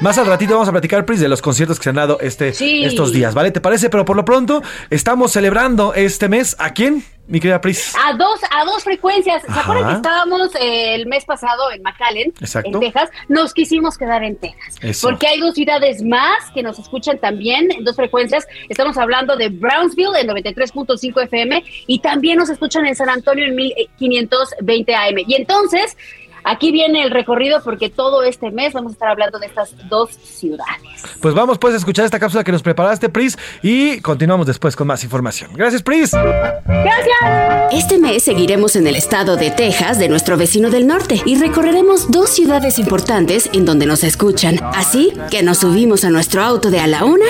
más 0.00 0.18
al 0.18 0.26
ratito 0.26 0.52
vamos 0.54 0.68
a 0.68 0.72
platicar, 0.72 1.04
Pris, 1.04 1.20
de 1.20 1.28
los 1.28 1.40
conciertos 1.42 1.78
que 1.78 1.84
se 1.84 1.90
han 1.90 1.96
dado 1.96 2.18
este, 2.20 2.52
Sí. 2.52 2.84
estos 2.84 3.12
días, 3.12 3.34
¿vale? 3.34 3.50
¿Te 3.50 3.60
parece? 3.60 3.88
Pero 3.90 4.04
por 4.04 4.16
lo 4.16 4.24
pronto, 4.24 4.62
estamos 4.90 5.32
celebrando 5.32 5.94
este 5.94 6.28
mes. 6.28 6.56
¿A 6.58 6.70
quién, 6.74 7.04
mi 7.26 7.40
querida 7.40 7.60
Pris? 7.60 7.94
A 8.04 8.14
dos, 8.14 8.40
a 8.50 8.64
dos 8.64 8.82
frecuencias. 8.82 9.42
¿Se 9.42 9.58
acuerdan 9.58 9.88
que 9.88 9.96
estábamos 9.96 10.54
eh, 10.56 10.94
el 10.94 11.06
mes 11.06 11.24
pasado 11.24 11.70
en 11.70 11.82
McAllen, 11.82 12.32
Exacto. 12.40 12.70
en 12.72 12.80
Texas? 12.80 13.10
Nos 13.28 13.54
quisimos 13.54 13.96
quedar 13.96 14.22
en 14.24 14.36
Texas. 14.36 14.76
Eso. 14.80 15.08
Porque 15.08 15.28
hay 15.28 15.40
dos 15.40 15.54
ciudades 15.54 16.02
más 16.02 16.50
que 16.52 16.62
nos 16.62 16.78
escuchan 16.78 17.18
también 17.18 17.70
en 17.70 17.84
dos 17.84 17.96
frecuencias. 17.96 18.46
Estamos 18.68 18.98
hablando 18.98 19.36
de 19.36 19.48
Brownsville 19.48 20.16
en 20.18 20.28
93.5 20.28 21.22
FM 21.24 21.64
y 21.86 21.98
también 22.00 22.38
nos 22.38 22.50
escuchan 22.50 22.86
en 22.86 22.96
San 22.96 23.08
Antonio 23.08 23.46
en 23.46 23.54
1520 23.54 24.94
AM. 24.94 25.18
Y 25.26 25.34
entonces, 25.34 25.96
aquí 26.44 26.72
viene 26.72 27.02
el 27.02 27.10
recorrido 27.10 27.62
porque 27.62 27.90
todo 27.90 28.22
este 28.22 28.50
mes 28.50 28.72
vamos 28.72 28.92
a 28.92 28.94
estar 28.94 29.08
hablando 29.08 29.38
de 29.38 29.46
estas 29.46 29.74
dos 29.88 30.10
ciudades. 30.10 31.02
Pues 31.20 31.34
vamos 31.34 31.58
pues 31.58 31.74
a 31.74 31.76
escuchar 31.76 32.04
esta 32.04 32.18
cápsula 32.18 32.44
que 32.44 32.52
nos 32.52 32.62
preparaste, 32.62 33.08
Pris, 33.08 33.38
y 33.62 34.00
continuamos 34.00 34.46
después 34.46 34.76
con 34.76 34.86
más 34.86 35.04
información. 35.04 35.50
Gracias, 35.54 35.82
Pris. 35.82 36.12
Gracias. 36.12 37.72
Este 37.72 37.98
mes 37.98 38.22
seguiremos 38.22 38.76
en 38.76 38.86
el 38.86 38.96
estado 38.96 39.36
de 39.36 39.50
Texas 39.50 39.98
de 39.98 40.08
nuestro 40.08 40.36
vecino 40.36 40.70
del 40.70 40.86
norte 40.86 41.20
y 41.24 41.38
recorreremos 41.38 42.10
dos 42.10 42.30
ciudades 42.30 42.78
importantes 42.78 43.48
en 43.52 43.64
donde 43.64 43.86
nos 43.86 44.04
escuchan. 44.04 44.58
Así 44.74 45.12
que 45.30 45.42
nos 45.42 45.58
subimos 45.58 46.04
a 46.04 46.10
nuestro 46.10 46.42
auto 46.42 46.70
de 46.70 46.80
a 46.80 46.86
la 46.86 47.04
una 47.04 47.26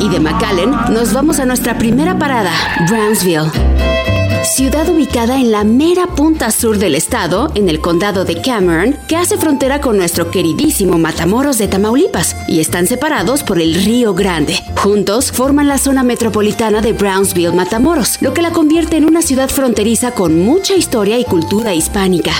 y 0.00 0.08
de 0.08 0.20
McAllen 0.20 0.70
nos 0.90 1.12
vamos 1.12 1.40
a 1.40 1.46
nuestra 1.46 1.78
primera 1.78 2.18
parada, 2.18 2.52
Brownsville. 2.88 4.15
Ciudad 4.46 4.88
ubicada 4.88 5.36
en 5.38 5.50
la 5.50 5.64
mera 5.64 6.06
punta 6.06 6.52
sur 6.52 6.78
del 6.78 6.94
estado, 6.94 7.50
en 7.56 7.68
el 7.68 7.80
condado 7.80 8.24
de 8.24 8.40
Cameron, 8.40 8.96
que 9.08 9.16
hace 9.16 9.36
frontera 9.36 9.80
con 9.80 9.96
nuestro 9.96 10.30
queridísimo 10.30 10.98
Matamoros 10.98 11.58
de 11.58 11.66
Tamaulipas, 11.66 12.36
y 12.46 12.60
están 12.60 12.86
separados 12.86 13.42
por 13.42 13.60
el 13.60 13.74
Río 13.74 14.14
Grande. 14.14 14.56
Juntos 14.76 15.32
forman 15.32 15.66
la 15.66 15.78
zona 15.78 16.04
metropolitana 16.04 16.80
de 16.80 16.92
Brownsville, 16.92 17.52
Matamoros, 17.52 18.22
lo 18.22 18.32
que 18.32 18.40
la 18.42 18.52
convierte 18.52 18.96
en 18.96 19.04
una 19.04 19.20
ciudad 19.20 19.50
fronteriza 19.50 20.12
con 20.12 20.38
mucha 20.38 20.74
historia 20.74 21.18
y 21.18 21.24
cultura 21.24 21.74
hispánica. 21.74 22.32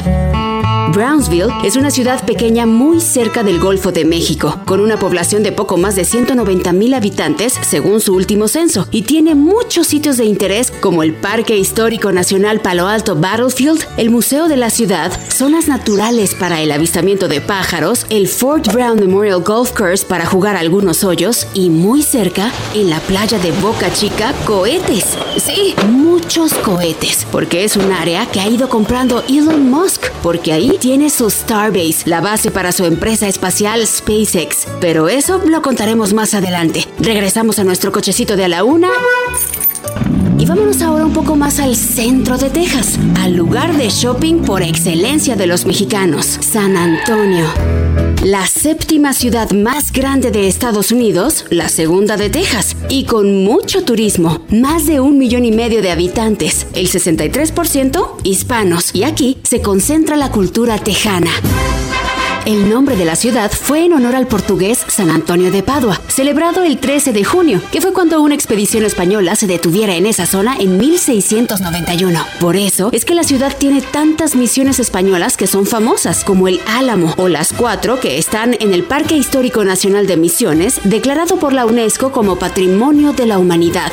Brownsville 0.92 1.52
es 1.64 1.76
una 1.76 1.90
ciudad 1.90 2.24
pequeña 2.24 2.64
muy 2.66 3.00
cerca 3.00 3.42
del 3.42 3.58
Golfo 3.58 3.92
de 3.92 4.04
México, 4.04 4.58
con 4.64 4.80
una 4.80 4.98
población 4.98 5.42
de 5.42 5.52
poco 5.52 5.76
más 5.76 5.96
de 5.96 6.04
190 6.04 6.72
mil 6.72 6.94
habitantes 6.94 7.54
según 7.62 8.00
su 8.00 8.14
último 8.14 8.48
censo, 8.48 8.86
y 8.90 9.02
tiene 9.02 9.34
muchos 9.34 9.88
sitios 9.88 10.16
de 10.16 10.24
interés 10.24 10.70
como 10.80 11.02
el 11.02 11.14
Parque 11.14 11.56
Histórico 11.56 12.12
Nacional 12.12 12.60
Palo 12.60 12.86
Alto 12.86 13.16
Battlefield, 13.16 13.84
el 13.96 14.10
Museo 14.10 14.48
de 14.48 14.56
la 14.56 14.70
Ciudad, 14.70 15.12
zonas 15.28 15.68
naturales 15.68 16.34
para 16.34 16.60
el 16.60 16.70
avistamiento 16.70 17.28
de 17.28 17.40
pájaros, 17.40 18.06
el 18.08 18.28
Fort 18.28 18.72
Brown 18.72 18.98
Memorial 19.00 19.42
Golf 19.42 19.72
Course 19.72 20.06
para 20.06 20.26
jugar 20.26 20.56
algunos 20.56 21.04
hoyos, 21.04 21.46
y 21.54 21.68
muy 21.68 22.02
cerca, 22.02 22.52
en 22.74 22.90
la 22.90 23.00
playa 23.00 23.38
de 23.38 23.52
Boca 23.52 23.92
Chica, 23.92 24.32
cohetes. 24.44 25.16
Sí, 25.36 25.74
muchos 25.88 26.54
cohetes, 26.54 27.26
porque 27.30 27.64
es 27.64 27.76
un 27.76 27.92
área 27.92 28.26
que 28.26 28.40
ha 28.40 28.48
ido 28.48 28.68
comprando 28.68 29.22
Elon 29.28 29.70
Musk, 29.70 30.10
porque 30.22 30.52
ahí 30.52 30.75
tiene 30.78 31.10
su 31.10 31.30
Starbase, 31.30 32.02
la 32.06 32.20
base 32.20 32.50
para 32.50 32.72
su 32.72 32.84
empresa 32.84 33.28
espacial 33.28 33.86
SpaceX. 33.86 34.66
Pero 34.80 35.08
eso 35.08 35.40
lo 35.46 35.62
contaremos 35.62 36.12
más 36.12 36.34
adelante. 36.34 36.86
Regresamos 36.98 37.58
a 37.58 37.64
nuestro 37.64 37.92
cochecito 37.92 38.36
de 38.36 38.44
a 38.44 38.48
la 38.48 38.64
una. 38.64 38.88
Y 40.38 40.44
vámonos 40.44 40.82
ahora 40.82 41.06
un 41.06 41.12
poco 41.12 41.34
más 41.34 41.58
al 41.60 41.76
centro 41.76 42.36
de 42.36 42.50
Texas, 42.50 42.98
al 43.18 43.34
lugar 43.34 43.76
de 43.76 43.88
shopping 43.88 44.42
por 44.42 44.62
excelencia 44.62 45.34
de 45.34 45.46
los 45.46 45.64
mexicanos, 45.64 46.26
San 46.26 46.76
Antonio. 46.76 47.46
La 48.22 48.46
séptima 48.46 49.12
ciudad 49.12 49.52
más 49.52 49.92
grande 49.92 50.30
de 50.30 50.48
Estados 50.48 50.90
Unidos, 50.90 51.44
la 51.50 51.68
segunda 51.68 52.16
de 52.16 52.28
Texas, 52.28 52.76
y 52.88 53.04
con 53.04 53.44
mucho 53.44 53.84
turismo, 53.84 54.40
más 54.50 54.86
de 54.86 55.00
un 55.00 55.16
millón 55.16 55.44
y 55.44 55.52
medio 55.52 55.80
de 55.80 55.90
habitantes, 55.90 56.66
el 56.74 56.88
63% 56.88 58.16
hispanos, 58.24 58.94
y 58.94 59.04
aquí 59.04 59.38
se 59.44 59.62
concentra 59.62 60.16
la 60.16 60.30
cultura 60.30 60.78
tejana. 60.78 61.30
El 62.47 62.70
nombre 62.70 62.94
de 62.94 63.05
la 63.05 63.16
ciudad 63.16 63.51
fue 63.51 63.85
en 63.85 63.93
honor 63.93 64.14
al 64.14 64.28
portugués 64.28 64.78
San 64.86 65.10
Antonio 65.10 65.51
de 65.51 65.64
Padua, 65.64 66.01
celebrado 66.06 66.62
el 66.62 66.78
13 66.78 67.12
de 67.12 67.24
junio, 67.24 67.60
que 67.73 67.81
fue 67.81 67.93
cuando 67.93 68.23
una 68.23 68.36
expedición 68.36 68.85
española 68.85 69.35
se 69.35 69.48
detuviera 69.48 69.97
en 69.97 70.06
esa 70.06 70.27
zona 70.27 70.56
en 70.56 70.78
1691. 70.78 72.24
Por 72.39 72.55
eso 72.55 72.90
es 72.93 73.05
que 73.05 73.16
la 73.16 73.24
ciudad 73.24 73.52
tiene 73.59 73.82
tantas 73.82 74.36
misiones 74.36 74.78
españolas 74.78 75.36
que 75.36 75.48
son 75.48 75.66
famosas, 75.66 76.23
como 76.23 76.47
el 76.47 76.60
Álamo 76.68 77.14
o 77.16 77.27
las 77.27 77.52
cuatro 77.52 77.98
que 77.98 78.16
están 78.16 78.56
en 78.60 78.73
el 78.73 78.85
Parque 78.85 79.16
Histórico 79.16 79.64
Nacional 79.64 80.06
de 80.06 80.16
Misiones, 80.16 80.78
declarado 80.85 81.39
por 81.39 81.52
la 81.52 81.66
UNESCO 81.66 82.12
como 82.12 82.36
Patrimonio 82.36 83.12
de 83.12 83.27
la 83.27 83.40
Humanidad. 83.40 83.90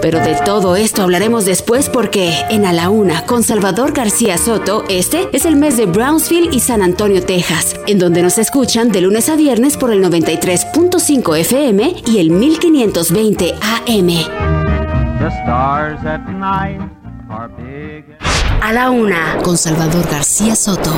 Pero 0.00 0.20
de 0.20 0.34
todo 0.44 0.76
esto 0.76 1.02
hablaremos 1.02 1.44
después 1.44 1.88
porque 1.88 2.32
en 2.50 2.64
A 2.64 2.72
la 2.72 2.90
Una 2.90 3.26
con 3.26 3.42
Salvador 3.42 3.92
García 3.92 4.38
Soto, 4.38 4.84
este 4.88 5.28
es 5.32 5.44
el 5.44 5.56
mes 5.56 5.76
de 5.76 5.86
Brownsville 5.86 6.50
y 6.52 6.60
San 6.60 6.82
Antonio, 6.82 7.24
Texas, 7.24 7.74
en 7.86 7.98
donde 7.98 8.22
nos 8.22 8.38
escuchan 8.38 8.90
de 8.90 9.00
lunes 9.00 9.28
a 9.28 9.36
viernes 9.36 9.76
por 9.76 9.90
el 9.92 10.02
93.5 10.04 11.38
FM 11.38 12.02
y 12.06 12.18
el 12.18 12.30
1520 12.30 13.54
AM. 13.54 14.06
The 15.18 15.28
stars 15.42 16.04
at 16.04 16.28
night 16.28 16.80
are 17.28 17.48
big. 17.58 18.04
A 18.62 18.72
la 18.72 18.90
Una 18.90 19.38
con 19.42 19.56
Salvador 19.56 20.06
García 20.08 20.54
Soto. 20.54 20.92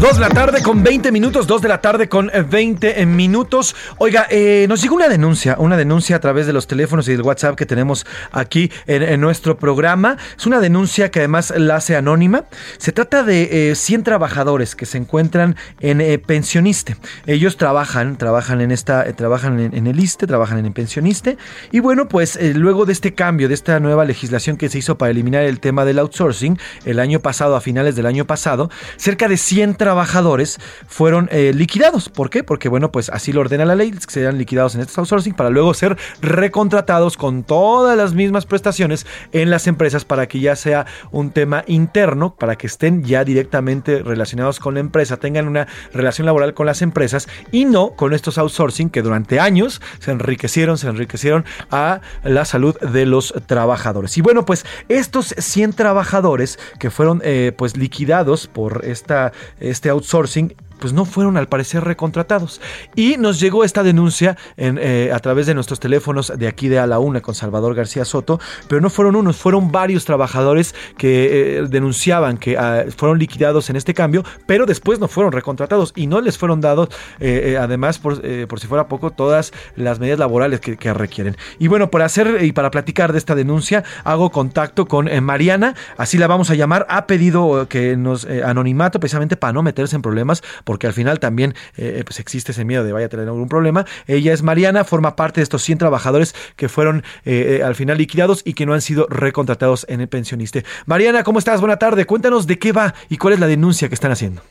Dos 0.00 0.14
de 0.14 0.20
la 0.20 0.30
tarde 0.30 0.62
con 0.62 0.82
20 0.82 1.12
minutos, 1.12 1.46
dos 1.46 1.60
de 1.60 1.68
la 1.68 1.82
tarde 1.82 2.08
con 2.08 2.30
eh, 2.32 2.40
20 2.40 3.04
minutos. 3.04 3.76
Oiga, 3.98 4.26
eh, 4.30 4.64
nos 4.66 4.80
llegó 4.80 4.94
una 4.94 5.10
denuncia, 5.10 5.56
una 5.58 5.76
denuncia 5.76 6.16
a 6.16 6.20
través 6.20 6.46
de 6.46 6.54
los 6.54 6.66
teléfonos 6.66 7.06
y 7.06 7.12
del 7.12 7.20
WhatsApp 7.20 7.54
que 7.54 7.66
tenemos 7.66 8.06
aquí 8.32 8.72
en, 8.86 9.20
nuestro 9.20 9.58
programa. 9.58 10.16
Es 10.38 10.46
una 10.46 10.58
denuncia 10.58 11.10
que 11.10 11.18
además 11.18 11.52
la 11.54 11.76
hace 11.76 11.96
anónima. 11.96 12.46
Se 12.78 12.92
trata 12.92 13.24
de 13.24 13.72
eh, 13.72 13.74
100 13.74 14.02
trabajadores 14.04 14.74
que 14.74 14.86
se 14.86 14.96
encuentran 14.96 15.56
en 15.80 16.00
eh, 16.00 16.18
pensioniste. 16.18 16.96
Ellos 17.26 17.58
trabajan, 17.58 18.16
trabajan 18.16 18.62
en 18.62 18.70
esta, 18.70 19.06
eh, 19.06 19.12
trabajan 19.12 19.60
en, 19.60 19.76
en 19.76 19.86
el 19.86 20.00
ISTE, 20.00 20.26
trabajan 20.26 20.64
en 20.64 20.72
pensioniste. 20.72 21.36
Y 21.72 21.80
bueno, 21.80 22.08
pues 22.08 22.36
eh, 22.36 22.54
luego 22.54 22.86
de 22.86 22.94
este 22.94 23.12
cambio, 23.12 23.48
de 23.48 23.54
esta 23.54 23.78
nueva 23.80 24.06
legislación 24.06 24.56
que 24.56 24.70
se 24.70 24.78
hizo 24.78 24.96
para 24.96 25.10
eliminar 25.10 25.42
el 25.42 25.60
tema 25.60 25.84
del 25.84 25.98
outsourcing, 25.98 26.58
el 26.86 27.00
año 27.00 27.20
pasado, 27.20 27.54
a 27.54 27.60
finales 27.60 27.96
del 27.96 28.06
año 28.06 28.24
pasado, 28.24 28.70
cerca 28.96 29.28
de 29.28 29.36
100 29.36 29.74
trabajadores 29.74 29.89
trabajadores 29.90 30.60
fueron 30.86 31.28
eh, 31.32 31.52
liquidados. 31.52 32.08
¿Por 32.08 32.30
qué? 32.30 32.44
Porque, 32.44 32.68
bueno, 32.68 32.92
pues 32.92 33.10
así 33.10 33.32
lo 33.32 33.40
ordena 33.40 33.64
la 33.64 33.74
ley, 33.74 33.90
que 33.90 33.98
sean 34.08 34.38
liquidados 34.38 34.76
en 34.76 34.82
estos 34.82 34.98
outsourcing 34.98 35.34
para 35.34 35.50
luego 35.50 35.74
ser 35.74 35.96
recontratados 36.22 37.16
con 37.16 37.42
todas 37.42 37.96
las 37.96 38.14
mismas 38.14 38.46
prestaciones 38.46 39.04
en 39.32 39.50
las 39.50 39.66
empresas 39.66 40.04
para 40.04 40.28
que 40.28 40.38
ya 40.38 40.54
sea 40.54 40.86
un 41.10 41.32
tema 41.32 41.64
interno, 41.66 42.36
para 42.36 42.54
que 42.54 42.68
estén 42.68 43.02
ya 43.02 43.24
directamente 43.24 44.04
relacionados 44.04 44.60
con 44.60 44.74
la 44.74 44.80
empresa, 44.80 45.16
tengan 45.16 45.48
una 45.48 45.66
relación 45.92 46.24
laboral 46.24 46.54
con 46.54 46.66
las 46.66 46.82
empresas 46.82 47.26
y 47.50 47.64
no 47.64 47.96
con 47.96 48.12
estos 48.12 48.38
outsourcing 48.38 48.90
que 48.90 49.02
durante 49.02 49.40
años 49.40 49.82
se 49.98 50.12
enriquecieron, 50.12 50.78
se 50.78 50.86
enriquecieron 50.86 51.44
a 51.72 52.00
la 52.22 52.44
salud 52.44 52.78
de 52.78 53.06
los 53.06 53.34
trabajadores. 53.46 54.16
Y 54.16 54.20
bueno, 54.20 54.44
pues 54.44 54.64
estos 54.88 55.34
100 55.36 55.72
trabajadores 55.72 56.60
que 56.78 56.90
fueron 56.90 57.20
eh, 57.24 57.52
pues 57.56 57.76
liquidados 57.76 58.46
por 58.46 58.84
esta, 58.84 59.32
este 59.80 59.90
outsourcing 59.90 60.54
pues 60.80 60.92
no 60.92 61.04
fueron 61.04 61.36
al 61.36 61.46
parecer 61.46 61.84
recontratados. 61.84 62.60
Y 62.96 63.16
nos 63.18 63.38
llegó 63.38 63.64
esta 63.64 63.82
denuncia 63.82 64.36
en, 64.56 64.78
eh, 64.80 65.10
a 65.12 65.18
través 65.20 65.46
de 65.46 65.54
nuestros 65.54 65.78
teléfonos 65.78 66.32
de 66.36 66.48
aquí 66.48 66.68
de 66.68 66.78
A 66.78 66.86
la 66.86 66.98
Una 66.98 67.20
con 67.20 67.34
Salvador 67.34 67.74
García 67.74 68.04
Soto, 68.04 68.40
pero 68.68 68.80
no 68.80 68.90
fueron 68.90 69.16
unos, 69.16 69.36
fueron 69.36 69.70
varios 69.70 70.04
trabajadores 70.04 70.74
que 70.96 71.58
eh, 71.58 71.66
denunciaban 71.68 72.38
que 72.38 72.56
ah, 72.56 72.84
fueron 72.96 73.18
liquidados 73.18 73.70
en 73.70 73.76
este 73.76 73.94
cambio, 73.94 74.24
pero 74.46 74.66
después 74.66 74.98
no 74.98 75.08
fueron 75.08 75.32
recontratados 75.32 75.92
y 75.94 76.06
no 76.06 76.20
les 76.20 76.38
fueron 76.38 76.60
dados, 76.60 76.88
eh, 77.20 77.58
además, 77.60 77.98
por, 77.98 78.20
por, 78.46 78.60
si 78.60 78.66
fuera 78.66 78.88
poco, 78.88 79.10
todas 79.10 79.52
las 79.76 80.00
medidas 80.00 80.18
laborales 80.18 80.60
que, 80.60 80.76
que, 80.76 80.92
requieren. 80.94 81.36
Y 81.58 81.68
bueno, 81.68 81.90
por 81.90 82.02
hacer 82.02 82.42
y 82.42 82.52
para 82.52 82.70
platicar 82.70 83.12
de 83.12 83.18
esta 83.18 83.34
denuncia, 83.34 83.84
hago 84.04 84.30
contacto 84.30 84.86
con 84.86 85.08
Mariana, 85.22 85.74
así 85.96 86.18
la 86.18 86.26
vamos 86.26 86.50
a 86.50 86.54
llamar, 86.54 86.86
ha 86.88 87.06
pedido 87.06 87.68
que 87.68 87.96
nos 87.96 88.24
anonimato 88.24 88.98
precisamente 89.00 89.36
para 89.36 89.52
no 89.52 89.62
meterse 89.62 89.96
en 89.96 90.02
problemas 90.02 90.42
porque 90.70 90.86
al 90.86 90.92
final 90.92 91.18
también 91.18 91.54
eh, 91.76 92.04
pues 92.06 92.20
existe 92.20 92.52
ese 92.52 92.64
miedo 92.64 92.84
de 92.84 92.92
vaya 92.92 93.06
a 93.06 93.08
tener 93.08 93.26
algún 93.26 93.48
problema. 93.48 93.86
Ella 94.06 94.32
es 94.32 94.44
Mariana, 94.44 94.84
forma 94.84 95.16
parte 95.16 95.40
de 95.40 95.42
estos 95.42 95.62
100 95.62 95.78
trabajadores 95.78 96.32
que 96.54 96.68
fueron 96.68 97.02
eh, 97.24 97.58
eh, 97.58 97.64
al 97.64 97.74
final 97.74 97.98
liquidados 97.98 98.42
y 98.44 98.54
que 98.54 98.66
no 98.66 98.72
han 98.72 98.80
sido 98.80 99.08
recontratados 99.10 99.84
en 99.88 100.00
el 100.00 100.06
pensioniste. 100.06 100.62
Mariana, 100.86 101.24
¿cómo 101.24 101.40
estás? 101.40 101.58
Buena 101.58 101.76
tarde. 101.80 102.04
Cuéntanos 102.04 102.46
de 102.46 102.60
qué 102.60 102.70
va 102.70 102.94
y 103.08 103.18
cuál 103.18 103.34
es 103.34 103.40
la 103.40 103.48
denuncia 103.48 103.88
que 103.88 103.94
están 103.94 104.12
haciendo. 104.12 104.42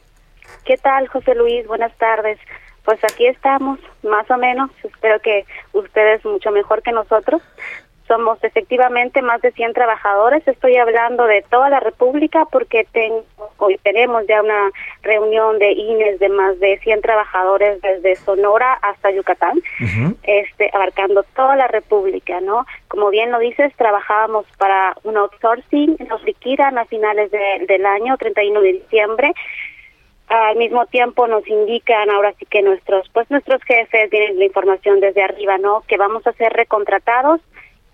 ¿Qué 0.65 0.75
tal, 0.75 1.07
José 1.07 1.35
Luis? 1.35 1.65
Buenas 1.67 1.97
tardes. 1.97 2.37
Pues 2.83 3.01
aquí 3.05 3.25
estamos, 3.25 3.79
más 4.03 4.29
o 4.29 4.37
menos. 4.37 4.71
Espero 4.83 5.21
que 5.21 5.45
ustedes 5.71 6.25
mucho 6.25 6.51
mejor 6.51 6.83
que 6.83 6.91
nosotros. 6.91 7.41
Somos 8.09 8.43
efectivamente 8.43 9.21
más 9.21 9.39
de 9.43 9.51
100 9.51 9.73
trabajadores. 9.73 10.45
Estoy 10.47 10.77
hablando 10.77 11.25
de 11.25 11.43
toda 11.43 11.69
la 11.69 11.79
República 11.79 12.45
porque 12.51 12.87
tengo, 12.91 13.23
hoy 13.57 13.79
tenemos 13.83 14.25
ya 14.27 14.41
una 14.41 14.71
reunión 15.03 15.59
de 15.59 15.73
INES 15.73 16.19
de 16.19 16.29
más 16.29 16.59
de 16.59 16.79
100 16.79 17.01
trabajadores 17.01 17.79
desde 17.83 18.15
Sonora 18.15 18.73
hasta 18.81 19.11
Yucatán, 19.11 19.59
uh 19.59 19.83
-huh. 19.83 20.15
este, 20.23 20.71
abarcando 20.73 21.21
toda 21.35 21.55
la 21.55 21.67
República, 21.67 22.41
¿no? 22.41 22.65
Como 22.87 23.11
bien 23.11 23.31
lo 23.31 23.37
dices, 23.37 23.71
trabajábamos 23.75 24.47
para 24.57 24.95
un 25.03 25.15
outsourcing, 25.15 25.97
nos 26.09 26.23
liquidan 26.23 26.79
a 26.79 26.85
finales 26.85 27.29
de, 27.29 27.65
del 27.67 27.85
año, 27.85 28.17
31 28.17 28.59
de 28.61 28.73
diciembre 28.73 29.33
al 30.29 30.57
mismo 30.57 30.85
tiempo 30.85 31.27
nos 31.27 31.47
indican 31.47 32.09
ahora 32.09 32.33
sí 32.37 32.45
que 32.45 32.61
nuestros 32.61 33.09
pues 33.09 33.29
nuestros 33.31 33.63
jefes 33.63 34.09
tienen 34.11 34.37
la 34.37 34.45
información 34.45 34.99
desde 34.99 35.23
arriba 35.23 35.57
no 35.57 35.83
que 35.87 35.97
vamos 35.97 36.25
a 36.27 36.33
ser 36.33 36.53
recontratados 36.53 37.41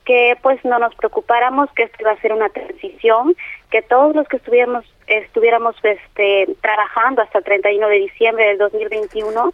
que 0.06 0.38
pues 0.42 0.64
no 0.64 0.80
nos 0.80 0.94
preocupáramos 0.96 1.70
que 1.72 1.84
esto 1.84 1.98
iba 2.00 2.12
a 2.12 2.22
ser 2.22 2.32
una 2.32 2.50
transición 2.50 3.36
que 3.70 3.82
todos 3.82 4.16
los 4.16 4.28
que 4.28 4.38
estuviéramos 4.38 4.86
estuviéramos 5.08 5.76
este 5.84 6.48
trabajando 6.62 7.22
hasta 7.22 7.40
el 7.40 7.44
31 7.44 7.88
de 7.88 7.96
diciembre 7.96 8.46
del 8.48 8.58
2021 8.58 9.54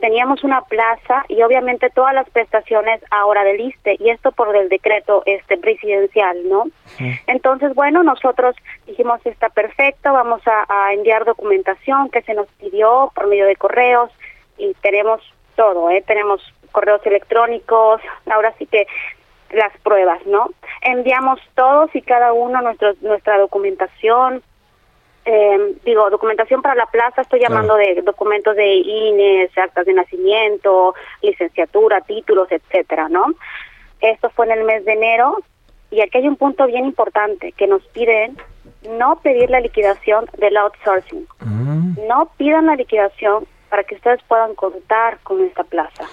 teníamos 0.00 0.42
una 0.42 0.62
plaza 0.62 1.24
y 1.28 1.42
obviamente 1.42 1.90
todas 1.90 2.14
las 2.14 2.28
prestaciones 2.30 3.00
ahora 3.10 3.44
del 3.44 3.60
ISTE 3.60 3.96
y 4.00 4.10
esto 4.10 4.32
por 4.32 4.56
el 4.56 4.68
decreto 4.68 5.22
este 5.26 5.58
presidencial, 5.58 6.48
¿no? 6.48 6.64
Sí. 6.96 7.12
Entonces, 7.26 7.74
bueno, 7.74 8.02
nosotros 8.02 8.56
dijimos 8.86 9.20
está 9.24 9.50
perfecto, 9.50 10.12
vamos 10.12 10.40
a, 10.46 10.64
a, 10.68 10.94
enviar 10.94 11.24
documentación 11.24 12.08
que 12.08 12.22
se 12.22 12.34
nos 12.34 12.48
pidió 12.58 13.12
por 13.14 13.26
medio 13.26 13.46
de 13.46 13.56
correos 13.56 14.10
y 14.56 14.72
tenemos 14.80 15.20
todo, 15.54 15.90
¿eh? 15.90 16.02
Tenemos 16.06 16.42
correos 16.72 17.04
electrónicos, 17.04 18.00
ahora 18.30 18.54
sí 18.58 18.66
que 18.66 18.86
las 19.52 19.76
pruebas, 19.82 20.24
¿no? 20.26 20.50
Enviamos 20.82 21.40
todos 21.54 21.94
y 21.94 22.02
cada 22.02 22.32
uno 22.32 22.60
nuestro, 22.62 22.94
nuestra 23.00 23.38
documentación, 23.38 24.42
eh, 25.24 25.76
digo, 25.84 26.08
documentación 26.10 26.62
para 26.62 26.74
la 26.74 26.86
plaza, 26.86 27.22
estoy 27.22 27.40
llamando 27.40 27.74
claro. 27.74 27.94
de 27.94 28.02
documentos 28.02 28.56
de 28.56 28.74
INES, 28.74 29.56
actas 29.58 29.86
de 29.86 29.94
nacimiento, 29.94 30.94
licenciatura, 31.22 32.00
títulos, 32.02 32.50
etcétera, 32.50 33.08
¿no? 33.08 33.26
Esto 34.00 34.30
fue 34.30 34.46
en 34.46 34.52
el 34.52 34.64
mes 34.64 34.84
de 34.84 34.92
enero 34.92 35.38
y 35.90 36.00
aquí 36.00 36.18
hay 36.18 36.28
un 36.28 36.36
punto 36.36 36.66
bien 36.66 36.86
importante 36.86 37.52
que 37.52 37.66
nos 37.66 37.84
piden 37.88 38.36
no 38.88 39.20
pedir 39.20 39.50
la 39.50 39.60
liquidación 39.60 40.26
del 40.38 40.56
outsourcing. 40.56 41.26
Mm. 41.40 42.06
No 42.08 42.30
pidan 42.38 42.66
la 42.66 42.76
liquidación 42.76 43.46
para 43.68 43.84
que 43.84 43.96
ustedes 43.96 44.22
puedan 44.24 44.54
contar 44.54 45.18
con 45.22 45.44
esta 45.44 45.64
plaza 45.64 46.04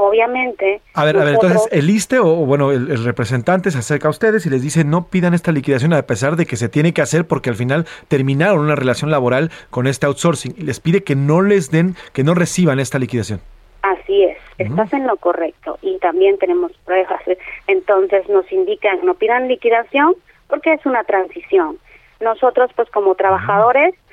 obviamente. 0.00 0.80
A 0.94 1.04
ver, 1.04 1.14
nosotros... 1.16 1.22
a 1.22 1.24
ver, 1.24 1.52
entonces 1.52 1.68
el 1.72 1.90
ISTE 1.90 2.18
o 2.18 2.24
bueno, 2.46 2.72
el, 2.72 2.90
el, 2.90 3.04
representante 3.04 3.70
se 3.70 3.78
acerca 3.78 4.08
a 4.08 4.10
ustedes 4.10 4.46
y 4.46 4.50
les 4.50 4.62
dice 4.62 4.84
no 4.84 5.06
pidan 5.08 5.34
esta 5.34 5.52
liquidación 5.52 5.92
a 5.92 6.02
pesar 6.02 6.36
de 6.36 6.46
que 6.46 6.56
se 6.56 6.68
tiene 6.68 6.92
que 6.92 7.02
hacer 7.02 7.26
porque 7.26 7.50
al 7.50 7.56
final 7.56 7.86
terminaron 8.08 8.60
una 8.60 8.76
relación 8.76 9.10
laboral 9.10 9.50
con 9.70 9.86
este 9.86 10.06
outsourcing 10.06 10.54
y 10.56 10.62
les 10.62 10.80
pide 10.80 11.02
que 11.02 11.16
no 11.16 11.42
les 11.42 11.70
den, 11.70 11.96
que 12.12 12.24
no 12.24 12.34
reciban 12.34 12.80
esta 12.80 12.98
liquidación. 12.98 13.40
Así 13.82 14.24
es, 14.24 14.38
estás 14.58 14.92
uh 14.92 14.96
-huh. 14.96 15.00
en 15.00 15.06
lo 15.06 15.16
correcto 15.16 15.78
y 15.82 15.98
también 15.98 16.38
tenemos 16.38 16.72
pruebas. 16.84 17.22
Entonces 17.66 18.28
nos 18.28 18.50
indican 18.52 19.04
no 19.04 19.14
pidan 19.14 19.48
liquidación 19.48 20.14
porque 20.48 20.72
es 20.72 20.84
una 20.84 21.04
transición. 21.04 21.78
Nosotros 22.20 22.70
pues 22.76 22.90
como 22.90 23.14
trabajadores 23.14 23.94
uh 23.94 23.96
-huh 23.96 24.09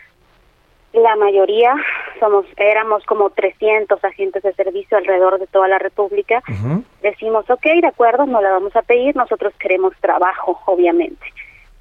la 0.98 1.16
mayoría 1.16 1.76
somos 2.20 2.46
éramos 2.58 3.04
como 3.06 3.30
300 3.30 4.04
agentes 4.04 4.44
de 4.44 4.54
servicio 4.54 4.98
alrededor 4.98 5.40
de 5.40 5.48
toda 5.48 5.68
la 5.68 5.80
República. 5.80 6.42
Uh 6.48 6.52
-huh. 6.52 6.84
Decimos, 7.02 7.50
ok, 7.50 7.64
de 7.82 7.88
acuerdo, 7.88 8.26
no 8.26 8.42
la 8.42 8.52
vamos 8.52 8.76
a 8.76 8.82
pedir, 8.82 9.16
nosotros 9.16 9.54
queremos 9.60 9.94
trabajo, 10.02 10.60
obviamente, 10.66 11.26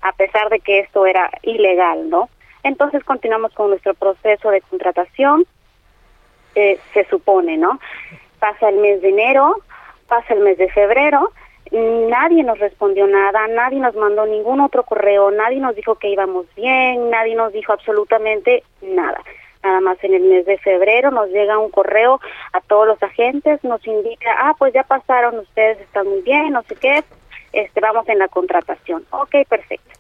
a 0.03 0.13
pesar 0.13 0.49
de 0.51 0.61
que 0.61 0.81
esto 0.81 1.07
era 1.07 1.31
ilegal, 1.43 2.09
¿no? 2.11 2.29
Entonces 2.63 3.05
continuamos 3.05 3.53
con 3.55 3.71
nuestro 3.71 3.95
proceso 3.95 4.51
de 4.51 4.61
contratación, 4.61 5.47
eh, 6.55 6.79
se 6.93 7.05
supone, 7.05 7.57
¿no? 7.57 7.79
Pasa 8.41 8.69
el 8.69 8.77
mes 8.77 9.01
de 9.03 9.11
enero, 9.11 9.57
pasa 10.09 10.35
el 10.35 10.41
mes 10.41 10.59
de 10.59 10.69
febrero, 10.71 11.31
nadie 11.73 12.43
nos 12.43 12.59
respondió 12.59 13.07
nada, 13.07 13.47
nadie 13.49 13.81
nos 13.81 13.95
mandó 13.95 14.27
ningún 14.27 14.61
otro 14.61 14.83
correo, 14.85 15.31
nadie 15.31 15.61
nos 15.61 15.75
dijo 15.75 15.97
que 15.97 16.09
íbamos 16.09 16.47
bien, 16.55 17.11
nadie 17.11 17.35
nos 17.35 17.53
dijo 17.53 17.73
absolutamente 17.73 18.63
nada. 18.83 19.21
Nada 19.63 19.81
más 19.81 20.03
en 20.05 20.15
el 20.15 20.23
mes 20.23 20.47
de 20.47 20.59
febrero 20.59 21.11
nos 21.11 21.29
llega 21.31 21.59
un 21.59 21.71
correo 21.71 22.21
a 22.53 22.61
todos 22.61 22.87
los 22.87 23.03
agentes, 23.03 23.63
nos 23.65 23.85
indica, 23.87 24.31
ah, 24.39 24.55
pues 24.59 24.73
ya 24.73 24.85
pasaron, 24.85 25.39
ustedes 25.41 25.81
están 25.81 26.07
muy 26.07 26.21
bien, 26.21 26.53
no 26.53 26.63
sé 26.63 26.77
qué, 26.77 27.03
este, 27.53 27.81
vamos 27.81 28.09
en 28.09 28.19
la 28.19 28.29
contratación. 28.29 29.05
Ok, 29.11 29.35
perfecto. 29.49 29.96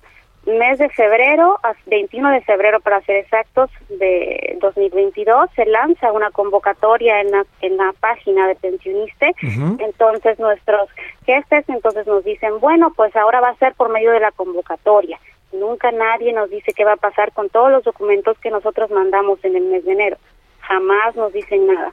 Mes 0.47 0.79
de 0.79 0.89
febrero, 0.91 1.59
21 1.87 2.31
de 2.31 2.41
febrero 2.43 2.79
para 2.79 3.01
ser 3.03 3.17
exactos, 3.17 3.69
de 3.89 4.57
2022, 4.61 5.51
se 5.57 5.67
lanza 5.67 6.13
una 6.13 6.31
convocatoria 6.31 7.21
en 7.21 7.33
la, 7.33 7.45
en 7.63 7.77
la 7.77 7.93
página 7.99 8.47
de 8.47 8.55
pensioniste. 8.55 9.35
Uh 9.43 9.47
-huh. 9.47 9.85
Entonces 9.85 10.39
nuestros 10.39 10.89
jefes 11.25 11.65
entonces 11.69 12.07
nos 12.07 12.23
dicen, 12.25 12.61
bueno, 12.61 12.93
pues 12.95 13.15
ahora 13.17 13.41
va 13.41 13.49
a 13.49 13.57
ser 13.57 13.75
por 13.75 13.89
medio 13.89 14.13
de 14.13 14.21
la 14.21 14.31
convocatoria. 14.31 15.19
Nunca 15.53 15.91
nadie 15.91 16.33
nos 16.33 16.49
dice 16.49 16.73
qué 16.73 16.85
va 16.85 16.93
a 16.93 16.97
pasar 16.97 17.33
con 17.33 17.49
todos 17.49 17.73
los 17.73 17.83
documentos 17.83 18.39
que 18.39 18.51
nosotros 18.51 18.89
mandamos 18.93 19.45
en 19.45 19.57
el 19.57 19.65
mes 19.65 19.85
de 19.85 19.93
enero. 19.93 20.17
Jamás 20.61 21.17
nos 21.17 21.33
dicen 21.33 21.67
nada. 21.67 21.93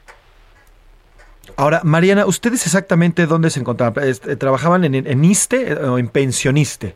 Ahora, 1.57 1.81
Mariana, 1.83 2.27
¿ustedes 2.27 2.65
exactamente 2.67 3.25
dónde 3.25 3.49
se 3.49 3.59
encontraban? 3.59 4.07
Este, 4.07 4.35
¿Trabajaban 4.35 4.85
en, 4.85 4.93
en 4.93 5.25
ISTE 5.25 5.73
o 5.73 5.97
en 5.97 6.07
pensioniste? 6.07 6.95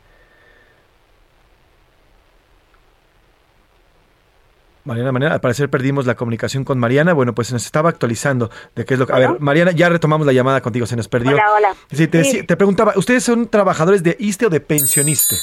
Mariana, 4.88 5.12
Mariana, 5.12 5.36
al 5.36 5.42
parecer 5.42 5.70
perdimos 5.70 6.06
la 6.06 6.16
comunicación 6.16 6.64
con 6.64 6.80
Mariana. 6.80 7.14
Bueno, 7.14 7.36
pues 7.36 7.52
nos 7.52 7.66
estaba 7.66 7.90
actualizando 7.90 8.50
de 8.74 8.86
qué 8.86 8.94
es 8.94 9.00
lo 9.00 9.06
que. 9.06 9.14
A 9.14 9.20
ver, 9.20 9.40
Mariana, 9.40 9.72
ya 9.72 9.90
retomamos 9.90 10.26
la 10.26 10.34
llamada 10.34 10.62
contigo, 10.62 10.86
se 10.86 10.96
nos 10.96 11.10
perdió. 11.10 11.34
Hola, 11.34 11.46
hola. 11.56 11.76
Sí, 11.92 12.08
te, 12.08 12.24
sí. 12.24 12.44
te 12.44 12.56
preguntaba, 12.56 12.94
¿ustedes 12.96 13.24
son 13.24 13.48
trabajadores 13.50 14.02
de 14.02 14.16
ISTE 14.18 14.46
o 14.46 14.50
de 14.50 14.62
pensioniste? 14.62 15.36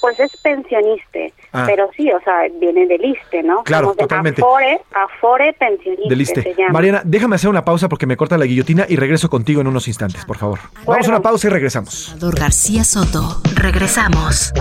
Pues 0.00 0.20
es 0.20 0.30
pensioniste, 0.36 1.34
ah. 1.52 1.64
pero 1.66 1.90
sí, 1.96 2.08
o 2.12 2.20
sea, 2.20 2.42
viene 2.60 2.86
del 2.86 3.04
ISTE, 3.04 3.42
¿no? 3.42 3.64
Claro, 3.64 3.96
totalmente. 3.98 4.40
Afore, 4.42 4.80
Afore 4.92 5.52
pensioniste 5.54 6.08
del 6.08 6.20
ISTE. 6.20 6.54
Mariana, 6.70 7.02
déjame 7.04 7.34
hacer 7.34 7.50
una 7.50 7.64
pausa 7.64 7.88
porque 7.88 8.06
me 8.06 8.16
corta 8.16 8.38
la 8.38 8.44
guillotina 8.44 8.86
y 8.88 8.94
regreso 8.94 9.28
contigo 9.28 9.60
en 9.60 9.66
unos 9.66 9.88
instantes, 9.88 10.24
por 10.24 10.36
favor. 10.36 10.60
Bueno. 10.72 10.86
Vamos 10.86 11.08
a 11.08 11.10
una 11.10 11.20
pausa 11.20 11.48
y 11.48 11.50
regresamos. 11.50 12.04
Salvador 12.04 12.38
García 12.38 12.84
Soto, 12.84 13.42
regresamos. 13.56 14.52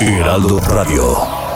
Heraldo 0.00 0.58
Radio. 0.68 1.55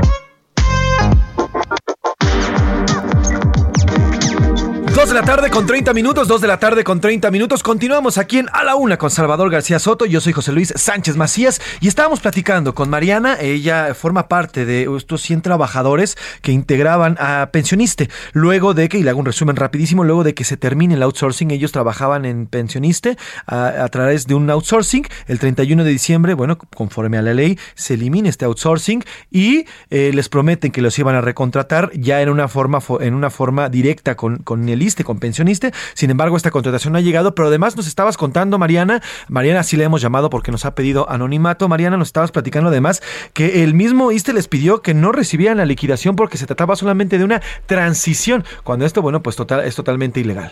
Dos 4.95 5.07
de 5.09 5.15
la 5.15 5.23
tarde 5.23 5.49
con 5.49 5.65
30 5.65 5.93
minutos, 5.93 6.27
dos 6.27 6.41
de 6.41 6.47
la 6.47 6.59
tarde 6.59 6.83
con 6.83 6.99
30 6.99 7.31
minutos. 7.31 7.63
Continuamos 7.63 8.17
aquí 8.17 8.37
en 8.39 8.47
A 8.51 8.63
la 8.63 8.75
Una 8.75 8.97
con 8.97 9.09
Salvador 9.09 9.49
García 9.49 9.79
Soto. 9.79 10.05
Yo 10.05 10.19
soy 10.19 10.33
José 10.33 10.51
Luis 10.51 10.73
Sánchez 10.75 11.15
Macías 11.15 11.61
y 11.79 11.87
estábamos 11.87 12.19
platicando 12.19 12.75
con 12.75 12.89
Mariana. 12.89 13.37
Ella 13.39 13.95
forma 13.95 14.27
parte 14.27 14.65
de 14.65 14.87
estos 14.97 15.21
100 15.21 15.41
trabajadores 15.43 16.17
que 16.41 16.51
integraban 16.51 17.15
a 17.19 17.49
Pensioniste. 17.53 18.09
Luego 18.33 18.73
de 18.73 18.89
que, 18.89 18.99
y 18.99 19.03
le 19.03 19.09
hago 19.09 19.19
un 19.21 19.25
resumen 19.25 19.55
rapidísimo, 19.55 20.03
luego 20.03 20.23
de 20.25 20.33
que 20.35 20.43
se 20.43 20.57
termine 20.57 20.93
el 20.95 21.03
outsourcing, 21.03 21.51
ellos 21.51 21.71
trabajaban 21.71 22.25
en 22.25 22.45
Pensioniste 22.45 23.17
a, 23.47 23.87
través 23.89 24.27
de 24.27 24.35
un 24.35 24.49
outsourcing. 24.49 25.07
El 25.27 25.39
31 25.39 25.83
de 25.85 25.89
diciembre, 25.89 26.33
bueno, 26.33 26.57
conforme 26.57 27.17
a 27.17 27.21
la 27.21 27.33
ley, 27.33 27.57
se 27.75 27.93
elimina 27.95 28.27
este 28.29 28.43
outsourcing 28.45 29.03
y 29.31 29.65
eh, 29.89 30.11
les 30.13 30.27
prometen 30.29 30.71
que 30.71 30.81
los 30.81 30.99
iban 30.99 31.15
a 31.15 31.21
recontratar 31.21 31.91
ya 31.93 32.21
en 32.21 32.29
una 32.29 32.47
forma, 32.49 32.81
fo- 32.81 33.01
en 33.01 33.13
una 33.15 33.29
forma 33.29 33.69
directa 33.69 34.15
con, 34.15 34.37
con 34.39 34.67
el 34.69 34.80
Con 35.05 35.19
pensioniste. 35.19 35.71
Sin 35.93 36.09
embargo, 36.09 36.35
esta 36.35 36.49
contratación 36.49 36.93
no 36.93 36.97
ha 36.97 37.01
llegado, 37.01 37.35
pero 37.35 37.49
además 37.49 37.75
nos 37.75 37.85
estabas 37.85 38.17
contando, 38.17 38.57
Mariana, 38.57 39.01
Mariana 39.29 39.61
sí 39.61 39.77
le 39.77 39.83
hemos 39.83 40.01
llamado 40.01 40.31
porque 40.31 40.51
nos 40.51 40.65
ha 40.65 40.73
pedido 40.73 41.07
anonimato. 41.07 41.67
Mariana, 41.67 41.97
nos 41.97 42.07
estabas 42.07 42.31
platicando 42.31 42.69
además 42.69 43.03
que 43.33 43.63
el 43.63 43.75
mismo 43.75 44.11
ISTE 44.11 44.33
les 44.33 44.47
pidió 44.47 44.81
que 44.81 44.95
no 44.95 45.11
recibieran 45.11 45.57
la 45.57 45.65
liquidación 45.65 46.15
porque 46.15 46.37
se 46.37 46.47
trataba 46.47 46.75
solamente 46.75 47.19
de 47.19 47.23
una 47.23 47.41
transición, 47.67 48.43
cuando 48.63 48.85
esto, 48.85 49.03
bueno, 49.03 49.21
pues 49.21 49.35
total, 49.35 49.61
es 49.65 49.75
totalmente 49.75 50.19
ilegal. 50.19 50.51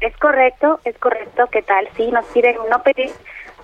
Es 0.00 0.14
correcto, 0.18 0.80
es 0.84 0.98
correcto. 0.98 1.44
¿Qué 1.50 1.62
tal? 1.62 1.88
Sí, 1.96 2.10
nos 2.12 2.26
piden 2.26 2.56
no 2.70 2.82
pedir 2.82 3.10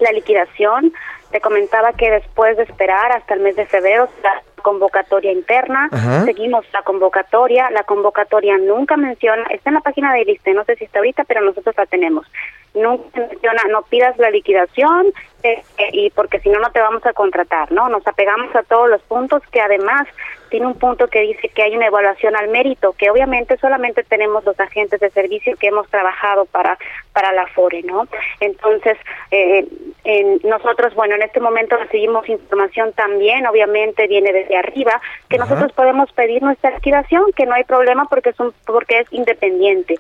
la 0.01 0.13
liquidación. 0.13 0.93
Te 1.31 1.41
comentaba 1.41 1.93
que 1.93 2.11
después 2.11 2.57
de 2.57 2.63
esperar 2.63 3.13
hasta 3.13 3.35
el 3.35 3.41
mes 3.41 3.57
de 3.57 3.67
febrero, 3.67 4.09
la 4.23 4.43
convocatoria 4.63 5.33
interna, 5.33 5.89
Ajá. 5.91 6.25
seguimos 6.25 6.65
la 6.73 6.83
convocatoria. 6.83 7.71
La 7.71 7.83
convocatoria 7.85 8.57
nunca 8.59 8.97
menciona, 8.97 9.45
está 9.51 9.71
en 9.71 9.75
la 9.75 9.81
página 9.81 10.13
de 10.13 10.23
ISTE, 10.23 10.55
no 10.55 10.65
sé 10.65 10.77
si 10.77 10.85
está 10.85 10.99
ahorita, 10.99 11.25
pero 11.25 11.41
nosotros 11.41 11.75
la 11.77 11.87
tenemos. 11.87 12.27
Nunca 12.75 13.21
menciona, 13.21 13.63
no 13.71 13.83
pidas 13.83 14.17
la 14.19 14.31
liquidación 14.31 15.07
eh, 15.43 15.63
eh, 15.79 15.89
y 15.93 16.11
porque 16.11 16.41
si 16.41 16.49
no, 16.49 16.61
no 16.61 16.71
te 16.71 16.81
vamos 16.81 17.05
a 17.07 17.13
contratar, 17.13 17.73
¿no? 17.73 17.89
Nos 17.89 18.07
apegamos 18.07 18.55
a 18.55 18.63
todos 18.63 18.89
los 18.89 19.03
puntos 19.03 19.43
que 19.51 19.61
además 19.61 20.07
tiene 20.49 20.67
un 20.67 20.75
punto 20.79 21.09
que 21.09 21.21
dice 21.21 21.49
que 21.51 21.63
hay 21.63 21.77
una 21.77 21.87
evaluación 21.87 22.35
al 22.37 22.49
mérito, 22.49 22.93
que 22.93 23.11
obviamente 23.11 23.57
solamente 23.59 24.03
tenemos 24.05 24.45
los 24.45 24.59
agentes 24.61 25.01
de 25.01 25.11
servicio 25.11 25.57
que 25.57 25.69
hemos 25.69 25.89
trabajado 25.89 26.45
para 26.47 26.79
para 27.13 27.33
la 27.33 27.47
FORE, 27.49 27.83
¿no? 27.83 28.07
Entonces, 28.41 28.97
eh, 29.33 29.67
en- 30.05 30.41
nosotros, 30.45 30.95
bueno, 30.95 31.17
en 31.17 31.23
este 31.23 31.41
momento 31.41 31.77
recibimos 31.77 32.29
información 32.29 32.93
también, 32.93 33.45
obviamente 33.47 34.07
viene 34.07 34.33
desde 34.33 34.57
arriba, 34.57 35.01
que 35.29 35.37
Ajá. 35.37 35.45
nosotros 35.47 35.73
podemos 35.73 36.13
pedir 36.13 36.43
nuestra 36.43 36.71
liquidación, 36.71 37.25
que 37.35 37.45
no 37.47 37.55
hay 37.55 37.65
problema 37.65 38.05
porque 38.09 38.31
es 38.31 38.39
un, 38.41 38.53
porque 38.67 39.01
es 39.01 39.13
independiente 39.13 39.97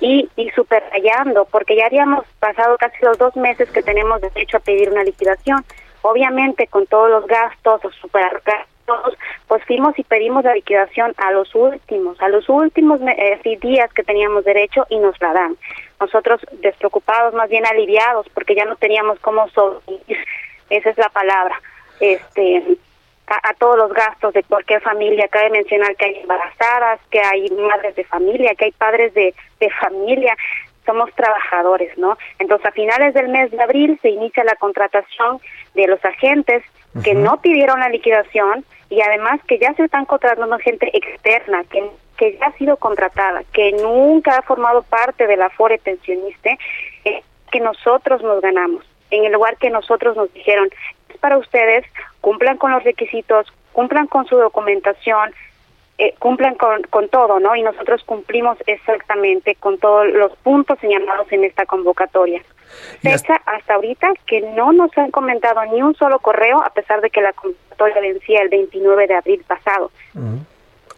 y, 0.00 0.28
y 0.36 0.50
superrayando, 0.50 1.44
porque 1.44 1.76
ya 1.76 1.86
habíamos 1.86 2.24
pasado 2.40 2.76
casi 2.78 2.96
los 3.04 3.18
dos 3.18 3.36
meses 3.36 3.70
que 3.70 3.82
tenemos 3.82 4.20
derecho 4.22 4.56
a 4.56 4.60
pedir 4.60 4.90
una 4.90 5.04
liquidación. 5.04 5.64
Obviamente, 6.04 6.66
con 6.66 6.86
todos 6.86 7.10
los 7.10 7.26
gastos, 7.26 7.84
los 7.84 7.94
supergastos, 8.86 9.18
pues 9.48 9.64
fuimos 9.64 9.98
y 9.98 10.04
pedimos 10.04 10.44
la 10.44 10.54
liquidación 10.54 11.14
a 11.16 11.30
los 11.32 11.54
últimos, 11.54 12.20
a 12.20 12.28
los 12.28 12.48
últimos 12.48 13.00
eh, 13.02 13.58
días 13.60 13.92
que 13.92 14.02
teníamos 14.02 14.44
derecho 14.44 14.86
y 14.88 14.98
nos 14.98 15.20
la 15.20 15.32
dan. 15.32 15.56
Nosotros 16.00 16.40
despreocupados, 16.60 17.34
más 17.34 17.48
bien 17.48 17.66
aliviados, 17.66 18.28
porque 18.34 18.54
ya 18.54 18.64
no 18.64 18.76
teníamos 18.76 19.18
cómo 19.20 19.48
sobrevivir, 19.50 20.18
esa 20.70 20.90
es 20.90 20.98
la 20.98 21.08
palabra. 21.10 21.60
Este, 22.00 22.78
a, 23.28 23.50
a 23.50 23.54
todos 23.54 23.76
los 23.78 23.92
gastos 23.92 24.34
de 24.34 24.42
cualquier 24.42 24.80
familia. 24.80 25.28
Cabe 25.28 25.50
mencionar 25.50 25.94
que 25.96 26.06
hay 26.06 26.16
embarazadas, 26.16 27.00
que 27.10 27.20
hay 27.20 27.48
madres 27.50 27.94
de 27.94 28.04
familia, 28.04 28.54
que 28.54 28.66
hay 28.66 28.72
padres 28.72 29.14
de, 29.14 29.34
de 29.60 29.70
familia. 29.70 30.36
Somos 30.84 31.12
trabajadores, 31.14 31.96
¿no? 31.96 32.18
Entonces, 32.40 32.66
a 32.66 32.72
finales 32.72 33.14
del 33.14 33.28
mes 33.28 33.52
de 33.52 33.62
abril 33.62 33.98
se 34.02 34.08
inicia 34.08 34.42
la 34.42 34.56
contratación 34.56 35.40
de 35.74 35.86
los 35.86 36.04
agentes 36.04 36.64
que 37.02 37.14
no 37.14 37.40
pidieron 37.40 37.80
la 37.80 37.88
liquidación 37.88 38.64
y 38.90 39.00
además 39.00 39.40
que 39.46 39.58
ya 39.58 39.72
se 39.74 39.84
están 39.84 40.04
contratando 40.04 40.58
gente 40.58 40.90
externa, 40.96 41.64
que, 41.64 41.88
que 42.18 42.36
ya 42.36 42.46
ha 42.46 42.52
sido 42.58 42.76
contratada, 42.76 43.42
que 43.52 43.72
nunca 43.72 44.36
ha 44.36 44.42
formado 44.42 44.82
parte 44.82 45.26
de 45.26 45.36
la 45.36 45.48
FORE 45.50 45.78
pensionista, 45.78 46.50
eh, 47.04 47.22
que 47.50 47.60
nosotros 47.60 48.22
nos 48.22 48.40
ganamos. 48.42 48.84
En 49.10 49.24
el 49.24 49.32
lugar 49.32 49.56
que 49.56 49.70
nosotros 49.70 50.16
nos 50.16 50.32
dijeron, 50.34 50.68
es 51.08 51.16
para 51.18 51.38
ustedes, 51.38 51.84
cumplan 52.20 52.58
con 52.58 52.72
los 52.72 52.84
requisitos, 52.84 53.46
cumplan 53.72 54.06
con 54.06 54.26
su 54.26 54.36
documentación, 54.36 55.32
eh, 55.98 56.14
cumplan 56.18 56.54
con, 56.56 56.82
con 56.84 57.08
todo, 57.08 57.40
¿no? 57.40 57.54
Y 57.54 57.62
nosotros 57.62 58.02
cumplimos 58.04 58.58
exactamente 58.66 59.54
con 59.54 59.78
todos 59.78 60.06
los 60.08 60.36
puntos 60.38 60.78
señalados 60.80 61.30
en 61.32 61.44
esta 61.44 61.64
convocatoria. 61.64 62.42
Fecha 63.00 63.40
hasta 63.46 63.74
ahorita 63.74 64.08
que 64.26 64.40
no 64.40 64.72
nos 64.72 64.96
han 64.96 65.10
comentado 65.10 65.64
ni 65.72 65.82
un 65.82 65.94
solo 65.94 66.18
correo, 66.18 66.62
a 66.62 66.70
pesar 66.70 67.00
de 67.00 67.10
que 67.10 67.20
la 67.20 67.32
convocatoria 67.32 68.00
vencía 68.00 68.42
el 68.42 68.48
29 68.48 69.06
de 69.06 69.14
abril 69.14 69.44
pasado. 69.46 69.90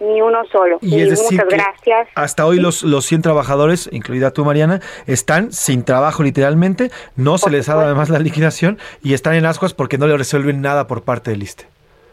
Ni 0.01 0.21
uno 0.21 0.45
solo. 0.47 0.79
Y 0.83 1.01
es 1.01 1.11
decir 1.11 1.39
muchas 1.39 1.49
que 1.49 1.57
gracias. 1.57 2.09
hasta 2.17 2.45
hoy 2.45 2.59
los, 2.59 2.83
los 2.83 3.05
100 3.05 3.23
trabajadores, 3.23 3.89
incluida 3.93 4.33
tú, 4.33 4.45
Mariana, 4.45 4.81
están 5.07 5.53
sin 5.53 5.85
trabajo 5.85 6.23
literalmente, 6.23 6.91
no 7.17 7.39
se 7.39 7.51
les 7.51 7.69
ha 7.69 7.75
dado 7.75 7.87
además 7.87 8.11
la 8.11 8.19
liquidación 8.19 8.79
y 9.03 9.15
están 9.15 9.35
en 9.35 9.47
ascuas 9.47 9.73
porque 9.73 9.97
no 9.97 10.07
le 10.07 10.17
resuelven 10.17 10.61
nada 10.61 10.87
por 10.87 11.05
parte 11.05 11.31
del 11.31 11.43
ISTE. 11.43 11.67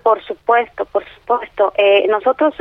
Por 0.03 0.23
supuesto, 0.23 0.85
por 0.85 1.03
supuesto. 1.15 1.73
Eh, 1.77 2.07
nosotros 2.07 2.53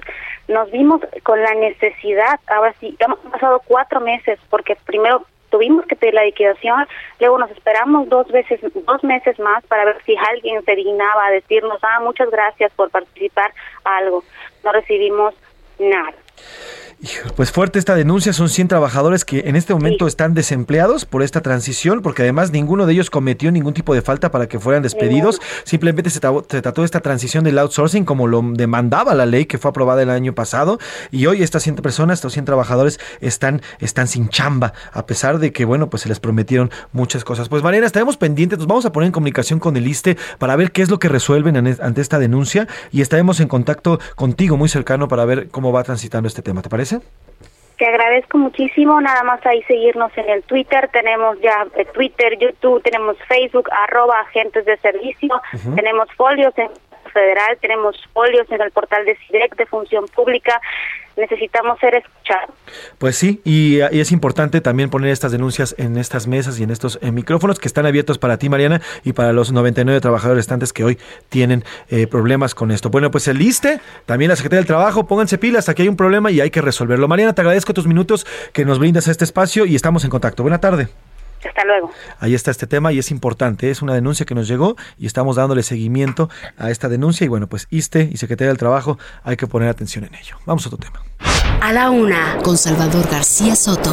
nos 0.48 0.70
vimos 0.70 1.00
con 1.22 1.40
la 1.40 1.54
necesidad, 1.54 2.40
ahora 2.48 2.74
sí, 2.80 2.96
hemos 2.98 3.18
pasado 3.20 3.62
cuatro 3.66 4.00
meses, 4.00 4.38
porque 4.50 4.76
primero 4.84 5.24
tuvimos 5.50 5.84
que 5.86 5.96
pedir 5.96 6.14
la 6.14 6.24
liquidación, 6.24 6.86
luego 7.18 7.38
nos 7.38 7.50
esperamos 7.50 8.08
dos 8.08 8.28
veces, 8.28 8.60
dos 8.86 9.04
meses 9.04 9.38
más 9.38 9.64
para 9.66 9.84
ver 9.84 10.02
si 10.04 10.14
alguien 10.16 10.64
se 10.64 10.76
dignaba 10.76 11.26
a 11.26 11.30
decirnos, 11.30 11.78
ah, 11.82 12.00
muchas 12.00 12.30
gracias 12.30 12.72
por 12.72 12.90
participar 12.90 13.52
algo. 13.84 14.24
No 14.64 14.72
recibimos 14.72 15.34
nada. 15.78 16.14
Pues 17.34 17.50
fuerte 17.50 17.78
esta 17.78 17.94
denuncia, 17.94 18.34
son 18.34 18.50
100 18.50 18.68
trabajadores 18.68 19.24
que 19.24 19.40
en 19.46 19.56
este 19.56 19.72
momento 19.72 20.06
están 20.06 20.34
desempleados 20.34 21.06
por 21.06 21.22
esta 21.22 21.40
transición, 21.40 22.02
porque 22.02 22.20
además 22.20 22.50
ninguno 22.52 22.84
de 22.84 22.92
ellos 22.92 23.08
cometió 23.08 23.50
ningún 23.50 23.72
tipo 23.72 23.94
de 23.94 24.02
falta 24.02 24.30
para 24.30 24.48
que 24.48 24.60
fueran 24.60 24.82
despedidos, 24.82 25.40
simplemente 25.64 26.10
se, 26.10 26.20
tra- 26.20 26.44
se 26.46 26.60
trató 26.60 26.82
de 26.82 26.84
esta 26.84 27.00
transición 27.00 27.42
del 27.42 27.58
outsourcing 27.58 28.04
como 28.04 28.26
lo 28.26 28.42
demandaba 28.42 29.14
la 29.14 29.24
ley 29.24 29.46
que 29.46 29.56
fue 29.56 29.70
aprobada 29.70 30.02
el 30.02 30.10
año 30.10 30.34
pasado, 30.34 30.78
y 31.10 31.24
hoy 31.24 31.42
estas 31.42 31.62
100 31.62 31.76
personas, 31.76 32.18
estos 32.18 32.34
100 32.34 32.44
trabajadores 32.44 33.00
están, 33.22 33.62
están 33.78 34.06
sin 34.06 34.28
chamba, 34.28 34.74
a 34.92 35.06
pesar 35.06 35.38
de 35.38 35.54
que, 35.54 35.64
bueno, 35.64 35.88
pues 35.88 36.02
se 36.02 36.08
les 36.10 36.20
prometieron 36.20 36.70
muchas 36.92 37.24
cosas. 37.24 37.48
Pues 37.48 37.62
Mariana, 37.62 37.86
estaremos 37.86 38.18
pendientes, 38.18 38.58
nos 38.58 38.68
vamos 38.68 38.84
a 38.84 38.92
poner 38.92 39.06
en 39.06 39.12
comunicación 39.12 39.58
con 39.58 39.74
el 39.78 39.88
ISTE 39.88 40.18
para 40.38 40.54
ver 40.54 40.70
qué 40.70 40.82
es 40.82 40.90
lo 40.90 40.98
que 40.98 41.08
resuelven 41.08 41.56
ante 41.56 42.00
esta 42.02 42.18
denuncia, 42.18 42.68
y 42.92 43.00
estaremos 43.00 43.40
en 43.40 43.48
contacto 43.48 43.98
contigo 44.16 44.58
muy 44.58 44.68
cercano 44.68 45.08
para 45.08 45.24
ver 45.24 45.48
cómo 45.48 45.72
va 45.72 45.82
transitando 45.82 46.28
este 46.28 46.42
tema, 46.42 46.60
¿te 46.60 46.68
parece? 46.68 46.89
Te 47.78 47.86
agradezco 47.86 48.36
muchísimo, 48.36 49.00
nada 49.00 49.22
más 49.22 49.44
ahí 49.46 49.62
seguirnos 49.62 50.12
en 50.16 50.28
el 50.28 50.42
Twitter, 50.42 50.90
tenemos 50.92 51.40
ya 51.40 51.66
eh, 51.76 51.86
Twitter, 51.86 52.36
YouTube, 52.38 52.82
tenemos 52.82 53.16
Facebook, 53.26 53.70
arroba 53.72 54.20
agentes 54.20 54.66
de 54.66 54.76
servicio, 54.78 55.40
tenemos 55.74 56.06
folios 56.14 56.52
en 56.58 56.68
federal, 57.10 57.56
tenemos 57.60 57.96
folios 58.12 58.50
en 58.50 58.60
el 58.60 58.70
portal 58.70 59.04
de 59.04 59.16
CIDEC 59.16 59.56
de 59.56 59.66
función 59.66 60.06
pública, 60.08 60.60
necesitamos 61.20 61.78
ser 61.78 61.94
escuchados. 61.94 62.54
Pues 62.98 63.16
sí, 63.16 63.40
y, 63.44 63.80
es 63.80 64.12
importante 64.12 64.60
también 64.60 64.90
poner 64.90 65.10
estas 65.10 65.32
denuncias 65.32 65.74
en 65.78 65.96
estas 65.96 66.26
mesas 66.26 66.58
y 66.58 66.62
en 66.62 66.70
estos 66.70 66.98
eh, 67.02 67.12
micrófonos 67.12 67.58
que 67.58 67.68
están 67.68 67.86
abiertos 67.86 68.18
para 68.18 68.38
ti, 68.38 68.48
Mariana, 68.48 68.80
y 69.04 69.12
para 69.12 69.32
los 69.32 69.52
99 69.52 70.00
trabajadores 70.00 70.40
restantes 70.40 70.72
que 70.72 70.84
hoy 70.84 70.98
tienen 71.28 71.64
eh, 71.88 72.06
problemas 72.06 72.54
con 72.54 72.70
esto. 72.70 72.90
Bueno, 72.90 73.10
pues 73.10 73.28
el 73.28 73.40
ISTE, 73.40 73.80
también 74.06 74.30
la 74.30 74.36
Secretaría 74.36 74.60
del 74.60 74.66
Trabajo, 74.66 75.06
pónganse 75.06 75.38
pilas, 75.38 75.68
aquí 75.68 75.82
hay 75.82 75.88
un 75.88 75.96
problema 75.96 76.30
y 76.30 76.40
hay 76.40 76.50
que 76.50 76.62
resolverlo. 76.62 77.08
Mariana, 77.08 77.34
te 77.34 77.42
agradezco 77.42 77.74
tus 77.74 77.86
minutos 77.86 78.26
que 78.52 78.64
nos 78.64 78.78
brindas 78.78 79.08
este 79.08 79.24
espacio 79.24 79.66
y 79.66 79.76
estamos 79.76 80.04
en 80.04 80.10
contacto. 80.10 80.42
Buena 80.42 80.60
tarde. 80.60 80.88
Hasta 81.48 81.64
luego. 81.64 81.90
Ahí 82.18 82.34
está 82.34 82.50
este 82.50 82.66
tema 82.66 82.92
y 82.92 82.98
es 82.98 83.10
importante, 83.10 83.70
es 83.70 83.82
una 83.82 83.94
denuncia 83.94 84.26
que 84.26 84.34
nos 84.34 84.46
llegó 84.48 84.76
y 84.98 85.06
estamos 85.06 85.36
dándole 85.36 85.62
seguimiento 85.62 86.28
a 86.58 86.70
esta 86.70 86.88
denuncia 86.88 87.24
y 87.24 87.28
bueno, 87.28 87.46
pues 87.46 87.66
ISTE 87.70 88.10
y 88.12 88.16
Secretaría 88.16 88.48
del 88.48 88.58
Trabajo 88.58 88.98
hay 89.22 89.36
que 89.36 89.46
poner 89.46 89.68
atención 89.68 90.04
en 90.04 90.14
ello. 90.14 90.36
Vamos 90.46 90.66
a 90.66 90.68
otro 90.68 90.78
tema. 90.78 91.02
A 91.60 91.72
la 91.72 91.90
Una 91.90 92.38
con 92.42 92.56
Salvador 92.56 93.08
García 93.10 93.54
Soto. 93.54 93.92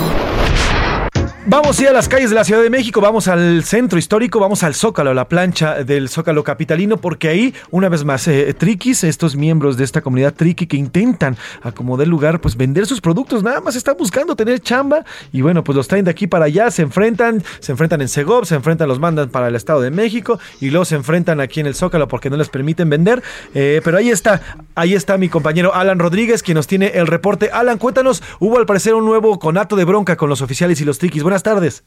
Vamos 1.49 1.79
a 1.79 1.81
ir 1.81 1.87
a 1.87 1.93
las 1.93 2.09
calles 2.09 2.29
de 2.29 2.35
la 2.35 2.43
Ciudad 2.43 2.61
de 2.61 2.69
México, 2.69 2.99
vamos 2.99 3.29
al 3.29 3.63
centro 3.63 3.97
histórico, 3.97 4.37
vamos 4.37 4.63
al 4.63 4.75
Zócalo, 4.75 5.11
a 5.11 5.13
la 5.13 5.29
plancha 5.29 5.81
del 5.81 6.09
Zócalo 6.09 6.43
capitalino, 6.43 6.97
porque 6.97 7.29
ahí, 7.29 7.53
una 7.71 7.87
vez 7.87 8.03
más, 8.03 8.27
eh, 8.27 8.53
triquis, 8.53 9.05
estos 9.05 9.37
miembros 9.37 9.77
de 9.77 9.85
esta 9.85 10.01
comunidad 10.01 10.33
triqui 10.33 10.67
que 10.67 10.75
intentan 10.75 11.37
acomodar 11.61 12.05
lugar, 12.05 12.41
pues 12.41 12.57
vender 12.57 12.85
sus 12.85 12.99
productos, 12.99 13.43
nada 13.43 13.61
más 13.61 13.77
están 13.77 13.95
buscando 13.97 14.35
tener 14.35 14.59
chamba 14.59 15.05
y 15.31 15.39
bueno, 15.39 15.63
pues 15.63 15.77
los 15.77 15.87
traen 15.87 16.03
de 16.03 16.11
aquí 16.11 16.27
para 16.27 16.43
allá, 16.43 16.69
se 16.69 16.81
enfrentan, 16.81 17.41
se 17.61 17.71
enfrentan 17.71 18.01
en 18.01 18.09
Segov, 18.09 18.45
se 18.45 18.55
enfrentan, 18.55 18.89
los 18.89 18.99
mandan 18.99 19.29
para 19.29 19.47
el 19.47 19.55
Estado 19.55 19.79
de 19.79 19.89
México 19.89 20.41
y 20.59 20.69
luego 20.69 20.83
se 20.83 20.95
enfrentan 20.95 21.39
aquí 21.39 21.61
en 21.61 21.67
el 21.67 21.75
Zócalo 21.75 22.09
porque 22.09 22.29
no 22.29 22.35
les 22.35 22.49
permiten 22.49 22.89
vender. 22.89 23.23
Eh, 23.53 23.79
pero 23.85 23.99
ahí 23.99 24.09
está, 24.09 24.41
ahí 24.75 24.95
está 24.95 25.17
mi 25.17 25.29
compañero 25.29 25.73
Alan 25.73 25.97
Rodríguez, 25.97 26.43
quien 26.43 26.55
nos 26.55 26.67
tiene 26.67 26.87
el 26.87 27.07
reporte. 27.07 27.51
Alan, 27.53 27.77
cuéntanos, 27.77 28.21
hubo 28.41 28.57
al 28.57 28.65
parecer 28.65 28.95
un 28.95 29.05
nuevo 29.05 29.39
conato 29.39 29.77
de 29.77 29.85
bronca 29.85 30.17
con 30.17 30.27
los 30.27 30.41
oficiales 30.41 30.81
y 30.81 30.83
los 30.83 30.97
triquis. 30.97 31.23
Tardes. 31.43 31.83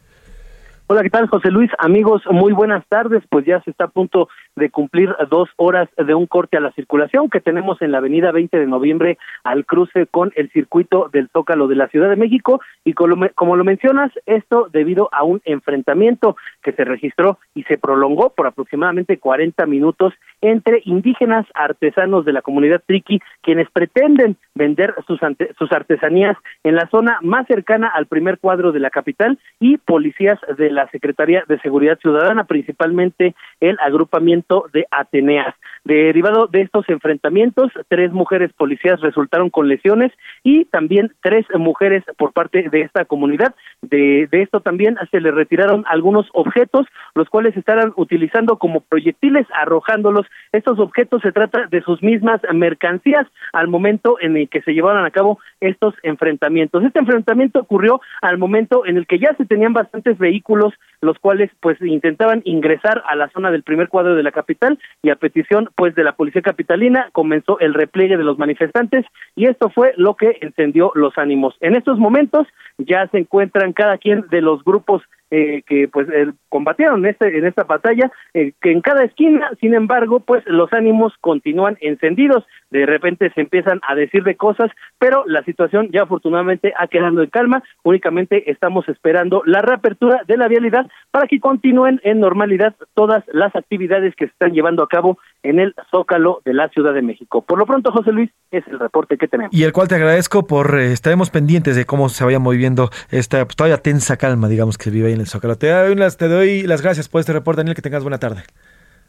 Hola, 0.87 1.03
¿qué 1.03 1.11
tal, 1.11 1.29
José 1.29 1.53
Luis? 1.53 1.71
Amigos, 1.79 2.23
muy 2.33 2.53
buenas 2.53 2.85
tardes. 2.89 3.23
Pues 3.31 3.47
ya 3.47 3.63
se 3.63 3.71
está 3.71 3.85
a 3.85 3.89
punto 3.91 4.29
de 4.57 4.71
cumplir 4.71 5.15
dos 5.31 5.49
horas 5.57 5.89
de 5.97 6.15
un 6.15 6.27
corte 6.27 6.57
a 6.57 6.61
la 6.61 6.73
circulación 6.73 7.31
que 7.31 7.41
tenemos 7.41 7.81
en 7.83 7.93
la 7.93 7.99
avenida 7.99 8.33
20 8.33 8.59
de 8.59 8.67
noviembre 8.67 9.19
al 9.45 9.65
cruce 9.65 10.07
con 10.07 10.33
el 10.37 10.51
circuito 10.51 11.09
del 11.13 11.29
Zócalo 11.33 11.69
de 11.69 11.77
la 11.77 11.89
Ciudad 11.89 12.11
de 12.11 12.17
México. 12.17 12.61
Y 12.85 12.93
como, 12.95 13.57
lo 13.57 13.65
mencionas, 13.65 14.13
esto 14.27 14.69
debido 14.73 15.09
a 15.13 15.25
un 15.25 15.41
enfrentamiento 15.45 16.37
que 16.63 16.73
se 16.73 16.85
registró 16.85 17.39
y 17.55 17.63
se 17.65 17.79
prolongó 17.79 18.31
por 18.31 18.47
aproximadamente 18.47 19.19
40 19.19 19.67
minutos 19.67 20.15
entre 20.41 20.83
indígenas 20.85 21.47
artesanos 21.55 22.25
de 22.25 22.33
la 22.33 22.43
comunidad 22.43 22.83
triqui, 22.87 23.21
quienes 23.43 23.71
pretenden 23.71 24.37
vender 24.55 24.95
sus, 25.07 25.21
sus 25.59 25.73
artesanías 25.73 26.37
en 26.65 26.75
la 26.75 26.89
zona 26.89 27.19
más 27.23 27.47
cercana 27.47 27.89
al 27.89 28.07
primer 28.07 28.39
cuadro 28.39 28.73
de 28.73 28.81
la 28.81 28.91
capital 28.91 29.39
y 29.59 29.79
policías 29.79 30.39
de 30.57 30.71
la 30.71 30.89
Secretaría 30.91 31.45
de 31.47 31.59
Seguridad 31.61 31.99
Ciudadana, 31.99 32.45
principalmente 32.45 33.35
el 33.61 33.79
agrupamiento 33.81 34.40
de 34.73 34.87
Ateneas. 34.91 35.55
Derivado 35.85 36.47
de 36.47 36.63
estos 36.63 36.89
enfrentamientos, 36.89 37.73
tres 37.89 38.13
mujeres 38.13 38.53
policías 38.53 39.01
resultaron 39.01 39.51
con 39.51 39.69
lesiones 39.69 40.13
y 40.43 40.67
también 40.67 41.13
tres 41.23 41.47
mujeres 41.55 42.05
por 42.19 42.33
parte 42.33 42.69
de 42.71 42.83
esta 42.83 43.05
comunidad. 43.05 43.55
De, 43.83 44.29
de 44.31 44.43
esto 44.43 44.61
también 44.61 44.97
se 45.11 45.21
le 45.21 45.31
retiraron 45.31 45.85
algunos 45.89 46.27
objetos, 46.33 46.87
los 47.15 47.29
cuales 47.29 47.57
estarán 47.57 47.93
utilizando 47.97 48.59
como 48.59 48.81
proyectiles, 48.81 49.47
arrojándolos. 49.55 50.27
Estos 50.53 50.79
objetos 50.79 51.23
se 51.23 51.33
trata 51.33 51.67
de 51.67 51.81
sus 51.83 52.03
mismas 52.03 52.41
mercancías 52.53 53.27
al 53.53 53.69
momento 53.69 54.17
en 54.21 54.37
el 54.37 54.49
que 54.49 54.63
se 54.63 54.73
llevaron 54.73 55.05
a 55.05 55.11
cabo 55.11 55.39
estos 55.61 55.95
enfrentamientos. 56.03 56.85
Este 56.85 56.99
enfrentamiento 56.99 57.61
ocurrió 57.61 58.01
al 58.21 58.39
momento 58.39 58.87
en 58.87 58.97
el 58.97 59.07
que 59.07 59.19
ya 59.19 59.35
se 59.37 59.47
tenían 59.47 59.73
bastantes 59.73 60.19
vehículos, 60.19 60.75
los 61.01 61.19
cuales 61.19 61.51
pues 61.61 61.81
intentaban 61.81 62.43
ingresar 62.45 63.03
a 63.07 63.17
la 63.17 63.29
zona 63.31 63.51
del 63.51 63.63
primer 63.63 63.89
cuadro 63.89 64.15
de 64.15 64.23
la 64.23 64.33
capital 64.33 64.79
y 65.03 65.11
a 65.11 65.17
petición 65.17 65.70
pues 65.77 65.95
de 65.95 66.05
la 66.05 66.13
policía 66.13 66.43
capitalina 66.43 67.09
comenzó 67.13 67.59
el 67.61 67.75
repliegue 67.75 68.17
de 68.17 68.25
los 68.25 68.39
manifestantes 68.39 69.05
y 69.37 69.47
esto 69.47 69.71
fue 69.71 69.93
lo 69.97 70.15
que 70.15 70.39
encendió 70.41 70.93
los 70.95 71.17
ánimos. 71.19 71.57
En 71.61 71.75
estos 71.75 71.99
momentos 71.99 72.47
ya 72.79 73.07
se 73.09 73.19
encuentran 73.19 73.73
cada 73.73 73.99
quien 73.99 74.27
de 74.31 74.41
los 74.41 74.63
grupos 74.65 75.03
eh, 75.31 75.63
que 75.67 75.89
pues 75.89 76.09
eh, 76.09 76.33
combatieron 76.49 77.05
en, 77.05 77.13
este, 77.13 77.39
en 77.39 77.47
esta 77.47 77.65
batalla, 77.65 78.11
eh, 78.35 78.53
que 78.61 78.73
en 78.73 78.81
cada 78.81 79.05
esquina, 79.05 79.51
sin 79.61 79.75
embargo, 79.75 80.21
pues 80.21 80.43
los 80.47 80.73
ánimos 80.73 81.13
continúan 81.21 81.79
encendidos, 81.81 82.45
de 82.71 82.87
repente 82.87 83.31
se 83.35 83.41
empiezan 83.41 83.81
a 83.89 83.95
decir 83.95 84.25
de 84.25 84.37
cosas, 84.37 84.71
pero 84.99 85.25
la 85.27 85.43
situación 85.45 85.89
ya 85.93 86.03
afortunadamente 86.03 86.73
ha 86.77 86.87
quedado 86.89 87.23
en 87.23 87.31
calma, 87.31 87.63
únicamente 87.83 88.51
estamos 88.51 88.89
esperando 88.89 89.43
la 89.47 89.63
reapertura 89.63 90.23
de 90.27 90.37
la 90.37 90.49
vialidad 90.49 90.87
para 91.11 91.27
que 91.27 91.41
continúen 91.41 92.01
en 92.05 92.21
normalidad 92.21 92.75
todas 92.95 93.25
las 93.33 93.55
actividades 93.55 94.15
que 94.17 94.27
se 94.27 94.33
están 94.33 94.53
llevando 94.53 94.83
a 94.83 94.89
cabo 94.89 95.19
en 95.43 95.59
el 95.59 95.75
Zócalo 95.91 96.43
de 96.45 96.55
la 96.55 96.69
Ciudad 96.69 96.93
de 96.93 97.03
México. 97.03 97.43
Por 97.43 97.59
lo 97.59 97.67
pronto, 97.67 97.93
José 97.93 98.13
Luis, 98.13 98.31
es 98.51 98.67
el 98.69 98.79
reporte 98.79 99.17
que 99.17 99.29
tenemos. 99.29 99.55
Y 99.55 99.65
el 99.65 99.73
cual 99.73 99.89
te 99.89 99.95
agradezco 99.95 100.47
por, 100.47 100.79
estaremos 100.79 101.31
pendientes 101.31 101.77
de 101.77 101.87
cómo 101.87 102.09
se 102.09 102.25
vaya 102.25 102.39
moviendo 102.39 102.91
esta 103.11 103.45
pues, 103.45 103.57
todavía 103.57 103.79
tensa 103.79 104.17
calma, 104.17 104.49
digamos, 104.49 104.77
que 104.77 104.91
vive 104.91 105.09
ahí 105.09 105.15
en 105.15 105.20
Zócalo. 105.27 105.57
Te 105.57 105.71
doy, 105.71 105.95
las, 105.95 106.17
te 106.17 106.29
doy 106.29 106.63
las 106.63 106.83
gracias 106.83 107.09
por 107.09 107.21
este 107.21 107.33
reporte, 107.33 107.61
Daniel, 107.61 107.75
que 107.77 107.83
tengas 107.83 108.03
buena 108.03 108.19
tarde. 108.19 108.45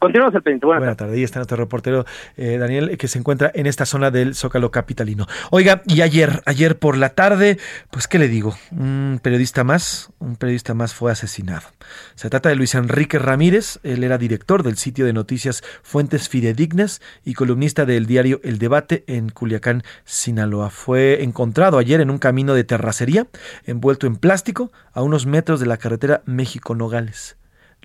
Continuamos 0.02 0.34
el 0.34 0.42
pendiente. 0.42 0.66
Buenas 0.66 0.96
tarde. 0.96 1.14
Ahí 1.14 1.22
está 1.22 1.38
nuestro 1.38 1.56
reportero 1.56 2.04
eh, 2.36 2.58
Daniel, 2.58 2.98
que 2.98 3.06
se 3.06 3.20
encuentra 3.20 3.52
en 3.54 3.68
esta 3.68 3.86
zona 3.86 4.10
del 4.10 4.34
Zócalo 4.34 4.72
Capitalino. 4.72 5.28
Oiga, 5.52 5.82
y 5.86 6.00
ayer, 6.00 6.42
ayer 6.44 6.76
por 6.76 6.96
la 6.96 7.10
tarde, 7.10 7.56
pues, 7.92 8.08
¿qué 8.08 8.18
le 8.18 8.26
digo? 8.26 8.52
Un 8.72 9.20
periodista 9.22 9.62
más, 9.62 10.10
un 10.18 10.34
periodista 10.34 10.74
más 10.74 10.92
fue 10.92 11.12
asesinado. 11.12 11.68
Se 12.16 12.28
trata 12.30 12.48
de 12.48 12.56
Luis 12.56 12.74
Enrique 12.74 13.20
Ramírez. 13.20 13.78
Él 13.84 14.02
era 14.02 14.18
director 14.18 14.64
del 14.64 14.76
sitio 14.76 15.06
de 15.06 15.12
noticias 15.12 15.62
Fuentes 15.84 16.28
Fidedignas 16.28 17.00
y 17.24 17.34
columnista 17.34 17.86
del 17.86 18.06
diario 18.06 18.40
El 18.42 18.58
Debate 18.58 19.04
en 19.06 19.28
Culiacán, 19.28 19.84
Sinaloa. 20.04 20.70
Fue 20.70 21.22
encontrado 21.22 21.78
ayer 21.78 22.00
en 22.00 22.10
un 22.10 22.18
camino 22.18 22.54
de 22.54 22.64
terracería, 22.64 23.28
envuelto 23.66 24.08
en 24.08 24.16
plástico, 24.16 24.72
a 24.94 25.02
unos 25.02 25.26
metros 25.26 25.60
de 25.60 25.66
la 25.66 25.76
carretera 25.76 26.22
México-Nogales. 26.26 27.36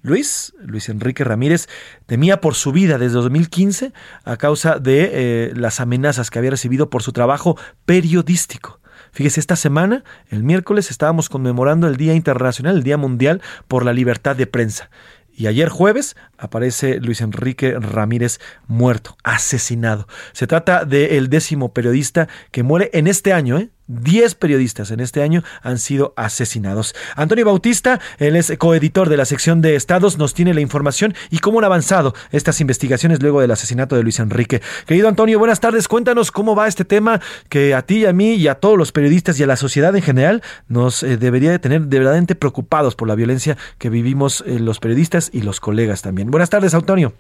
Luis, 0.02 0.54
Luis 0.60 0.90
Enrique 0.90 1.24
Ramírez, 1.24 1.68
temía 2.06 2.40
por 2.40 2.56
su 2.56 2.72
vida 2.72 2.98
desde 2.98 3.16
2015 3.16 3.94
a 4.24 4.38
causa 4.38 4.80
de 4.80 5.10
eh, 5.12 5.54
las 5.56 5.80
amenazas 5.80 6.30
que 6.30 6.40
había 6.40 6.52
recibido 6.52 6.90
por 6.90 7.04
su 7.04 7.12
trabajo 7.12 7.58
periodístico. 7.86 8.80
Fíjese, 9.12 9.40
esta 9.40 9.56
semana, 9.56 10.04
el 10.30 10.44
miércoles, 10.44 10.92
estábamos 10.92 11.30
conmemorando 11.30 11.88
el 11.88 11.98
Día 11.98 12.14
Internacional, 12.14 12.78
el 12.78 12.84
Día 12.84 12.98
Mundial 12.98 13.42
por 13.68 13.84
la 13.84 13.94
Libertad 13.94 14.36
de 14.36 14.48
Prensa. 14.48 14.90
Y 15.34 15.48
ayer 15.48 15.70
jueves 15.70 16.16
aparece 16.38 17.00
Luis 17.00 17.22
Enrique 17.22 17.76
Ramírez 17.80 18.40
muerto, 18.68 19.18
asesinado. 19.24 20.08
Se 20.34 20.48
trata 20.48 20.86
del 20.86 21.30
décimo 21.30 21.74
periodista 21.74 22.28
que 22.52 22.64
muere 22.64 22.90
en 22.94 23.08
este 23.08 23.34
año, 23.34 23.58
¿eh? 23.58 23.70
10 23.88 24.36
periodistas 24.36 24.92
en 24.92 25.00
este 25.00 25.22
año 25.22 25.44
han 25.62 25.80
sido 25.80 26.14
asesinados. 26.18 26.94
Antonio 27.16 27.46
Bautista, 27.46 28.00
él 28.18 28.36
es 28.36 28.54
coeditor 28.58 29.10
de 29.10 29.18
la 29.18 29.26
sección 29.26 29.62
de 29.62 29.76
estados, 29.76 30.18
nos 30.18 30.34
tiene 30.34 30.54
la 30.54 30.62
información 30.62 31.14
y 31.30 31.40
cómo 31.40 31.60
han 31.60 31.66
avanzado 31.66 32.14
estas 32.32 32.60
investigaciones 32.62 33.22
luego 33.22 33.42
del 33.42 33.52
asesinato 33.52 33.96
de 33.96 34.04
Luis 34.04 34.20
Enrique. 34.20 34.62
Querido 34.86 35.08
Antonio, 35.08 35.40
buenas 35.40 35.60
tardes. 35.60 35.88
Cuéntanos 35.88 36.32
cómo 36.32 36.56
va 36.56 36.68
este 36.68 36.86
tema 36.86 37.22
que 37.50 37.74
a 37.74 37.82
ti, 37.82 38.06
a 38.06 38.14
mí 38.14 38.34
y 38.34 38.48
a 38.48 38.56
todos 38.56 38.78
los 38.78 38.92
periodistas 38.92 39.40
y 39.40 39.44
a 39.44 39.48
la 39.48 39.56
sociedad 39.56 39.96
en 39.96 40.02
general 40.02 40.44
nos 40.68 41.04
eh, 41.04 41.18
debería 41.18 41.52
de 41.52 41.60
tener 41.60 41.82
de 41.84 41.98
verdaderamente 41.98 42.36
preocupados 42.36 42.96
por 42.96 43.08
la 43.08 43.16
violencia 43.16 43.58
que 43.78 43.90
vivimos 43.90 44.44
eh, 44.46 44.60
los 44.60 44.80
periodistas 44.80 45.30
y 45.32 45.42
los 45.42 45.60
colegas 45.60 46.02
también. 46.02 46.27
Buenas 46.30 46.50
tardes, 46.50 46.74
Antonio. 46.74 47.14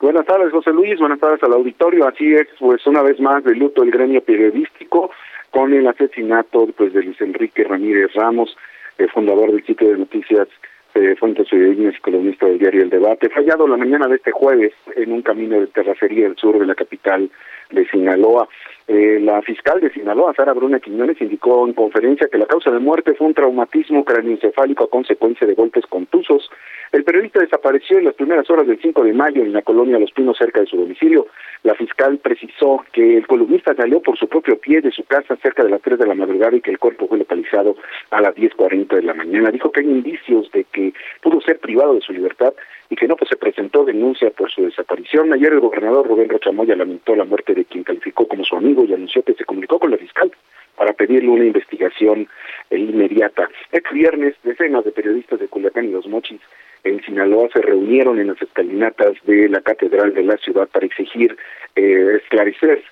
Buenas 0.00 0.26
tardes, 0.26 0.52
José 0.52 0.72
Luis. 0.72 0.98
Buenas 0.98 1.18
tardes 1.18 1.42
al 1.42 1.54
auditorio. 1.54 2.06
Así 2.06 2.34
es, 2.34 2.46
pues 2.58 2.86
una 2.86 3.02
vez 3.02 3.18
más 3.18 3.42
de 3.44 3.54
luto 3.54 3.82
el 3.82 3.90
gremio 3.90 4.22
periodístico 4.22 5.10
con 5.50 5.72
el 5.72 5.86
asesinato 5.86 6.68
pues 6.76 6.92
de 6.92 7.02
Luis 7.02 7.20
Enrique 7.20 7.64
Ramírez 7.64 8.12
Ramos, 8.14 8.54
el 8.98 9.10
fundador 9.10 9.50
del 9.50 9.64
sitio 9.64 9.88
de 9.88 9.98
noticias 9.98 10.48
eh, 10.94 11.16
Fuentes 11.16 11.48
Fidedignas 11.48 11.94
y 11.96 12.00
columnista 12.00 12.46
del 12.46 12.58
diario 12.58 12.82
El 12.82 12.90
Debate, 12.90 13.30
fallado 13.30 13.66
la 13.66 13.76
mañana 13.76 14.06
de 14.06 14.16
este 14.16 14.32
jueves 14.32 14.72
en 14.96 15.12
un 15.12 15.22
camino 15.22 15.58
de 15.58 15.68
terracería 15.68 16.24
del 16.24 16.36
sur 16.36 16.58
de 16.58 16.66
la 16.66 16.74
capital 16.74 17.30
de 17.70 17.88
Sinaloa. 17.88 18.48
Eh, 18.86 19.18
la 19.20 19.42
fiscal 19.42 19.80
de 19.80 19.90
Sinaloa, 19.90 20.34
Sara 20.34 20.54
Bruna 20.54 20.80
Quiñones, 20.80 21.20
indicó 21.20 21.66
en 21.66 21.74
conferencia 21.74 22.28
que 22.30 22.38
la 22.38 22.46
causa 22.46 22.70
de 22.70 22.78
muerte 22.78 23.14
fue 23.14 23.26
un 23.26 23.34
traumatismo 23.34 24.04
craneoencefálico 24.04 24.84
a 24.84 24.90
consecuencia 24.90 25.46
de 25.46 25.54
golpes 25.54 25.86
contusos. 25.86 26.50
El 26.90 27.04
periodista 27.04 27.40
desapareció 27.40 27.98
en 27.98 28.06
las 28.06 28.14
primeras 28.14 28.48
horas 28.48 28.66
del 28.66 28.80
5 28.80 29.04
de 29.04 29.12
mayo 29.12 29.42
en 29.42 29.52
la 29.52 29.62
colonia 29.62 29.98
Los 29.98 30.12
Pinos, 30.12 30.38
cerca 30.38 30.60
de 30.60 30.66
su 30.66 30.76
domicilio. 30.76 31.26
La 31.62 31.74
fiscal 31.74 32.18
precisó 32.18 32.84
que 32.92 33.18
el 33.18 33.26
columnista 33.26 33.74
salió 33.74 34.00
por 34.00 34.16
su 34.16 34.26
propio 34.26 34.58
pie 34.58 34.80
de 34.80 34.90
su 34.90 35.04
casa 35.04 35.36
cerca 35.36 35.62
de 35.62 35.70
las 35.70 35.82
3 35.82 35.98
de 35.98 36.06
la 36.06 36.14
madrugada 36.14 36.56
y 36.56 36.62
que 36.62 36.70
el 36.70 36.78
cuerpo 36.78 37.06
fue 37.06 37.18
localizado 37.18 37.76
a 38.10 38.22
las 38.22 38.34
10.40 38.34 38.96
de 38.96 39.02
la 39.02 39.12
mañana. 39.12 39.50
Dijo 39.50 39.70
que 39.70 39.80
hay 39.80 39.86
indicios 39.86 40.50
de 40.52 40.64
que 40.64 40.94
pudo 41.20 41.40
ser 41.42 41.58
privado 41.58 41.94
de 41.94 42.00
su 42.00 42.12
libertad 42.12 42.54
y 42.88 42.96
que 42.96 43.06
no 43.06 43.16
pues, 43.16 43.28
se 43.28 43.36
presentó 43.36 43.84
denuncia 43.84 44.30
por 44.30 44.50
su 44.50 44.62
desaparición. 44.62 45.32
Ayer 45.32 45.52
el 45.52 45.60
gobernador 45.60 46.08
Rubén 46.08 46.30
Rocha 46.30 46.52
Moya 46.52 46.74
lamentó 46.74 47.14
la 47.14 47.24
muerte 47.24 47.52
de 47.52 47.66
quien 47.66 47.84
calificó 47.84 48.26
como 48.26 48.44
su 48.44 48.56
amigo 48.56 48.84
y 48.84 48.94
anunció 48.94 49.22
que 49.22 49.34
se 49.34 49.44
comunicó 49.44 49.78
con 49.78 49.90
la 49.90 49.98
fiscal 49.98 50.30
para 50.76 50.92
pedirle 50.92 51.28
una 51.28 51.44
investigación 51.44 52.28
inmediata. 52.70 53.50
Este 53.72 53.92
viernes, 53.92 54.36
decenas 54.44 54.84
de 54.84 54.92
periodistas 54.92 55.40
de 55.40 55.48
Culiacán 55.48 55.86
y 55.86 55.90
Los 55.90 56.06
Mochis 56.06 56.40
en 56.84 57.02
Sinaloa 57.02 57.48
se 57.52 57.60
reunieron 57.60 58.18
en 58.18 58.28
las 58.28 58.40
escalinatas 58.40 59.14
de 59.24 59.48
la 59.48 59.60
Catedral 59.60 60.14
de 60.14 60.22
la 60.22 60.36
ciudad 60.36 60.68
para 60.68 60.86
exigir 60.86 61.36
eh, 61.76 62.18
esclarecer 62.22 62.82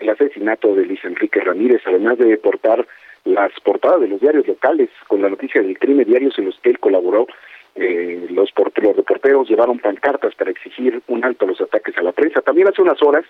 el 0.00 0.08
asesinato 0.10 0.74
de 0.74 0.84
Luis 0.84 1.04
Enrique 1.04 1.40
Ramírez, 1.40 1.82
además 1.86 2.18
de 2.18 2.36
portar 2.36 2.86
las 3.24 3.52
portadas 3.60 4.00
de 4.00 4.08
los 4.08 4.20
diarios 4.20 4.46
locales 4.46 4.88
con 5.08 5.22
la 5.22 5.28
noticia 5.28 5.62
del 5.62 5.78
crimen, 5.78 6.06
diarios 6.06 6.38
en 6.38 6.46
los 6.46 6.58
que 6.60 6.70
él 6.70 6.78
colaboró. 6.78 7.26
Eh, 7.74 8.26
los, 8.30 8.50
los 8.56 8.96
reporteros 8.96 9.48
llevaron 9.48 9.78
pancartas 9.78 10.34
para 10.34 10.50
exigir 10.50 11.02
un 11.08 11.24
alto 11.24 11.44
a 11.44 11.48
los 11.48 11.60
ataques 11.60 11.96
a 11.98 12.02
la 12.02 12.12
prensa. 12.12 12.40
También 12.40 12.68
hace 12.68 12.82
unas 12.82 13.02
horas, 13.02 13.24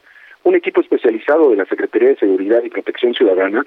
un 0.44 0.54
equipo 0.54 0.80
especializado 0.80 1.50
de 1.50 1.56
la 1.56 1.64
Secretaría 1.66 2.10
de 2.10 2.16
Seguridad 2.16 2.62
y 2.62 2.70
Protección 2.70 3.14
Ciudadana 3.14 3.64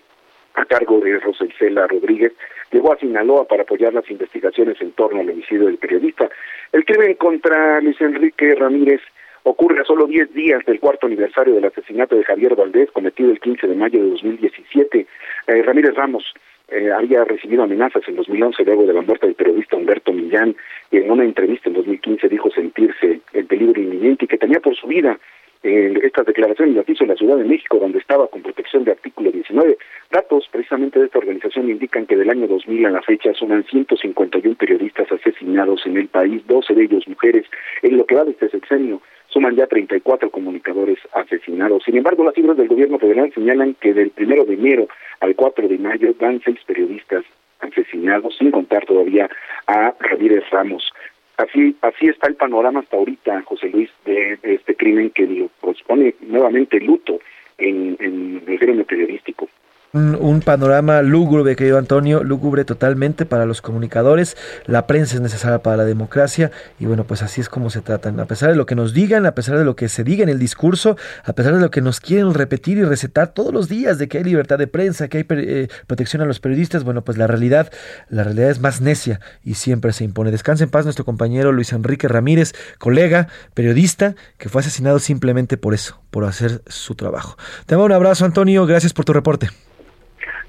a 0.56 0.66
cargo 0.66 1.00
de 1.00 1.20
Rosicela 1.20 1.88
Rodríguez, 1.88 2.34
llegó 2.72 2.94
a 2.94 2.98
Sinaloa 2.98 3.46
para 3.46 3.64
apoyar 3.64 3.94
las 3.94 4.10
investigaciones 4.10 4.80
en 4.82 4.92
torno 4.92 5.22
al 5.22 5.30
homicidio 5.30 5.68
del 5.68 5.78
periodista. 5.78 6.30
El 6.72 6.86
crimen 6.86 7.16
contra 7.16 7.82
Luis 7.82 8.00
Enrique 8.02 8.56
Ramírez 8.56 9.02
ocurre 9.44 9.82
a 9.82 9.86
solo 9.86 10.06
10 10.06 10.34
días 10.34 10.66
del 10.66 10.80
cuarto 10.80 11.08
aniversario 11.08 11.56
del 11.56 11.66
asesinato 11.66 12.16
de 12.16 12.24
Javier 12.24 12.56
Valdés, 12.56 12.92
cometido 12.92 13.32
el 13.32 13.40
15 13.40 13.68
de 13.68 13.76
mayo 13.76 14.04
de 14.04 14.10
2017. 14.12 15.08
Eh, 15.48 15.62
Ramírez 15.64 15.96
Ramos 15.96 16.34
eh, 16.68 16.92
había 16.92 17.24
recibido 17.24 17.64
amenazas 17.64 18.04
en 18.08 18.16
2011 18.16 18.64
luego 18.64 18.86
de 18.86 18.94
la 18.94 19.02
muerte 19.02 19.26
del 19.26 19.36
periodista 19.36 19.76
Humberto 19.76 20.14
Millán 20.14 20.56
y 20.92 20.98
en 20.98 21.10
una 21.10 21.24
entrevista 21.24 21.70
en 21.70 21.76
2015 21.76 22.30
dijo 22.30 22.52
sentirse 22.52 23.22
en 23.34 23.48
peligro 23.48 23.82
inminente 23.82 24.26
y 24.26 24.28
que 24.28 24.38
tenía 24.38 24.60
por 24.60 24.76
su 24.76 24.88
vida 24.88 25.18
eh, 25.64 25.94
estas 26.04 26.26
declaraciones 26.26 26.76
las 26.76 26.88
hizo 26.88 27.04
en 27.04 27.10
la 27.10 27.16
Ciudad 27.16 27.38
de 27.38 27.44
México, 27.44 27.80
donde 27.80 28.00
estaba 28.00 28.28
con 28.28 28.42
protección 28.42 28.86
de 28.86 28.92
artículo 28.92 29.32
19. 29.32 29.78
Datos 30.12 30.48
precisamente 30.52 30.98
de 30.98 31.06
esta 31.06 31.20
organización 31.20 31.70
indican 31.70 32.08
que 32.08 32.18
del 32.18 32.32
año 32.32 32.48
2000 32.48 32.88
a 32.88 32.90
la 32.90 33.02
fecha 33.04 33.32
suman 33.36 33.64
151 33.66 34.56
periodistas 34.56 35.12
asesinados 35.12 35.86
en 35.86 35.98
el 35.98 36.08
país, 36.08 36.42
12 36.48 36.74
de 36.74 36.84
ellos 36.86 37.08
mujeres. 37.08 37.46
En 37.84 37.96
lo 37.96 38.08
que 38.08 38.16
va 38.16 38.24
de 38.24 38.32
este 38.32 38.50
sexenio, 38.50 39.04
suman 39.28 39.56
ya 39.56 39.68
34 39.68 40.32
comunicadores 40.32 40.98
asesinados. 41.14 41.84
Sin 41.84 41.96
embargo, 41.96 42.24
las 42.24 42.34
cifras 42.34 42.58
del 42.58 42.68
gobierno 42.68 42.98
federal 42.98 43.32
señalan 43.36 43.76
que 43.76 43.94
del 43.94 44.10
primero 44.10 44.46
de 44.46 44.56
enero 44.56 44.88
al 45.20 45.36
4 45.36 45.68
de 45.68 45.78
mayo 45.78 46.16
dan 46.20 46.42
seis 46.44 46.60
periodistas 46.66 47.24
asesinados, 47.60 48.36
sin 48.36 48.50
contar 48.50 48.88
todavía 48.88 49.30
a 49.68 49.94
Ramírez 50.00 50.44
Ramos. 50.50 50.92
Así, 51.38 51.76
así 51.82 52.08
está 52.08 52.28
el 52.28 52.36
panorama 52.36 52.80
hasta 52.80 52.98
ahorita, 52.98 53.44
José 53.44 53.70
Luis, 53.70 53.92
de, 54.06 54.40
este 54.42 54.76
crimen 54.76 55.12
que 55.12 55.28
lo 55.28 55.52
pone 55.86 56.16
nuevamente 56.22 56.80
luto 56.80 57.20
en, 57.60 57.96
en 58.00 58.42
el 58.48 58.58
gremio 58.58 58.86
periodístico. 58.86 59.48
Un, 59.92 60.42
panorama 60.46 61.02
lúgubre, 61.02 61.56
querido 61.56 61.80
Antonio, 61.80 62.24
lúgubre 62.24 62.64
totalmente 62.64 63.26
para 63.26 63.48
los 63.48 63.64
comunicadores. 63.64 64.38
La 64.68 64.86
prensa 64.86 65.16
es 65.16 65.22
necesaria 65.22 65.64
para 65.64 65.78
la 65.78 65.86
democracia 65.86 66.52
y 66.80 66.86
bueno, 66.86 67.06
pues 67.06 67.24
así 67.24 67.42
es 67.42 67.50
como 67.50 67.72
se 67.72 67.82
tratan. 67.82 68.20
A 68.20 68.26
pesar 68.26 68.52
de 68.52 68.56
lo 68.56 68.68
que 68.68 68.76
nos 68.76 68.94
digan, 68.94 69.26
a 69.26 69.34
pesar 69.34 69.58
de 69.58 69.66
lo 69.66 69.76
que 69.76 69.90
se 69.90 70.04
diga 70.04 70.22
en 70.22 70.30
el 70.30 70.38
discurso, 70.38 70.96
a 71.24 71.34
pesar 71.34 71.56
de 71.56 71.60
lo 71.60 71.72
que 71.72 71.82
nos 71.82 72.00
quieren 72.02 72.36
repetir 72.36 72.78
y 72.78 72.84
recetar 72.84 73.30
todos 73.34 73.52
los 73.52 73.68
días 73.68 73.98
de 73.98 74.08
que 74.08 74.20
hay 74.20 74.24
libertad 74.24 74.60
de 74.60 74.68
prensa, 74.68 75.08
que 75.08 75.18
hay 75.18 75.26
eh, 75.28 75.70
protección 75.88 76.22
a 76.22 76.26
los 76.26 76.40
periodistas, 76.40 76.84
bueno, 76.84 77.04
pues 77.04 77.18
la 77.18 77.26
realidad, 77.26 77.72
la 78.10 78.24
realidad 78.24 78.52
es 78.52 78.60
más 78.60 78.82
necia 78.82 79.20
y 79.44 79.56
siempre 79.56 79.92
se 79.92 80.04
impone. 80.04 80.30
Descanse 80.30 80.66
en 80.66 80.70
paz 80.70 80.86
nuestro 80.86 81.04
compañero 81.04 81.52
Luis 81.52 81.74
Enrique 81.74 82.08
Ramírez, 82.08 82.54
colega, 82.78 83.28
periodista, 83.56 84.14
que 84.38 84.50
fue 84.50 84.62
asesinado 84.62 85.00
simplemente 85.00 85.58
por 85.58 85.74
eso, 85.74 86.00
por 86.12 86.26
hacer 86.26 86.62
su 86.68 86.94
trabajo. 86.94 87.38
Te 87.66 87.74
mando 87.74 87.88
un 87.88 87.94
abrazo, 87.94 88.26
Antonio, 88.26 88.68
gracias 88.68 88.94
por 88.94 89.04
tu 89.04 89.14
reporte. 89.14 89.50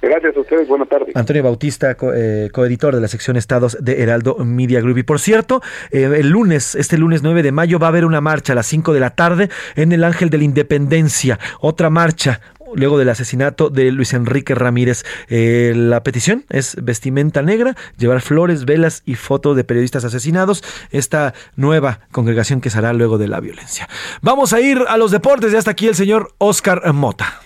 Gracias 0.02 0.36
a 0.36 0.40
ustedes, 0.40 0.68
buenas 0.68 0.88
tardes. 0.88 1.14
Antonio 1.14 1.42
Bautista, 1.42 1.96
eh, 2.14 2.48
coeditor 2.52 2.94
de 2.94 3.00
la 3.00 3.08
sección 3.08 3.36
Estados 3.36 3.76
de 3.80 4.02
Heraldo 4.02 4.36
Media 4.44 4.80
Group. 4.80 4.98
Y 4.98 5.02
por 5.02 5.20
cierto, 5.20 5.60
eh, 5.90 6.10
el 6.18 6.30
lunes, 6.30 6.74
este 6.74 6.96
lunes 6.96 7.22
9 7.22 7.42
de 7.42 7.52
mayo, 7.52 7.78
va 7.78 7.88
a 7.88 7.90
haber 7.90 8.04
una 8.04 8.20
marcha 8.20 8.54
a 8.54 8.56
las 8.56 8.66
5 8.66 8.94
de 8.94 9.00
la 9.00 9.10
tarde 9.10 9.50
en 9.76 9.92
el 9.92 10.04
Ángel 10.04 10.30
de 10.30 10.38
la 10.38 10.44
Independencia. 10.44 11.38
Otra 11.60 11.90
marcha 11.90 12.40
luego 12.74 12.98
del 12.98 13.08
asesinato 13.08 13.68
de 13.68 13.90
Luis 13.92 14.14
Enrique 14.14 14.54
Ramírez. 14.54 15.04
Eh, 15.28 15.72
la 15.76 16.02
petición 16.02 16.44
es 16.50 16.76
vestimenta 16.82 17.42
negra, 17.42 17.76
llevar 17.98 18.20
flores, 18.20 18.64
velas 18.64 19.02
y 19.04 19.16
fotos 19.16 19.56
de 19.56 19.64
periodistas 19.64 20.04
asesinados. 20.04 20.62
Esta 20.90 21.34
nueva 21.56 22.00
congregación 22.12 22.60
que 22.60 22.70
se 22.70 22.78
hará 22.78 22.92
luego 22.92 23.18
de 23.18 23.28
la 23.28 23.40
violencia. 23.40 23.88
Vamos 24.22 24.52
a 24.52 24.60
ir 24.60 24.78
a 24.88 24.96
los 24.96 25.10
deportes. 25.10 25.52
Ya 25.52 25.58
está 25.58 25.72
aquí 25.72 25.88
el 25.88 25.94
señor 25.94 26.32
Oscar 26.38 26.92
Mota. 26.92 27.40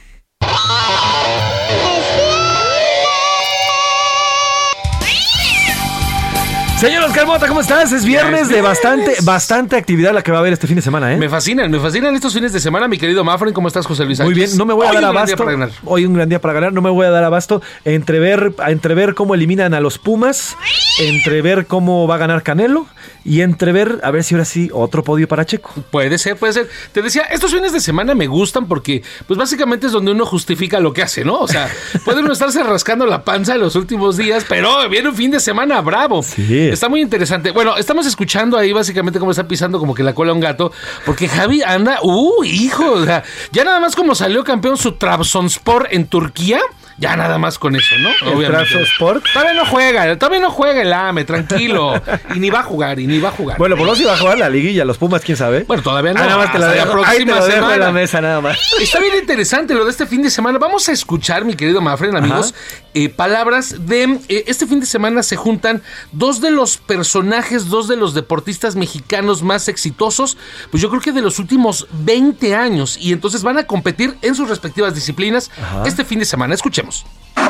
Señor 6.85 7.05
Oscar 7.05 7.27
Mota, 7.27 7.49
¿cómo 7.49 7.63
estás? 7.63 7.93
Es 7.93 8.05
viernes 8.05 8.51
de 8.51 8.61
bastante, 8.61 9.17
bastante 9.23 9.75
actividad 9.75 10.13
la 10.13 10.23
que 10.23 10.31
va 10.31 10.37
a 10.37 10.41
haber 10.41 10.53
este 10.53 10.67
fin 10.67 10.77
de 10.77 10.83
semana, 10.83 11.15
¿eh? 11.15 11.17
Me 11.17 11.31
fascinan, 11.31 11.71
me 11.71 11.81
fascinan 11.81 12.15
estos 12.15 12.35
fines 12.35 12.53
de 12.53 12.61
semana, 12.61 12.89
mi 12.89 12.99
querido 12.99 13.25
Mafren. 13.25 13.55
¿Cómo 13.55 13.69
estás, 13.69 13.87
José 13.87 14.05
Luis? 14.05 14.21
Muy 14.21 14.35
bien, 14.35 14.55
no 14.59 14.67
me 14.67 14.75
voy 14.75 14.87
a 14.87 14.91
Hoy 14.91 14.97
dar 14.97 15.05
abasto. 15.07 15.47
Hoy 15.87 16.05
un 16.05 16.13
gran 16.13 16.29
día 16.29 16.43
para 16.43 16.53
ganar, 16.53 16.75
no 16.75 16.83
me 16.83 16.91
voy 16.91 17.07
a 17.07 17.11
dar 17.11 17.25
abasto 17.25 17.63
entre 17.87 18.19
ver, 18.19 18.53
entre 18.67 18.95
ver 18.95 19.15
cómo 19.15 19.35
eliminan 19.35 19.73
a 19.73 19.81
los 19.81 19.97
Pumas, 19.97 20.59
entre 21.01 21.41
ver 21.41 21.65
cómo 21.65 22.07
va 22.07 22.17
a 22.17 22.19
ganar 22.19 22.43
Canelo 22.43 22.87
y 23.25 23.41
entre 23.41 23.73
ver 23.73 24.01
a 24.03 24.11
ver 24.11 24.23
si 24.23 24.35
ahora 24.35 24.45
sí 24.45 24.69
otro 24.73 25.03
podio 25.03 25.27
para 25.27 25.47
Checo. 25.47 25.73
Puede 25.91 26.19
ser, 26.19 26.37
puede 26.37 26.53
ser. 26.53 26.69
Te 26.93 27.01
decía, 27.01 27.23
estos 27.23 27.51
fines 27.51 27.73
de 27.73 27.81
semana 27.81 28.15
me 28.15 28.27
gustan 28.27 28.69
porque, 28.69 29.03
pues 29.27 29.39
básicamente 29.39 29.87
es 29.87 29.93
donde 29.93 30.13
uno 30.13 30.27
justifica 30.27 30.81
lo 30.81 30.93
que 30.93 31.03
hace, 31.03 31.25
¿no? 31.25 31.39
O 31.39 31.49
sea, 31.49 31.71
puede 32.05 32.21
uno 32.21 32.33
estarse 32.33 32.63
rascando 32.63 33.07
la 33.07 33.25
panza 33.25 33.55
en 33.55 33.63
los 33.63 33.75
últimos 33.75 34.19
días, 34.19 34.45
pero 34.47 34.87
viene 34.91 35.09
un 35.09 35.17
fin 35.17 35.31
de 35.31 35.41
semana 35.41 35.81
bravo. 35.81 36.23
Sí. 36.23 36.74
Está 36.75 36.89
muy 36.89 37.01
interesante. 37.01 37.53
Bueno, 37.53 37.77
estamos 37.77 38.05
escuchando 38.05 38.59
ahí 38.59 38.73
básicamente 38.73 39.21
cómo 39.21 39.31
está 39.31 39.47
pisando 39.47 39.79
como 39.79 39.95
que 39.95 40.03
la 40.03 40.13
cola 40.13 40.33
a 40.33 40.35
un 40.35 40.41
gato, 40.41 40.73
porque 41.07 41.29
Javi 41.29 41.63
anda, 41.63 42.01
uh, 42.03 42.43
hijo, 42.43 43.05
ya 43.53 43.65
nada 43.65 43.79
más 43.79 43.95
como 43.95 44.17
salió 44.17 44.43
campeón 44.43 44.77
su 44.77 44.93
Trabzonspor 44.93 45.87
en 45.93 46.07
Turquía. 46.09 46.61
Ya 46.97 47.17
nada 47.17 47.39
más 47.39 47.59
con 47.59 47.75
eso, 47.75 47.95
¿no? 47.99 48.11
Obviamente. 48.33 48.81
Sport. 48.83 49.25
Todavía 49.33 49.55
no 49.55 49.67
juega, 49.67 50.17
todavía 50.17 50.41
no 50.41 50.51
juega 50.51 50.83
el 50.83 50.93
AME, 50.93 51.25
tranquilo. 51.25 52.01
y 52.35 52.39
ni 52.39 52.51
va 52.51 52.61
a 52.61 52.63
jugar, 52.63 53.01
y 53.01 53.07
ni 53.07 53.19
va 53.19 53.31
a 53.31 53.33
jugar. 53.33 53.59
Bueno, 53.59 53.77
por 53.77 53.87
lo 53.87 53.97
si 53.97 54.05
va 54.05 54.15
a 54.15 54.17
jugar 54.19 54.39
la 54.39 54.49
liguilla, 54.49 54.85
los 54.85 54.99
Pumas, 54.99 55.23
quién 55.23 55.37
sabe. 55.37 55.65
Bueno, 55.65 55.83
todavía 55.83 56.15
no. 56.15 56.21
Ah, 56.21 56.27
nada 56.27 56.39
más 56.39 56.53
te 56.53 56.59
la 56.59 56.67
Hasta 56.69 56.81
dejo, 56.81 56.93
próxima 56.93 57.41
te 57.41 57.53
semana. 57.53 57.77
la 57.77 57.93
mesa, 57.93 58.21
nada 58.21 58.41
más. 58.41 58.59
Está 58.81 59.01
bien 59.01 59.15
interesante 59.19 59.75
lo 59.75 59.85
de 59.85 59.91
este 59.91 60.07
fin 60.07 60.23
de 60.23 60.31
semana. 60.31 60.59
Vamos 60.59 60.89
a 60.89 60.93
escuchar, 60.93 61.45
mi 61.45 61.55
querido 61.55 61.81
Mafren, 61.81 62.17
amigos, 62.17 62.55
eh, 62.95 63.09
palabras 63.09 63.87
de. 63.87 64.21
eh, 64.29 64.45
este 64.47 64.67
fin 64.67 64.81
de 64.81 64.87
semana 64.87 65.23
se 65.23 65.37
juntan 65.37 65.83
dos 66.13 66.41
de 66.41 66.51
los 66.51 66.77
personajes, 66.77 67.69
dos 67.69 67.89
de 67.89 67.97
los 67.97 68.15
deportistas 68.15 68.77
mexicanos 68.77 69.43
más 69.43 69.69
exitosos, 69.69 70.37
pues 70.71 70.83
yo 70.83 70.89
creo 70.91 71.01
que 71.03 71.13
de 71.13 71.23
los 71.23 71.39
últimos 71.39 71.87
20 71.93 72.55
años. 72.55 72.97
Y 73.01 73.13
entonces 73.13 73.43
van 73.43 73.59
a 73.59 73.65
competir 73.67 74.17
en 74.23 74.35
sus 74.35 74.49
respectivas 74.49 74.95
disciplinas 74.95 75.51
este 75.85 76.05
fin 76.05 76.19
de 76.21 76.25
semana. 76.25 76.55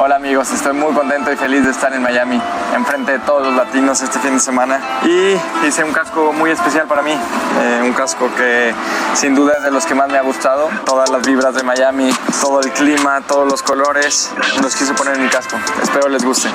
Hola 0.01 0.17
amigos, 0.17 0.51
estoy 0.51 0.73
muy 0.73 0.93
contento 0.93 1.33
y 1.33 1.37
feliz 1.37 1.65
de 1.65 1.71
estar 1.71 1.93
en 1.93 2.03
Miami, 2.03 2.41
enfrente 2.75 3.13
de 3.13 3.19
todos 3.21 3.47
los 3.47 3.55
latinos 3.55 4.01
este 4.03 4.19
fin 4.19 4.35
de 4.35 4.41
semana. 4.41 4.81
Y 5.05 5.67
hice 5.67 5.85
un 5.85 5.93
casco 5.93 6.33
muy 6.33 6.51
especial 6.51 6.87
para 6.87 7.03
mí, 7.03 7.13
eh, 7.13 7.81
un 7.85 7.93
casco 7.93 8.29
que 8.37 8.75
sin 9.15 9.35
duda 9.35 9.55
es 9.59 9.63
de 9.63 9.71
los 9.71 9.87
que 9.87 9.95
más 9.95 10.09
me 10.09 10.19
ha 10.19 10.23
gustado. 10.23 10.69
Todas 10.85 11.11
las 11.11 11.27
vibras 11.27 11.55
de 11.55 11.63
Miami, 11.63 12.11
todo 12.41 12.61
el 12.61 12.71
clima, 12.73 13.21
todos 13.27 13.51
los 13.51 13.63
colores, 13.63 14.33
los 14.63 14.75
quise 14.75 14.95
poner 14.95 15.17
en 15.17 15.25
mi 15.25 15.29
casco. 15.29 15.57
Espero 15.83 16.09
les 16.09 16.25
guste. 16.25 16.49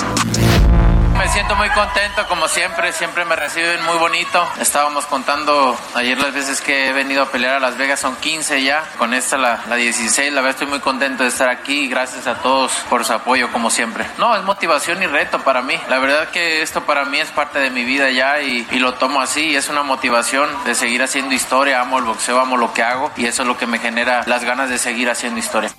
Me 1.20 1.28
siento 1.28 1.54
muy 1.58 1.68
contento, 1.72 2.26
como 2.30 2.48
siempre, 2.48 2.94
siempre 2.94 3.26
me 3.26 3.36
reciben 3.36 3.84
muy 3.84 3.98
bonito. 3.98 4.41
Estábamos 4.62 5.06
contando 5.06 5.78
ayer 5.94 6.18
las 6.18 6.34
veces 6.34 6.62
que 6.62 6.88
he 6.88 6.94
venido 6.94 7.24
a 7.24 7.26
pelear 7.26 7.56
a 7.56 7.60
Las 7.60 7.76
Vegas, 7.76 8.00
son 8.00 8.16
15 8.16 8.64
ya, 8.64 8.86
con 8.98 9.14
esta 9.14 9.38
la, 9.38 9.60
la 9.68 9.76
16, 9.76 10.32
la 10.32 10.40
verdad 10.40 10.52
estoy 10.52 10.68
muy 10.68 10.80
contento 10.80 11.24
de 11.24 11.30
estar 11.30 11.50
aquí 11.50 11.90
gracias 11.90 12.26
a 12.26 12.36
todos 12.36 12.72
por 12.90 13.04
su 13.04 13.12
apoyo, 13.12 13.52
como 13.52 13.70
siempre. 13.70 14.06
No, 14.18 14.34
es 14.34 14.44
motivación 14.44 15.04
y 15.04 15.08
reto 15.08 15.40
para 15.40 15.62
mí. 15.62 15.78
La 15.90 16.00
verdad 16.00 16.30
que 16.30 16.62
esto 16.62 16.86
para 16.86 17.04
mí 17.04 17.20
es 17.20 17.30
parte 17.32 17.60
de 17.60 17.70
mi 17.70 17.84
vida 17.84 18.10
ya 18.12 18.40
y, 18.40 18.66
lo 18.80 18.94
tomo 18.94 19.20
así, 19.20 19.58
es 19.58 19.68
una 19.68 19.84
motivación 19.84 20.50
de 20.64 20.74
seguir 20.74 21.04
haciendo 21.04 21.36
historia, 21.36 21.82
amo 21.82 21.98
el 21.98 22.06
boxeo, 22.06 22.40
amo 22.40 22.56
lo 22.56 22.74
que 22.74 22.82
hago 22.82 23.12
y 23.18 23.26
eso 23.26 23.41
es 23.41 23.48
lo 23.50 23.58
que 23.58 23.68
me 23.68 23.80
genera 23.80 24.24
las 24.26 24.46
ganas 24.46 24.70
de 24.70 24.78
seguir 24.78 25.10
haciendo 25.10 25.38
historia. 25.38 25.70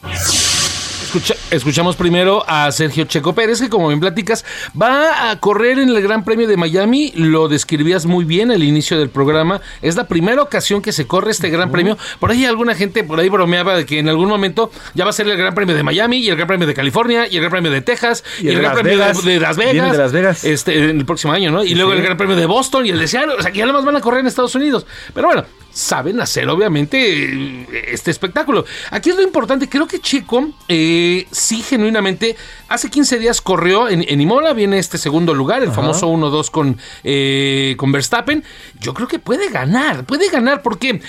Escucha- 1.10 1.34
escuchamos 1.50 1.96
primero 1.96 2.44
a 2.46 2.70
Sergio 2.70 3.04
Checo 3.04 3.34
Pérez, 3.34 3.60
que 3.60 3.68
como 3.68 3.88
bien 3.88 3.98
platicas, 3.98 4.44
va 4.80 5.30
a 5.30 5.40
correr 5.40 5.80
en 5.80 5.88
el 5.88 6.00
Gran 6.02 6.22
Premio 6.24 6.46
de 6.46 6.56
Miami. 6.56 7.10
Lo 7.16 7.48
describías 7.48 8.06
muy 8.06 8.24
bien 8.24 8.52
al 8.52 8.62
inicio 8.62 8.96
del 8.96 9.10
programa. 9.10 9.60
Es 9.82 9.96
la 9.96 10.06
primera 10.06 10.40
ocasión 10.40 10.80
que 10.82 10.92
se 10.92 11.08
corre 11.08 11.32
este 11.32 11.50
Gran 11.50 11.72
Premio. 11.72 11.98
Por 12.20 12.30
ahí 12.30 12.44
alguna 12.44 12.76
gente 12.76 13.02
por 13.02 13.18
ahí 13.18 13.28
bromeaba 13.28 13.76
de 13.76 13.86
que 13.86 13.98
en 13.98 14.08
algún 14.08 14.28
momento 14.28 14.70
ya 14.94 15.02
va 15.02 15.10
a 15.10 15.12
ser 15.12 15.26
el 15.26 15.36
Gran 15.36 15.52
Premio 15.52 15.74
de 15.74 15.82
Miami 15.82 16.18
y 16.18 16.28
el 16.30 16.36
Gran 16.36 16.46
Premio 16.46 16.68
de 16.68 16.74
California 16.74 17.26
y 17.28 17.34
el 17.36 17.40
Gran 17.40 17.50
Premio 17.50 17.72
de 17.72 17.80
Texas 17.80 18.22
y, 18.40 18.46
el, 18.48 18.60
Gran 18.60 18.74
Premio 18.74 18.92
de- 18.92 18.96
Vegas. 18.98 19.24
de, 19.24 19.40
Las 19.40 19.56
Vegas. 19.56 19.92
De 19.92 19.98
Las 19.98 20.12
Vegas. 20.12 20.44
Este, 20.44 20.90
en 20.90 20.98
el 21.00 21.04
próximo 21.06 21.32
año, 21.32 21.50
¿no? 21.50 21.64
Y 21.64 21.68
Sí, 21.70 21.74
luego 21.74 21.90
sí. 21.90 21.98
el 21.98 22.04
Gran 22.04 22.16
Premio 22.16 22.36
de 22.36 22.46
Boston 22.46 22.86
y 22.86 22.90
el 22.90 23.00
de 23.00 23.08
Seattle. 23.08 23.34
O 23.36 23.42
sea, 23.42 23.50
que 23.50 23.58
ya 23.58 23.66
nomás 23.66 23.84
van 23.84 23.96
a 23.96 24.00
correr 24.00 24.20
en 24.20 24.28
Estados 24.28 24.54
Unidos. 24.54 24.86
Pero 25.12 25.26
bueno, 25.26 25.44
saben 25.72 26.20
hacer 26.20 26.48
obviamente 26.48 27.66
este 27.92 28.10
espectáculo. 28.10 28.64
Aquí 28.90 29.10
es 29.10 29.16
lo 29.16 29.22
importante, 29.22 29.68
creo 29.68 29.86
que 29.86 29.98
Checo 30.00 30.50
eh, 30.68 30.99
sí 31.30 31.62
genuinamente, 31.62 32.36
hace 32.70 32.88
15 32.88 33.18
días 33.18 33.40
corrió 33.42 33.88
en, 33.88 34.02
en 34.08 34.20
Imola, 34.20 34.54
viene 34.54 34.78
este 34.78 34.96
segundo 34.96 35.34
lugar, 35.34 35.62
el 35.62 35.68
Ajá. 35.70 35.82
famoso 35.82 36.08
1-2 36.08 36.50
con, 36.50 36.78
eh, 37.04 37.74
con 37.76 37.92
Verstappen. 37.92 38.42
Yo 38.80 38.94
creo 38.94 39.06
que 39.08 39.18
puede 39.18 39.50
ganar, 39.50 40.04
puede 40.06 40.30
ganar 40.30 40.62
porque 40.62 41.02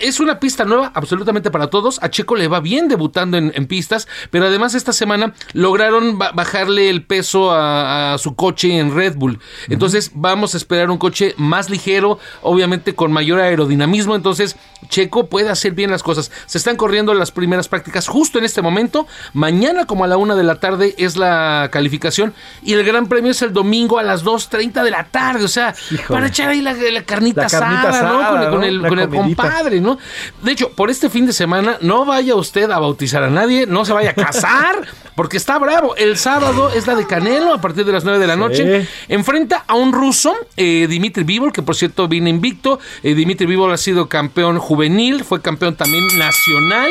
es 0.00 0.20
una 0.20 0.38
pista 0.38 0.64
nueva 0.64 0.92
absolutamente 0.94 1.50
para 1.50 1.68
todos. 1.68 1.98
A 2.02 2.10
Checo 2.10 2.36
le 2.36 2.46
va 2.46 2.60
bien 2.60 2.86
debutando 2.88 3.36
en, 3.36 3.52
en 3.56 3.66
pistas, 3.66 4.06
pero 4.30 4.46
además 4.46 4.74
esta 4.74 4.92
semana 4.92 5.34
lograron 5.54 6.18
ba- 6.18 6.30
bajarle 6.32 6.88
el 6.90 7.02
peso 7.02 7.50
a, 7.50 8.14
a 8.14 8.18
su 8.18 8.36
coche 8.36 8.78
en 8.78 8.94
Red 8.94 9.16
Bull. 9.16 9.40
Entonces 9.68 10.12
vamos 10.14 10.54
a 10.54 10.56
esperar 10.58 10.90
un 10.90 10.98
coche 10.98 11.34
más 11.38 11.70
ligero, 11.70 12.18
obviamente 12.42 12.94
con 12.94 13.12
mayor 13.12 13.40
aerodinamismo. 13.40 14.14
Entonces 14.14 14.56
Checo 14.88 15.26
puede 15.28 15.48
hacer 15.48 15.72
bien 15.72 15.90
las 15.90 16.02
cosas. 16.02 16.30
Se 16.46 16.58
están 16.58 16.76
corriendo 16.76 17.14
las 17.14 17.32
primeras 17.32 17.66
prácticas 17.68 18.06
justo 18.06 18.38
en 18.38 18.44
este 18.44 18.62
momento. 18.62 19.06
Mañana 19.32 19.86
como 19.86 20.04
a 20.04 20.06
la 20.06 20.16
una 20.18 20.34
de 20.36 20.44
la 20.44 20.60
tarde 20.60 20.94
es 20.98 21.16
la 21.16 21.68
calificación 21.72 22.34
y 22.62 22.72
el 22.74 22.84
Gran 22.84 23.06
Premio 23.06 23.30
es 23.30 23.42
el 23.42 23.52
domingo 23.52 23.98
a 23.98 24.02
las 24.02 24.24
2.30 24.24 24.82
de 24.82 24.90
la 24.90 25.04
tarde. 25.04 25.44
O 25.44 25.48
sea, 25.48 25.74
para 26.08 26.26
echar 26.26 26.50
ahí 26.50 26.60
la, 26.60 26.72
la 26.74 27.02
carnita, 27.02 27.42
La 27.42 27.48
carnita 27.48 27.88
asada, 27.88 28.42
¿no? 28.44 28.50
Con, 28.50 28.64
el, 28.64 28.80
con 28.86 28.98
el 28.98 29.08
compadre, 29.08 29.80
¿no? 29.80 29.98
De 30.42 30.52
hecho, 30.52 30.70
por 30.70 30.90
este 30.90 31.10
fin 31.10 31.26
de 31.26 31.32
semana 31.32 31.78
no 31.80 32.04
vaya 32.04 32.34
usted 32.34 32.70
a 32.70 32.78
bautizar 32.78 33.22
a 33.22 33.30
nadie, 33.30 33.66
no 33.66 33.84
se 33.84 33.92
vaya 33.92 34.10
a 34.10 34.14
casar, 34.14 34.86
porque 35.14 35.36
está 35.36 35.58
bravo. 35.58 35.96
El 35.96 36.16
sábado 36.16 36.70
es 36.70 36.86
la 36.86 36.94
de 36.94 37.06
Canelo 37.06 37.52
a 37.52 37.60
partir 37.60 37.84
de 37.84 37.92
las 37.92 38.04
9 38.04 38.18
de 38.18 38.26
la 38.26 38.36
noche. 38.36 38.86
Enfrenta 39.08 39.64
a 39.66 39.74
un 39.74 39.92
ruso, 39.92 40.34
eh, 40.56 40.86
Dimitri 40.88 41.24
Bivol, 41.24 41.52
que 41.52 41.62
por 41.62 41.74
cierto 41.74 42.08
viene 42.08 42.30
invicto. 42.30 42.78
Eh, 43.02 43.14
Dimitri 43.14 43.46
Bivol 43.46 43.72
ha 43.72 43.76
sido 43.76 44.08
campeón 44.08 44.58
juvenil, 44.58 45.24
fue 45.24 45.40
campeón 45.42 45.76
también 45.76 46.04
nacional. 46.18 46.90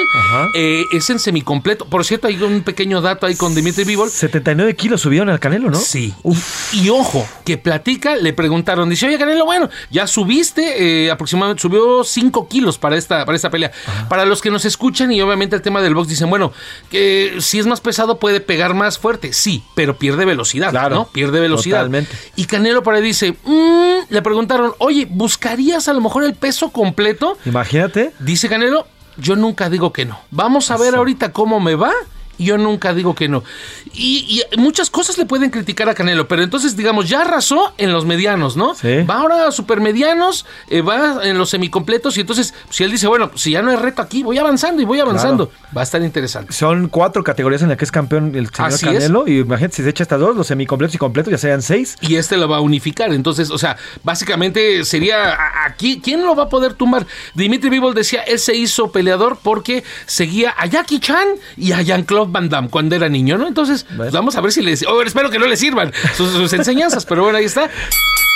Eh, 0.55 0.84
es 0.91 1.09
en 1.09 1.19
semicompleto. 1.19 1.85
Por 1.85 2.03
cierto, 2.05 2.27
hay 2.27 2.41
un 2.41 2.61
pequeño 2.63 3.01
dato 3.01 3.25
ahí 3.25 3.35
con 3.35 3.55
Dimitri 3.55 3.85
Bivol. 3.98 4.10
79 4.10 4.76
kilos 4.76 5.02
subieron 5.02 5.30
al 5.30 5.40
Canelo, 5.40 5.69
¿no? 5.69 5.78
Sí. 5.80 6.14
Y, 6.74 6.82
y 6.86 6.90
ojo, 6.90 7.28
que 7.45 7.57
platica, 7.57 8.15
le 8.15 8.34
preguntaron, 8.34 8.90
dice, 8.90 9.07
oye 9.07 9.18
Canelo, 9.18 9.45
bueno, 9.45 9.69
ya 9.90 10.07
subiste, 10.07 11.06
eh, 11.06 11.11
aproximadamente 11.11 11.61
subió 11.61 12.03
5 12.03 12.48
kilos 12.48 12.78
para 12.78 12.95
esta, 12.98 13.26
para 13.26 13.36
esta 13.36 13.49
pelea. 13.49 13.72
Para 14.10 14.26
los 14.26 14.41
que 14.41 14.49
nos 14.52 14.65
escuchan 14.65 15.11
y 15.11 15.22
obviamente 15.22 15.56
el 15.56 15.61
tema 15.61 15.82
del 15.82 15.95
box 15.95 16.07
dicen, 16.10 16.30
bueno, 16.30 16.52
que 16.90 17.38
si 17.40 17.60
es 17.60 17.65
más 17.68 17.82
pesado 17.82 18.19
puede 18.19 18.40
pegar 18.40 18.74
más 18.74 18.98
fuerte, 18.99 19.34
sí, 19.34 19.64
pero 19.76 19.98
pierde 19.98 20.26
velocidad, 20.26 20.72
¿no? 20.90 21.07
Pierde 21.07 21.40
velocidad. 21.40 21.78
totalmente. 21.80 22.15
Y 22.36 22.45
Canelo 22.45 22.84
por 22.84 22.94
ahí 22.95 23.02
dice, 23.02 23.36
"Mm", 23.44 24.06
le 24.10 24.22
preguntaron, 24.22 24.74
oye, 24.80 25.07
¿buscarías 25.10 25.88
a 25.88 25.94
lo 25.94 26.02
mejor 26.02 26.24
el 26.24 26.34
peso 26.36 26.69
completo? 26.72 27.38
Imagínate. 27.45 28.11
Dice 28.19 28.49
Canelo, 28.49 28.88
yo 29.18 29.36
nunca 29.36 29.69
digo 29.69 29.91
que 29.94 30.06
no. 30.06 30.19
Vamos 30.32 30.69
a 30.72 30.78
ver 30.78 30.95
ahorita 30.95 31.32
cómo 31.32 31.60
me 31.60 31.76
va. 31.76 31.91
Yo 32.38 32.57
nunca 32.57 32.93
digo 32.93 33.15
que 33.15 33.27
no. 33.27 33.43
Y, 33.93 34.43
y 34.53 34.57
muchas 34.57 34.89
cosas 34.89 35.18
le 35.18 35.26
pueden 35.26 35.49
criticar 35.49 35.89
a 35.89 35.93
Canelo, 35.93 36.27
pero 36.27 36.43
entonces, 36.43 36.77
digamos, 36.77 37.09
ya 37.09 37.22
arrasó 37.22 37.73
en 37.77 37.91
los 37.91 38.05
medianos, 38.05 38.55
¿no? 38.55 38.76
Va 39.09 39.15
ahora 39.22 39.47
a 39.47 39.51
supermedianos, 39.51 40.45
eh, 40.69 40.81
va 40.81 41.26
en 41.26 41.38
los 41.38 41.49
semicompletos, 41.49 42.18
y 42.18 42.22
entonces, 42.22 42.53
si 42.69 42.84
él 42.84 42.91
dice, 42.91 43.07
bueno, 43.07 43.31
si 43.35 43.51
ya 43.51 43.61
no 43.61 43.72
hay 43.72 43.77
reto 43.77 44.01
aquí, 44.01 44.23
voy 44.23 44.38
avanzando 44.38 44.81
y 44.81 44.85
voy 44.85 44.99
avanzando, 44.99 45.51
va 45.76 45.81
a 45.81 45.84
estar 45.84 46.01
interesante. 46.01 46.53
Son 46.53 46.89
cuatro 46.89 47.23
categorías 47.23 47.61
en 47.61 47.69
las 47.69 47.77
que 47.77 47.85
es 47.85 47.91
campeón 47.91 48.35
el 48.35 48.49
señor 48.49 48.73
Así 48.73 48.85
Canelo. 48.85 49.27
Y 49.27 49.39
imagínate, 49.39 49.76
si 49.76 49.84
se 49.84 49.89
echa 49.89 50.03
estas 50.03 50.19
dos, 50.19 50.35
los 50.35 50.47
semicompletos 50.47 50.95
y 50.95 50.97
completos, 50.97 51.31
ya 51.31 51.38
serían 51.38 51.61
seis. 51.61 51.95
Y 52.01 52.15
este 52.15 52.38
lo 52.38 52.47
va 52.47 52.57
a 52.57 52.61
unificar. 52.61 53.11
Entonces, 53.14 53.49
o 53.49 53.57
sea, 53.57 53.77
básicamente 54.03 54.84
sería 54.85 55.38
aquí, 55.65 56.01
¿quién 56.03 56.26
lo 56.26 56.35
va 56.35 56.43
a 56.43 56.49
poder 56.49 56.73
tumbar? 56.73 57.05
Dimitri 57.34 57.69
Bivol 57.69 57.93
decía, 57.93 58.22
él 58.22 58.39
se 58.39 58.55
hizo 58.55 58.91
peleador 58.91 59.39
porque 59.41 59.84
seguía 60.05 60.53
a 60.57 60.65
Jackie 60.68 60.99
Chan 60.99 61.27
y 61.55 61.72
a 61.72 61.81
Jean-Claude 62.27 62.31
Van 62.31 62.49
Damme 62.49 62.69
cuando 62.69 62.95
era 62.95 63.09
niño, 63.09 63.37
¿no? 63.37 63.47
Entonces, 63.47 63.85
vamos 64.11 64.35
a 64.35 64.41
ver 64.41 64.51
si 64.51 64.61
les... 64.61 64.85
oh, 64.87 65.01
espero 65.01 65.29
que 65.29 65.39
no 65.39 65.47
le 65.47 65.57
sirvan 65.57 65.91
sus, 66.15 66.31
sus 66.31 66.53
enseñanzas, 66.53 67.05
pero 67.05 67.23
bueno, 67.23 67.37
ahí 67.37 67.45
está. 67.45 67.69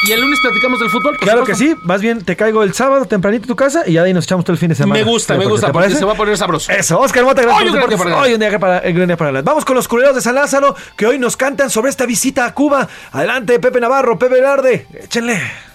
Y 0.03 0.11
el 0.13 0.19
lunes 0.19 0.39
platicamos 0.39 0.79
del 0.79 0.89
fútbol. 0.89 1.15
Claro 1.17 1.43
que 1.43 1.53
sí, 1.53 1.75
más 1.83 2.01
bien 2.01 2.23
te 2.23 2.35
caigo 2.35 2.63
el 2.63 2.73
sábado 2.73 3.05
tempranito 3.05 3.45
a 3.45 3.47
tu 3.47 3.55
casa 3.55 3.83
y 3.85 3.93
ya 3.93 4.01
de 4.01 4.07
ahí 4.07 4.13
nos 4.13 4.25
echamos 4.25 4.43
todo 4.43 4.53
el 4.53 4.57
fin 4.57 4.69
de 4.69 4.75
semana. 4.75 4.99
Me 4.99 5.03
gusta, 5.03 5.35
me 5.35 5.43
¿Te 5.43 5.49
gusta, 5.51 5.71
porque 5.71 5.91
se 5.91 6.03
va 6.03 6.13
a 6.13 6.15
poner 6.15 6.35
sabroso. 6.37 6.71
Eso, 6.71 6.99
Oscar 6.99 7.23
Mota, 7.23 7.43
gracias 7.43 7.61
Hoy 7.61 7.79
por 7.79 7.93
un 7.93 7.99
para 7.99 8.17
Hoy 8.17 8.33
un 8.33 8.39
día 8.39 8.57
para, 8.57 8.81
un 8.83 9.07
día 9.07 9.17
para. 9.17 9.41
Vamos 9.43 9.63
con 9.63 9.75
los 9.75 9.87
culeros 9.87 10.15
de 10.15 10.21
San 10.21 10.33
Lázaro 10.33 10.75
que 10.97 11.05
hoy 11.05 11.19
nos 11.19 11.37
cantan 11.37 11.69
sobre 11.69 11.91
esta 11.91 12.07
visita 12.07 12.47
a 12.47 12.53
Cuba. 12.55 12.87
Adelante, 13.11 13.59
Pepe 13.59 13.79
Navarro, 13.79 14.17
Pepe 14.17 14.35
Velarde, 14.35 14.87
échenle. 15.03 15.70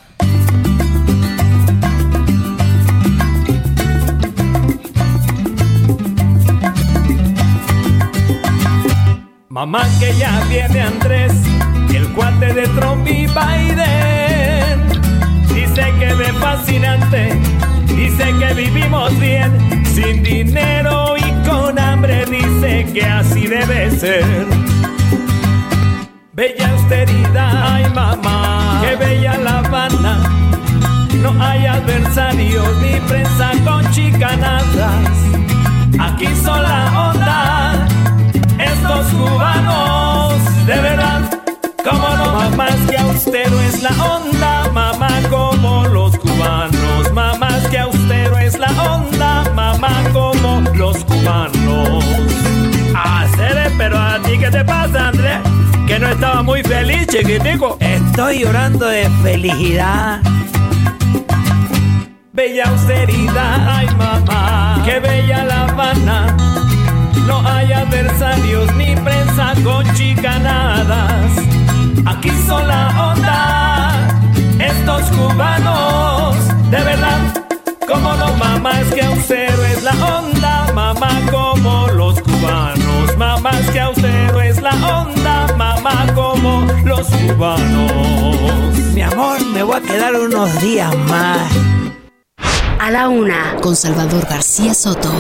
Mamá 9.67 9.85
que 9.99 10.15
ya 10.15 10.45
viene 10.49 10.81
Andrés, 10.81 11.33
el 11.93 12.07
cuate 12.11 12.55
de 12.55 12.69
Trump 12.69 13.05
y 13.05 13.27
Biden. 13.27 14.79
Dice 15.53 15.93
que 15.99 16.15
ve 16.15 16.33
fascinante, 16.35 17.37
dice 17.89 18.33
que 18.39 18.55
vivimos 18.55 19.19
bien, 19.19 19.51
sin 19.85 20.23
dinero 20.23 21.17
y 21.17 21.49
con 21.49 21.77
hambre, 21.81 22.25
dice 22.27 22.87
que 22.95 23.05
así 23.05 23.49
debe 23.49 23.91
ser. 23.91 24.47
Bella 26.33 26.71
austeridad, 26.71 27.73
ay 27.73 27.91
mamá, 27.93 28.83
que 28.83 28.95
bella 28.95 29.37
La 29.39 29.59
Habana. 29.59 30.19
No 31.21 31.35
hay 31.43 31.67
adversarios 31.67 32.69
ni 32.83 33.01
prensa 33.01 33.51
con 33.65 33.91
chicanadas. 33.91 35.11
Aquí 35.99 36.29
son 36.45 36.63
la 36.63 37.11
onda, 37.11 37.76
estos 38.87 39.07
cubanos, 39.15 40.67
de 40.67 40.81
verdad, 40.81 41.21
como 41.85 42.09
no, 42.17 42.33
mamá, 42.33 42.69
es 42.69 42.91
que 42.91 42.97
austero 42.99 43.61
es 43.61 43.83
la 43.83 43.91
onda, 44.05 44.71
mamá, 44.73 45.09
como 45.29 45.85
los 45.87 46.17
cubanos, 46.17 47.13
mamá, 47.13 47.49
es 47.59 47.69
que 47.69 47.79
austero 47.79 48.39
es 48.39 48.59
la 48.59 48.71
onda, 48.83 49.45
mamá, 49.55 49.91
como 50.13 50.61
los 50.75 51.05
cubanos. 51.05 52.05
Hacer, 52.95 53.73
pero 53.77 53.99
a 53.99 54.21
ti, 54.21 54.39
¿qué 54.39 54.51
te 54.51 54.65
pasa, 54.65 55.09
Andrés? 55.09 55.41
Que 55.87 55.99
no 55.99 56.09
estaba 56.09 56.43
muy 56.43 56.63
feliz, 56.63 57.07
chiquitico. 57.09 57.77
Estoy 57.81 58.41
llorando 58.41 58.87
de 58.87 59.09
felicidad. 59.23 60.21
Bella 62.33 62.65
austeridad, 62.69 63.69
ay 63.69 63.87
mamá, 63.97 64.83
qué 64.85 65.01
bella 65.01 65.45
La 65.45 65.65
Habana. 65.65 66.66
No 67.27 67.43
hay 67.47 67.73
adversarios 67.73 68.73
ni 68.77 68.95
prensa 68.97 69.55
con 69.65 69.85
chicanadas. 69.95 71.33
Aquí 72.07 72.31
son 72.47 72.67
la 72.69 73.13
onda, 73.13 74.09
estos 74.59 75.03
cubanos, 75.17 76.37
de 76.71 76.85
verdad. 76.85 77.47
Como 77.87 78.15
no, 78.15 78.33
mamá, 78.35 78.81
es 78.81 78.95
que 78.95 79.03
austero 79.03 79.65
es 79.65 79.83
la 79.83 79.93
onda, 79.93 80.73
mamá, 80.73 81.09
como 81.31 81.89
los 81.89 82.21
cubanos. 82.21 83.17
Mamá, 83.17 83.51
es 83.61 83.71
que 83.71 83.81
austero 83.81 84.41
es 84.41 84.63
la 84.63 84.75
onda, 85.01 85.47
mamá, 85.57 86.07
como 86.15 86.67
los 86.85 87.07
cubanos. 87.09 88.79
Mi 88.95 89.03
amor, 89.03 89.45
me 89.47 89.63
voy 89.63 89.77
a 89.77 89.81
quedar 89.81 90.15
unos 90.15 90.61
días 90.61 90.97
más. 91.09 91.51
A 92.79 92.91
la 92.91 93.09
una, 93.09 93.57
con 93.63 93.75
Salvador 93.75 94.27
García 94.29 94.75
Soto. 94.75 95.11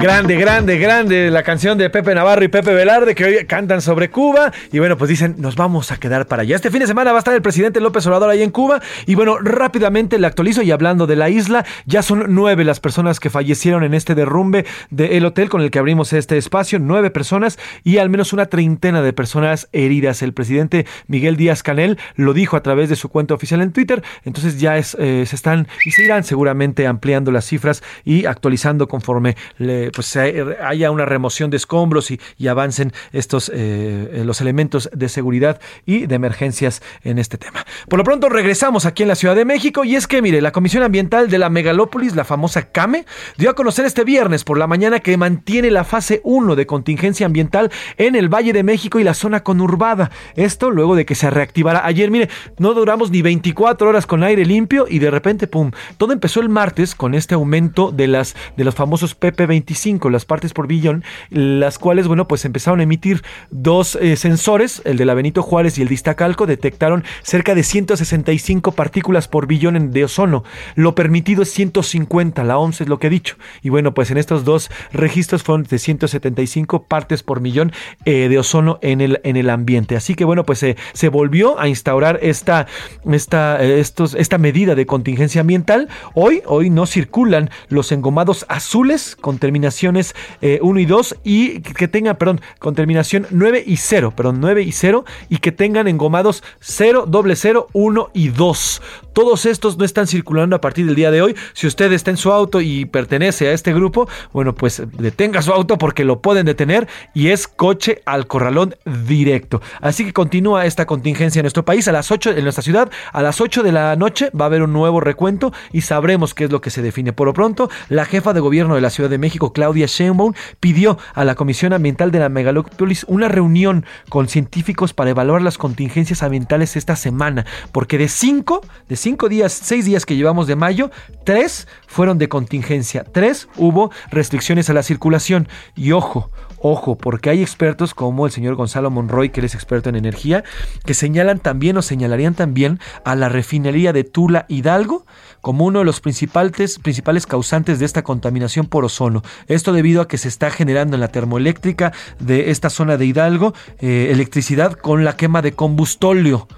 Grande, 0.00 0.36
grande, 0.36 0.78
grande 0.78 1.28
la 1.28 1.42
canción 1.42 1.76
de 1.76 1.90
Pepe 1.90 2.14
Navarro 2.14 2.44
y 2.44 2.48
Pepe 2.48 2.72
Velarde 2.72 3.16
que 3.16 3.24
hoy 3.24 3.46
cantan 3.46 3.82
sobre 3.82 4.10
Cuba. 4.10 4.52
Y 4.70 4.78
bueno, 4.78 4.96
pues 4.96 5.08
dicen, 5.08 5.34
nos 5.38 5.56
vamos 5.56 5.90
a 5.90 5.96
quedar 5.96 6.28
para 6.28 6.42
allá. 6.42 6.54
Este 6.54 6.70
fin 6.70 6.78
de 6.78 6.86
semana 6.86 7.10
va 7.10 7.18
a 7.18 7.20
estar 7.20 7.34
el 7.34 7.42
presidente 7.42 7.80
López 7.80 8.06
Obrador 8.06 8.30
ahí 8.30 8.44
en 8.44 8.52
Cuba. 8.52 8.80
Y 9.06 9.16
bueno, 9.16 9.38
rápidamente 9.38 10.20
le 10.20 10.28
actualizo 10.28 10.62
y 10.62 10.70
hablando 10.70 11.08
de 11.08 11.16
la 11.16 11.30
isla, 11.30 11.66
ya 11.84 12.02
son 12.02 12.26
nueve 12.28 12.62
las 12.62 12.78
personas 12.78 13.18
que 13.18 13.28
fallecieron 13.28 13.82
en 13.82 13.92
este 13.92 14.14
derrumbe 14.14 14.66
del 14.90 15.24
hotel 15.24 15.48
con 15.48 15.62
el 15.62 15.72
que 15.72 15.80
abrimos 15.80 16.12
este 16.12 16.38
espacio. 16.38 16.78
Nueve 16.78 17.10
personas 17.10 17.58
y 17.82 17.98
al 17.98 18.08
menos 18.08 18.32
una 18.32 18.46
treintena 18.46 19.02
de 19.02 19.12
personas 19.12 19.68
heridas. 19.72 20.22
El 20.22 20.32
presidente 20.32 20.86
Miguel 21.08 21.36
Díaz 21.36 21.64
Canel 21.64 21.98
lo 22.14 22.34
dijo 22.34 22.56
a 22.56 22.62
través 22.62 22.88
de 22.88 22.94
su 22.94 23.08
cuenta 23.08 23.34
oficial 23.34 23.62
en 23.62 23.72
Twitter. 23.72 24.04
Entonces 24.24 24.60
ya 24.60 24.76
es, 24.76 24.96
eh, 25.00 25.24
se 25.26 25.34
están 25.34 25.66
y 25.84 25.90
se 25.90 26.04
irán 26.04 26.22
seguramente 26.22 26.86
ampliando 26.86 27.32
las 27.32 27.46
cifras 27.46 27.82
y 28.04 28.26
actualizando 28.26 28.86
conforme 28.86 29.36
le, 29.56 29.87
pues, 29.94 30.16
haya 30.16 30.90
una 30.90 31.04
remoción 31.04 31.50
de 31.50 31.56
escombros 31.56 32.10
y, 32.10 32.18
avancen 32.48 32.92
estos 33.12 33.52
eh, 33.54 34.22
los 34.24 34.40
elementos 34.40 34.88
de 34.94 35.10
seguridad 35.10 35.60
y 35.84 36.06
de 36.06 36.14
emergencias 36.14 36.82
en 37.04 37.18
este 37.18 37.36
tema. 37.36 37.66
Por 37.88 37.98
lo 37.98 38.04
pronto 38.04 38.30
regresamos 38.30 38.86
aquí 38.86 39.02
en 39.02 39.08
la 39.10 39.16
Ciudad 39.16 39.36
de 39.36 39.44
México 39.44 39.84
y 39.84 39.96
es 39.96 40.06
que 40.06 40.22
mire, 40.22 40.40
la 40.40 40.50
Comisión 40.52 40.82
Ambiental 40.82 41.28
de 41.28 41.38
la 41.38 41.50
Megalópolis, 41.50 42.16
la 42.16 42.24
famosa 42.24 42.70
CAME, 42.70 43.04
dio 43.36 43.50
a 43.50 43.54
conocer 43.54 43.84
este 43.84 44.04
viernes 44.04 44.44
por 44.44 44.56
la 44.56 44.66
mañana 44.66 45.00
que 45.00 45.16
mantiene 45.16 45.70
la 45.70 45.84
fase 45.84 46.20
1 46.24 46.56
de 46.56 46.66
contingencia 46.66 47.26
ambiental 47.26 47.70
en 47.96 48.14
el 48.14 48.28
Valle 48.32 48.52
de 48.52 48.62
México 48.62 48.98
y 48.98 49.04
la 49.04 49.14
zona 49.14 49.42
conurbada. 49.42 50.10
Esto 50.36 50.70
luego 50.70 50.96
de 50.96 51.04
que 51.04 51.14
se 51.14 51.30
reactivara 51.30 51.84
ayer, 51.84 52.10
mire, 52.10 52.28
no 52.58 52.74
duramos 52.74 53.10
ni 53.10 53.22
24 53.22 53.88
horas 53.88 54.06
con 54.06 54.22
aire 54.22 54.44
limpio 54.44 54.86
y 54.88 54.98
de 54.98 55.10
repente, 55.10 55.46
pum, 55.46 55.70
todo 55.96 56.12
empezó 56.12 56.40
el 56.40 56.48
martes 56.48 56.94
con 56.94 57.14
este 57.14 57.34
aumento 57.34 57.90
de 57.92 58.06
las 58.06 58.36
de 58.56 58.64
los 58.64 58.74
famosos 58.74 59.18
PP25, 59.18 59.76
las 60.10 60.24
partes 60.24 60.52
por 60.52 60.66
billón, 60.66 61.04
las 61.30 61.78
cuales, 61.78 62.08
bueno, 62.08 62.28
pues 62.28 62.44
empezaron 62.44 62.80
a 62.80 62.82
emitir 62.82 63.22
dos 63.50 63.96
eh, 63.96 64.16
sensores, 64.16 64.82
el 64.84 64.96
de 64.96 65.04
la 65.04 65.14
Benito 65.14 65.42
Juárez 65.42 65.78
y 65.78 65.82
el 65.82 65.88
de 65.88 65.94
Iztacalco, 65.94 66.46
detectaron 66.46 67.04
cerca 67.22 67.54
de 67.54 67.62
165 67.62 68.72
partículas 68.72 69.28
por 69.28 69.46
billón 69.46 69.92
de 69.92 70.04
ozono. 70.04 70.44
Lo 70.74 70.94
permitido 70.94 71.42
es 71.42 71.50
150, 71.52 72.44
la 72.44 72.58
OMS 72.58 72.80
es 72.80 72.88
lo 72.88 72.98
que 72.98 73.08
ha 73.08 73.10
dicho. 73.10 73.36
Y 73.62 73.68
bueno, 73.68 73.94
pues 73.94 74.10
en 74.10 74.18
estos 74.18 74.44
dos 74.44 74.70
registros 74.92 75.42
fueron 75.42 75.64
de 75.64 75.78
175 75.78 76.84
partes 76.84 77.22
por 77.22 77.40
millón 77.40 77.72
eh, 78.04 78.28
de 78.28 78.38
ozono 78.38 78.78
en 78.82 79.00
el, 79.00 79.20
en 79.24 79.36
el 79.36 79.50
ambiente. 79.50 79.96
Así 79.96 80.14
que 80.14 80.24
bueno, 80.24 80.44
pues 80.44 80.62
eh, 80.62 80.76
se 80.92 81.08
volvió 81.08 81.58
a 81.60 81.68
instaurar 81.68 82.18
esta, 82.22 82.66
esta, 83.10 83.62
eh, 83.62 83.80
estos, 83.80 84.14
esta 84.14 84.38
medida 84.38 84.74
de 84.74 84.86
contingencia 84.86 85.40
ambiental. 85.40 85.88
Hoy, 86.14 86.42
hoy 86.46 86.70
no 86.70 86.86
circulan 86.86 87.50
los 87.68 87.92
engomados 87.92 88.46
azules 88.48 89.16
con 89.16 89.38
terminación 89.38 89.57
terminaciones 89.58 90.14
1 90.40 90.80
y 90.80 90.86
2 90.86 91.16
y 91.24 91.60
que 91.60 91.88
tengan, 91.88 92.16
perdón, 92.16 92.40
con 92.60 92.74
terminación 92.74 93.26
9 93.30 93.64
y 93.66 93.76
0, 93.76 94.12
perdón, 94.14 94.40
9 94.40 94.62
y 94.62 94.72
0 94.72 95.04
y 95.28 95.38
que 95.38 95.50
tengan 95.50 95.88
engomados 95.88 96.44
0, 96.60 97.06
doble 97.08 97.34
0, 97.34 97.66
1 97.72 98.10
y 98.14 98.28
2. 98.28 98.82
Todos 99.18 99.46
estos 99.46 99.76
no 99.76 99.84
están 99.84 100.06
circulando 100.06 100.54
a 100.54 100.60
partir 100.60 100.86
del 100.86 100.94
día 100.94 101.10
de 101.10 101.22
hoy. 101.22 101.34
Si 101.52 101.66
usted 101.66 101.90
está 101.90 102.12
en 102.12 102.16
su 102.16 102.30
auto 102.30 102.60
y 102.60 102.84
pertenece 102.84 103.48
a 103.48 103.52
este 103.52 103.74
grupo, 103.74 104.08
bueno, 104.32 104.54
pues 104.54 104.80
detenga 104.96 105.42
su 105.42 105.50
auto 105.50 105.76
porque 105.76 106.04
lo 106.04 106.22
pueden 106.22 106.46
detener 106.46 106.86
y 107.14 107.30
es 107.30 107.48
coche 107.48 108.00
al 108.06 108.28
corralón 108.28 108.76
directo. 108.84 109.60
Así 109.80 110.04
que 110.04 110.12
continúa 110.12 110.66
esta 110.66 110.86
contingencia 110.86 111.40
en 111.40 111.42
nuestro 111.42 111.64
país 111.64 111.88
a 111.88 111.92
las 111.92 112.12
8 112.12 112.30
en 112.30 112.44
nuestra 112.44 112.62
ciudad, 112.62 112.92
a 113.12 113.20
las 113.20 113.40
8 113.40 113.64
de 113.64 113.72
la 113.72 113.96
noche 113.96 114.30
va 114.40 114.44
a 114.44 114.46
haber 114.46 114.62
un 114.62 114.72
nuevo 114.72 115.00
recuento 115.00 115.52
y 115.72 115.80
sabremos 115.80 116.32
qué 116.32 116.44
es 116.44 116.52
lo 116.52 116.60
que 116.60 116.70
se 116.70 116.80
define. 116.80 117.12
Por 117.12 117.26
lo 117.26 117.32
pronto, 117.32 117.68
la 117.88 118.04
jefa 118.04 118.32
de 118.32 118.38
gobierno 118.38 118.76
de 118.76 118.82
la 118.82 118.90
Ciudad 118.90 119.10
de 119.10 119.18
México, 119.18 119.52
Claudia 119.52 119.86
Sheinbaum, 119.88 120.34
pidió 120.60 120.96
a 121.14 121.24
la 121.24 121.34
Comisión 121.34 121.72
Ambiental 121.72 122.12
de 122.12 122.20
la 122.20 122.28
Megalópolis 122.28 123.04
una 123.08 123.26
reunión 123.26 123.84
con 124.10 124.28
científicos 124.28 124.94
para 124.94 125.10
evaluar 125.10 125.42
las 125.42 125.58
contingencias 125.58 126.22
ambientales 126.22 126.76
esta 126.76 126.94
semana, 126.94 127.46
porque 127.72 127.98
de 127.98 128.06
cinco, 128.06 128.60
de 128.88 128.94
cinco 128.94 129.07
días, 129.16 129.52
seis 129.52 129.84
días 129.84 130.04
que 130.04 130.16
llevamos 130.16 130.46
de 130.46 130.56
mayo, 130.56 130.90
tres 131.24 131.66
fueron 131.86 132.18
de 132.18 132.28
contingencia, 132.28 133.04
tres 133.04 133.48
hubo 133.56 133.90
restricciones 134.10 134.68
a 134.68 134.74
la 134.74 134.82
circulación. 134.82 135.48
Y 135.74 135.92
ojo, 135.92 136.30
Ojo, 136.60 136.96
porque 136.96 137.30
hay 137.30 137.40
expertos 137.40 137.94
como 137.94 138.26
el 138.26 138.32
señor 138.32 138.56
Gonzalo 138.56 138.90
Monroy, 138.90 139.30
que 139.30 139.40
él 139.40 139.46
es 139.46 139.54
experto 139.54 139.88
en 139.88 139.94
energía, 139.94 140.42
que 140.84 140.94
señalan 140.94 141.38
también 141.38 141.76
o 141.76 141.82
señalarían 141.82 142.34
también 142.34 142.80
a 143.04 143.14
la 143.14 143.28
refinería 143.28 143.92
de 143.92 144.02
Tula 144.02 144.44
Hidalgo 144.48 145.06
como 145.40 145.64
uno 145.64 145.78
de 145.78 145.84
los 145.84 146.00
principales, 146.00 146.80
principales 146.80 147.26
causantes 147.26 147.78
de 147.78 147.84
esta 147.84 148.02
contaminación 148.02 148.66
por 148.66 148.84
ozono. 148.84 149.22
Esto 149.46 149.72
debido 149.72 150.02
a 150.02 150.08
que 150.08 150.18
se 150.18 150.26
está 150.26 150.50
generando 150.50 150.96
en 150.96 151.00
la 151.00 151.08
termoeléctrica 151.08 151.92
de 152.18 152.50
esta 152.50 152.70
zona 152.70 152.96
de 152.96 153.06
Hidalgo 153.06 153.54
eh, 153.78 154.08
electricidad 154.10 154.72
con 154.72 155.04
la 155.04 155.16
quema 155.16 155.42
de 155.42 155.52
combustóleo 155.52 156.48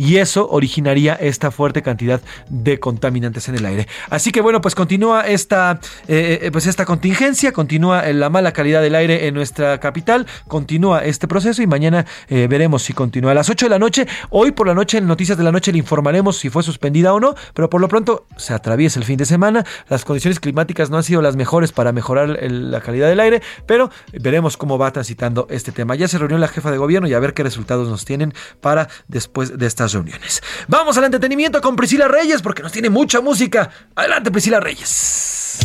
y 0.00 0.16
eso 0.16 0.48
originaría 0.48 1.12
esta 1.12 1.50
fuerte 1.50 1.82
cantidad 1.82 2.22
de 2.48 2.80
contaminantes 2.80 3.50
en 3.50 3.56
el 3.56 3.66
aire. 3.66 3.86
Así 4.08 4.32
que 4.32 4.40
bueno, 4.40 4.62
pues 4.62 4.74
continúa 4.74 5.26
esta, 5.26 5.78
eh, 6.08 6.38
eh, 6.40 6.50
pues 6.50 6.66
esta 6.66 6.86
contingencia, 6.86 7.52
continúa 7.52 8.10
la 8.14 8.30
mala 8.30 8.54
calidad 8.54 8.80
del 8.80 8.94
aire 8.94 9.26
en 9.26 9.34
nuestra 9.34 9.78
capital, 9.78 10.26
continúa 10.48 11.04
este 11.04 11.28
proceso 11.28 11.60
y 11.60 11.66
mañana 11.66 12.06
eh, 12.30 12.46
veremos 12.48 12.82
si 12.82 12.94
continúa. 12.94 13.32
A 13.32 13.34
las 13.34 13.50
8 13.50 13.66
de 13.66 13.70
la 13.70 13.78
noche, 13.78 14.06
hoy 14.30 14.52
por 14.52 14.66
la 14.66 14.72
noche 14.72 14.96
en 14.96 15.06
Noticias 15.06 15.36
de 15.36 15.44
la 15.44 15.52
Noche 15.52 15.70
le 15.70 15.76
informaremos 15.76 16.38
si 16.38 16.48
fue 16.48 16.62
suspendida 16.62 17.12
o 17.12 17.20
no, 17.20 17.34
pero 17.52 17.68
por 17.68 17.82
lo 17.82 17.88
pronto 17.88 18.24
se 18.38 18.54
atraviesa 18.54 18.98
el 19.00 19.04
fin 19.04 19.18
de 19.18 19.26
semana, 19.26 19.66
las 19.90 20.06
condiciones 20.06 20.40
climáticas 20.40 20.88
no 20.88 20.96
han 20.96 21.02
sido 21.02 21.20
las 21.20 21.36
mejores 21.36 21.72
para 21.72 21.92
mejorar 21.92 22.38
la 22.40 22.80
calidad 22.80 23.10
del 23.10 23.20
aire, 23.20 23.42
pero 23.66 23.90
veremos 24.14 24.56
cómo 24.56 24.78
va 24.78 24.90
transitando 24.92 25.46
este 25.50 25.72
tema. 25.72 25.94
Ya 25.94 26.08
se 26.08 26.16
reunió 26.16 26.38
la 26.38 26.48
jefa 26.48 26.70
de 26.70 26.78
gobierno 26.78 27.06
y 27.06 27.12
a 27.12 27.18
ver 27.18 27.34
qué 27.34 27.42
resultados 27.42 27.86
nos 27.90 28.06
tienen 28.06 28.32
para 28.62 28.88
después 29.06 29.58
de 29.58 29.66
reuniones. 29.92 30.42
Vamos 30.68 30.96
al 30.98 31.04
entretenimiento 31.04 31.60
con 31.60 31.76
Priscila 31.76 32.08
Reyes 32.08 32.42
porque 32.42 32.62
nos 32.62 32.72
tiene 32.72 32.90
mucha 32.90 33.20
música. 33.20 33.70
Adelante, 33.94 34.30
Priscila 34.30 34.60
Reyes. 34.60 35.58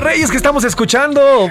Reyes 0.00 0.30
que 0.30 0.36
estamos 0.36 0.64
escuchando. 0.64 1.50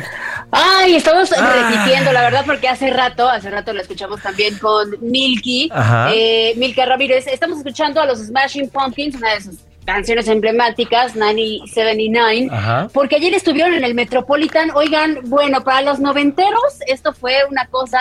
Ay, 0.52 0.96
estamos 0.96 1.30
repitiendo, 1.30 2.12
la 2.12 2.22
verdad, 2.22 2.44
porque 2.46 2.68
hace 2.68 2.90
rato, 2.90 3.28
hace 3.28 3.50
rato 3.50 3.74
lo 3.74 3.82
escuchamos 3.82 4.22
también 4.22 4.58
con 4.60 4.96
Milky, 5.02 5.72
eh, 6.14 6.54
Milka 6.58 6.86
Ramírez. 6.86 7.26
Estamos 7.28 7.58
escuchando 7.58 8.02
a 8.02 8.06
los 8.06 8.20
Smashing 8.20 8.70
Pumpkins, 8.70 9.16
una 9.16 9.34
de 9.34 9.42
sus 9.42 9.56
canciones 9.86 10.28
emblemáticas, 10.28 11.16
979, 11.16 12.90
porque 12.94 13.16
ayer 13.16 13.34
estuvieron 13.34 13.74
en 13.74 13.84
el 13.84 13.96
Metropolitan. 13.96 14.72
Oigan, 14.76 15.20
bueno, 15.26 15.64
para 15.64 15.82
los 15.82 16.00
noventeros, 16.00 16.80
esto 16.88 17.14
fue 17.14 17.38
una 17.50 17.66
cosa, 17.68 18.00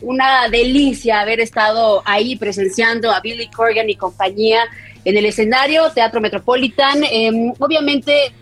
una 0.00 0.48
delicia 0.48 1.20
haber 1.20 1.40
estado 1.40 2.02
ahí 2.04 2.36
presenciando 2.36 3.10
a 3.10 3.20
Billy 3.20 3.48
Corgan 3.48 3.88
y 3.88 3.96
compañía 3.96 4.60
en 5.06 5.16
el 5.16 5.24
escenario, 5.24 5.88
Teatro 5.92 6.20
Metropolitan. 6.20 7.04
Em, 7.04 7.52
obviamente, 7.60 8.32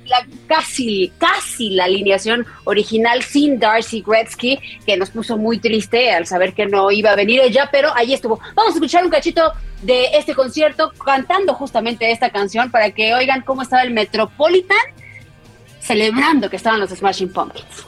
casi, 0.49 1.13
casi 1.19 1.71
la 1.71 1.85
alineación 1.85 2.47
original 2.65 3.23
sin 3.23 3.59
Darcy 3.59 4.03
Gretzky, 4.05 4.59
que 4.87 4.97
nos 4.97 5.11
puso 5.11 5.37
muy 5.37 5.59
triste 5.59 6.11
al 6.11 6.27
saber 6.27 6.55
que 6.55 6.65
no 6.65 6.91
iba 6.91 7.11
a 7.11 7.17
venir 7.17 7.41
ella, 7.43 7.69
pero 7.71 7.95
ahí 7.95 8.15
estuvo. 8.15 8.41
Vamos 8.55 8.73
a 8.73 8.77
escuchar 8.77 9.05
un 9.05 9.11
cachito 9.11 9.53
de 9.83 10.07
este 10.15 10.35
concierto 10.35 10.91
cantando 11.05 11.53
justamente 11.53 12.11
esta 12.11 12.31
canción 12.31 12.71
para 12.71 12.91
que 12.93 13.15
oigan 13.15 13.43
cómo 13.43 13.61
estaba 13.61 13.83
el 13.83 13.91
Metropolitan 13.91 14.79
celebrando 15.81 16.49
que 16.49 16.57
estaban 16.57 16.81
los 16.81 16.89
Smashing 16.89 17.31
Pumpkins. 17.31 17.85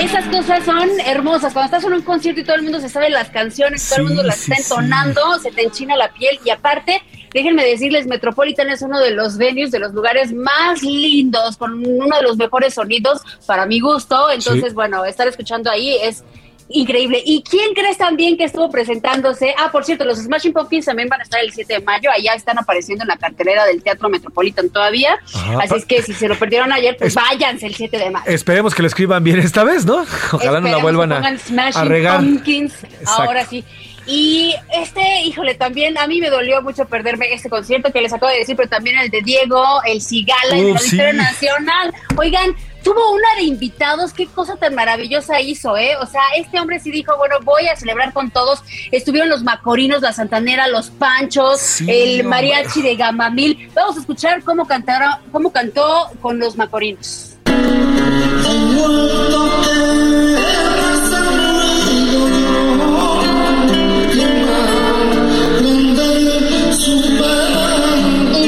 Esas, 0.00 0.26
cosas 0.26 0.64
son 0.64 0.88
hermosas. 1.06 1.52
Cuando 1.52 1.66
estás 1.66 1.84
en 1.84 1.94
un 1.94 2.02
concierto 2.02 2.40
y 2.40 2.44
todo 2.44 2.56
el 2.56 2.62
mundo 2.62 2.80
se 2.80 2.88
sabe 2.88 3.10
las 3.10 3.30
canciones, 3.30 3.88
todo 3.88 4.00
el 4.00 4.06
mundo 4.06 4.22
las 4.22 4.36
sí, 4.36 4.52
está 4.52 4.62
sí. 4.62 4.62
entonando, 4.62 5.38
se 5.40 5.50
te 5.50 5.62
enchina 5.62 5.96
la 5.96 6.12
piel 6.12 6.38
y 6.44 6.50
aparte, 6.50 7.02
déjenme 7.32 7.64
decirles, 7.64 8.06
Metropolitan 8.06 8.70
es 8.70 8.82
uno 8.82 9.00
de 9.00 9.12
los 9.12 9.36
venues, 9.38 9.70
de 9.70 9.78
los 9.78 9.92
lugares 9.92 10.32
más 10.32 10.82
lindos, 10.82 11.56
con 11.56 11.84
uno 11.86 12.16
de 12.16 12.22
los 12.22 12.36
mejores 12.36 12.74
sonidos 12.74 13.22
para 13.46 13.66
mi 13.66 13.80
gusto. 13.80 14.30
Entonces, 14.30 14.74
bueno, 14.74 15.04
estar 15.04 15.28
escuchando 15.28 15.70
ahí 15.70 15.96
es 16.02 16.24
increíble. 16.68 17.22
¿Y 17.24 17.42
quién 17.42 17.74
crees 17.74 17.98
también 17.98 18.36
que 18.36 18.44
estuvo 18.44 18.70
presentándose? 18.70 19.54
Ah, 19.58 19.70
por 19.70 19.84
cierto, 19.84 20.04
los 20.04 20.18
Smashing 20.18 20.52
Pumpkins 20.52 20.86
también 20.86 21.08
van 21.08 21.20
a 21.20 21.24
estar 21.24 21.40
el 21.40 21.52
7 21.52 21.74
de 21.74 21.80
mayo. 21.80 22.10
Allá 22.10 22.34
están 22.34 22.58
apareciendo 22.58 23.04
en 23.04 23.08
la 23.08 23.16
cartelera 23.16 23.64
del 23.66 23.82
Teatro 23.82 24.08
Metropolitan 24.08 24.68
todavía. 24.70 25.18
Ajá. 25.34 25.58
Así 25.62 25.74
es 25.76 25.84
que 25.84 26.02
si 26.02 26.12
se 26.14 26.28
lo 26.28 26.36
perdieron 26.38 26.72
ayer, 26.72 26.96
pues 26.96 27.08
Es- 27.08 27.14
váyanse 27.14 27.66
el 27.66 27.74
7 27.74 27.98
de 27.98 28.10
mayo. 28.10 28.24
Esperemos 28.26 28.74
que 28.74 28.82
lo 28.82 28.88
escriban 28.88 29.22
bien 29.22 29.38
esta 29.38 29.64
vez, 29.64 29.84
¿no? 29.84 30.04
Ojalá 30.32 30.60
no 30.60 30.68
la 30.68 30.78
vuelvan 30.78 31.12
a, 31.12 31.36
a 31.74 31.84
regar. 31.84 32.20
Pumpkins. 32.20 32.74
Exacto. 32.84 33.22
Ahora 33.22 33.44
sí. 33.46 33.64
Y 34.06 34.54
este, 34.78 35.22
híjole, 35.22 35.54
también 35.54 35.96
a 35.96 36.06
mí 36.06 36.20
me 36.20 36.28
dolió 36.28 36.60
mucho 36.60 36.84
perderme 36.84 37.32
este 37.32 37.48
concierto 37.48 37.90
que 37.90 38.02
les 38.02 38.12
acabo 38.12 38.30
de 38.30 38.38
decir, 38.40 38.54
pero 38.54 38.68
también 38.68 38.98
el 38.98 39.08
de 39.08 39.22
Diego, 39.22 39.64
el 39.86 40.02
Cigala, 40.02 40.56
en 40.58 40.68
el 40.68 40.78
sí. 40.78 40.98
Nacional. 40.98 41.94
Oigan, 42.16 42.54
tuvo 42.84 43.12
una 43.12 43.34
de 43.36 43.42
invitados, 43.42 44.12
qué 44.12 44.26
cosa 44.26 44.56
tan 44.56 44.74
maravillosa 44.74 45.40
hizo, 45.40 45.76
¿eh? 45.76 45.96
O 46.00 46.06
sea, 46.06 46.20
este 46.36 46.60
hombre 46.60 46.78
sí 46.78 46.90
dijo, 46.90 47.16
bueno, 47.16 47.36
voy 47.42 47.66
a 47.66 47.74
celebrar 47.74 48.12
con 48.12 48.30
todos. 48.30 48.62
Estuvieron 48.92 49.30
los 49.30 49.42
Macorinos, 49.42 50.02
la 50.02 50.12
Santanera, 50.12 50.68
los 50.68 50.90
Panchos, 50.90 51.80
el 51.80 52.20
hombre. 52.20 52.22
mariachi 52.24 52.82
de 52.82 52.94
Gamamil. 52.94 53.70
Vamos 53.74 53.96
a 53.96 54.00
escuchar 54.00 54.44
cómo 54.44 54.66
cantaron, 54.66 55.14
cómo 55.32 55.50
cantó 55.50 56.10
con 56.20 56.38
los 56.38 56.56
Macorinos. 56.56 57.30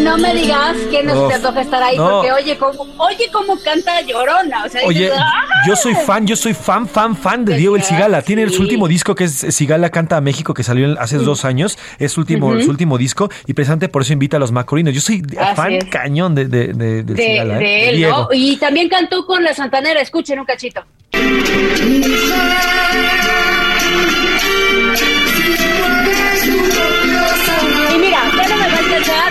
No 0.07 0.17
me 0.19 0.33
digas 0.35 0.77
que 0.89 1.03
no 1.03 1.23
se 1.23 1.29
te 1.29 1.35
antoja 1.35 1.61
estar 1.63 1.83
ahí, 1.83 1.97
no. 1.97 2.09
porque 2.09 2.33
oye 2.33 2.57
cómo, 2.57 2.87
oye 2.99 3.29
cómo 3.33 3.59
canta 3.61 4.01
Llorona. 4.03 4.65
O 4.65 4.69
sea, 4.69 4.83
Oye, 4.87 5.07
dices, 5.07 5.19
yo 5.67 5.75
soy 5.75 5.95
fan, 5.95 6.27
yo 6.27 6.37
soy 6.37 6.55
fan, 6.55 6.87
fan, 6.89 7.17
fan 7.17 7.45
de 7.45 7.57
Diego 7.57 7.75
el 7.75 7.83
Cigala. 7.83 8.23
Tiene 8.23 8.49
su 8.51 8.63
último 8.63 8.87
disco 8.87 9.17
que 9.17 9.25
es 9.25 9.47
Cigala 9.51 9.91
Canta 9.91 10.17
a 10.17 10.21
México, 10.21 10.55
que 10.55 10.63
salió 10.63 10.99
hace 11.01 11.19
dos 11.19 11.45
años. 11.45 11.77
Es 11.99 12.13
su 12.13 12.21
último, 12.21 12.59
su 12.61 12.71
último 12.71 12.97
disco 12.99 13.29
y 13.47 13.53
precisamente 13.55 13.89
por 13.89 14.03
eso 14.03 14.13
invita 14.13 14.37
a 14.37 14.41
los 14.41 14.53
Macorinos. 14.53 14.95
Yo 14.95 15.01
soy 15.01 15.23
Así 15.39 15.57
fan 15.57 15.73
es. 15.73 15.85
cañón 15.87 16.35
de, 16.37 16.47
de, 16.47 16.69
de, 16.69 17.03
del 17.03 17.17
de, 17.17 17.23
Cigala, 17.23 17.57
¿eh? 17.57 17.59
de 17.59 17.89
él, 17.91 17.97
Diego. 17.97 18.17
¿no? 18.19 18.29
Y 18.33 18.57
también 18.59 18.89
cantó 18.89 19.27
con 19.27 19.43
la 19.43 19.55
Santanera, 19.55 20.01
escuchen 20.01 20.39
un 20.39 20.47
cachito. 20.47 20.85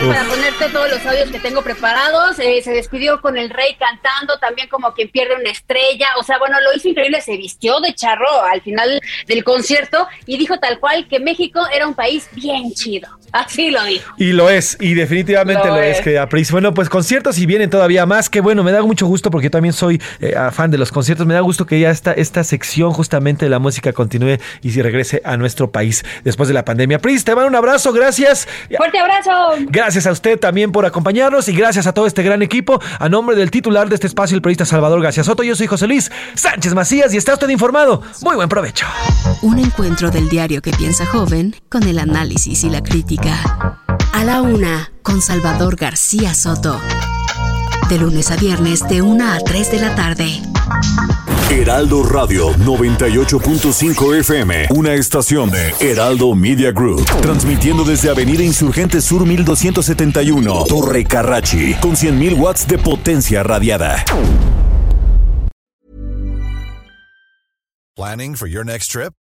Uf. 0.02 0.08
para 0.08 0.24
ponerte 0.26 0.70
todos 0.70 0.90
los 0.90 1.06
audios 1.06 1.32
que 1.32 1.40
tengo 1.40 1.62
preparados. 1.62 2.40
Eh, 2.40 2.62
se 2.62 2.72
despidió 2.72 3.22
con 3.22 3.38
el 3.38 3.50
rey 3.50 3.76
cantando, 3.76 4.38
también 4.40 4.68
como 4.68 4.94
quien 4.94 5.10
pierde 5.10 5.36
una 5.36 5.50
estrella. 5.50 6.08
O 6.20 6.24
sea, 6.24 6.38
bueno, 6.40 6.60
lo 6.62 6.74
hizo 6.76 6.90
increíble, 6.90 7.22
se 7.22 7.38
vistió 7.38 7.80
de 7.80 7.94
charro 7.94 8.44
al 8.44 8.62
final 8.62 9.00
del 9.28 9.44
concierto 9.44 10.08
y 10.26 10.38
dijo 10.38 10.58
tal 10.60 10.80
cual 10.80 11.08
que 11.08 11.20
México 11.20 11.62
era 11.72 11.88
un 11.88 11.94
país 11.94 12.28
bien 12.34 12.72
chido. 12.74 13.10
Así 13.36 13.70
lo 13.70 13.84
dijo. 13.84 14.14
Y 14.18 14.32
lo 14.32 14.50
es, 14.50 14.78
y 14.80 14.94
definitivamente 14.94 15.68
lo, 15.68 15.76
Lo 15.76 15.82
es, 15.82 16.00
querida 16.00 16.30
Pris. 16.30 16.54
Bueno, 16.54 16.74
pues 16.74 16.88
conciertos 16.88 17.38
y 17.38 17.46
vienen 17.46 17.70
todavía 17.70 18.06
más. 18.06 18.30
Que 18.30 18.40
bueno, 18.40 18.64
me 18.64 18.72
da 18.72 18.82
mucho 18.82 19.08
gusto 19.08 19.30
porque 19.30 19.48
yo 19.48 19.52
también 19.52 19.74
soy 19.74 20.02
eh, 20.22 20.34
fan 20.54 20.72
de 20.72 20.78
los 20.78 20.90
conciertos. 20.90 21.28
Me 21.28 21.34
da 21.34 21.42
gusto 21.42 21.66
que 21.66 21.78
ya 21.78 21.92
esta, 21.92 22.14
esta 22.14 22.46
sección 22.46 22.94
justamente 22.94 23.46
de 23.46 23.50
la 23.50 23.60
música 23.60 23.92
continúe 23.92 24.38
y 24.62 24.72
si 24.72 24.82
regrese 24.82 25.22
a 25.26 25.36
nuestro 25.36 25.70
país 25.70 26.06
después 26.24 26.48
de 26.48 26.54
la 26.54 26.64
pandemia. 26.64 27.00
Pris, 27.00 27.26
te 27.26 27.36
mando 27.36 27.50
un 27.50 27.56
abrazo, 27.56 27.92
gracias. 27.92 28.48
Fuerte 28.78 29.00
abrazo. 29.00 29.32
Gracias 29.68 30.08
a 30.08 30.14
usted 30.14 30.40
también 30.40 30.72
por 30.72 30.86
acompañarnos 30.86 31.50
y 31.50 31.54
gracias 31.54 31.88
a 31.88 31.94
todo 31.94 32.08
este 32.08 32.24
gran 32.24 32.42
equipo. 32.42 32.80
A 33.00 33.10
nombre 33.10 33.36
del 33.36 33.52
titular 33.52 33.90
de 33.90 33.96
este 33.96 34.08
espacio, 34.08 34.36
el 34.36 34.42
periodista 34.42 34.64
Salvador 34.64 35.02
García 35.02 35.26
Soto, 35.26 35.44
yo 35.44 35.58
soy 35.58 35.68
José 35.68 35.88
Luis 35.88 36.10
Sánchez 36.36 36.74
Macías 36.74 37.14
y 37.14 37.18
está 37.18 37.34
usted 37.34 37.50
informado. 37.50 38.02
Muy 38.22 38.38
buen 38.38 38.48
provecho. 38.48 38.86
Un 39.42 39.60
encuentro 39.60 40.10
del 40.10 40.30
diario 40.30 40.62
que 40.62 40.72
piensa 40.72 41.06
joven 41.06 41.54
con 41.68 41.84
el 41.84 42.00
análisis 42.00 42.64
y 42.64 42.70
la 42.70 42.82
crítica. 42.82 43.25
A 43.32 44.24
la 44.24 44.42
una, 44.42 44.92
con 45.02 45.22
Salvador 45.22 45.76
García 45.76 46.34
Soto. 46.34 46.80
De 47.90 47.98
lunes 47.98 48.32
a 48.32 48.36
viernes, 48.36 48.88
de 48.88 49.02
1 49.02 49.32
a 49.32 49.40
3 49.40 49.72
de 49.72 49.80
la 49.80 49.96
tarde. 49.96 50.42
Heraldo 51.50 52.04
Radio 52.04 52.52
98.5 52.54 54.20
FM, 54.20 54.68
una 54.72 54.94
estación 54.94 55.52
de 55.52 55.74
Heraldo 55.80 56.34
Media 56.36 56.72
Group, 56.72 57.06
transmitiendo 57.22 57.84
desde 57.84 58.10
Avenida 58.10 58.44
Insurgente 58.44 59.02
Sur 59.02 59.26
1271, 59.26 60.66
Torre 60.66 61.04
Carrachi, 61.06 61.76
con 61.76 61.96
100.000 61.96 62.38
watts 62.38 62.68
de 62.68 62.78
potencia 62.78 63.44
radiada. 63.44 64.04
Planning 67.96 68.36
for 68.36 68.48
your 68.48 68.66
next 68.66 68.92
trip? 68.92 69.14